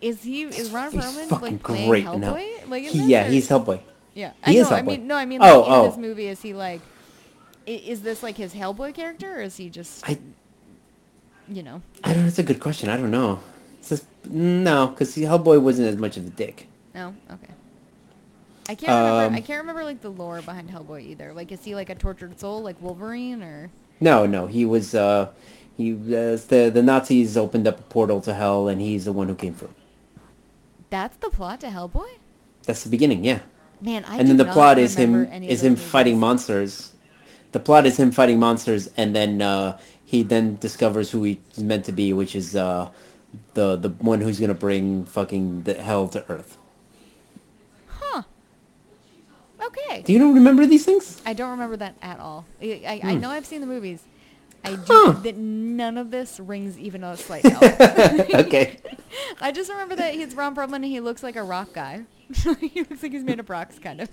Is 0.02 0.24
he 0.24 0.42
is 0.44 0.72
Ron 0.72 0.92
He's 0.92 1.02
Perlman 1.04 1.30
fucking 1.30 1.52
like 1.54 1.64
playing 1.64 1.88
great 1.90 2.06
Hellboy? 2.06 2.68
Like 2.68 2.84
He, 2.86 3.04
yeah, 3.06 3.28
he's 3.30 3.48
Hellboy. 3.48 3.80
Yeah, 4.16 4.32
he 4.44 4.58
I 4.58 4.62
is 4.62 4.70
know. 4.72 4.76
I 4.76 4.82
Hellboy. 4.82 4.86
mean, 4.88 5.08
no, 5.08 5.16
I 5.16 5.26
mean 5.26 5.40
Oh, 5.44 5.64
in 5.66 5.72
oh. 5.72 5.88
this 5.88 5.98
movie 5.98 6.28
is 6.28 6.42
he 6.42 6.54
like 6.54 6.82
is 7.68 8.02
this 8.02 8.24
like 8.24 8.36
his 8.36 8.54
Hellboy 8.54 8.94
character 8.96 9.38
or 9.38 9.42
is 9.42 9.56
he 9.56 9.70
just 9.70 10.04
I 10.10 10.18
you 11.52 11.64
know? 11.64 11.82
I 12.04 12.14
don't. 12.14 12.24
That's 12.24 12.40
a 12.40 12.44
good 12.44 12.60
question. 12.60 12.90
I 12.90 12.98
don't 12.98 13.12
know. 13.12 13.40
It's 13.80 13.90
just, 13.90 14.06
no, 14.26 14.88
because 14.88 15.16
Hellboy 15.16 15.62
wasn't 15.62 15.88
as 15.88 15.98
much 15.98 16.18
of 16.18 16.28
a 16.28 16.30
dick. 16.30 16.68
No, 16.94 17.16
okay. 17.32 17.54
I 18.70 18.76
can't 18.76 18.90
remember. 18.90 19.26
Um, 19.26 19.36
I 19.36 19.42
can't 19.42 19.60
remember 19.62 19.84
like 19.84 20.02
the 20.02 20.10
lore 20.12 20.42
behind 20.42 20.70
Hellboy 20.70 21.02
either. 21.08 21.34
Like, 21.34 21.52
is 21.52 21.64
he 21.64 21.76
like 21.76 21.90
a 21.90 21.96
tortured 21.96 22.40
soul, 22.40 22.62
like 22.62 22.82
Wolverine, 22.82 23.42
or? 23.44 23.72
No, 24.00 24.26
no, 24.26 24.48
he 24.48 24.66
was. 24.66 24.94
uh 24.96 25.30
He 25.78 25.94
was 25.94 26.46
the 26.46 26.70
the 26.70 26.84
Nazis 26.84 27.36
opened 27.38 27.68
up 27.68 27.80
a 27.80 27.84
portal 27.84 28.22
to 28.22 28.34
hell, 28.34 28.68
and 28.68 28.80
he's 28.80 29.06
the 29.06 29.12
one 29.14 29.28
who 29.28 29.36
came 29.36 29.54
through. 29.54 29.74
That's 30.90 31.18
the 31.18 31.30
plot 31.30 31.62
to 31.62 31.68
Hellboy. 31.68 32.20
That's 32.66 32.84
the 32.84 32.90
beginning, 32.90 33.24
yeah. 33.26 33.40
Man, 33.82 34.06
I 34.06 34.18
and 34.18 34.28
then 34.28 34.38
the 34.38 34.46
plot 34.46 34.78
is 34.78 34.96
him 34.96 35.14
remember 35.14 35.34
any 35.34 35.48
of 35.48 35.52
is 35.52 35.64
him 35.64 35.74
movies. 35.74 35.88
fighting 35.88 36.20
monsters. 36.20 36.94
The 37.52 37.60
plot 37.60 37.86
is 37.86 37.98
him 37.98 38.12
fighting 38.12 38.40
monsters, 38.40 38.90
and 38.96 39.16
then 39.16 39.42
uh, 39.42 39.80
he 40.12 40.24
then 40.24 40.58
discovers 40.60 41.10
who 41.12 41.24
he's 41.24 41.38
meant 41.58 41.86
to 41.86 41.94
be, 41.94 42.12
which 42.12 42.36
is 42.36 42.54
uh, 42.54 42.90
the 43.54 43.78
the 43.78 43.90
one 44.04 44.20
who's 44.20 44.42
gonna 44.42 44.54
bring 44.54 45.06
fucking 45.06 45.64
the 45.64 45.76
hell 45.76 46.10
to 46.10 46.20
Earth. 46.30 46.58
Huh. 47.88 48.24
Okay. 49.66 50.02
Do 50.02 50.12
you 50.12 50.20
don't 50.20 50.34
remember 50.34 50.66
these 50.66 50.84
things? 50.84 51.22
I 51.26 51.32
don't 51.32 51.52
remember 51.52 51.78
that 51.78 51.96
at 52.02 52.20
all. 52.20 52.46
I, 52.62 52.82
I, 52.86 53.02
I 53.12 53.14
Hmm. 53.14 53.22
know 53.22 53.30
I've 53.30 53.46
seen 53.46 53.62
the 53.62 53.68
movies. 53.68 54.04
I 54.66 54.76
do 54.76 54.84
Huh. 54.90 55.12
that 55.24 55.38
none 55.38 55.98
of 55.98 56.12
this 56.12 56.40
rings 56.42 56.78
even 56.78 57.06
a 57.06 57.16
slight 57.16 57.44
bell. 57.48 57.64
okay. 58.44 58.80
I 59.42 59.54
just 59.54 59.70
remember 59.72 59.96
that 59.96 60.14
he's 60.14 60.36
Ron 60.36 60.56
Perlman 60.56 60.76
and 60.76 60.86
he 60.86 61.00
looks 61.00 61.24
like 61.24 61.38
a 61.38 61.44
rock 61.44 61.72
guy. 61.74 62.04
he 62.60 62.82
looks 62.84 63.02
like 63.02 63.14
he's 63.14 63.24
made 63.24 63.40
of 63.40 63.50
rocks, 63.50 63.80
kind 63.80 64.02
of. 64.02 64.10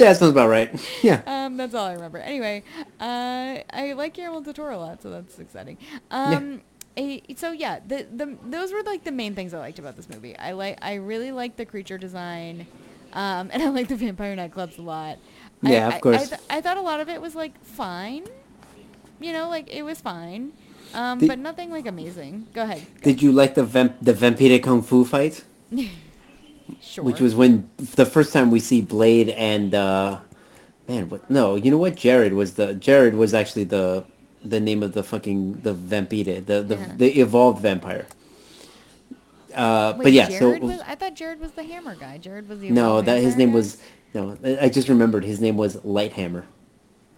Yeah, 0.00 0.06
that 0.12 0.16
sounds 0.18 0.32
about 0.32 0.48
right. 0.48 0.70
Yeah. 1.02 1.20
Um, 1.26 1.56
that's 1.58 1.74
all 1.74 1.84
I 1.84 1.92
remember. 1.92 2.18
Anyway, 2.18 2.62
uh, 3.00 3.58
I 3.70 3.92
like 3.96 4.14
Guillermo 4.14 4.40
del 4.40 4.54
Toro 4.54 4.76
a 4.76 4.80
lot, 4.80 5.02
so 5.02 5.10
that's 5.10 5.38
exciting. 5.38 5.76
Um, 6.10 6.62
a, 6.96 7.22
so 7.36 7.52
yeah, 7.52 7.80
the, 7.86 8.06
the 8.10 8.36
those 8.48 8.72
were 8.72 8.82
like 8.82 9.04
the 9.04 9.12
main 9.12 9.34
things 9.34 9.52
I 9.52 9.58
liked 9.58 9.78
about 9.78 9.96
this 9.96 10.08
movie. 10.08 10.34
I 10.38 10.52
like 10.52 10.78
I 10.80 10.94
really 10.94 11.32
like 11.32 11.56
the 11.56 11.66
creature 11.66 11.98
design, 11.98 12.66
um, 13.12 13.50
and 13.52 13.62
I 13.62 13.68
like 13.68 13.88
the 13.88 13.96
vampire 13.96 14.34
nightclubs 14.34 14.78
a 14.78 14.82
lot. 14.82 15.18
I- 15.62 15.72
Yeah, 15.72 15.88
of 15.88 15.92
I, 15.92 15.96
I, 15.96 16.00
course. 16.00 16.28
th- 16.30 16.40
I 16.48 16.60
thought 16.62 16.78
a 16.78 16.80
lot 16.82 17.00
of 17.00 17.08
it 17.10 17.20
was 17.20 17.34
like 17.34 17.52
fine, 17.62 18.24
you 19.20 19.32
know, 19.34 19.50
like 19.50 19.68
it 19.68 19.82
was 19.82 20.00
fine, 20.00 20.52
um, 20.94 21.18
Did- 21.18 21.28
but 21.28 21.38
nothing 21.38 21.70
like 21.70 21.86
amazing. 21.86 22.46
Go 22.54 22.62
ahead. 22.62 22.80
Did 23.02 23.20
you 23.20 23.32
like 23.32 23.54
the 23.54 23.64
vamp 23.64 23.96
the 24.00 24.14
vampire 24.14 24.58
kung 24.60 24.80
fu 24.80 25.04
fight? 25.04 25.44
Sure. 26.82 27.04
Which 27.04 27.20
was 27.20 27.34
when 27.34 27.68
the 27.78 28.06
first 28.06 28.32
time 28.32 28.50
we 28.50 28.60
see 28.60 28.80
Blade 28.80 29.28
and 29.30 29.74
uh 29.74 30.18
man, 30.88 31.08
what 31.08 31.28
no, 31.30 31.56
you 31.56 31.70
know 31.70 31.78
what? 31.78 31.94
Jared 31.96 32.32
was 32.34 32.54
the 32.54 32.74
Jared 32.74 33.14
was 33.14 33.34
actually 33.34 33.64
the 33.64 34.04
the 34.44 34.60
name 34.60 34.82
of 34.82 34.92
the 34.92 35.02
fucking 35.02 35.60
the 35.62 35.74
vampire, 35.74 36.40
the 36.40 36.62
the, 36.62 36.76
Yeah. 36.76 36.92
the 36.96 37.20
evolved 37.20 37.60
vampire. 37.60 38.06
Uh 39.54 39.94
Wait, 39.96 40.04
but 40.04 40.12
yeah, 40.12 40.28
Jared 40.28 40.60
so 40.62 40.66
was, 40.66 40.80
I 40.86 40.94
thought 40.94 41.14
Jared 41.14 41.40
was 41.40 41.52
the 41.52 41.64
hammer 41.64 41.94
guy. 41.96 42.18
Jared 42.18 42.48
was 42.48 42.60
the 42.60 42.70
no, 42.70 43.00
that 43.02 43.20
his 43.20 43.36
name 43.36 43.50
guy? 43.50 43.54
was 43.56 43.78
no, 44.14 44.36
I 44.60 44.68
just 44.68 44.88
remembered 44.88 45.24
his 45.24 45.40
name 45.40 45.56
was 45.56 45.76
Lighthammer. 45.78 46.44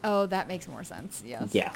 Oh, 0.04 0.26
that 0.26 0.48
makes 0.48 0.66
more 0.68 0.84
sense. 0.84 1.22
Yes. 1.24 1.50
Yeah. 1.52 1.72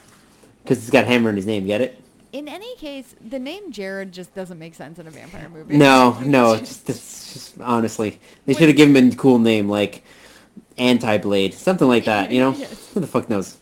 Cuz 0.67 0.79
he's 0.81 0.91
got 0.91 1.05
hammer 1.07 1.31
in 1.31 1.37
his 1.37 1.47
name, 1.47 1.67
get 1.67 1.81
it? 1.81 2.01
In 2.37 2.49
any 2.49 2.77
case, 2.77 3.15
the 3.27 3.39
name 3.39 3.73
Jared 3.73 4.13
just 4.13 4.35
doesn't 4.35 4.59
make 4.59 4.75
sense 4.75 4.99
in 4.99 5.07
a 5.07 5.11
vampire 5.11 5.49
movie. 5.49 5.75
No, 5.75 6.19
no, 6.25 6.53
it's 6.53 6.69
just, 6.69 6.91
it's 6.91 7.33
just 7.33 7.61
honestly, 7.63 8.21
they 8.45 8.53
should 8.53 8.69
have 8.69 8.77
given 8.77 8.95
him 8.95 9.11
a 9.11 9.17
cool 9.17 9.39
name 9.39 9.71
like 9.71 10.05
Anti-Blade, 10.77 11.55
something 11.55 11.89
like 11.89 12.05
that. 12.05 12.31
You 12.31 12.41
know, 12.41 12.51
Yes. 12.59 12.91
who 12.93 13.01
the 13.01 13.07
fuck 13.07 13.31
knows? 13.31 13.57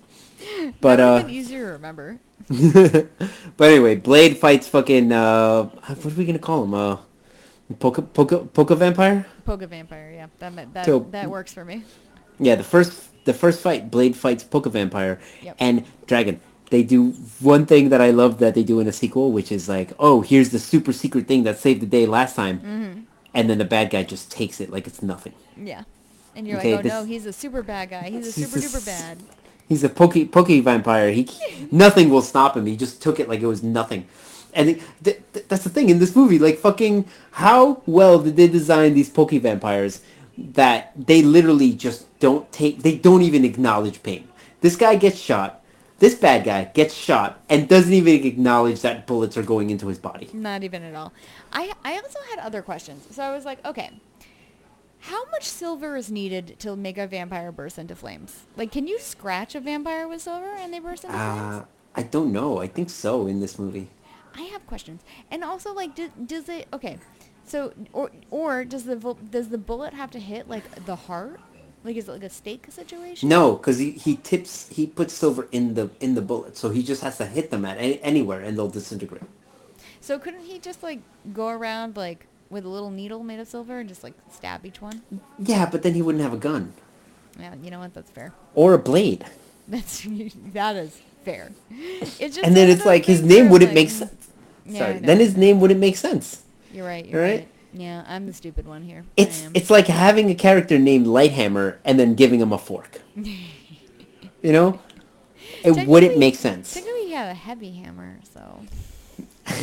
But 0.81 0.99
uh, 0.99 1.25
easier 1.29 1.67
to 1.67 1.73
remember. 1.75 2.19
but 2.49 3.65
anyway, 3.71 3.95
Blade 3.95 4.39
fights 4.39 4.67
fucking 4.67 5.13
uh, 5.13 5.65
what 5.67 6.05
are 6.07 6.09
we 6.09 6.25
gonna 6.25 6.41
call 6.41 6.65
him? 6.65 6.75
Uh, 6.75 6.97
Poke 7.79 8.13
Poke 8.13 8.53
Poke 8.53 8.71
Vampire? 8.71 9.25
Poke 9.45 9.63
vampire, 9.63 10.11
yeah, 10.17 10.27
that 10.41 10.75
that 10.75 10.85
So- 10.85 11.07
that 11.13 11.31
works 11.31 11.53
for 11.55 11.65
me. 11.65 11.85
Yeah, 12.41 12.57
the 12.57 12.65
first 12.65 13.25
the 13.25 13.35
first 13.35 13.61
fight, 13.61 13.89
Blade 13.93 14.17
fights 14.17 14.43
Poke 14.43 14.67
Vampire 14.67 15.21
Yep. 15.43 15.57
and 15.61 15.85
Dragon. 16.09 16.41
They 16.75 16.83
do 16.83 17.01
one 17.53 17.65
thing 17.67 17.91
that 17.91 18.01
I 18.01 18.11
love 18.11 18.33
that 18.43 18.53
they 18.57 18.65
do 18.65 18.81
in 18.83 18.87
a 18.89 18.93
sequel, 19.03 19.31
which 19.31 19.51
is 19.53 19.69
like, 19.69 19.93
oh, 20.07 20.23
here's 20.31 20.51
the 20.51 20.59
super 20.59 20.93
secret 20.93 21.29
thing 21.29 21.45
that 21.45 21.57
saved 21.65 21.81
the 21.83 21.87
day 21.99 22.05
last 22.19 22.35
time, 22.43 22.57
Mm-hmm. 22.59 23.01
and 23.37 23.43
then 23.49 23.59
the 23.59 23.65
bad 23.77 23.87
guy 23.95 24.03
just 24.15 24.25
takes 24.39 24.57
it 24.61 24.69
like 24.75 24.85
it's 24.91 25.01
nothing. 25.01 25.35
Yeah, 25.57 25.83
and 26.35 26.43
you're 26.49 26.59
Okay, 26.59 26.75
like, 26.77 26.87
oh 26.87 26.89
no, 26.89 27.05
he's 27.05 27.27
a 27.27 27.33
super 27.33 27.63
bad 27.63 27.91
guy. 27.91 28.11
He's 28.11 28.27
a 28.27 28.33
this 28.33 28.51
super 28.51 28.59
duper 28.67 28.85
bad. 28.85 29.19
He's 29.69 29.85
a 29.85 29.89
pokey 29.89 30.25
pokey 30.37 30.59
vampire. 30.71 31.11
He 31.13 31.23
nothing 31.85 32.11
will 32.11 32.23
stop 32.33 32.57
him. 32.57 32.67
He 32.67 32.77
just 32.77 33.01
took 33.01 33.21
it 33.21 33.29
like 33.29 33.41
it 33.41 33.47
was 33.55 33.63
nothing. 33.63 34.03
And 34.53 34.71
it, 34.71 34.83
th- 35.05 35.21
th- 35.33 35.47
that's 35.49 35.65
the 35.65 35.71
thing 35.71 35.89
in 35.91 35.99
this 36.01 36.15
movie. 36.17 36.39
Like 36.47 36.59
fucking, 36.59 37.05
how 37.47 37.83
well 37.87 38.19
did 38.19 38.35
they 38.37 38.49
design 38.49 38.95
these 38.95 39.11
pokey 39.11 39.39
vampires 39.39 40.03
that 40.61 40.93
they 40.97 41.23
literally 41.23 41.73
just 41.73 42.01
don't 42.19 42.51
take. 42.51 42.83
They 42.83 42.97
don't 42.99 43.23
even 43.23 43.45
acknowledge 43.45 44.03
pain. 44.03 44.27
This 44.61 44.75
guy 44.77 44.97
gets 44.97 45.19
shot. 45.31 45.61
This 45.99 46.15
bad 46.15 46.45
guy 46.45 46.65
gets 46.65 46.93
shot 46.95 47.41
and 47.49 47.69
doesn't 47.69 47.93
even 47.93 48.25
acknowledge 48.25 48.81
that 48.83 49.07
bullets 49.07 49.37
are 49.37 49.43
going 49.43 49.71
into 49.71 49.87
his 49.87 49.99
body. 49.99 50.29
Not 50.33 50.65
even 50.65 50.83
at 50.83 50.95
all. 50.95 51.13
I 51.53 51.73
I 51.85 51.95
also 51.97 52.19
had 52.31 52.41
other 52.41 52.63
questions. 52.63 53.07
So 53.15 53.23
I 53.23 53.33
was 53.35 53.45
like, 53.45 53.65
okay, 53.65 53.91
how 55.01 55.25
much 55.31 55.45
silver 55.45 55.97
is 55.97 56.11
needed 56.11 56.57
to 56.61 56.75
make 56.77 56.99
a 56.99 57.07
vampire 57.07 57.53
burst 57.53 57.79
into 57.79 57.95
flames? 57.95 58.43
Like, 58.57 58.73
can 58.73 58.87
you 58.87 58.99
scratch 58.99 59.55
a 59.55 59.61
vampire 59.61 60.09
with 60.09 60.23
silver 60.23 60.53
and 60.57 60.73
they 60.73 60.81
burst 60.81 61.05
into 61.05 61.17
Uh, 61.17 61.51
flames? 61.51 61.67
I 61.95 62.03
don't 62.03 62.33
know. 62.33 62.59
I 62.59 62.67
think 62.67 62.91
so 62.91 63.27
in 63.27 63.41
this 63.41 63.59
movie. 63.59 63.89
I 64.35 64.43
have 64.43 64.67
questions. 64.67 65.03
And 65.31 65.45
also, 65.45 65.73
like, 65.73 65.95
do, 65.95 66.11
does 66.27 66.49
it? 66.49 66.67
Okay, 66.73 66.99
so 67.47 67.73
or 67.93 68.11
or 68.33 68.65
does 68.65 68.85
the 68.85 68.97
does 69.31 69.49
the 69.51 69.59
bullet 69.59 69.95
have 69.95 70.11
to 70.11 70.19
hit 70.19 70.49
like 70.49 70.85
the 70.87 70.97
heart? 70.97 71.39
Like, 71.85 71.97
is 71.97 72.09
it 72.09 72.13
like 72.13 72.23
a 72.25 72.31
stake 72.31 72.67
situation? 72.71 73.29
No, 73.29 73.53
because 73.57 73.79
he, 73.79 73.91
he 73.93 74.17
tips 74.17 74.69
he 74.71 74.87
puts 74.87 75.13
silver 75.13 75.49
in 75.53 75.75
the 75.75 75.91
in 76.01 76.15
the 76.15 76.23
bullet, 76.23 76.57
so 76.57 76.71
he 76.71 76.83
just 76.83 77.03
has 77.03 77.19
to 77.19 77.27
hit 77.27 77.51
them 77.51 77.65
at 77.67 77.77
any, 77.79 78.01
anywhere 78.03 78.41
and 78.41 78.57
they'll 78.57 78.69
disintegrate. 78.71 79.23
So 80.01 80.19
couldn't 80.19 80.45
he 80.45 80.59
just 80.59 80.83
like 80.83 81.01
go 81.33 81.49
around 81.49 81.97
like 81.97 82.27
with 82.51 82.65
a 82.65 82.69
little 82.69 82.91
needle 82.91 83.23
made 83.23 83.39
of 83.41 83.49
silver 83.49 83.79
and 83.81 83.89
just 83.89 84.03
like 84.03 84.15
stab 84.33 84.65
each 84.65 84.81
one? 84.81 85.03
Yeah, 85.39 85.69
but 85.71 85.83
then 85.83 85.93
he 85.95 86.01
wouldn't 86.03 86.25
have 86.25 86.33
a 86.33 86.39
gun 86.39 86.73
Yeah, 87.39 87.55
you 87.63 87.71
know 87.71 87.81
what? 87.81 87.93
That's 87.95 88.11
fair. 88.11 88.33
or 88.55 88.73
a 88.75 88.79
blade. 88.79 89.27
That's 89.69 90.07
that 90.53 90.77
is 90.77 91.01
fair. 91.25 91.53
It's 91.71 92.37
just 92.37 92.39
And 92.47 92.57
then 92.57 92.69
it's 92.71 92.85
like 92.87 93.05
his 93.07 93.23
name 93.23 93.49
wouldn't 93.51 93.71
like, 93.71 93.75
make 93.75 93.91
sense. 93.91 94.29
Yeah, 94.67 94.79
Sorry, 94.79 94.99
then 95.01 95.21
his 95.21 95.37
name 95.37 95.61
wouldn't 95.61 95.81
make 95.81 95.97
sense. 95.97 96.43
You're 96.73 96.87
right. 96.87 97.05
You're 97.07 97.21
Right? 97.21 97.39
right. 97.41 97.49
Yeah, 97.75 98.05
I'm 98.07 98.27
the 98.27 98.33
stupid 98.33 98.67
one 98.67 98.83
here. 98.83 99.05
It's 99.17 99.49
it's 99.53 99.69
like 99.69 99.89
having 99.89 100.31
a 100.31 100.35
character 100.35 100.79
named 100.79 101.07
Lighthammer 101.07 101.79
and 101.85 101.99
then 101.99 102.15
giving 102.15 102.41
him 102.41 102.53
a 102.53 102.59
fork. 102.59 103.01
you 103.17 104.53
know, 104.53 104.81
it 105.65 105.87
wouldn't 105.87 106.17
make 106.17 106.37
sense. 106.37 106.73
Technically, 106.73 107.07
he 107.07 107.13
have 107.13 107.31
a 107.31 107.35
heavy 107.35 107.73
hammer, 107.73 108.21
so 108.33 108.61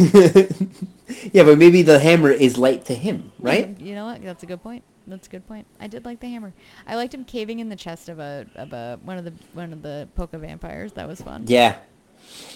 yeah, 1.32 1.44
but 1.44 1.58
maybe 1.58 1.82
the 1.82 2.00
hammer 2.00 2.32
is 2.32 2.58
light 2.58 2.86
to 2.86 2.94
him, 2.94 3.32
right? 3.40 3.80
You 3.80 3.96
know 3.96 4.06
what? 4.06 4.22
That's 4.22 4.44
a 4.44 4.46
good 4.46 4.62
point. 4.62 4.84
That's 5.08 5.28
a 5.28 5.30
good 5.30 5.48
point. 5.48 5.66
I 5.80 5.88
did 5.88 6.06
like 6.06 6.20
the 6.20 6.28
hammer. 6.28 6.54
I 6.86 6.96
liked 6.96 7.14
him 7.14 7.26
caving 7.26 7.60
in 7.60 7.70
the 7.70 7.76
chest 7.76 8.10
of 8.10 8.20
a 8.20 8.46
of 8.56 8.74
a 8.74 9.00
one 9.04 9.18
of 9.18 9.26
the 9.26 9.34
one 9.54 9.74
of 9.74 9.82
the 9.82 10.08
Poke 10.16 10.32
vampires. 10.34 10.94
That 10.94 11.08
was 11.08 11.22
fun. 11.22 11.46
Yeah, 11.48 11.78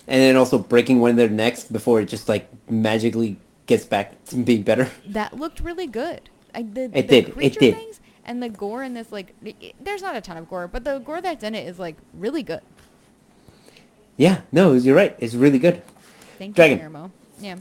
and 0.08 0.22
then 0.22 0.36
also 0.36 0.58
breaking 0.58 1.00
one 1.00 1.12
of 1.12 1.18
their 1.18 1.30
necks 1.30 1.64
before 1.64 2.02
it 2.02 2.06
just 2.06 2.30
like 2.30 2.48
magically 2.70 3.38
gets 3.66 3.86
back 3.86 4.24
to 4.26 4.36
being 4.38 4.64
better. 4.64 4.90
That 5.08 5.38
looked 5.38 5.60
really 5.60 5.88
good. 5.88 6.30
I, 6.54 6.62
the, 6.64 6.84
It 6.86 6.92
the 6.94 7.02
did, 7.04 7.28
it 7.30 7.34
creature 7.34 7.60
did. 7.60 7.76
Things 7.76 8.00
and 8.26 8.42
the 8.42 8.50
gore 8.50 8.84
in 8.84 8.94
this, 8.94 9.12
like, 9.12 9.34
i- 9.46 9.54
i- 9.62 9.74
there's 9.82 10.02
not 10.02 10.16
a 10.16 10.22
ton 10.22 10.38
of 10.38 10.50
gore, 10.50 10.68
but 10.68 10.84
the 10.84 11.00
gore 11.00 11.22
that's 11.22 11.44
in 11.44 11.54
it 11.56 11.68
is 11.68 11.78
like 11.80 11.96
really 12.14 12.44
good. 12.44 12.62
Yeah, 14.18 14.42
no, 14.52 14.74
you're 14.74 14.96
right. 14.96 15.16
It's 15.20 15.34
really 15.34 15.60
good. 15.60 15.82
Thank 16.38 16.56
Dragon. 16.56 16.78
you, 16.78 16.84
Guillermo. 16.84 17.12
Yeah. 17.40 17.56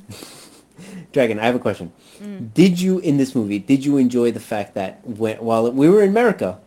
Dragon, 1.12 1.38
I 1.38 1.46
have 1.46 1.54
a 1.54 1.58
question. 1.60 1.92
Mm. 2.20 2.52
Did 2.54 2.80
you 2.80 2.98
in 3.00 3.16
this 3.16 3.34
movie? 3.34 3.58
Did 3.58 3.84
you 3.84 3.96
enjoy 3.96 4.30
the 4.32 4.40
fact 4.40 4.74
that 4.74 5.04
when, 5.06 5.36
while 5.38 5.70
we 5.70 5.88
were 5.88 6.02
in 6.02 6.08
America, 6.10 6.58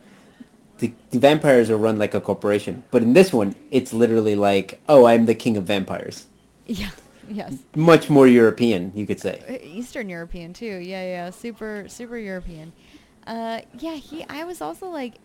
the, 0.80 0.94
the 1.12 1.20
vampires 1.20 1.70
are 1.70 1.78
run 1.78 1.98
like 1.98 2.14
a 2.14 2.22
corporation, 2.22 2.84
but 2.92 3.02
in 3.02 3.14
this 3.14 3.34
one, 3.34 3.56
it's 3.72 3.94
literally 3.94 4.36
like, 4.36 4.80
oh, 4.88 5.06
I'm 5.06 5.26
the 5.26 5.36
king 5.36 5.58
of 5.58 5.64
vampires. 5.66 6.26
Yeah. 6.68 6.90
Yes. 7.30 7.56
Much 7.76 8.10
more 8.10 8.28
European, 8.28 8.92
you 8.96 9.06
could 9.06 9.20
say. 9.20 9.44
Uh, 9.48 9.66
Eastern 9.66 10.10
European 10.10 10.54
too. 10.54 10.66
Yeah, 10.66 11.04
yeah, 11.04 11.30
super, 11.30 11.86
super 11.88 12.18
European. 12.18 12.74
Uh, 13.26 13.62
yeah, 13.80 13.96
he. 13.96 14.26
I 14.30 14.44
was 14.46 14.62
also 14.62 14.88
like, 14.88 15.16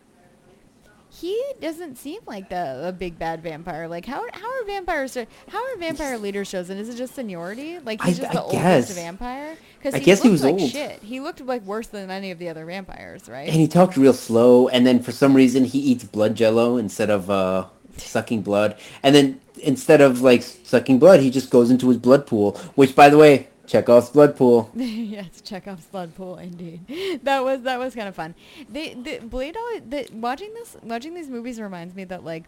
he 1.11 1.41
doesn't 1.61 1.97
seem 1.99 2.21
like 2.27 2.49
the 2.49 2.89
a 2.89 2.93
big 2.93 3.19
bad 3.19 3.43
vampire. 3.43 3.87
Like, 3.87 4.07
how 4.07 4.25
how 4.33 4.51
are 4.51 4.65
vampires? 4.65 5.15
How 5.49 5.63
are 5.63 5.77
vampire 5.77 6.17
leaders 6.19 6.51
chosen? 6.51 6.79
Is 6.79 6.89
it 6.89 6.97
just 6.97 7.15
seniority? 7.15 7.79
Like 7.81 8.03
he's 8.03 8.19
I- 8.19 8.23
just 8.23 8.35
I 8.37 8.41
oldest 8.41 8.63
guess. 8.63 8.95
vampire? 8.95 9.57
Because 9.79 9.95
I 9.95 9.99
guess 9.99 10.23
he 10.23 10.31
was 10.31 10.43
like 10.43 10.55
old. 10.55 10.71
shit. 10.71 11.03
He 11.03 11.21
looked 11.21 11.41
like 11.41 11.63
worse 11.63 11.89
than 11.89 12.11
any 12.11 12.31
of 12.31 12.39
the 12.39 12.49
other 12.49 12.65
vampires, 12.65 13.29
right? 13.29 13.49
And 13.49 13.57
he 13.57 13.69
talked 13.69 13.97
real 13.97 14.15
slow, 14.15 14.69
and 14.69 14.87
then 14.87 15.03
for 15.03 15.13
some 15.13 15.35
reason 15.35 15.65
he 15.67 15.79
eats 15.81 16.03
blood 16.05 16.35
jello 16.35 16.77
instead 16.79 17.11
of 17.11 17.29
uh, 17.29 17.67
sucking 17.97 18.43
blood. 18.43 18.77
And 19.03 19.15
then 19.15 19.41
instead 19.63 20.01
of 20.01 20.21
like 20.21 20.43
sucking 20.43 20.99
blood, 20.99 21.21
he 21.21 21.31
just 21.31 21.51
goes 21.51 21.71
into 21.71 21.89
his 21.89 21.99
blood 21.99 22.27
pool. 22.27 22.53
Which, 22.75 22.95
by 22.95 23.09
the 23.09 23.19
way, 23.19 23.49
Chekhov's 23.67 24.11
blood 24.11 24.37
pool. 24.37 24.71
yes, 24.75 25.41
Chekhov's 25.41 25.87
blood 25.87 26.15
pool, 26.15 26.37
indeed. 26.37 26.81
That 27.23 27.45
was 27.45 27.63
that 27.63 27.79
was 27.79 27.95
kind 27.95 28.09
of 28.09 28.15
fun. 28.15 28.35
They 28.69 28.95
the 28.95 29.19
Blade 29.19 29.57
the, 29.89 30.09
watching 30.13 30.53
this 30.55 30.77
watching 30.83 31.15
these 31.15 31.29
movies 31.29 31.61
reminds 31.61 31.95
me 31.95 32.05
that 32.05 32.25
like 32.25 32.45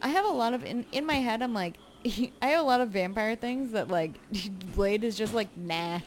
I 0.00 0.08
have 0.08 0.24
a 0.24 0.30
lot 0.30 0.54
of 0.54 0.64
in 0.64 0.84
in 0.92 1.06
my 1.06 1.14
head. 1.14 1.42
I'm 1.42 1.54
like 1.54 1.74
I 2.42 2.46
have 2.48 2.60
a 2.60 2.62
lot 2.62 2.80
of 2.80 2.90
vampire 2.90 3.36
things 3.36 3.72
that 3.72 3.88
like 3.88 4.12
Blade 4.74 5.04
is 5.04 5.16
just 5.16 5.34
like 5.34 5.56
nah. 5.56 6.00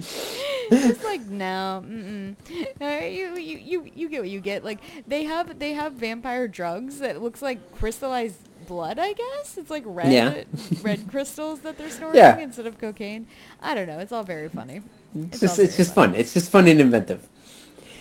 Just 0.00 1.04
like 1.04 1.22
no, 1.26 1.82
mm-mm. 1.86 2.36
Uh, 2.80 3.04
you, 3.06 3.36
you 3.36 3.58
you 3.58 3.90
you 3.94 4.08
get 4.08 4.20
what 4.20 4.30
you 4.30 4.40
get. 4.40 4.64
Like 4.64 4.80
they 5.06 5.24
have 5.24 5.58
they 5.58 5.72
have 5.74 5.92
vampire 5.94 6.48
drugs 6.48 6.98
that 7.00 7.22
looks 7.22 7.42
like 7.42 7.74
crystallized 7.76 8.36
blood. 8.66 8.98
I 8.98 9.12
guess 9.12 9.58
it's 9.58 9.70
like 9.70 9.82
red 9.86 10.12
Yeah. 10.12 10.44
red 10.82 11.08
crystals 11.10 11.60
that 11.60 11.78
they're 11.78 11.90
snorting 11.90 12.18
Yeah. 12.18 12.38
instead 12.38 12.66
of 12.66 12.78
cocaine. 12.78 13.26
I 13.60 13.74
don't 13.74 13.86
know. 13.86 13.98
It's 13.98 14.12
all 14.12 14.24
very 14.24 14.48
funny. 14.48 14.82
It's, 15.14 15.40
just 15.40 15.58
it's 15.58 15.76
just 15.76 15.94
fun. 15.94 16.14
It's 16.14 16.32
just 16.32 16.50
fun 16.50 16.66
and 16.68 16.80
inventive. 16.80 17.28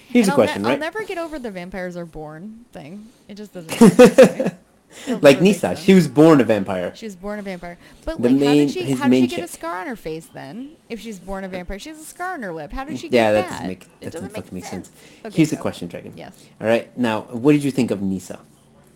Here's 0.08 0.28
And 0.28 0.30
a 0.30 0.34
I'll 0.34 0.38
ne- 0.40 0.46
question, 0.46 0.66
I'll 0.66 0.72
right? 0.72 0.80
never 0.80 1.04
get 1.04 1.18
over 1.18 1.40
the 1.40 1.52
vampires 1.52 1.96
are 1.98 2.06
born 2.06 2.66
thing. 2.74 3.08
It 3.28 3.36
just 3.36 3.54
doesn't. 3.54 4.54
make 4.92 5.04
sense 5.04 5.06
to 5.06 5.12
me. 5.12 5.16
It'll 5.18 5.24
like 5.24 5.38
never 5.38 5.44
Nyssa, 5.46 5.60
sense. 5.60 5.80
she 5.82 5.94
was 5.94 6.08
born 6.08 6.42
a 6.42 6.44
vampire. 6.44 6.96
She 6.96 7.06
was 7.06 7.16
born 7.16 7.40
a 7.40 7.42
vampire. 7.42 7.78
But 8.06 8.22
The 8.22 8.30
like, 8.30 8.40
how 8.48 8.54
did 8.54 8.72
she? 8.72 8.84
his 8.84 9.00
How 9.00 9.06
did 9.06 9.10
main 9.12 9.24
she 9.24 9.28
get 9.36 9.40
a 9.40 9.42
chick. 9.44 9.52
scar 9.52 9.82
on 9.82 9.88
her 9.88 9.96
face 9.96 10.28
then? 10.28 10.72
If 10.90 11.00
she's 11.00 11.20
born 11.20 11.44
a 11.44 11.48
vampire, 11.50 11.80
she 11.80 11.90
has 11.90 12.00
a 12.00 12.04
scar 12.06 12.34
on 12.34 12.44
her 12.44 12.54
lip. 12.54 12.72
How 12.72 12.84
did 12.84 13.00
she 13.00 13.08
Yeah, 13.08 13.32
get 13.32 13.34
that 13.34 13.42
that? 13.42 13.50
doesn't 13.52 13.68
make 13.68 14.00
that 14.02 14.12
doesn't 14.14 14.30
fucking 14.34 14.54
make 14.54 14.66
sense. 14.66 14.92
Okay, 15.26 15.36
Here's 15.38 15.50
the 15.50 15.56
go. 15.58 15.62
question, 15.62 15.88
Dragon. 15.88 16.14
Yes. 16.16 16.34
All 16.60 16.68
right. 16.68 16.96
Now, 16.98 17.22
what 17.22 17.54
did 17.54 17.64
you 17.64 17.72
think 17.72 17.92
of 17.92 18.02
Nyssa 18.02 18.40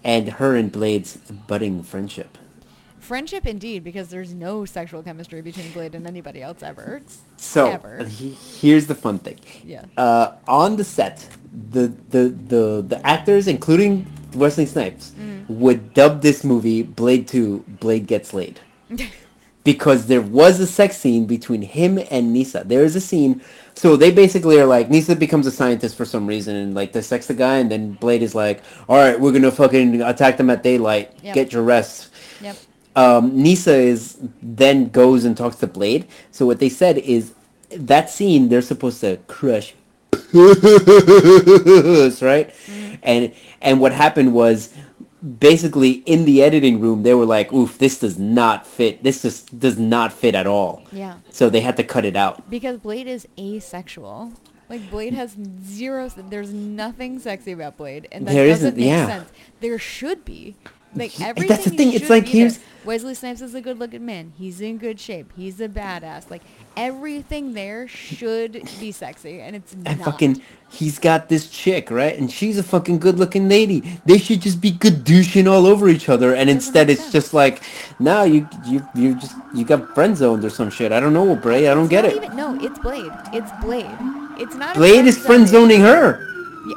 and 0.04 0.30
her 0.34 0.56
and 0.56 0.72
Blade's 0.72 1.18
budding 1.18 1.84
friendship? 1.84 2.38
Friendship 3.00 3.46
indeed, 3.46 3.84
because 3.84 4.08
there's 4.10 4.34
no 4.34 4.66
sexual 4.66 5.04
chemistry 5.04 5.40
between 5.40 5.72
Blade 5.74 5.94
and 5.94 6.08
anybody 6.08 6.42
else 6.42 6.64
ever. 6.64 7.04
So 7.38 7.70
Ever. 7.70 8.04
he, 8.06 8.32
here's 8.32 8.88
the 8.88 8.96
fun 8.96 9.20
thing. 9.20 9.38
Yeah. 9.64 9.86
Uh, 9.96 10.32
on 10.48 10.76
the 10.78 10.84
set, 10.84 11.28
the 11.72 11.94
the 12.10 12.30
the 12.30 12.84
the 12.88 13.06
actors, 13.06 13.48
including 13.48 14.08
Wesley 14.36 14.66
Snipes, 14.66 15.12
Mm. 15.20 15.50
would 15.50 15.94
dub 15.94 16.22
this 16.22 16.44
movie 16.44 16.84
"Blade 16.84 17.28
Two: 17.28 17.64
Blade 17.80 18.08
Gets 18.08 18.34
Laid," 18.34 18.60
because 19.64 20.06
there 20.08 20.22
was 20.22 20.60
a 20.60 20.68
sex 20.68 20.98
scene 20.98 21.26
between 21.26 21.62
him 21.64 22.00
and 22.12 22.32
Nyssa. 22.34 22.64
There 22.66 22.84
is 22.84 22.96
a 22.96 23.02
scene. 23.02 23.42
So 23.74 23.96
they 23.98 24.12
basically 24.12 24.60
are 24.60 24.66
like 24.66 24.90
Nyssa 24.90 25.16
becomes 25.16 25.48
a 25.48 25.52
scientist 25.52 25.96
for 25.98 26.06
some 26.06 26.28
reason 26.28 26.56
and 26.56 26.76
like 26.76 26.94
they 26.94 27.02
sex 27.02 27.26
the 27.28 27.34
guy 27.34 27.58
and 27.58 27.70
then 27.72 27.94
Blade 27.94 28.22
is 28.22 28.36
like, 28.36 28.62
all 28.88 28.98
right, 28.98 29.20
we're 29.20 29.32
gonna 29.32 29.52
fucking 29.52 30.02
attack 30.02 30.38
them 30.38 30.50
at 30.50 30.62
daylight. 30.64 31.12
Yep. 31.24 31.34
Get 31.36 31.52
your 31.52 31.64
rest 31.64 32.10
Yep. 32.42 32.56
um, 32.96 33.42
Nyssa 33.42 33.76
is 33.76 34.18
then 34.42 34.90
goes 34.90 35.26
and 35.26 35.36
talks 35.36 35.56
to 35.58 35.68
Blade. 35.68 36.06
So 36.32 36.46
what 36.46 36.60
they 36.60 36.70
said 36.70 37.00
is 37.00 37.34
that 37.72 38.10
scene 38.10 38.48
they're 38.50 38.62
supposed 38.62 39.02
to 39.02 39.18
crush, 39.28 39.74
right? 42.22 42.50
Mm-hmm. 42.50 42.96
And 43.04 43.34
and 43.62 43.80
what 43.80 43.92
happened 43.92 44.34
was 44.34 44.74
basically 45.40 45.92
in 46.06 46.26
the 46.26 46.44
editing 46.44 46.80
room 46.80 47.04
they 47.04 47.14
were 47.14 47.26
like, 47.26 47.52
"Oof, 47.54 47.78
this 47.78 48.00
does 48.00 48.18
not 48.20 48.66
fit. 48.68 49.04
This 49.04 49.22
just 49.22 49.58
does 49.60 49.78
not 49.78 50.14
fit 50.14 50.36
at 50.36 50.48
all." 50.48 50.84
Yeah. 50.92 51.16
So 51.30 51.50
they 51.50 51.62
had 51.62 51.78
to 51.78 51.84
cut 51.84 52.06
it 52.06 52.16
out. 52.16 52.50
Because 52.50 52.78
Blade 52.78 53.08
is 53.08 53.28
asexual. 53.40 54.34
Like 54.70 54.90
Blade 54.90 55.14
has 55.14 55.36
zero. 55.64 56.10
There's 56.10 56.52
nothing 56.52 57.20
sexy 57.20 57.52
about 57.52 57.78
Blade, 57.78 58.08
and 58.12 58.26
that 58.28 58.34
There 58.34 58.48
doesn't 58.48 58.68
isn't- 58.70 58.78
make 58.80 58.88
yeah. 58.88 59.06
sense. 59.08 59.30
There 59.62 59.78
should 59.78 60.26
be. 60.26 60.56
Like 60.96 61.20
everything. 61.22 61.48
that's 61.50 61.66
the 61.66 61.72
thing, 61.72 61.94
it's 61.94 62.10
like 62.10 62.28
here's- 62.28 62.60
Wesley 62.86 63.16
Snipes 63.16 63.42
is 63.42 63.56
a 63.56 63.62
good-looking 63.62 64.06
man. 64.06 64.32
He's 64.38 64.62
in 64.62 64.78
good 64.78 65.00
shape. 65.00 65.34
He's 65.36 65.60
a 65.60 65.68
badass. 65.68 66.30
Like 66.30 66.44
everything 66.78 67.54
there 67.54 67.88
should 67.88 68.70
be 68.80 68.92
sexy, 68.92 69.42
and 69.42 69.56
it's 69.56 69.76
not. 69.76 69.88
And 69.88 70.00
not. 70.00 70.06
fucking, 70.06 70.42
he's 70.70 71.00
got 71.00 71.28
this 71.28 71.50
chick, 71.50 71.90
right? 71.90 72.16
And 72.16 72.32
she's 72.32 72.60
a 72.60 72.64
fucking 72.64 73.00
good-looking 73.00 73.50
lady. 73.50 74.00
They 74.06 74.20
should 74.20 74.40
just 74.40 74.62
be 74.62 74.70
good 74.70 75.04
douching 75.04 75.48
all 75.48 75.66
over 75.66 75.90
each 75.90 76.10
other, 76.10 76.36
and 76.36 76.48
instead 76.48 76.92
it's 76.92 77.02
sense. 77.02 77.14
just 77.14 77.34
like, 77.34 77.64
no, 78.00 78.24
you 78.24 78.48
you 78.68 78.88
you 78.94 79.16
just 79.16 79.34
you 79.56 79.66
got 79.66 79.96
friend 79.96 80.16
zoned 80.16 80.46
or 80.46 80.52
some 80.52 80.70
shit. 80.70 80.92
I 80.92 81.00
don't 81.00 81.14
know, 81.14 81.36
Bray. 81.36 81.68
I 81.68 81.74
don't 81.74 81.86
It's 81.86 81.90
get 81.90 82.06
it. 82.06 82.18
Even, 82.18 82.36
no, 82.36 82.56
it's 82.62 82.78
Blade. 82.80 83.12
It's 83.34 83.52
Blade. 83.64 83.86
It's 84.38 84.54
not. 84.54 84.76
Blade 84.76 85.06
is 85.08 85.18
friend 85.18 85.50
friend-zoning. 85.50 85.82
her. 85.82 86.20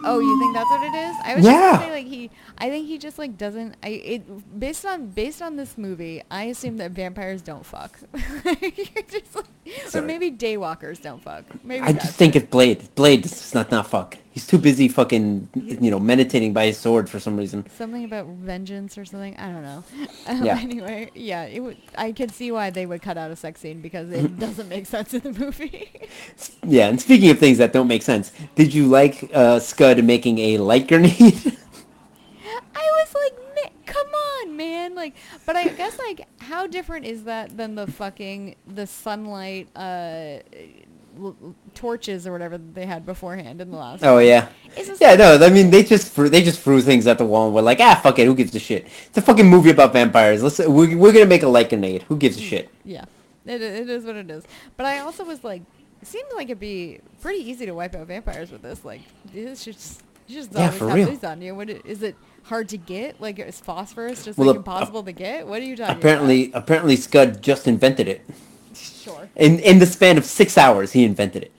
Oh, 0.05 0.21
you 0.21 0.39
think 0.39 0.55
that's 0.55 0.69
what 0.71 0.83
it 0.83 0.97
is? 0.99 1.17
I 1.25 1.35
was 1.37 1.45
Yeah. 1.45 1.73
just 1.73 1.83
say 1.85 1.91
like 1.93 2.07
he. 2.07 2.31
I 2.61 2.71
think 2.71 2.89
he 2.89 2.99
just 2.99 3.19
like 3.19 3.39
doesn't. 3.39 3.77
I 3.83 3.89
it 3.89 4.59
based 4.61 4.85
on 4.85 5.07
based 5.07 5.41
on 5.43 5.57
this 5.57 5.79
movie. 5.79 6.23
I 6.31 6.45
assume 6.45 6.77
that 6.79 6.91
vampires 6.91 7.41
don't 7.41 7.65
fuck. 7.65 7.99
Just 9.09 9.37
like- 9.37 9.45
or 9.95 10.03
maybe 10.03 10.31
daywalkers 10.33 11.01
don't 11.01 11.23
fuck. 11.23 11.45
Maybe 11.63 11.85
I 11.85 11.93
just 11.93 12.17
think 12.17 12.35
it. 12.35 12.43
it's 12.45 12.51
Blade. 12.51 12.89
Blade 12.95 13.23
does 13.23 13.55
not 13.55 13.71
not 13.71 13.87
fuck. 13.87 14.17
He's 14.31 14.47
too 14.47 14.57
busy 14.59 14.89
fucking, 14.89 15.49
you 15.55 15.91
know, 15.91 15.99
meditating 16.01 16.53
by 16.53 16.67
his 16.67 16.79
sword 16.79 17.11
for 17.11 17.21
some 17.21 17.37
reason. 17.37 17.67
something 17.77 18.05
about 18.05 18.27
vengeance 18.27 18.97
or 18.97 19.05
something. 19.05 19.37
I 19.37 19.53
don't 19.53 19.63
know. 19.63 19.85
Um, 20.27 20.45
Yeah. 20.45 20.59
Anyway, 20.59 21.11
yeah, 21.15 21.45
it 21.45 21.61
would. 21.61 21.77
I 21.97 22.13
could 22.13 22.31
see 22.33 22.51
why 22.53 22.71
they 22.71 22.87
would 22.87 23.03
cut 23.03 23.17
out 23.19 23.31
a 23.31 23.37
sex 23.37 23.61
scene 23.61 23.81
because 23.81 24.11
it 24.11 24.39
doesn't 24.45 24.69
make 24.69 24.87
sense 24.87 25.13
in 25.15 25.21
the 25.21 25.33
movie. 25.33 25.91
Yeah, 26.67 26.89
and 26.89 27.01
speaking 27.01 27.31
of 27.31 27.39
things 27.39 27.59
that 27.59 27.73
don't 27.73 27.89
make 27.89 28.03
sense, 28.03 28.33
did 28.57 28.73
you 28.75 28.87
like 28.87 29.31
uh, 29.35 29.59
Scud 29.61 30.03
making 30.05 30.39
a 30.39 30.59
light 30.59 30.89
grenade? 30.89 31.57
I 32.89 33.05
was 33.05 33.15
like, 33.15 33.73
come 33.87 34.07
on, 34.07 34.57
man! 34.57 34.95
Like, 34.95 35.15
but 35.47 35.57
I 35.57 35.69
guess 35.69 35.99
like, 35.99 36.27
how 36.41 36.67
different 36.67 37.07
is 37.07 37.25
that 37.25 37.57
than 37.57 37.75
the 37.75 37.87
fucking 37.87 38.57
the 38.67 38.87
sunlight 38.87 39.69
uh, 39.77 40.39
l- 41.21 41.37
torches 41.75 42.27
or 42.27 42.33
whatever 42.33 42.59
they 42.59 42.87
had 42.87 43.05
beforehand 43.07 43.61
in 43.61 43.71
the 43.71 43.77
last? 43.77 44.05
oh 44.05 44.19
yeah. 44.19 44.49
Yeah, 44.77 45.11
like- 45.11 45.19
no, 45.19 45.47
I 45.47 45.51
mean 45.51 45.71
they 45.71 45.83
just 45.83 46.13
threw, 46.13 46.29
they 46.29 46.43
just 46.43 46.61
threw 46.61 46.81
things 46.83 47.07
at 47.07 47.19
the 47.19 47.25
wall 47.25 47.47
and 47.47 47.55
were 47.55 47.63
like, 47.63 47.81
ah, 47.81 47.99
fuck 48.03 48.19
it, 48.19 48.27
who 48.27 48.35
gives 48.35 48.55
a 48.55 48.59
shit? 48.59 48.87
It's 49.07 49.19
a 49.19 49.23
fucking 49.23 49.47
movie 49.47 49.71
about 49.71 49.93
vampires. 49.93 50.43
Let's 50.43 50.59
we're, 50.59 50.97
we're 50.97 51.13
gonna 51.13 51.27
make 51.27 51.43
a 51.43 51.65
grenade. 51.69 52.03
Who 52.05 52.17
gives 52.17 52.37
a 52.39 52.43
shit? 52.43 52.71
Yeah, 52.85 53.05
it, 53.47 53.61
it 53.63 53.89
is 53.89 54.05
what 54.05 54.17
it 54.17 54.31
is. 54.31 54.45
But 54.77 54.87
I 54.87 55.01
also 55.01 55.25
was 55.25 55.43
like, 55.43 55.63
it 56.01 56.07
seemed 56.07 56.29
like 56.37 56.45
it'd 56.47 56.61
be 56.61 57.01
pretty 57.21 57.41
easy 57.49 57.67
to 57.67 57.73
wipe 57.73 57.95
out 57.97 58.07
vampires 58.07 58.51
with 58.53 58.63
this. 58.63 58.85
Like, 58.85 59.01
this 59.33 59.63
should 59.63 59.75
just 59.75 60.03
you 60.29 60.37
just 60.37 60.53
Yeah, 60.53 60.71
for 60.71 60.87
real. 60.89 61.19
on 61.25 61.41
you. 61.43 61.55
What 61.55 61.71
i- 61.71 61.81
it 62.03 62.15
hard 62.49 62.69
to 62.71 62.77
get? 62.77 63.21
Like, 63.21 63.39
is 63.39 63.61
phosphorus 63.61 64.25
just 64.25 64.39
Well, 64.39 64.49
like 64.49 64.57
ap- 64.57 64.69
uh, 64.69 64.73
impossible 64.73 65.03
to 65.05 65.13
get? 65.13 65.47
What 65.47 65.61
are 65.61 65.65
you 65.65 65.77
talking 65.77 65.97
Apparently, 65.97 66.51
apparently 66.53 66.97
Scud 66.97 67.43
just 67.43 67.67
invented 67.69 68.09
it. 68.09 68.23
Sure. 68.75 69.29
In 69.37 69.59
in 69.61 69.79
the 69.79 69.87
span 69.87 70.19
of 70.19 70.25
six 70.25 70.57
hours, 70.59 70.93
he 70.93 71.05
invented 71.05 71.43
it. 71.45 71.53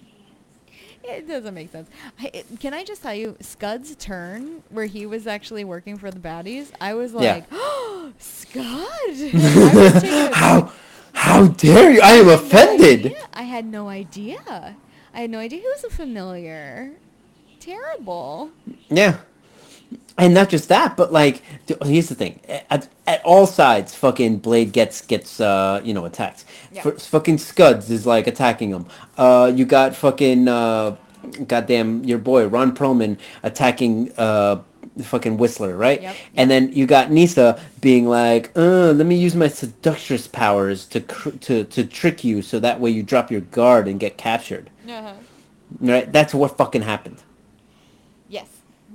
It 1.04 1.28
doesn't 1.28 1.56
make 1.56 1.72
sense. 1.72 1.90
I, 2.22 2.44
can 2.60 2.74
I 2.74 2.84
just 2.84 3.02
tell 3.02 3.16
you, 3.16 3.36
Scud's 3.42 3.96
turn, 3.96 4.62
where 4.70 4.86
he 4.86 5.08
was 5.08 5.26
actually 5.26 5.64
working 5.64 5.98
for 5.98 6.12
the 6.12 6.20
baddies, 6.20 6.68
I 6.80 6.94
was 6.94 7.14
Yeah. 7.14 7.34
like, 7.36 7.46
oh, 7.52 8.14
Scud! 8.20 8.64
I 8.64 9.72
was 9.74 9.94
taken 9.94 10.10
aback. 10.10 10.34
How 10.34 10.72
how 11.14 11.48
dare 11.48 11.92
you? 11.92 12.02
I 12.02 12.14
am 12.14 12.30
offended. 12.30 13.16
I 13.34 13.42
had 13.44 13.66
no 13.66 13.90
idea. 13.90 14.76
I 15.14 15.22
had 15.22 15.30
no 15.32 15.40
idea 15.40 15.60
he 15.62 15.68
was 15.68 15.84
a 15.84 15.90
familiar. 15.90 16.92
Terrible. 17.60 18.52
Yeah. 18.90 19.18
And 20.20 20.34
not 20.34 20.50
just 20.50 20.68
that, 20.70 20.98
but 20.98 21.14
like, 21.14 21.42
here's 21.86 22.10
the 22.10 22.16
thing: 22.16 22.40
at, 22.70 22.90
at 23.08 23.24
all 23.24 23.48
sides, 23.48 23.96
fucking 23.96 24.40
Blade 24.40 24.74
gets 24.74 25.02
gets 25.02 25.40
uh 25.40 25.82
you 25.84 25.94
know 25.94 26.06
attacked. 26.06 26.44
Yeah. 26.72 26.84
F- 26.86 27.02
fucking 27.02 27.38
Scuds 27.38 27.90
is 27.90 28.06
like 28.06 28.28
attacking 28.28 28.72
him. 28.72 28.86
Uh, 29.18 29.52
you 29.56 29.66
got 29.66 29.96
fucking 29.96 30.48
uh, 30.48 30.98
goddamn 31.48 32.04
your 32.04 32.18
boy 32.20 32.48
Ron 32.48 32.76
Perlman 32.76 33.18
attacking 33.44 34.12
uh 34.18 34.62
fucking 35.04 35.38
Whistler, 35.38 35.78
right? 35.78 36.02
Yep, 36.02 36.16
And 36.36 36.52
then 36.52 36.74
you 36.74 36.86
got 36.86 37.12
Nyssa 37.12 37.60
being 37.80 38.08
like, 38.08 38.52
uh, 38.58 38.92
let 38.92 39.06
me 39.06 39.16
use 39.16 39.36
my 39.36 39.48
seductress 39.48 40.28
powers 40.28 40.86
to 40.88 41.00
cr- 41.02 41.30
to 41.30 41.64
to 41.64 41.86
trick 41.86 42.24
you, 42.24 42.42
so 42.42 42.60
that 42.60 42.80
way 42.80 42.90
you 42.90 43.04
drop 43.04 43.32
your 43.32 43.42
guard 43.42 43.88
and 43.88 44.00
get 44.00 44.18
captured. 44.18 44.70
Uh-huh. 44.88 45.14
Right? 45.80 46.12
That's 46.12 46.34
what 46.34 46.58
fucking 46.58 46.82
happened. 46.82 47.24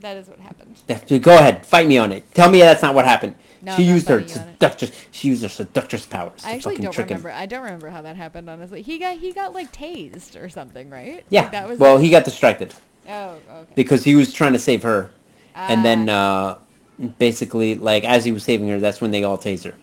That 0.05 0.19
is 0.19 0.29
what 0.29 0.39
happened. 0.39 1.23
Go 1.23 1.35
ahead, 1.39 1.65
fight 1.65 1.87
me 1.89 1.97
on 1.97 2.13
it. 2.13 2.31
Tell 2.35 2.51
me 2.51 2.59
that's 2.61 2.83
not 2.83 2.95
what 2.95 3.07
happened. 3.07 3.37
No, 3.63 3.75
she 3.75 3.85
used 3.85 4.07
her 4.09 4.21
fighting 4.21 4.37
you 4.37 4.43
on 4.43 4.49
it. 4.49 4.53
seductress. 4.53 4.93
She 5.13 5.29
used 5.29 5.43
her 5.43 5.49
seductress 5.49 6.05
powers 6.05 6.43
I 6.45 6.53
actually 6.53 6.77
don't 6.77 6.95
remember. 6.99 7.31
him. 7.31 7.35
I 7.35 7.47
don't 7.47 7.63
remember 7.65 7.89
how 7.89 8.03
that 8.03 8.15
happened. 8.15 8.51
Honestly, 8.51 8.83
he 8.83 8.99
got 8.99 9.17
he 9.17 9.33
got 9.33 9.55
like 9.55 9.73
tased 9.73 10.41
or 10.41 10.51
something, 10.51 10.91
right? 10.91 11.25
Yeah. 11.31 11.43
Like, 11.45 11.53
that 11.53 11.69
was. 11.69 11.79
well, 11.79 11.97
he 11.97 12.11
got 12.11 12.25
distracted 12.25 12.75
Oh, 13.09 13.39
okay. 13.51 13.73
because 13.75 14.05
he 14.05 14.15
was 14.15 14.31
trying 14.31 14.53
to 14.53 14.59
save 14.59 14.83
her, 14.83 15.11
and 15.55 15.83
then 15.83 16.11
Ah. 16.11 16.59
uh, 17.01 17.07
basically, 17.19 17.75
like 17.77 18.05
as 18.05 18.27
he 18.27 18.33
was 18.33 18.45
saving 18.45 18.69
her, 18.69 18.79
that's 18.81 19.01
when 19.01 19.11
they 19.11 19.25
all 19.25 19.39
tased 19.39 19.65
her. 19.65 19.75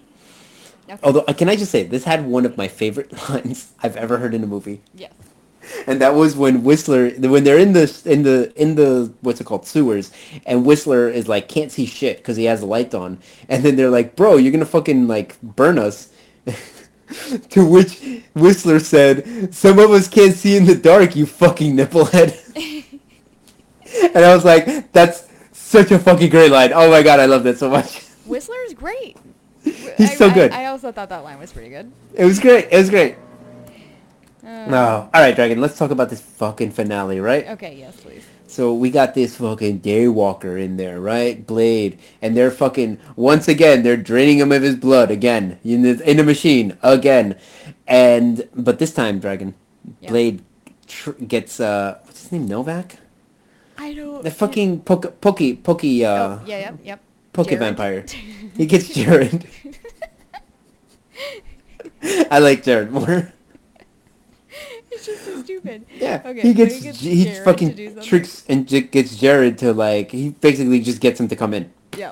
Okay. 0.88 1.00
Although, 1.04 1.22
uh, 1.22 1.34
can 1.34 1.50
I 1.50 1.56
just 1.56 1.72
say, 1.72 1.82
this 1.84 2.04
had 2.04 2.26
one 2.28 2.46
of 2.46 2.58
my 2.58 2.68
favorite 2.68 3.12
lines 3.30 3.72
I've 3.82 3.96
ever 3.98 4.18
heard 4.20 4.36
in 4.36 4.44
a 4.44 4.48
movie, 4.48 4.82
Yes. 4.94 5.14
And 5.88 6.02
that 6.02 6.14
was 6.16 6.36
when 6.36 6.64
Whistler, 6.64 7.10
when 7.12 7.44
they're 7.44 7.58
in 7.60 7.74
the 7.74 8.02
in 8.06 8.24
the 8.24 8.52
in 8.62 8.76
the 8.76 9.14
what's 9.22 9.42
it 9.42 9.46
called 9.46 9.66
sewers, 9.68 10.12
and 10.46 10.66
Whistler 10.66 11.10
is 11.10 11.28
like 11.28 11.48
can't 11.48 11.72
see 11.72 11.86
shit 11.86 12.18
because 12.18 12.38
he 12.38 12.46
has 12.46 12.60
the 12.62 12.66
light 12.66 12.94
on, 12.94 13.20
and 13.50 13.64
then 13.64 13.76
they're 13.76 13.90
like, 13.90 14.16
"Bro, 14.16 14.38
you're 14.38 14.52
gonna 14.52 14.66
fucking 14.66 15.08
like 15.08 15.40
burn 15.42 15.78
us." 15.80 16.10
to 17.50 17.66
which 17.66 18.22
Whistler 18.36 18.80
said, 18.80 19.54
"Some 19.54 19.80
of 19.80 19.92
us 19.92 20.08
can't 20.08 20.34
see 20.34 20.56
in 20.58 20.66
the 20.66 20.76
dark, 20.76 21.16
you 21.16 21.26
fucking 21.26 21.76
nipplehead." 21.76 22.38
and 24.16 24.26
I 24.26 24.34
was 24.36 24.46
like, 24.46 24.92
"That's 24.94 25.28
such 25.52 25.92
a 25.92 26.00
fucking 26.00 26.30
great 26.30 26.52
line. 26.52 26.72
Oh 26.74 26.90
my 26.90 27.04
god, 27.04 27.20
I 27.20 27.26
love 27.26 27.44
that 27.44 27.58
so 27.58 27.70
much." 27.70 28.04
Whistler 28.26 28.58
is 28.66 28.74
great. 28.74 29.18
He's 29.64 30.12
I- 30.12 30.16
so 30.16 30.28
I- 30.28 30.34
good. 30.34 30.52
I, 30.52 30.66
also 30.68 30.92
thought 30.92 31.10
that 31.10 31.24
line 31.24 31.38
was 31.40 31.52
pretty 31.52 31.70
good. 31.70 31.92
It 32.14 32.26
was 32.26 32.40
great. 32.40 32.68
It 32.72 32.78
was 32.78 32.90
great. 32.90 33.16
Uh, 34.44 34.66
No. 34.68 35.10
All 35.14 35.22
right, 35.22 35.36
Dragon. 35.36 35.62
Let's 35.62 35.78
talk 35.78 35.92
about 35.92 36.10
this 36.10 36.22
fucking 36.22 36.72
finale, 36.72 37.20
right? 37.20 37.48
Okay. 37.50 37.76
Yes, 37.78 37.96
please. 37.98 38.24
So 38.48 38.74
we 38.74 38.90
got 38.90 39.14
this 39.14 39.38
fucking 39.38 39.80
Daywalker 39.80 40.60
in 40.62 40.76
there, 40.76 41.00
right? 41.00 41.46
Blade, 41.46 41.98
and 42.22 42.36
they're 42.36 42.52
fucking 42.52 42.98
once 43.16 43.48
again 43.48 43.82
they're 43.84 43.96
draining 43.96 44.40
him 44.40 44.52
of 44.52 44.62
his 44.62 44.76
blood 44.76 45.10
again 45.10 45.58
in 45.64 45.84
the 45.84 46.02
in 46.10 46.18
the 46.18 46.24
machine 46.24 46.76
again, 46.84 47.38
and 47.88 48.50
but 48.54 48.78
this 48.78 48.92
time, 48.94 49.20
Dragon, 49.20 49.54
Yeah. 50.02 50.10
Blade 50.10 50.42
tr- 50.86 51.12
gets 51.12 51.62
uh 51.62 52.00
what's 52.04 52.24
his 52.24 52.32
name 52.34 52.50
Nomak, 52.50 52.98
I 53.78 53.94
don't. 53.94 54.22
the 54.22 54.32
fucking 54.32 54.82
Poke 54.82 55.22
Pokey 55.22 55.56
Pokey 55.56 56.04
uh 56.04 56.12
Oh, 56.12 56.42
yeah. 56.46 56.58
Yep. 56.60 56.80
Yep. 56.84 57.00
Poke 57.32 57.52
vampire. 57.56 58.04
He 58.58 58.66
gets 58.66 58.90
Jared. 58.90 59.48
I 62.30 62.40
like 62.40 62.64
Jared 62.64 62.92
more. 62.92 63.32
It's 65.02 65.06
just 65.08 65.26
so 65.26 65.42
stupid. 65.44 65.86
Yeah, 65.98 66.22
Okay. 66.26 66.42
he 66.42 66.54
gets, 66.54 66.76
he 66.76 66.92
Jared 66.92 66.96
to 66.96 67.34
do 67.34 67.44
fucking 67.44 68.02
tricks 68.02 68.44
and 68.48 68.68
j- 68.68 68.82
gets 68.82 69.16
Jared 69.16 69.58
to 69.60 69.74
like 69.74 70.12
he 70.12 70.30
basically 70.30 70.80
just 70.80 71.02
gets 71.02 71.20
him 71.20 71.28
to 71.30 71.36
come 71.36 71.54
in. 71.54 71.72
Yeah. 71.98 72.12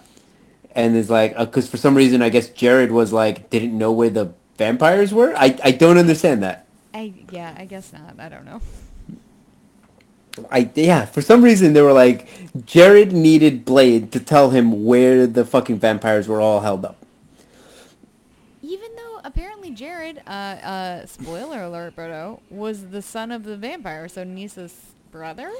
and 0.75 0.95
is 0.95 1.09
like 1.09 1.33
uh, 1.37 1.45
because 1.45 1.69
for 1.69 1.77
some 1.77 1.95
reason 1.95 2.21
I 2.21 2.29
guess 2.29 2.49
Jared 2.49 2.91
was 2.91 3.13
like 3.13 3.49
didn't 3.49 3.77
know 3.77 3.91
where 3.91 4.09
the 4.09 4.33
vampires 4.57 5.13
were. 5.13 5.33
I 5.35 5.57
I 5.63 5.71
don't 5.71 5.97
understand 5.97 6.41
that. 6.43 6.65
I 6.93 7.13
yeah. 7.31 7.53
I 7.57 7.65
guess 7.65 7.93
not. 7.93 8.15
I 8.19 8.27
don't 8.29 8.45
know. 8.45 8.61
I 10.51 10.69
yeah 10.75 11.05
for 11.05 11.21
some 11.21 11.43
reason 11.43 11.73
they 11.73 11.81
were 11.81 11.93
like 11.93 12.27
Jared 12.65 13.11
needed 13.11 13.65
Blade 13.65 14.11
to 14.13 14.19
tell 14.19 14.49
him 14.51 14.85
where 14.85 15.27
the 15.27 15.43
fucking 15.45 15.79
vampires 15.79 16.27
were 16.27 16.41
all 16.41 16.61
held 16.61 16.85
up. 16.85 16.97
Apparently 19.69 19.85
Jared, 19.85 20.21
uh, 20.25 20.29
uh, 20.31 21.05
spoiler 21.05 21.63
alert, 21.63 21.95
Brodo, 21.95 22.39
was 22.49 22.87
the 22.87 23.01
son 23.01 23.31
of 23.31 23.43
the 23.43 23.55
vampire, 23.55 24.07
so 24.07 24.23
Nyssa's 24.23 24.75
brother. 25.11 25.51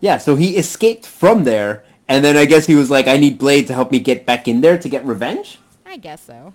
Yeah, 0.00 0.18
so 0.18 0.36
he 0.36 0.56
escaped 0.56 1.04
from 1.06 1.44
there, 1.44 1.84
and 2.08 2.24
then 2.24 2.36
I 2.36 2.44
guess 2.44 2.66
he 2.66 2.74
was 2.76 2.90
like, 2.90 3.08
I 3.08 3.16
need 3.16 3.38
Blade 3.38 3.66
to 3.68 3.74
help 3.74 3.90
me 3.90 3.98
get 3.98 4.24
back 4.26 4.46
in 4.46 4.60
there 4.60 4.78
to 4.78 4.88
get 4.88 5.04
revenge. 5.04 5.58
I 5.84 5.96
guess 5.96 6.22
so. 6.22 6.52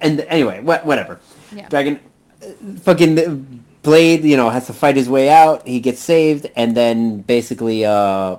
And 0.00 0.20
anyway, 0.22 0.60
wha- 0.60 0.80
whatever. 0.82 1.20
Yeah. 1.54 1.68
Dragon, 1.68 2.00
uh, 2.42 2.48
fucking 2.80 3.64
Blade, 3.82 4.24
you 4.24 4.36
know, 4.36 4.50
has 4.50 4.66
to 4.66 4.72
fight 4.74 4.96
his 4.96 5.08
way 5.08 5.30
out. 5.30 5.66
He 5.66 5.80
gets 5.80 6.00
saved, 6.00 6.50
and 6.56 6.76
then 6.76 7.20
basically, 7.22 7.84
uh, 7.84 8.36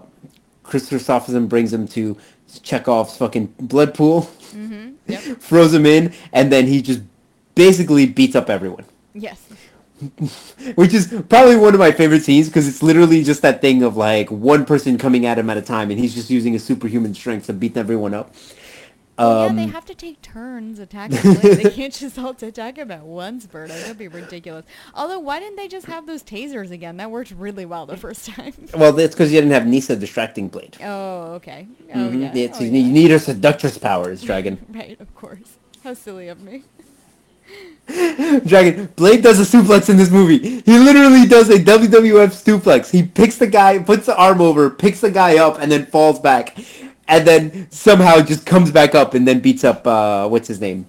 Kris 0.64 0.90
Kristofferson 0.90 1.48
brings 1.50 1.72
him 1.74 1.88
to 1.90 2.16
Chekhov's 2.62 3.18
fucking 3.18 3.54
blood 3.60 3.94
pool, 3.96 4.30
Mm-hmm. 4.56 4.92
Yep. 5.08 5.22
throws 5.42 5.74
him 5.74 5.86
in, 5.86 6.14
and 6.32 6.50
then 6.52 6.66
he 6.68 6.82
just 6.82 7.02
basically 7.56 8.06
beats 8.06 8.36
up 8.36 8.49
everyone. 8.49 8.86
yes. 9.14 9.41
Which 10.76 10.94
is 10.94 11.07
probably 11.30 11.56
one 11.56 11.73
of 11.73 11.80
my 11.80 11.91
favorite 11.94 12.22
scenes 12.22 12.48
because 12.49 12.68
it's 12.68 12.84
literally 12.84 13.23
just 13.23 13.41
that 13.44 13.61
thing 13.61 13.82
of 13.82 13.95
like 13.95 14.30
one 14.30 14.65
person 14.65 14.98
coming 14.98 15.26
at 15.26 15.40
him 15.40 15.49
at 15.49 15.56
a 15.56 15.61
time, 15.61 15.90
and 15.90 15.98
he's 15.98 16.14
just 16.14 16.30
using 16.30 16.52
his 16.52 16.65
superhuman 16.65 17.14
strength 17.14 17.45
to 17.45 17.53
beat 17.53 17.77
everyone 17.77 18.14
up. 18.14 18.36
Well, 19.18 19.48
yeah, 19.48 19.53
they 19.53 19.64
Um, 19.64 19.72
have 19.72 19.86
to 19.86 19.95
take 19.95 20.22
turns 20.22 20.80
attacking. 20.80 21.22
Blade. 21.36 21.57
they 21.60 21.69
can't 21.69 21.94
just 22.03 22.19
all 22.19 22.32
attack 22.32 22.76
him 22.76 22.91
at 22.91 23.03
once, 23.06 23.48
Birdo. 23.48 23.69
That'd 23.69 23.98
be 23.98 24.10
ridiculous. 24.10 24.65
Although, 24.94 25.19
why 25.19 25.40
didn't 25.40 25.56
they 25.56 25.69
just 25.69 25.86
have 25.86 26.06
those 26.06 26.22
tasers 26.23 26.72
again? 26.72 26.98
That 26.98 27.10
worked 27.10 27.32
really 27.32 27.65
well 27.65 27.86
the 27.86 27.95
first 27.95 28.26
time. 28.26 28.53
well, 28.76 28.91
that's 28.91 29.15
because 29.15 29.32
you 29.32 29.40
didn't 29.40 29.53
have 29.53 29.65
Nyssa 29.65 29.95
distracting 29.95 30.49
Blade. 30.49 30.76
oh, 30.84 31.36
okay. 31.36 31.69
Oh, 31.94 31.98
Mhm. 31.98 32.22
yeah. 32.22 32.36
It's- 32.36 32.57
Oh, 32.60 32.65
you, 32.65 32.72
yeah. 32.72 32.91
need 32.91 33.11
her 33.11 33.19
seductress 33.19 33.77
powers, 33.77 34.22
Dragon. 34.22 34.57
Right, 34.69 34.99
of 34.99 35.15
course. 35.15 35.56
How 35.86 35.94
silly 35.94 36.27
of 36.27 36.41
me. 36.41 36.64
Dragon 38.46 38.88
Blade 38.96 39.22
does 39.22 39.40
a 39.40 39.58
suplex 39.58 39.90
in 39.90 39.98
this 39.98 40.10
movie. 40.10 40.62
He 40.62 40.80
literally 40.80 41.28
does 41.28 41.50
a 41.50 41.60
WWF 41.60 42.32
suplex. 42.34 42.90
He 42.90 43.04
picks 43.04 43.38
the 43.38 43.48
guy, 43.48 43.78
puts 43.80 44.08
the 44.08 44.18
arm 44.18 44.42
over, 44.42 44.70
picks 44.72 45.02
the 45.02 45.12
guy 45.12 45.38
up, 45.38 45.60
and 45.60 45.72
then 45.72 45.86
falls 45.86 46.20
back, 46.20 46.58
and 47.08 47.28
then 47.28 47.70
somehow 47.70 48.22
just 48.22 48.46
comes 48.46 48.72
back 48.72 48.96
up 48.96 49.14
and 49.14 49.28
then 49.28 49.40
beats 49.40 49.64
up 49.64 49.86
uh, 49.86 50.28
what's 50.28 50.48
his 50.48 50.60
name, 50.60 50.88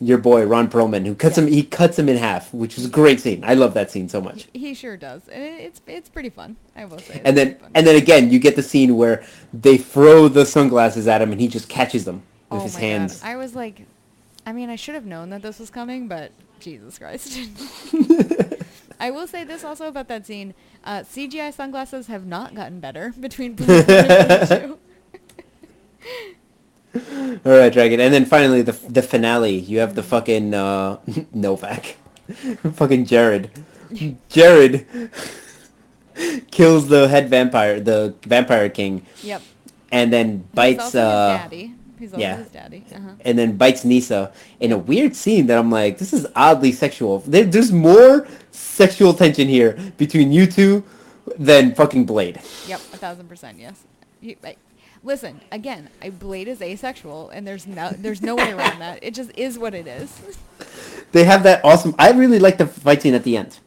your 0.00 0.16
boy 0.16 0.46
Ron 0.46 0.68
Perlman, 0.70 1.04
who 1.04 1.14
cuts 1.14 1.36
him. 1.36 1.46
He 1.46 1.62
cuts 1.62 1.98
him 1.98 2.08
in 2.08 2.16
half, 2.16 2.52
which 2.54 2.78
is 2.78 2.86
a 2.86 2.88
great 2.88 3.20
scene. 3.20 3.44
I 3.44 3.52
love 3.52 3.74
that 3.74 3.90
scene 3.90 4.08
so 4.08 4.22
much. 4.22 4.48
He 4.54 4.72
sure 4.72 4.96
does, 4.96 5.28
and 5.28 5.42
it's 5.42 5.82
it's 5.86 6.08
pretty 6.08 6.30
fun. 6.30 6.56
I 6.74 6.86
will 6.86 6.98
say. 6.98 7.20
And 7.26 7.36
then 7.36 7.58
and 7.74 7.86
then 7.86 7.96
again, 7.96 8.30
you 8.30 8.38
get 8.38 8.56
the 8.56 8.62
scene 8.62 8.96
where 8.96 9.22
they 9.52 9.76
throw 9.76 10.28
the 10.28 10.46
sunglasses 10.46 11.06
at 11.08 11.20
him, 11.20 11.30
and 11.30 11.40
he 11.40 11.46
just 11.48 11.68
catches 11.68 12.06
them 12.06 12.22
with 12.50 12.60
oh 12.60 12.64
his 12.64 12.74
my 12.74 12.80
hands. 12.80 13.20
God. 13.20 13.28
I 13.28 13.36
was 13.36 13.54
like, 13.54 13.82
I 14.44 14.52
mean, 14.52 14.70
I 14.70 14.76
should 14.76 14.94
have 14.94 15.06
known 15.06 15.30
that 15.30 15.42
this 15.42 15.58
was 15.58 15.70
coming, 15.70 16.08
but 16.08 16.32
Jesus 16.60 16.98
Christ. 16.98 17.38
I 19.00 19.10
will 19.10 19.26
say 19.26 19.44
this 19.44 19.64
also 19.64 19.86
about 19.88 20.08
that 20.08 20.26
scene. 20.26 20.54
Uh, 20.84 21.00
CGI 21.00 21.52
sunglasses 21.52 22.06
have 22.08 22.24
not 22.26 22.54
gotten 22.54 22.80
better 22.80 23.12
between 23.18 23.54
Blade 23.56 23.88
and 23.88 24.48
Blade 24.48 24.48
2. 24.60 24.78
All 27.46 27.56
right, 27.58 27.72
Dragon. 27.72 28.00
And 28.00 28.12
then 28.12 28.24
finally, 28.26 28.62
the 28.62 28.72
the 28.88 29.02
finale. 29.02 29.56
You 29.58 29.78
have 29.78 29.94
the 29.94 30.02
fucking 30.02 30.52
uh, 30.54 30.98
Nomak, 31.34 31.94
fucking 32.74 33.06
Jared. 33.06 33.50
Jared 34.28 34.86
kills 36.50 36.88
the 36.88 37.08
head 37.08 37.30
vampire, 37.30 37.80
the 37.80 38.14
vampire 38.26 38.68
king, 38.68 39.06
Yep. 39.22 39.42
and 39.90 40.12
then 40.12 40.44
bites. 40.54 40.94
Uh, 40.94 41.38
daddy. 41.42 41.74
He's 42.02 42.12
also 42.12 42.20
yeah. 42.20 42.38
his 42.38 42.48
daddy. 42.48 42.84
Uh-huh. 42.92 43.10
and 43.20 43.38
then 43.38 43.56
bites 43.56 43.84
Nyssa 43.84 44.32
in 44.58 44.72
a 44.72 44.78
weird 44.78 45.14
scene 45.14 45.46
that 45.46 45.56
I'm 45.56 45.70
like, 45.70 45.98
this 45.98 46.12
is 46.12 46.26
oddly 46.34 46.72
sexual. 46.72 47.20
There, 47.20 47.44
there's 47.44 47.70
more 47.70 48.26
sexual 48.50 49.14
tension 49.14 49.46
here 49.46 49.78
between 49.98 50.32
you 50.32 50.46
two 50.46 50.82
than 51.38 51.76
fucking 51.76 52.04
Blade. 52.04 52.40
Yep, 52.66 52.80
a 52.80 52.96
thousand 52.96 53.28
percent, 53.28 53.60
yes. 53.60 53.84
You, 54.20 54.34
I, 54.42 54.56
listen, 55.04 55.40
again, 55.52 55.90
I 56.02 56.10
Blade 56.10 56.48
is 56.48 56.60
asexual, 56.60 57.30
and 57.30 57.46
there's 57.46 57.68
no 57.68 57.90
there's 57.90 58.20
no 58.20 58.34
way 58.34 58.50
around 58.50 58.80
that. 58.80 58.98
It 59.00 59.14
just 59.14 59.30
is 59.38 59.56
what 59.56 59.72
it 59.72 59.86
is. 59.86 60.20
they 61.12 61.22
have 61.22 61.44
that 61.44 61.64
awesome. 61.64 61.94
I 62.00 62.10
really 62.10 62.40
like 62.40 62.58
the 62.58 62.66
fight 62.66 63.02
scene 63.02 63.14
at 63.14 63.22
the 63.22 63.36
end. 63.36 63.60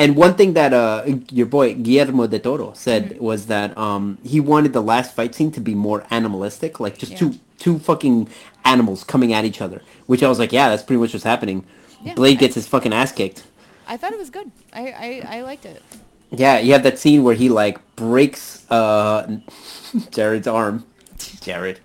And 0.00 0.16
one 0.16 0.34
thing 0.34 0.54
that 0.54 0.72
uh, 0.72 1.04
your 1.30 1.46
boy 1.56 1.66
Guillermo 1.74 2.26
del 2.26 2.40
Toro 2.40 2.68
said 2.74 3.02
Mm-hmm. 3.10 3.24
was 3.30 3.40
that 3.54 3.76
um, 3.86 4.04
he 4.32 4.38
wanted 4.52 4.72
the 4.72 4.80
last 4.92 5.14
fight 5.16 5.34
scene 5.36 5.52
to 5.52 5.60
be 5.60 5.74
more 5.74 6.00
animalistic, 6.10 6.80
like 6.84 6.94
just 7.02 7.12
Yeah. 7.12 7.18
two 7.22 7.30
two 7.64 7.78
fucking 7.78 8.16
animals 8.64 9.04
coming 9.04 9.30
at 9.36 9.44
each 9.44 9.60
other. 9.60 9.78
Which 10.10 10.22
I 10.22 10.28
was 10.32 10.38
like, 10.42 10.52
yeah, 10.58 10.66
that's 10.70 10.82
pretty 10.86 11.00
much 11.02 11.12
what's 11.12 11.28
happening. 11.34 11.58
Yeah, 12.02 12.14
Blade 12.14 12.38
I- 12.38 12.40
gets 12.40 12.54
his 12.54 12.66
fucking 12.66 12.94
ass 13.00 13.12
kicked. 13.12 13.44
I 13.92 13.96
thought 13.98 14.12
it 14.16 14.18
was 14.24 14.30
good. 14.30 14.48
I, 14.72 14.82
I, 15.06 15.36
I 15.36 15.42
liked 15.42 15.66
it. 15.66 15.82
Yeah, 16.30 16.58
you 16.64 16.72
have 16.72 16.84
that 16.88 16.98
scene 16.98 17.20
where 17.24 17.34
he 17.42 17.48
like 17.62 17.76
breaks 17.96 18.64
uh, 18.70 19.26
Jared's 20.16 20.46
arm. 20.46 20.76
Jared. 21.46 21.78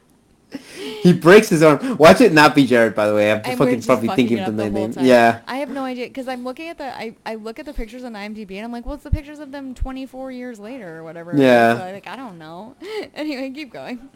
He 0.77 1.13
breaks 1.13 1.49
his 1.49 1.61
arm. 1.61 1.97
Watch 1.97 2.21
it 2.21 2.33
not 2.33 2.55
be 2.55 2.65
Jared, 2.65 2.95
by 2.95 3.07
the 3.07 3.13
way. 3.13 3.31
I'm, 3.31 3.41
And 3.45 3.57
fucking 3.57 3.75
just 3.75 3.87
probably 3.87 4.07
fucking 4.07 4.27
thinking 4.27 4.39
of 4.45 4.55
the 4.57 4.63
the 4.63 4.69
name. 4.69 4.93
time. 4.93 5.05
Yeah. 5.05 5.41
I 5.47 5.57
have 5.57 5.69
no 5.69 5.83
idea 5.83 6.07
because 6.07 6.27
I'm 6.27 6.43
looking 6.43 6.69
at 6.69 6.77
the 6.77 6.95
I, 6.95 7.15
I 7.25 7.35
look 7.35 7.59
at 7.59 7.65
the 7.65 7.73
pictures 7.73 8.03
on 8.03 8.13
IMDb 8.13 8.55
and 8.55 8.65
I'm 8.65 8.71
like, 8.71 8.85
what's 8.85 9.03
the 9.03 9.11
pictures 9.11 9.39
of 9.39 9.51
them 9.51 9.75
24 9.75 10.31
years 10.31 10.59
later 10.59 10.97
or 10.97 11.03
whatever? 11.03 11.33
Yeah. 11.35 11.77
So 11.77 11.83
I, 11.83 11.91
like 11.93 12.07
I 12.07 12.15
don't 12.15 12.37
know. 12.39 12.75
anyway, 13.15 13.51
keep 13.51 13.71
going. 13.71 14.09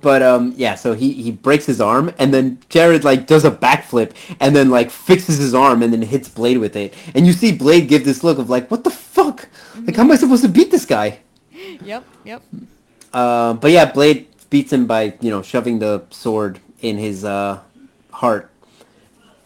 But 0.00 0.22
um, 0.22 0.52
yeah. 0.56 0.74
So 0.74 0.92
he 0.92 1.12
he 1.12 1.30
breaks 1.32 1.64
his 1.66 1.80
arm, 1.80 2.12
and 2.18 2.32
then 2.32 2.58
Jared 2.68 3.04
like 3.04 3.26
does 3.26 3.44
a 3.44 3.50
backflip, 3.50 4.12
and 4.38 4.54
then 4.54 4.70
like 4.70 4.90
fixes 4.90 5.38
his 5.38 5.54
arm, 5.54 5.82
and 5.82 5.92
then 5.92 6.02
hits 6.02 6.28
Blade 6.28 6.58
with 6.58 6.76
it. 6.76 6.94
And 7.14 7.26
you 7.26 7.32
see 7.32 7.52
Blade 7.52 7.88
give 7.88 8.04
this 8.04 8.22
look 8.22 8.38
of 8.38 8.50
like, 8.50 8.70
what 8.70 8.84
the 8.84 8.90
fuck? 8.90 9.48
Like, 9.82 9.96
how 9.96 10.02
am 10.02 10.12
I 10.12 10.16
supposed 10.16 10.42
to 10.42 10.48
beat 10.48 10.70
this 10.70 10.86
guy? 10.86 11.20
Yep, 11.82 12.04
yep. 12.24 12.42
Uh, 13.12 13.54
but 13.54 13.70
yeah, 13.70 13.90
Blade 13.90 14.28
beats 14.56 14.72
him 14.72 14.86
by 14.86 15.02
you 15.20 15.30
know 15.30 15.42
shoving 15.42 15.80
the 15.80 16.02
sword 16.08 16.60
in 16.80 16.96
his 16.96 17.24
uh 17.26 17.60
heart, 18.10 18.50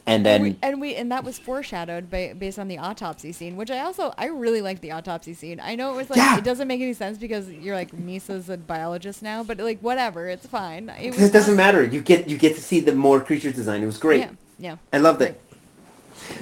and 0.07 0.25
then 0.25 0.37
and, 0.37 0.45
we, 0.45 0.59
and 0.63 0.81
we 0.81 0.95
and 0.95 1.11
that 1.11 1.25
was 1.25 1.37
foreshadowed 1.37 2.09
by, 2.09 2.33
based 2.39 2.61
on 2.61 2.69
the 2.69 2.79
autopsy 2.79 3.33
scene, 3.33 3.57
which 3.57 3.73
I 3.73 3.81
also 3.81 4.15
I 4.17 4.27
really 4.27 4.63
like 4.63 4.81
the 4.81 4.93
autopsy 4.93 5.35
scene. 5.35 5.59
I 5.61 5.75
know 5.75 5.93
it 5.93 5.97
was 5.97 6.11
like 6.11 6.19
Yeah. 6.19 6.39
it 6.39 6.45
doesn't 6.45 6.69
make 6.69 6.81
any 6.81 6.93
sense 6.93 7.19
because 7.19 7.51
you're 7.51 7.75
like 7.75 7.91
Nyssa's 7.91 8.49
a 8.49 8.57
biologist 8.57 9.21
now, 9.21 9.43
but 9.43 9.59
like 9.59 9.81
whatever, 9.81 10.29
it's 10.29 10.47
fine. 10.47 10.91
It, 10.91 11.19
it 11.19 11.33
doesn't 11.33 11.57
matter. 11.57 11.83
You 11.85 12.01
get 12.03 12.29
you 12.29 12.39
get 12.39 12.55
to 12.55 12.63
see 12.63 12.79
the 12.79 12.95
more 12.95 13.21
creature 13.21 13.51
design. 13.51 13.83
It 13.83 13.87
was 13.87 13.99
great. 13.99 14.21
Yeah, 14.21 14.31
yeah. 14.67 14.77
I 14.93 14.99
loved 14.99 15.23
it. 15.23 15.41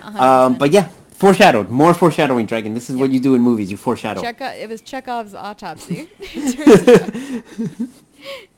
Um, 0.03 0.59
but 0.59 0.73
yeah, 0.73 0.89
foreshadowed. 1.13 1.71
More 1.71 1.95
foreshadowing, 1.95 2.45
Dragon. 2.45 2.75
This 2.75 2.91
is 2.91 2.97
what 2.97 3.11
you 3.13 3.21
do 3.21 3.35
in 3.35 3.41
movies. 3.41 3.71
You 3.71 3.79
foreshadow. 3.79 4.21
It 4.23 4.69
was 4.69 4.83
Chekhov's 4.83 5.35
autopsy. 5.35 6.11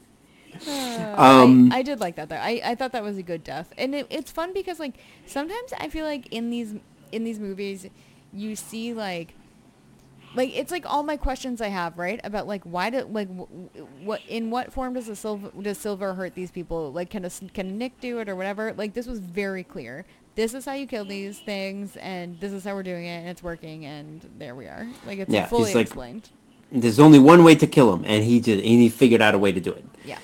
Uh, 0.67 1.15
Um, 1.17 1.73
I, 1.73 1.79
I 1.79 1.83
did 1.83 2.01
like 2.01 2.17
that 2.17 2.29
though. 2.29 2.37
I, 2.37 2.61
I 2.65 2.75
thought 2.75 2.93
that 2.93 3.03
was 3.03 3.17
a 3.19 3.23
good 3.23 3.43
death, 3.45 3.73
and 3.79 3.95
it, 3.95 4.07
it's 4.11 4.31
fun 4.31 4.53
because 4.53 4.79
like 4.79 4.95
sometimes 5.27 5.73
I 5.79 5.89
feel 5.89 6.05
like 6.05 6.27
in 6.33 6.51
these 6.51 6.75
in 7.13 7.25
these 7.25 7.39
movies 7.39 7.87
you 8.33 8.55
see 8.57 8.95
like 8.95 9.35
like 10.37 10.57
it's 10.57 10.71
like 10.71 10.85
all 10.87 11.03
my 11.03 11.17
questions 11.17 11.61
I 11.61 11.69
have 11.69 11.99
right 11.99 12.21
about 12.23 12.47
like 12.47 12.63
why 12.65 12.91
do 12.91 13.03
like 13.11 13.29
what 14.03 14.21
in 14.29 14.51
what 14.51 14.73
form 14.73 14.95
does 14.95 15.07
the 15.07 15.17
silver 15.17 15.51
does 15.61 15.79
silver 15.79 16.15
hurt 16.15 16.35
these 16.35 16.51
people 16.53 16.93
like 16.93 17.11
can 17.11 17.25
a, 17.25 17.31
can 17.53 17.77
Nick 17.79 18.01
do 18.01 18.19
it 18.21 18.29
or 18.29 18.37
whatever 18.37 18.73
like 18.75 18.95
this 18.95 19.07
was 19.07 19.19
very 19.19 19.65
clear. 19.65 20.05
This 20.37 20.55
is 20.55 20.65
how 20.65 20.75
you 20.75 20.87
kill 20.87 21.05
these 21.05 21.41
things, 21.41 21.97
and 21.97 22.39
this 22.39 22.53
is 22.53 22.63
how 22.63 22.75
we're 22.75 22.85
doing 22.85 23.05
it, 23.05 23.19
and 23.19 23.29
it's 23.29 23.43
working, 23.43 23.85
and 23.85 24.25
there 24.39 24.55
we 24.55 24.67
are. 24.67 24.87
Like 25.05 25.19
it's 25.19 25.31
Yeah, 25.31 25.47
fully 25.47 25.75
like- 25.75 25.83
explained. 25.87 26.31
There's 26.73 27.01
only 27.01 27.19
one 27.19 27.43
way 27.43 27.57
to 27.57 27.67
kill 27.67 27.93
him, 27.93 28.05
and 28.07 28.23
he 28.23 28.39
did. 28.39 28.59
And 28.61 28.65
he 28.81 28.89
figured 28.89 29.21
out 29.21 29.35
a 29.35 29.39
way 29.39 29.51
to 29.51 29.59
do 29.61 29.73
it. 29.73 29.85
Yeah. 30.05 30.19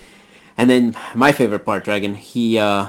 And 0.59 0.71
then 0.71 0.97
my 1.15 1.33
favorite 1.33 1.65
part, 1.65 1.85
Dragon. 1.85 2.15
He 2.15 2.59
uh, 2.59 2.89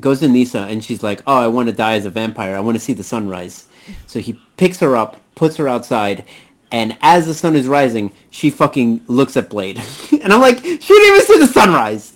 goes 0.00 0.20
to 0.20 0.28
Nyssa, 0.28 0.60
and 0.60 0.84
she's 0.84 1.02
like, 1.02 1.22
"Oh, 1.26 1.34
I 1.36 1.48
want 1.48 1.68
to 1.68 1.74
die 1.74 1.94
as 1.94 2.06
a 2.06 2.10
vampire. 2.10 2.56
I 2.56 2.60
want 2.60 2.76
to 2.76 2.80
see 2.80 2.92
the 2.92 3.02
sunrise." 3.04 3.66
So 4.06 4.18
he 4.20 4.40
picks 4.56 4.78
her 4.80 4.96
up, 4.96 5.16
puts 5.34 5.56
her 5.56 5.68
outside, 5.68 6.24
and 6.70 6.96
as 7.02 7.26
the 7.26 7.34
sun 7.34 7.56
is 7.56 7.66
rising, 7.66 8.12
she 8.30 8.50
fucking 8.50 9.02
looks 9.08 9.36
at 9.36 9.48
Blade, 9.50 9.82
and 10.22 10.32
I'm 10.32 10.40
like, 10.40 10.58
"She 10.58 10.76
didn't 10.78 11.14
even 11.16 11.26
see 11.26 11.38
the 11.38 11.46
sunrise." 11.52 12.12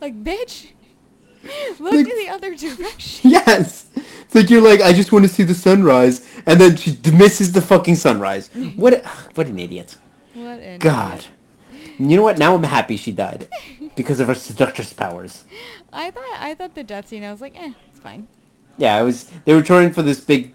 Like, 0.00 0.22
bitch, 0.24 0.68
look 1.78 1.92
Like- 1.92 2.08
in 2.08 2.18
the 2.18 2.28
other 2.28 2.54
direction. 2.54 3.30
Yes. 3.30 3.86
It's 3.94 4.34
like 4.34 4.50
you're 4.50 4.60
like, 4.62 4.80
I 4.80 4.92
just 4.92 5.12
want 5.12 5.24
to 5.24 5.28
see 5.28 5.44
the 5.44 5.54
sunrise, 5.54 6.26
and 6.46 6.60
then 6.60 6.76
she 6.76 6.98
misses 7.12 7.52
the 7.52 7.62
fucking 7.62 7.94
sunrise. 7.96 8.50
What? 8.76 8.94
A, 8.94 9.08
what 9.36 9.46
an 9.46 9.58
idiot. 9.58 9.96
What 10.34 10.58
an 10.60 10.78
God. 10.80 11.18
idiot. 11.18 11.30
You 11.98 12.16
know 12.16 12.22
what? 12.22 12.36
Now 12.38 12.54
I'm 12.54 12.62
happy 12.62 12.96
she 12.98 13.10
died 13.12 13.48
because 13.96 14.20
of 14.20 14.28
her 14.28 14.34
seductress 14.34 14.92
powers. 14.92 15.44
I 15.92 16.10
thought 16.10 16.24
I 16.38 16.54
thought 16.54 16.74
the 16.74 16.84
death 16.84 17.08
scene. 17.08 17.24
I 17.24 17.32
was 17.32 17.40
like, 17.40 17.58
eh, 17.58 17.72
it's 17.90 18.00
fine. 18.00 18.28
Yeah, 18.78 18.94
I 18.96 19.02
was. 19.02 19.30
They 19.44 19.54
were 19.54 19.62
touring 19.62 19.92
for 19.92 20.02
this 20.02 20.20
big 20.20 20.54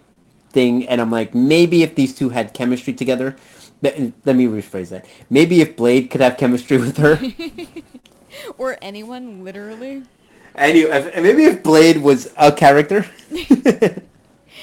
thing, 0.50 0.88
and 0.88 1.00
I'm 1.00 1.10
like, 1.10 1.34
maybe 1.34 1.82
if 1.82 1.94
these 1.94 2.14
two 2.14 2.30
had 2.30 2.54
chemistry 2.54 2.92
together. 2.94 3.36
Let, 3.82 3.98
let 4.24 4.36
me 4.36 4.46
rephrase 4.46 4.90
that. 4.90 5.06
Maybe 5.28 5.60
if 5.60 5.76
Blade 5.76 6.08
could 6.08 6.20
have 6.20 6.36
chemistry 6.38 6.78
with 6.78 6.96
her. 6.98 7.20
Or 8.58 8.78
anyone, 8.80 9.44
literally. 9.44 10.04
and 10.54 10.76
you, 10.78 10.90
if, 10.90 11.14
maybe 11.22 11.44
if 11.44 11.62
Blade 11.62 11.98
was 11.98 12.32
a 12.38 12.50
character. 12.52 13.04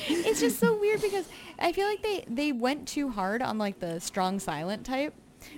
It's 0.07 0.39
just 0.39 0.59
so 0.59 0.75
weird 0.79 1.01
because 1.01 1.25
I 1.59 1.71
feel 1.71 1.85
like 1.87 2.01
they 2.01 2.23
they 2.27 2.51
went 2.51 2.87
too 2.87 3.09
hard 3.09 3.41
on 3.43 3.57
like 3.59 3.79
the 3.79 3.99
strong 3.99 4.39
silent 4.39 4.85
type, 4.85 5.13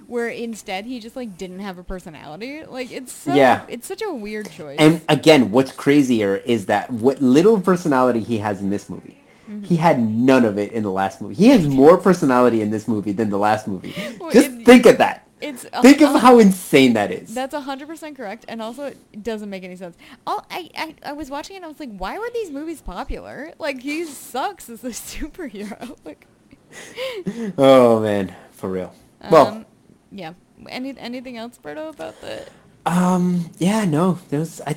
where 0.07 0.27
instead 0.29 0.85
he 0.85 0.99
just 0.99 1.15
like 1.15 1.37
didn't 1.37 1.59
have 1.59 1.77
a 1.77 1.83
personality. 1.83 2.63
Like 2.65 2.91
it's 2.91 3.11
so 3.13 3.33
Yeah. 3.33 3.63
it's 3.67 3.87
such 3.87 4.01
a 4.01 4.13
weird 4.13 4.49
choice. 4.51 4.77
And 4.79 5.01
again, 5.09 5.51
what's 5.51 5.71
crazier 5.71 6.37
is 6.37 6.65
that 6.67 6.91
what 6.91 7.21
little 7.21 7.59
personality 7.61 8.19
he 8.21 8.37
has 8.39 8.61
in 8.61 8.69
this 8.69 8.89
movie, 8.89 9.17
Mm-hmm. 9.49 9.63
he 9.63 9.75
had 9.75 9.99
none 9.99 10.45
of 10.45 10.57
it 10.57 10.71
in 10.71 10.83
the 10.83 10.91
last 10.91 11.19
movie. 11.19 11.35
He 11.35 11.47
has 11.49 11.67
more 11.81 11.97
personality 11.97 12.61
in 12.61 12.69
this 12.71 12.87
movie 12.87 13.11
than 13.11 13.29
the 13.29 13.37
last 13.39 13.67
movie. 13.67 13.93
Well, 14.19 14.31
Just 14.31 14.51
it- 14.51 14.65
think 14.65 14.85
of 14.85 14.97
that. 14.99 15.27
it's 15.41 15.63
Think 15.81 16.01
of 16.01 16.21
how 16.21 16.37
insane 16.39 16.93
that 16.93 17.11
is. 17.11 17.33
That's 17.33 17.53
hundred 17.55 17.87
percent 17.87 18.15
correct, 18.15 18.45
and 18.47 18.61
also 18.61 18.83
it 19.11 19.23
doesn't 19.23 19.49
make 19.49 19.63
any 19.63 19.75
sense. 19.75 19.97
All, 20.27 20.45
I, 20.51 20.69
I 20.77 20.95
I 21.03 21.13
was 21.13 21.29
watching 21.31 21.55
it, 21.55 21.57
and 21.57 21.65
I 21.65 21.67
was 21.67 21.79
like, 21.79 21.93
why 21.97 22.17
were 22.19 22.29
these 22.33 22.51
movies 22.51 22.81
popular? 22.81 23.51
Like 23.57 23.81
he 23.81 24.05
sucks 24.05 24.69
as 24.69 24.83
a 24.83 24.89
superhero. 24.91 25.97
like, 26.05 26.27
oh 27.57 27.99
man, 27.99 28.33
for 28.51 28.69
real. 28.69 28.93
Well, 29.29 29.47
um, 29.47 29.65
yeah. 30.11 30.33
Any 30.69 30.97
anything 30.99 31.37
else, 31.37 31.59
Berto, 31.63 31.89
about 31.89 32.21
the? 32.21 32.47
um, 32.85 33.51
yeah, 33.59 33.85
no, 33.85 34.19
there 34.29 34.39
was. 34.39 34.61
I 34.67 34.75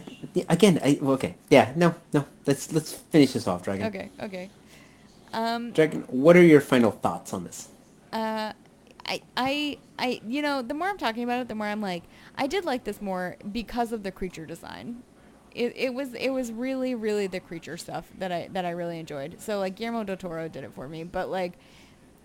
again, 0.49 0.81
I 0.85 0.99
okay, 1.03 1.37
yeah, 1.51 1.73
no, 1.77 1.95
no. 2.13 2.27
Let's 2.47 2.73
let's 2.73 2.93
finish 2.93 3.33
this 3.33 3.47
off, 3.49 3.63
Dragon. 3.65 3.87
Okay, 3.87 4.11
okay. 4.21 4.51
Um, 5.33 5.73
Dragon, 5.73 6.03
what 6.09 6.37
are 6.37 6.43
your 6.43 6.61
final 6.61 6.91
thoughts 6.93 7.33
on 7.33 7.45
this? 7.45 7.69
uh, 8.13 8.53
I, 9.07 9.23
I, 9.37 9.79
I, 9.99 10.21
you 10.27 10.43
know, 10.43 10.63
the 10.63 10.75
more 10.75 10.89
I'm 10.89 10.99
talking 10.99 11.25
about 11.25 11.41
it, 11.41 11.49
the 11.49 11.55
more 11.55 11.67
I'm 11.67 11.81
like, 11.83 12.05
I 12.37 12.47
did 12.47 12.65
like 12.65 12.85
this 12.85 13.03
more 13.03 13.37
because 13.51 13.93
of 13.93 14.03
the 14.03 14.13
creature 14.13 14.47
design. 14.47 15.03
it, 15.53 15.73
it 15.77 15.95
was 15.95 16.15
it 16.15 16.31
was 16.31 16.53
really 16.53 16.95
really 16.95 17.27
the 17.27 17.41
creature 17.41 17.77
stuff 17.77 18.07
that 18.19 18.33
I 18.33 18.49
that 18.53 18.65
I 18.65 18.71
really 18.71 18.99
enjoyed. 18.99 19.41
So 19.41 19.59
like 19.59 19.77
Guillermo 19.77 20.05
del 20.05 20.17
Toro 20.17 20.49
did 20.49 20.65
it 20.65 20.75
for 20.75 20.89
me, 20.89 21.05
but 21.05 21.31
like 21.31 21.55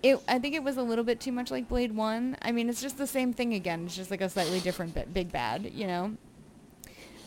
it 0.04 0.20
I 0.28 0.40
think 0.40 0.56
it 0.56 0.64
was 0.64 0.78
a 0.78 0.84
little 0.84 1.04
bit 1.04 1.20
too 1.20 1.32
much 1.32 1.52
like 1.52 1.68
Blade 1.68 1.96
1. 1.96 2.38
I 2.42 2.52
mean, 2.52 2.70
it's 2.70 2.82
just 2.82 2.98
the 2.98 3.08
same 3.08 3.34
thing 3.34 3.54
again. 3.54 3.86
It's 3.86 3.96
just 3.96 4.12
like 4.12 4.22
a 4.22 4.30
slightly 4.30 4.60
different 4.60 4.94
bit, 4.94 5.14
big 5.14 5.32
bad, 5.32 5.72
you 5.74 5.88
know. 5.88 6.18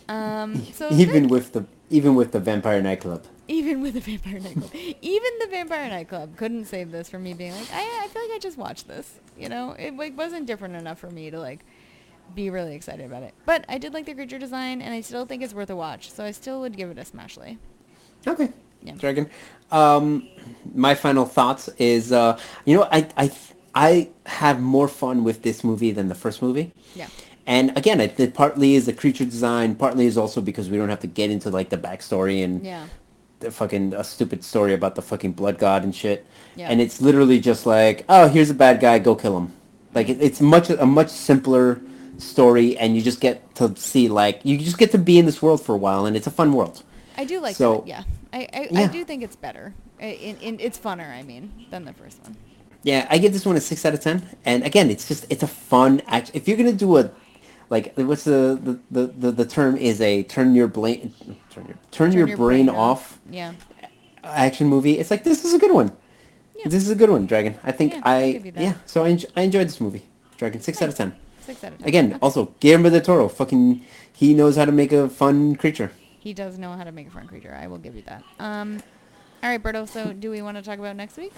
Um 0.09 0.65
so 0.73 0.89
even 0.93 1.23
good. 1.23 1.31
with 1.31 1.53
the 1.53 1.67
even 1.91 2.15
with 2.15 2.33
the 2.33 2.41
vampire 2.41 2.81
nightclub. 2.81 3.25
even 3.49 3.83
with 3.83 3.95
the 3.95 4.01
vampire 4.01 4.41
nightclub, 4.41 4.71
even 4.75 5.31
the 5.41 5.47
vampire 5.51 5.89
nightclub 5.89 6.37
couldn't 6.37 6.65
save 6.65 6.91
this 6.91 7.09
from 7.11 7.23
me 7.23 7.35
being 7.35 7.53
like, 7.53 7.71
I, 7.73 8.05
I 8.05 8.09
feel 8.09 8.23
like 8.23 8.33
I 8.33 8.39
just 8.39 8.57
watched 8.57 8.89
this. 8.89 9.21
You 9.39 9.49
know, 9.49 9.73
it 9.73 9.97
like 9.97 10.17
wasn't 10.17 10.47
different 10.47 10.77
enough 10.77 10.99
for 10.99 11.11
me 11.11 11.31
to 11.31 11.39
like 11.39 11.65
be 12.35 12.51
really 12.51 12.75
excited 12.75 13.05
about 13.05 13.23
it. 13.23 13.35
But 13.45 13.65
I 13.69 13.79
did 13.79 13.93
like 13.93 14.07
the 14.07 14.15
creature 14.15 14.39
design, 14.39 14.81
and 14.81 14.95
I 14.95 15.01
still 15.01 15.27
think 15.27 15.43
it's 15.43 15.55
worth 15.55 15.71
a 15.71 15.77
watch. 15.77 16.11
So 16.11 16.25
I 16.25 16.31
still 16.31 16.61
would 16.61 16.77
give 16.77 16.91
it 16.91 16.99
a 16.99 17.03
Smashly. 17.03 17.59
Okay. 18.27 18.51
Yeah. 18.83 18.95
Dragon. 18.95 19.31
Um, 19.71 20.29
my 20.75 20.95
final 20.95 21.25
thoughts 21.25 21.69
is, 21.79 22.13
uh, 22.13 22.39
you 22.67 22.77
know, 22.77 22.87
I, 22.93 23.09
I, 23.17 23.31
I 23.75 24.09
have 24.27 24.61
more 24.61 24.89
fun 24.89 25.25
with 25.25 25.43
this 25.43 25.65
movie 25.65 25.93
than 25.93 26.09
the 26.09 26.15
first 26.15 26.43
movie. 26.43 26.73
Yeah. 26.95 27.07
And 27.47 27.77
again, 27.77 28.01
it, 28.01 28.19
it 28.21 28.35
partly 28.35 28.75
is 28.75 28.87
the 28.87 28.93
creature 28.93 29.25
design, 29.25 29.75
partly 29.75 30.07
is 30.07 30.19
also 30.19 30.41
because 30.41 30.69
we 30.69 30.77
don't 30.77 30.89
have 30.91 31.01
to 31.01 31.07
get 31.07 31.31
into 31.31 31.51
like 31.51 31.71
the 31.71 31.79
backstory 31.79 32.45
and 32.45 32.65
Yeah. 32.65 32.87
the 33.41 33.51
fucking 33.51 33.95
a 33.95 34.05
stupid 34.05 34.45
story 34.45 34.75
about 34.75 34.95
the 34.95 35.03
fucking 35.03 35.33
blood 35.33 35.59
god 35.59 35.85
and 35.85 35.95
shit. 35.95 36.27
Yeah. 36.55 36.69
And 36.69 36.81
it's 36.81 37.01
literally 37.01 37.41
just 37.41 37.65
like, 37.67 38.05
oh, 38.09 38.29
here's 38.29 38.51
a 38.51 38.55
bad 38.55 38.79
guy, 38.81 38.99
go 38.99 39.15
kill 39.17 39.37
him. 39.39 39.53
Like 39.95 40.09
it, 40.09 40.21
it's 40.21 40.41
much 40.41 40.71
a 40.71 40.87
much 40.87 41.09
simpler 41.09 41.81
story, 42.19 42.77
and 42.79 42.95
you 42.95 43.03
just 43.03 43.21
get 43.21 43.55
to 43.57 43.75
see 43.77 44.09
like 44.09 44.41
you 44.45 44.57
just 44.59 44.79
get 44.79 44.91
to 44.93 44.99
be 44.99 45.19
in 45.19 45.27
this 45.27 45.43
world 45.43 45.61
for 45.63 45.75
a 45.75 45.79
while, 45.79 46.07
and 46.07 46.17
it's 46.17 46.27
a 46.27 46.31
fun 46.31 46.53
world. 46.53 46.83
I 47.17 47.25
do 47.25 47.41
like 47.41 47.57
So- 47.57 47.79
that. 47.81 47.89
Yeah. 47.89 48.03
I, 48.33 48.49
I, 48.53 48.69
I 48.85 48.87
do 48.87 49.05
think 49.05 49.23
it's 49.23 49.37
better. 49.37 49.75
In, 50.01 50.37
in, 50.39 50.61
it's 50.61 50.79
funner, 50.79 51.09
I 51.11 51.23
mean, 51.23 51.67
than 51.71 51.85
the 51.85 51.93
first 51.93 52.23
one. 52.23 52.37
Yeah, 52.83 53.07
I 53.11 53.19
give 53.19 53.33
this 53.33 53.45
one 53.47 53.57
a 53.57 53.61
six 53.61 53.85
out 53.85 53.95
of 53.95 54.01
ten. 54.01 54.27
And 54.45 54.65
again, 54.65 54.91
it's 54.91 55.07
just 55.07 55.27
it's 55.31 55.43
a 55.43 55.47
fun 55.47 56.03
act. 56.07 56.31
If 56.35 56.49
you're 56.49 56.57
gonna 56.57 56.73
do 56.73 56.97
a 56.99 57.11
like 57.71 57.93
what's 57.97 58.25
the 58.25 58.59
the, 58.61 58.81
the, 58.91 59.07
the, 59.13 59.31
the 59.33 59.45
term 59.47 59.77
is 59.77 60.01
a 60.01 60.25
turn 60.25 60.55
your 60.55 60.67
brain 60.67 61.15
turn 61.51 61.67
your 61.67 61.77
turn, 61.91 62.13
your, 62.13 62.37
brain, 62.37 62.69
off 62.69 63.21
Yeah. 63.31 63.53
action 64.25 64.67
movie. 64.67 64.99
It's 64.99 65.11
like 65.11 65.23
this 65.25 65.45
is 65.45 65.55
a 65.55 65.59
good 65.59 65.73
one. 65.73 65.93
Yeah. 66.57 66.69
This 66.69 66.83
is 66.83 66.91
a 66.91 66.95
good 66.97 67.11
one, 67.11 67.27
Dragon. 67.27 67.57
I 67.63 67.71
think 67.73 67.93
Yeah, 67.95 68.01
I 68.05 68.33
give 68.33 68.47
you 68.47 68.53
that. 68.53 68.63
yeah. 68.63 68.75
So 68.87 69.05
I, 69.05 69.19
I 69.37 69.43
enjoyed 69.43 69.67
this 69.69 69.81
movie, 69.81 70.03
Dragon. 70.39 70.61
Six 70.61 70.81
out 70.83 70.89
of 70.89 70.97
ten. 70.97 71.15
Six 71.41 71.63
out 71.63 71.73
of 71.73 71.79
ten. 71.79 71.87
Again, 71.89 72.07
Okay. 72.11 72.19
also 72.23 72.55
Guillermo 72.59 72.91
del 72.91 73.01
Toro, 73.01 73.29
fucking 73.29 73.85
he 74.13 74.35
knows 74.35 74.57
how 74.57 74.65
to 74.65 74.73
make 74.73 74.91
a 74.93 75.09
fun 75.09 75.55
creature. 75.57 75.93
He 76.23 76.33
does 76.33 76.57
know 76.57 76.73
how 76.75 76.85
to 76.85 76.93
make 76.93 77.09
a 77.09 77.11
front 77.11 77.29
creature. 77.29 77.53
I 77.53 77.67
will 77.67 77.79
give 77.79 77.97
you 77.97 78.03
that. 78.03 78.23
Um, 78.39 78.81
all 79.43 79.51
right, 79.51 79.61
Berto. 79.61 79.89
So, 79.89 80.13
do 80.13 80.31
we 80.31 80.41
want 80.41 80.57
to 80.57 80.63
talk 80.63 80.79
about 80.79 80.95
next 80.95 81.17
week? 81.17 81.33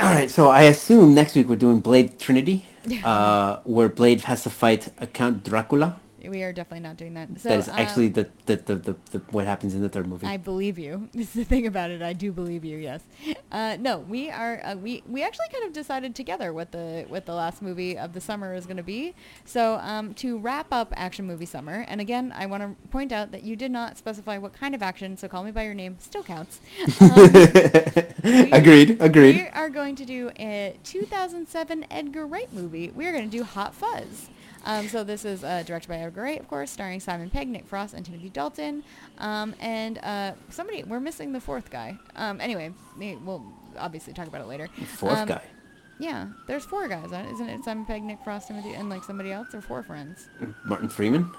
All 0.00 0.12
right, 0.12 0.28
so 0.28 0.48
I 0.48 0.62
assume 0.62 1.14
next 1.14 1.36
week 1.36 1.48
we're 1.48 1.54
doing 1.54 1.78
Blade 1.78 2.18
Trinity, 2.18 2.66
uh, 3.04 3.60
where 3.62 3.88
Blade 3.88 4.22
has 4.22 4.42
to 4.42 4.50
fight 4.50 4.88
Count 5.12 5.44
Dracula. 5.44 6.00
We 6.28 6.42
are 6.42 6.52
definitely 6.52 6.80
not 6.80 6.96
doing 6.96 7.14
that. 7.14 7.28
So, 7.40 7.48
that 7.48 7.58
is 7.58 7.68
um, 7.68 7.78
actually 7.78 8.08
the, 8.08 8.28
the, 8.46 8.56
the, 8.56 8.76
the, 8.76 8.96
the 9.10 9.18
what 9.30 9.46
happens 9.46 9.74
in 9.74 9.82
the 9.82 9.88
third 9.88 10.06
movie. 10.06 10.26
I 10.26 10.36
believe 10.36 10.78
you. 10.78 11.08
This 11.24 11.28
is 11.28 11.34
the 11.34 11.44
thing 11.44 11.66
about 11.66 11.90
it. 11.90 12.02
I 12.02 12.12
do 12.12 12.32
believe 12.32 12.64
you. 12.64 12.76
Yes. 12.76 13.02
Uh, 13.50 13.76
no, 13.80 13.98
we 13.98 14.30
are. 14.30 14.60
Uh, 14.64 14.74
we 14.76 15.02
we 15.06 15.22
actually 15.22 15.46
kind 15.52 15.64
of 15.64 15.72
decided 15.72 16.14
together 16.14 16.52
what 16.52 16.72
the 16.72 17.04
what 17.08 17.24
the 17.24 17.34
last 17.34 17.62
movie 17.62 17.96
of 17.96 18.12
the 18.12 18.20
summer 18.20 18.54
is 18.54 18.66
going 18.66 18.76
to 18.76 18.82
be. 18.82 19.14
So 19.44 19.76
um, 19.76 20.12
to 20.14 20.38
wrap 20.38 20.66
up 20.72 20.92
action 20.96 21.26
movie 21.26 21.46
summer, 21.46 21.84
and 21.88 22.00
again, 22.00 22.32
I 22.36 22.46
want 22.46 22.62
to 22.62 22.88
point 22.88 23.12
out 23.12 23.30
that 23.32 23.42
you 23.44 23.56
did 23.56 23.70
not 23.70 23.96
specify 23.96 24.38
what 24.38 24.52
kind 24.52 24.74
of 24.74 24.82
action. 24.82 25.16
So 25.16 25.28
call 25.28 25.44
me 25.44 25.50
by 25.50 25.64
your 25.64 25.74
name 25.74 25.96
still 26.00 26.22
counts. 26.22 26.60
Um, 28.24 28.50
agreed, 28.52 29.00
agreed. 29.00 29.36
We 29.36 29.48
are 29.48 29.68
going 29.68 29.96
to 29.96 30.04
do 30.04 30.30
a 30.38 30.76
2007 30.84 31.86
Edgar 31.90 32.26
Wright 32.26 32.50
movie. 32.52 32.90
We 32.94 33.06
are 33.06 33.12
going 33.12 33.28
to 33.28 33.36
do 33.36 33.44
Hot 33.44 33.74
Fuzz. 33.74 34.28
Um, 34.64 34.88
so 34.88 35.04
this 35.04 35.24
is 35.24 35.44
uh, 35.44 35.62
directed 35.64 35.88
by 35.88 35.96
Edgar 35.98 36.22
Wright, 36.22 36.40
of 36.40 36.48
course, 36.48 36.70
starring 36.70 37.00
Simon 37.00 37.30
Pegg, 37.30 37.48
Nick 37.48 37.66
Frost, 37.66 37.94
and 37.94 38.04
Timothy 38.04 38.30
Dalton. 38.30 38.82
Um, 39.18 39.54
and 39.60 39.98
uh, 39.98 40.32
somebody, 40.50 40.82
we're 40.84 41.00
missing 41.00 41.32
the 41.32 41.40
fourth 41.40 41.70
guy. 41.70 41.98
Um, 42.16 42.40
anyway, 42.40 42.72
we- 42.98 43.16
we'll 43.16 43.44
obviously 43.78 44.12
talk 44.12 44.26
about 44.26 44.40
it 44.40 44.46
later. 44.46 44.68
Fourth 44.96 45.18
Um, 45.18 45.28
guy. 45.28 45.42
Yeah, 46.00 46.26
there's 46.48 46.64
four 46.64 46.88
guys, 46.88 47.12
uh, 47.12 47.24
isn't 47.32 47.48
it? 47.48 47.62
Simon 47.64 47.84
Pegg, 47.86 48.02
Nick 48.02 48.18
Frost, 48.24 48.48
Timothy, 48.48 48.72
and 48.74 48.88
like 48.90 49.04
somebody 49.04 49.30
else, 49.30 49.54
or 49.54 49.60
four 49.60 49.82
friends. 49.84 50.28
Martin 50.64 50.88
Freeman. 50.88 51.30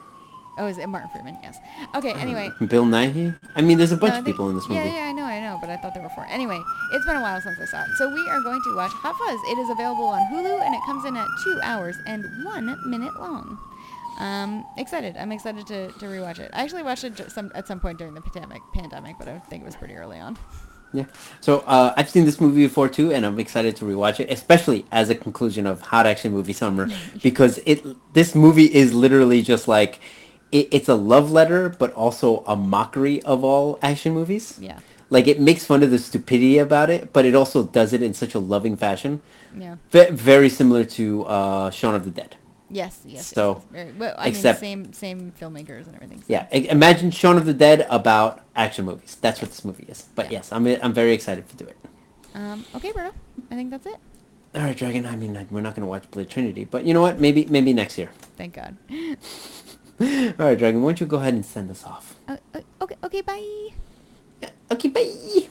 Oh, 0.57 0.67
is 0.67 0.77
it 0.77 0.87
Martin 0.87 1.09
Freeman? 1.09 1.37
Yes. 1.43 1.57
Okay. 1.95 2.13
Anyway, 2.13 2.49
Bill 2.67 2.85
Nighy. 2.85 3.37
I 3.55 3.61
mean, 3.61 3.77
there's 3.77 3.91
a 3.91 3.97
bunch 3.97 4.13
no, 4.13 4.19
of 4.19 4.25
people 4.25 4.49
in 4.49 4.55
this 4.55 4.67
movie. 4.69 4.81
Yeah, 4.81 4.95
yeah, 4.95 5.09
I 5.09 5.11
know, 5.11 5.23
I 5.23 5.39
know, 5.41 5.57
but 5.59 5.69
I 5.69 5.77
thought 5.77 5.93
there 5.93 6.03
were 6.03 6.09
four. 6.09 6.25
Anyway, 6.27 6.61
it's 6.93 7.05
been 7.05 7.17
a 7.17 7.21
while 7.21 7.41
since 7.41 7.59
I 7.59 7.65
saw 7.65 7.81
it. 7.83 7.89
So 7.97 8.13
we 8.13 8.27
are 8.29 8.41
going 8.41 8.61
to 8.61 8.75
watch 8.75 8.91
Hot 8.91 9.15
Fuzz. 9.17 9.39
It 9.51 9.59
is 9.59 9.69
available 9.69 10.05
on 10.05 10.21
Hulu, 10.31 10.61
and 10.61 10.73
it 10.73 10.81
comes 10.85 11.05
in 11.05 11.17
at 11.17 11.27
two 11.43 11.59
hours 11.61 11.95
and 12.07 12.23
one 12.45 12.77
minute 12.89 13.19
long. 13.19 13.57
Um, 14.19 14.65
excited. 14.77 15.17
I'm 15.17 15.31
excited 15.31 15.67
to, 15.67 15.91
to 15.91 16.05
rewatch 16.05 16.39
it. 16.39 16.51
I 16.53 16.63
actually 16.63 16.83
watched 16.83 17.03
it 17.03 17.31
some, 17.31 17.51
at 17.53 17.67
some 17.67 17.79
point 17.79 17.97
during 17.97 18.13
the 18.13 18.21
pandemic, 18.21 18.61
pandemic, 18.73 19.17
but 19.19 19.27
I 19.27 19.39
think 19.39 19.63
it 19.63 19.65
was 19.65 19.75
pretty 19.75 19.95
early 19.95 20.19
on. 20.19 20.37
Yeah. 20.93 21.05
So 21.41 21.59
uh, 21.67 21.93
I've 21.97 22.09
seen 22.09 22.23
this 22.23 22.39
movie 22.39 22.65
before 22.65 22.87
too, 22.87 23.11
and 23.11 23.25
I'm 23.25 23.37
excited 23.39 23.75
to 23.77 23.85
rewatch 23.85 24.21
it, 24.21 24.31
especially 24.31 24.85
as 24.91 25.09
a 25.09 25.15
conclusion 25.15 25.67
of 25.67 25.81
hot 25.81 26.05
action 26.05 26.31
movie 26.31 26.53
summer, 26.53 26.89
because 27.21 27.59
it 27.65 27.85
this 28.13 28.33
movie 28.33 28.73
is 28.73 28.93
literally 28.93 29.41
just 29.41 29.67
like 29.67 29.99
it, 30.51 30.67
it's 30.71 30.89
a 30.89 30.95
love 30.95 31.31
letter, 31.31 31.69
but 31.69 31.93
also 31.93 32.43
a 32.47 32.55
mockery 32.55 33.21
of 33.23 33.43
all 33.43 33.79
action 33.81 34.13
movies. 34.13 34.57
Yeah. 34.61 34.79
Like 35.09 35.27
it 35.27 35.39
makes 35.39 35.65
fun 35.65 35.83
of 35.83 35.91
the 35.91 35.99
stupidity 35.99 36.57
about 36.57 36.89
it, 36.89 37.13
but 37.13 37.25
it 37.25 37.35
also 37.35 37.63
does 37.63 37.93
it 37.93 38.01
in 38.01 38.13
such 38.13 38.33
a 38.35 38.39
loving 38.39 38.75
fashion. 38.75 39.21
Yeah. 39.57 39.75
Ve- 39.91 40.09
very 40.11 40.49
similar 40.49 40.83
to 40.99 41.23
uh, 41.25 41.69
Shaun 41.69 41.95
of 41.95 42.03
the 42.05 42.11
Dead. 42.11 42.35
Yes. 42.69 42.99
Yes. 43.05 43.27
So, 43.27 43.53
yes. 43.53 43.63
Very, 43.71 43.91
well, 43.93 44.15
I 44.17 44.27
except- 44.29 44.61
mean, 44.61 44.91
same 44.93 44.93
same 44.93 45.31
filmmakers 45.39 45.85
and 45.85 45.95
everything. 45.95 46.19
so- 46.19 46.25
Yeah, 46.27 46.47
imagine 46.51 47.11
Shaun 47.11 47.37
of 47.37 47.45
the 47.45 47.53
Dead 47.53 47.85
about 47.89 48.41
action 48.55 48.85
movies. 48.85 49.17
That's 49.21 49.39
what 49.41 49.51
this 49.51 49.63
movie 49.63 49.85
is. 49.87 50.05
But 50.15 50.25
Yeah. 50.31 50.39
yes, 50.39 50.51
I'm 50.51 50.65
I'm 50.67 50.93
very 50.93 51.13
excited 51.13 51.47
to 51.49 51.55
do 51.55 51.65
it. 51.65 51.77
Um, 52.33 52.65
okay, 52.75 52.91
Berto. 52.91 53.13
I 53.51 53.55
think 53.55 53.69
that's 53.69 53.85
it. 53.85 53.95
All 54.55 54.61
right, 54.63 54.75
Dragon. 54.75 55.05
I 55.05 55.15
mean, 55.15 55.33
we're 55.51 55.61
not 55.61 55.75
going 55.75 55.83
to 55.85 55.89
watch 55.89 56.09
Blade 56.11 56.29
Trinity, 56.29 56.65
but 56.65 56.83
you 56.85 56.93
know 56.93 57.01
what? 57.01 57.19
Maybe 57.21 57.45
maybe 57.45 57.71
next 57.73 57.97
year. 57.99 58.09
Thank 58.37 58.55
God. 58.55 58.75
All 60.01 60.33
right, 60.37 60.57
Dragon. 60.57 60.81
Why 60.81 60.89
don't 60.91 60.99
you 60.99 61.07
go 61.07 61.17
ahead 61.17 61.33
and 61.33 61.45
send 61.45 61.71
us 61.71 61.83
off? 61.85 62.15
Uh, 62.27 62.37
uh, 62.53 62.61
okay. 62.81 62.95
Okay. 63.03 63.21
Bye. 63.21 63.71
Okay, 64.71 64.89
bye. 64.89 65.47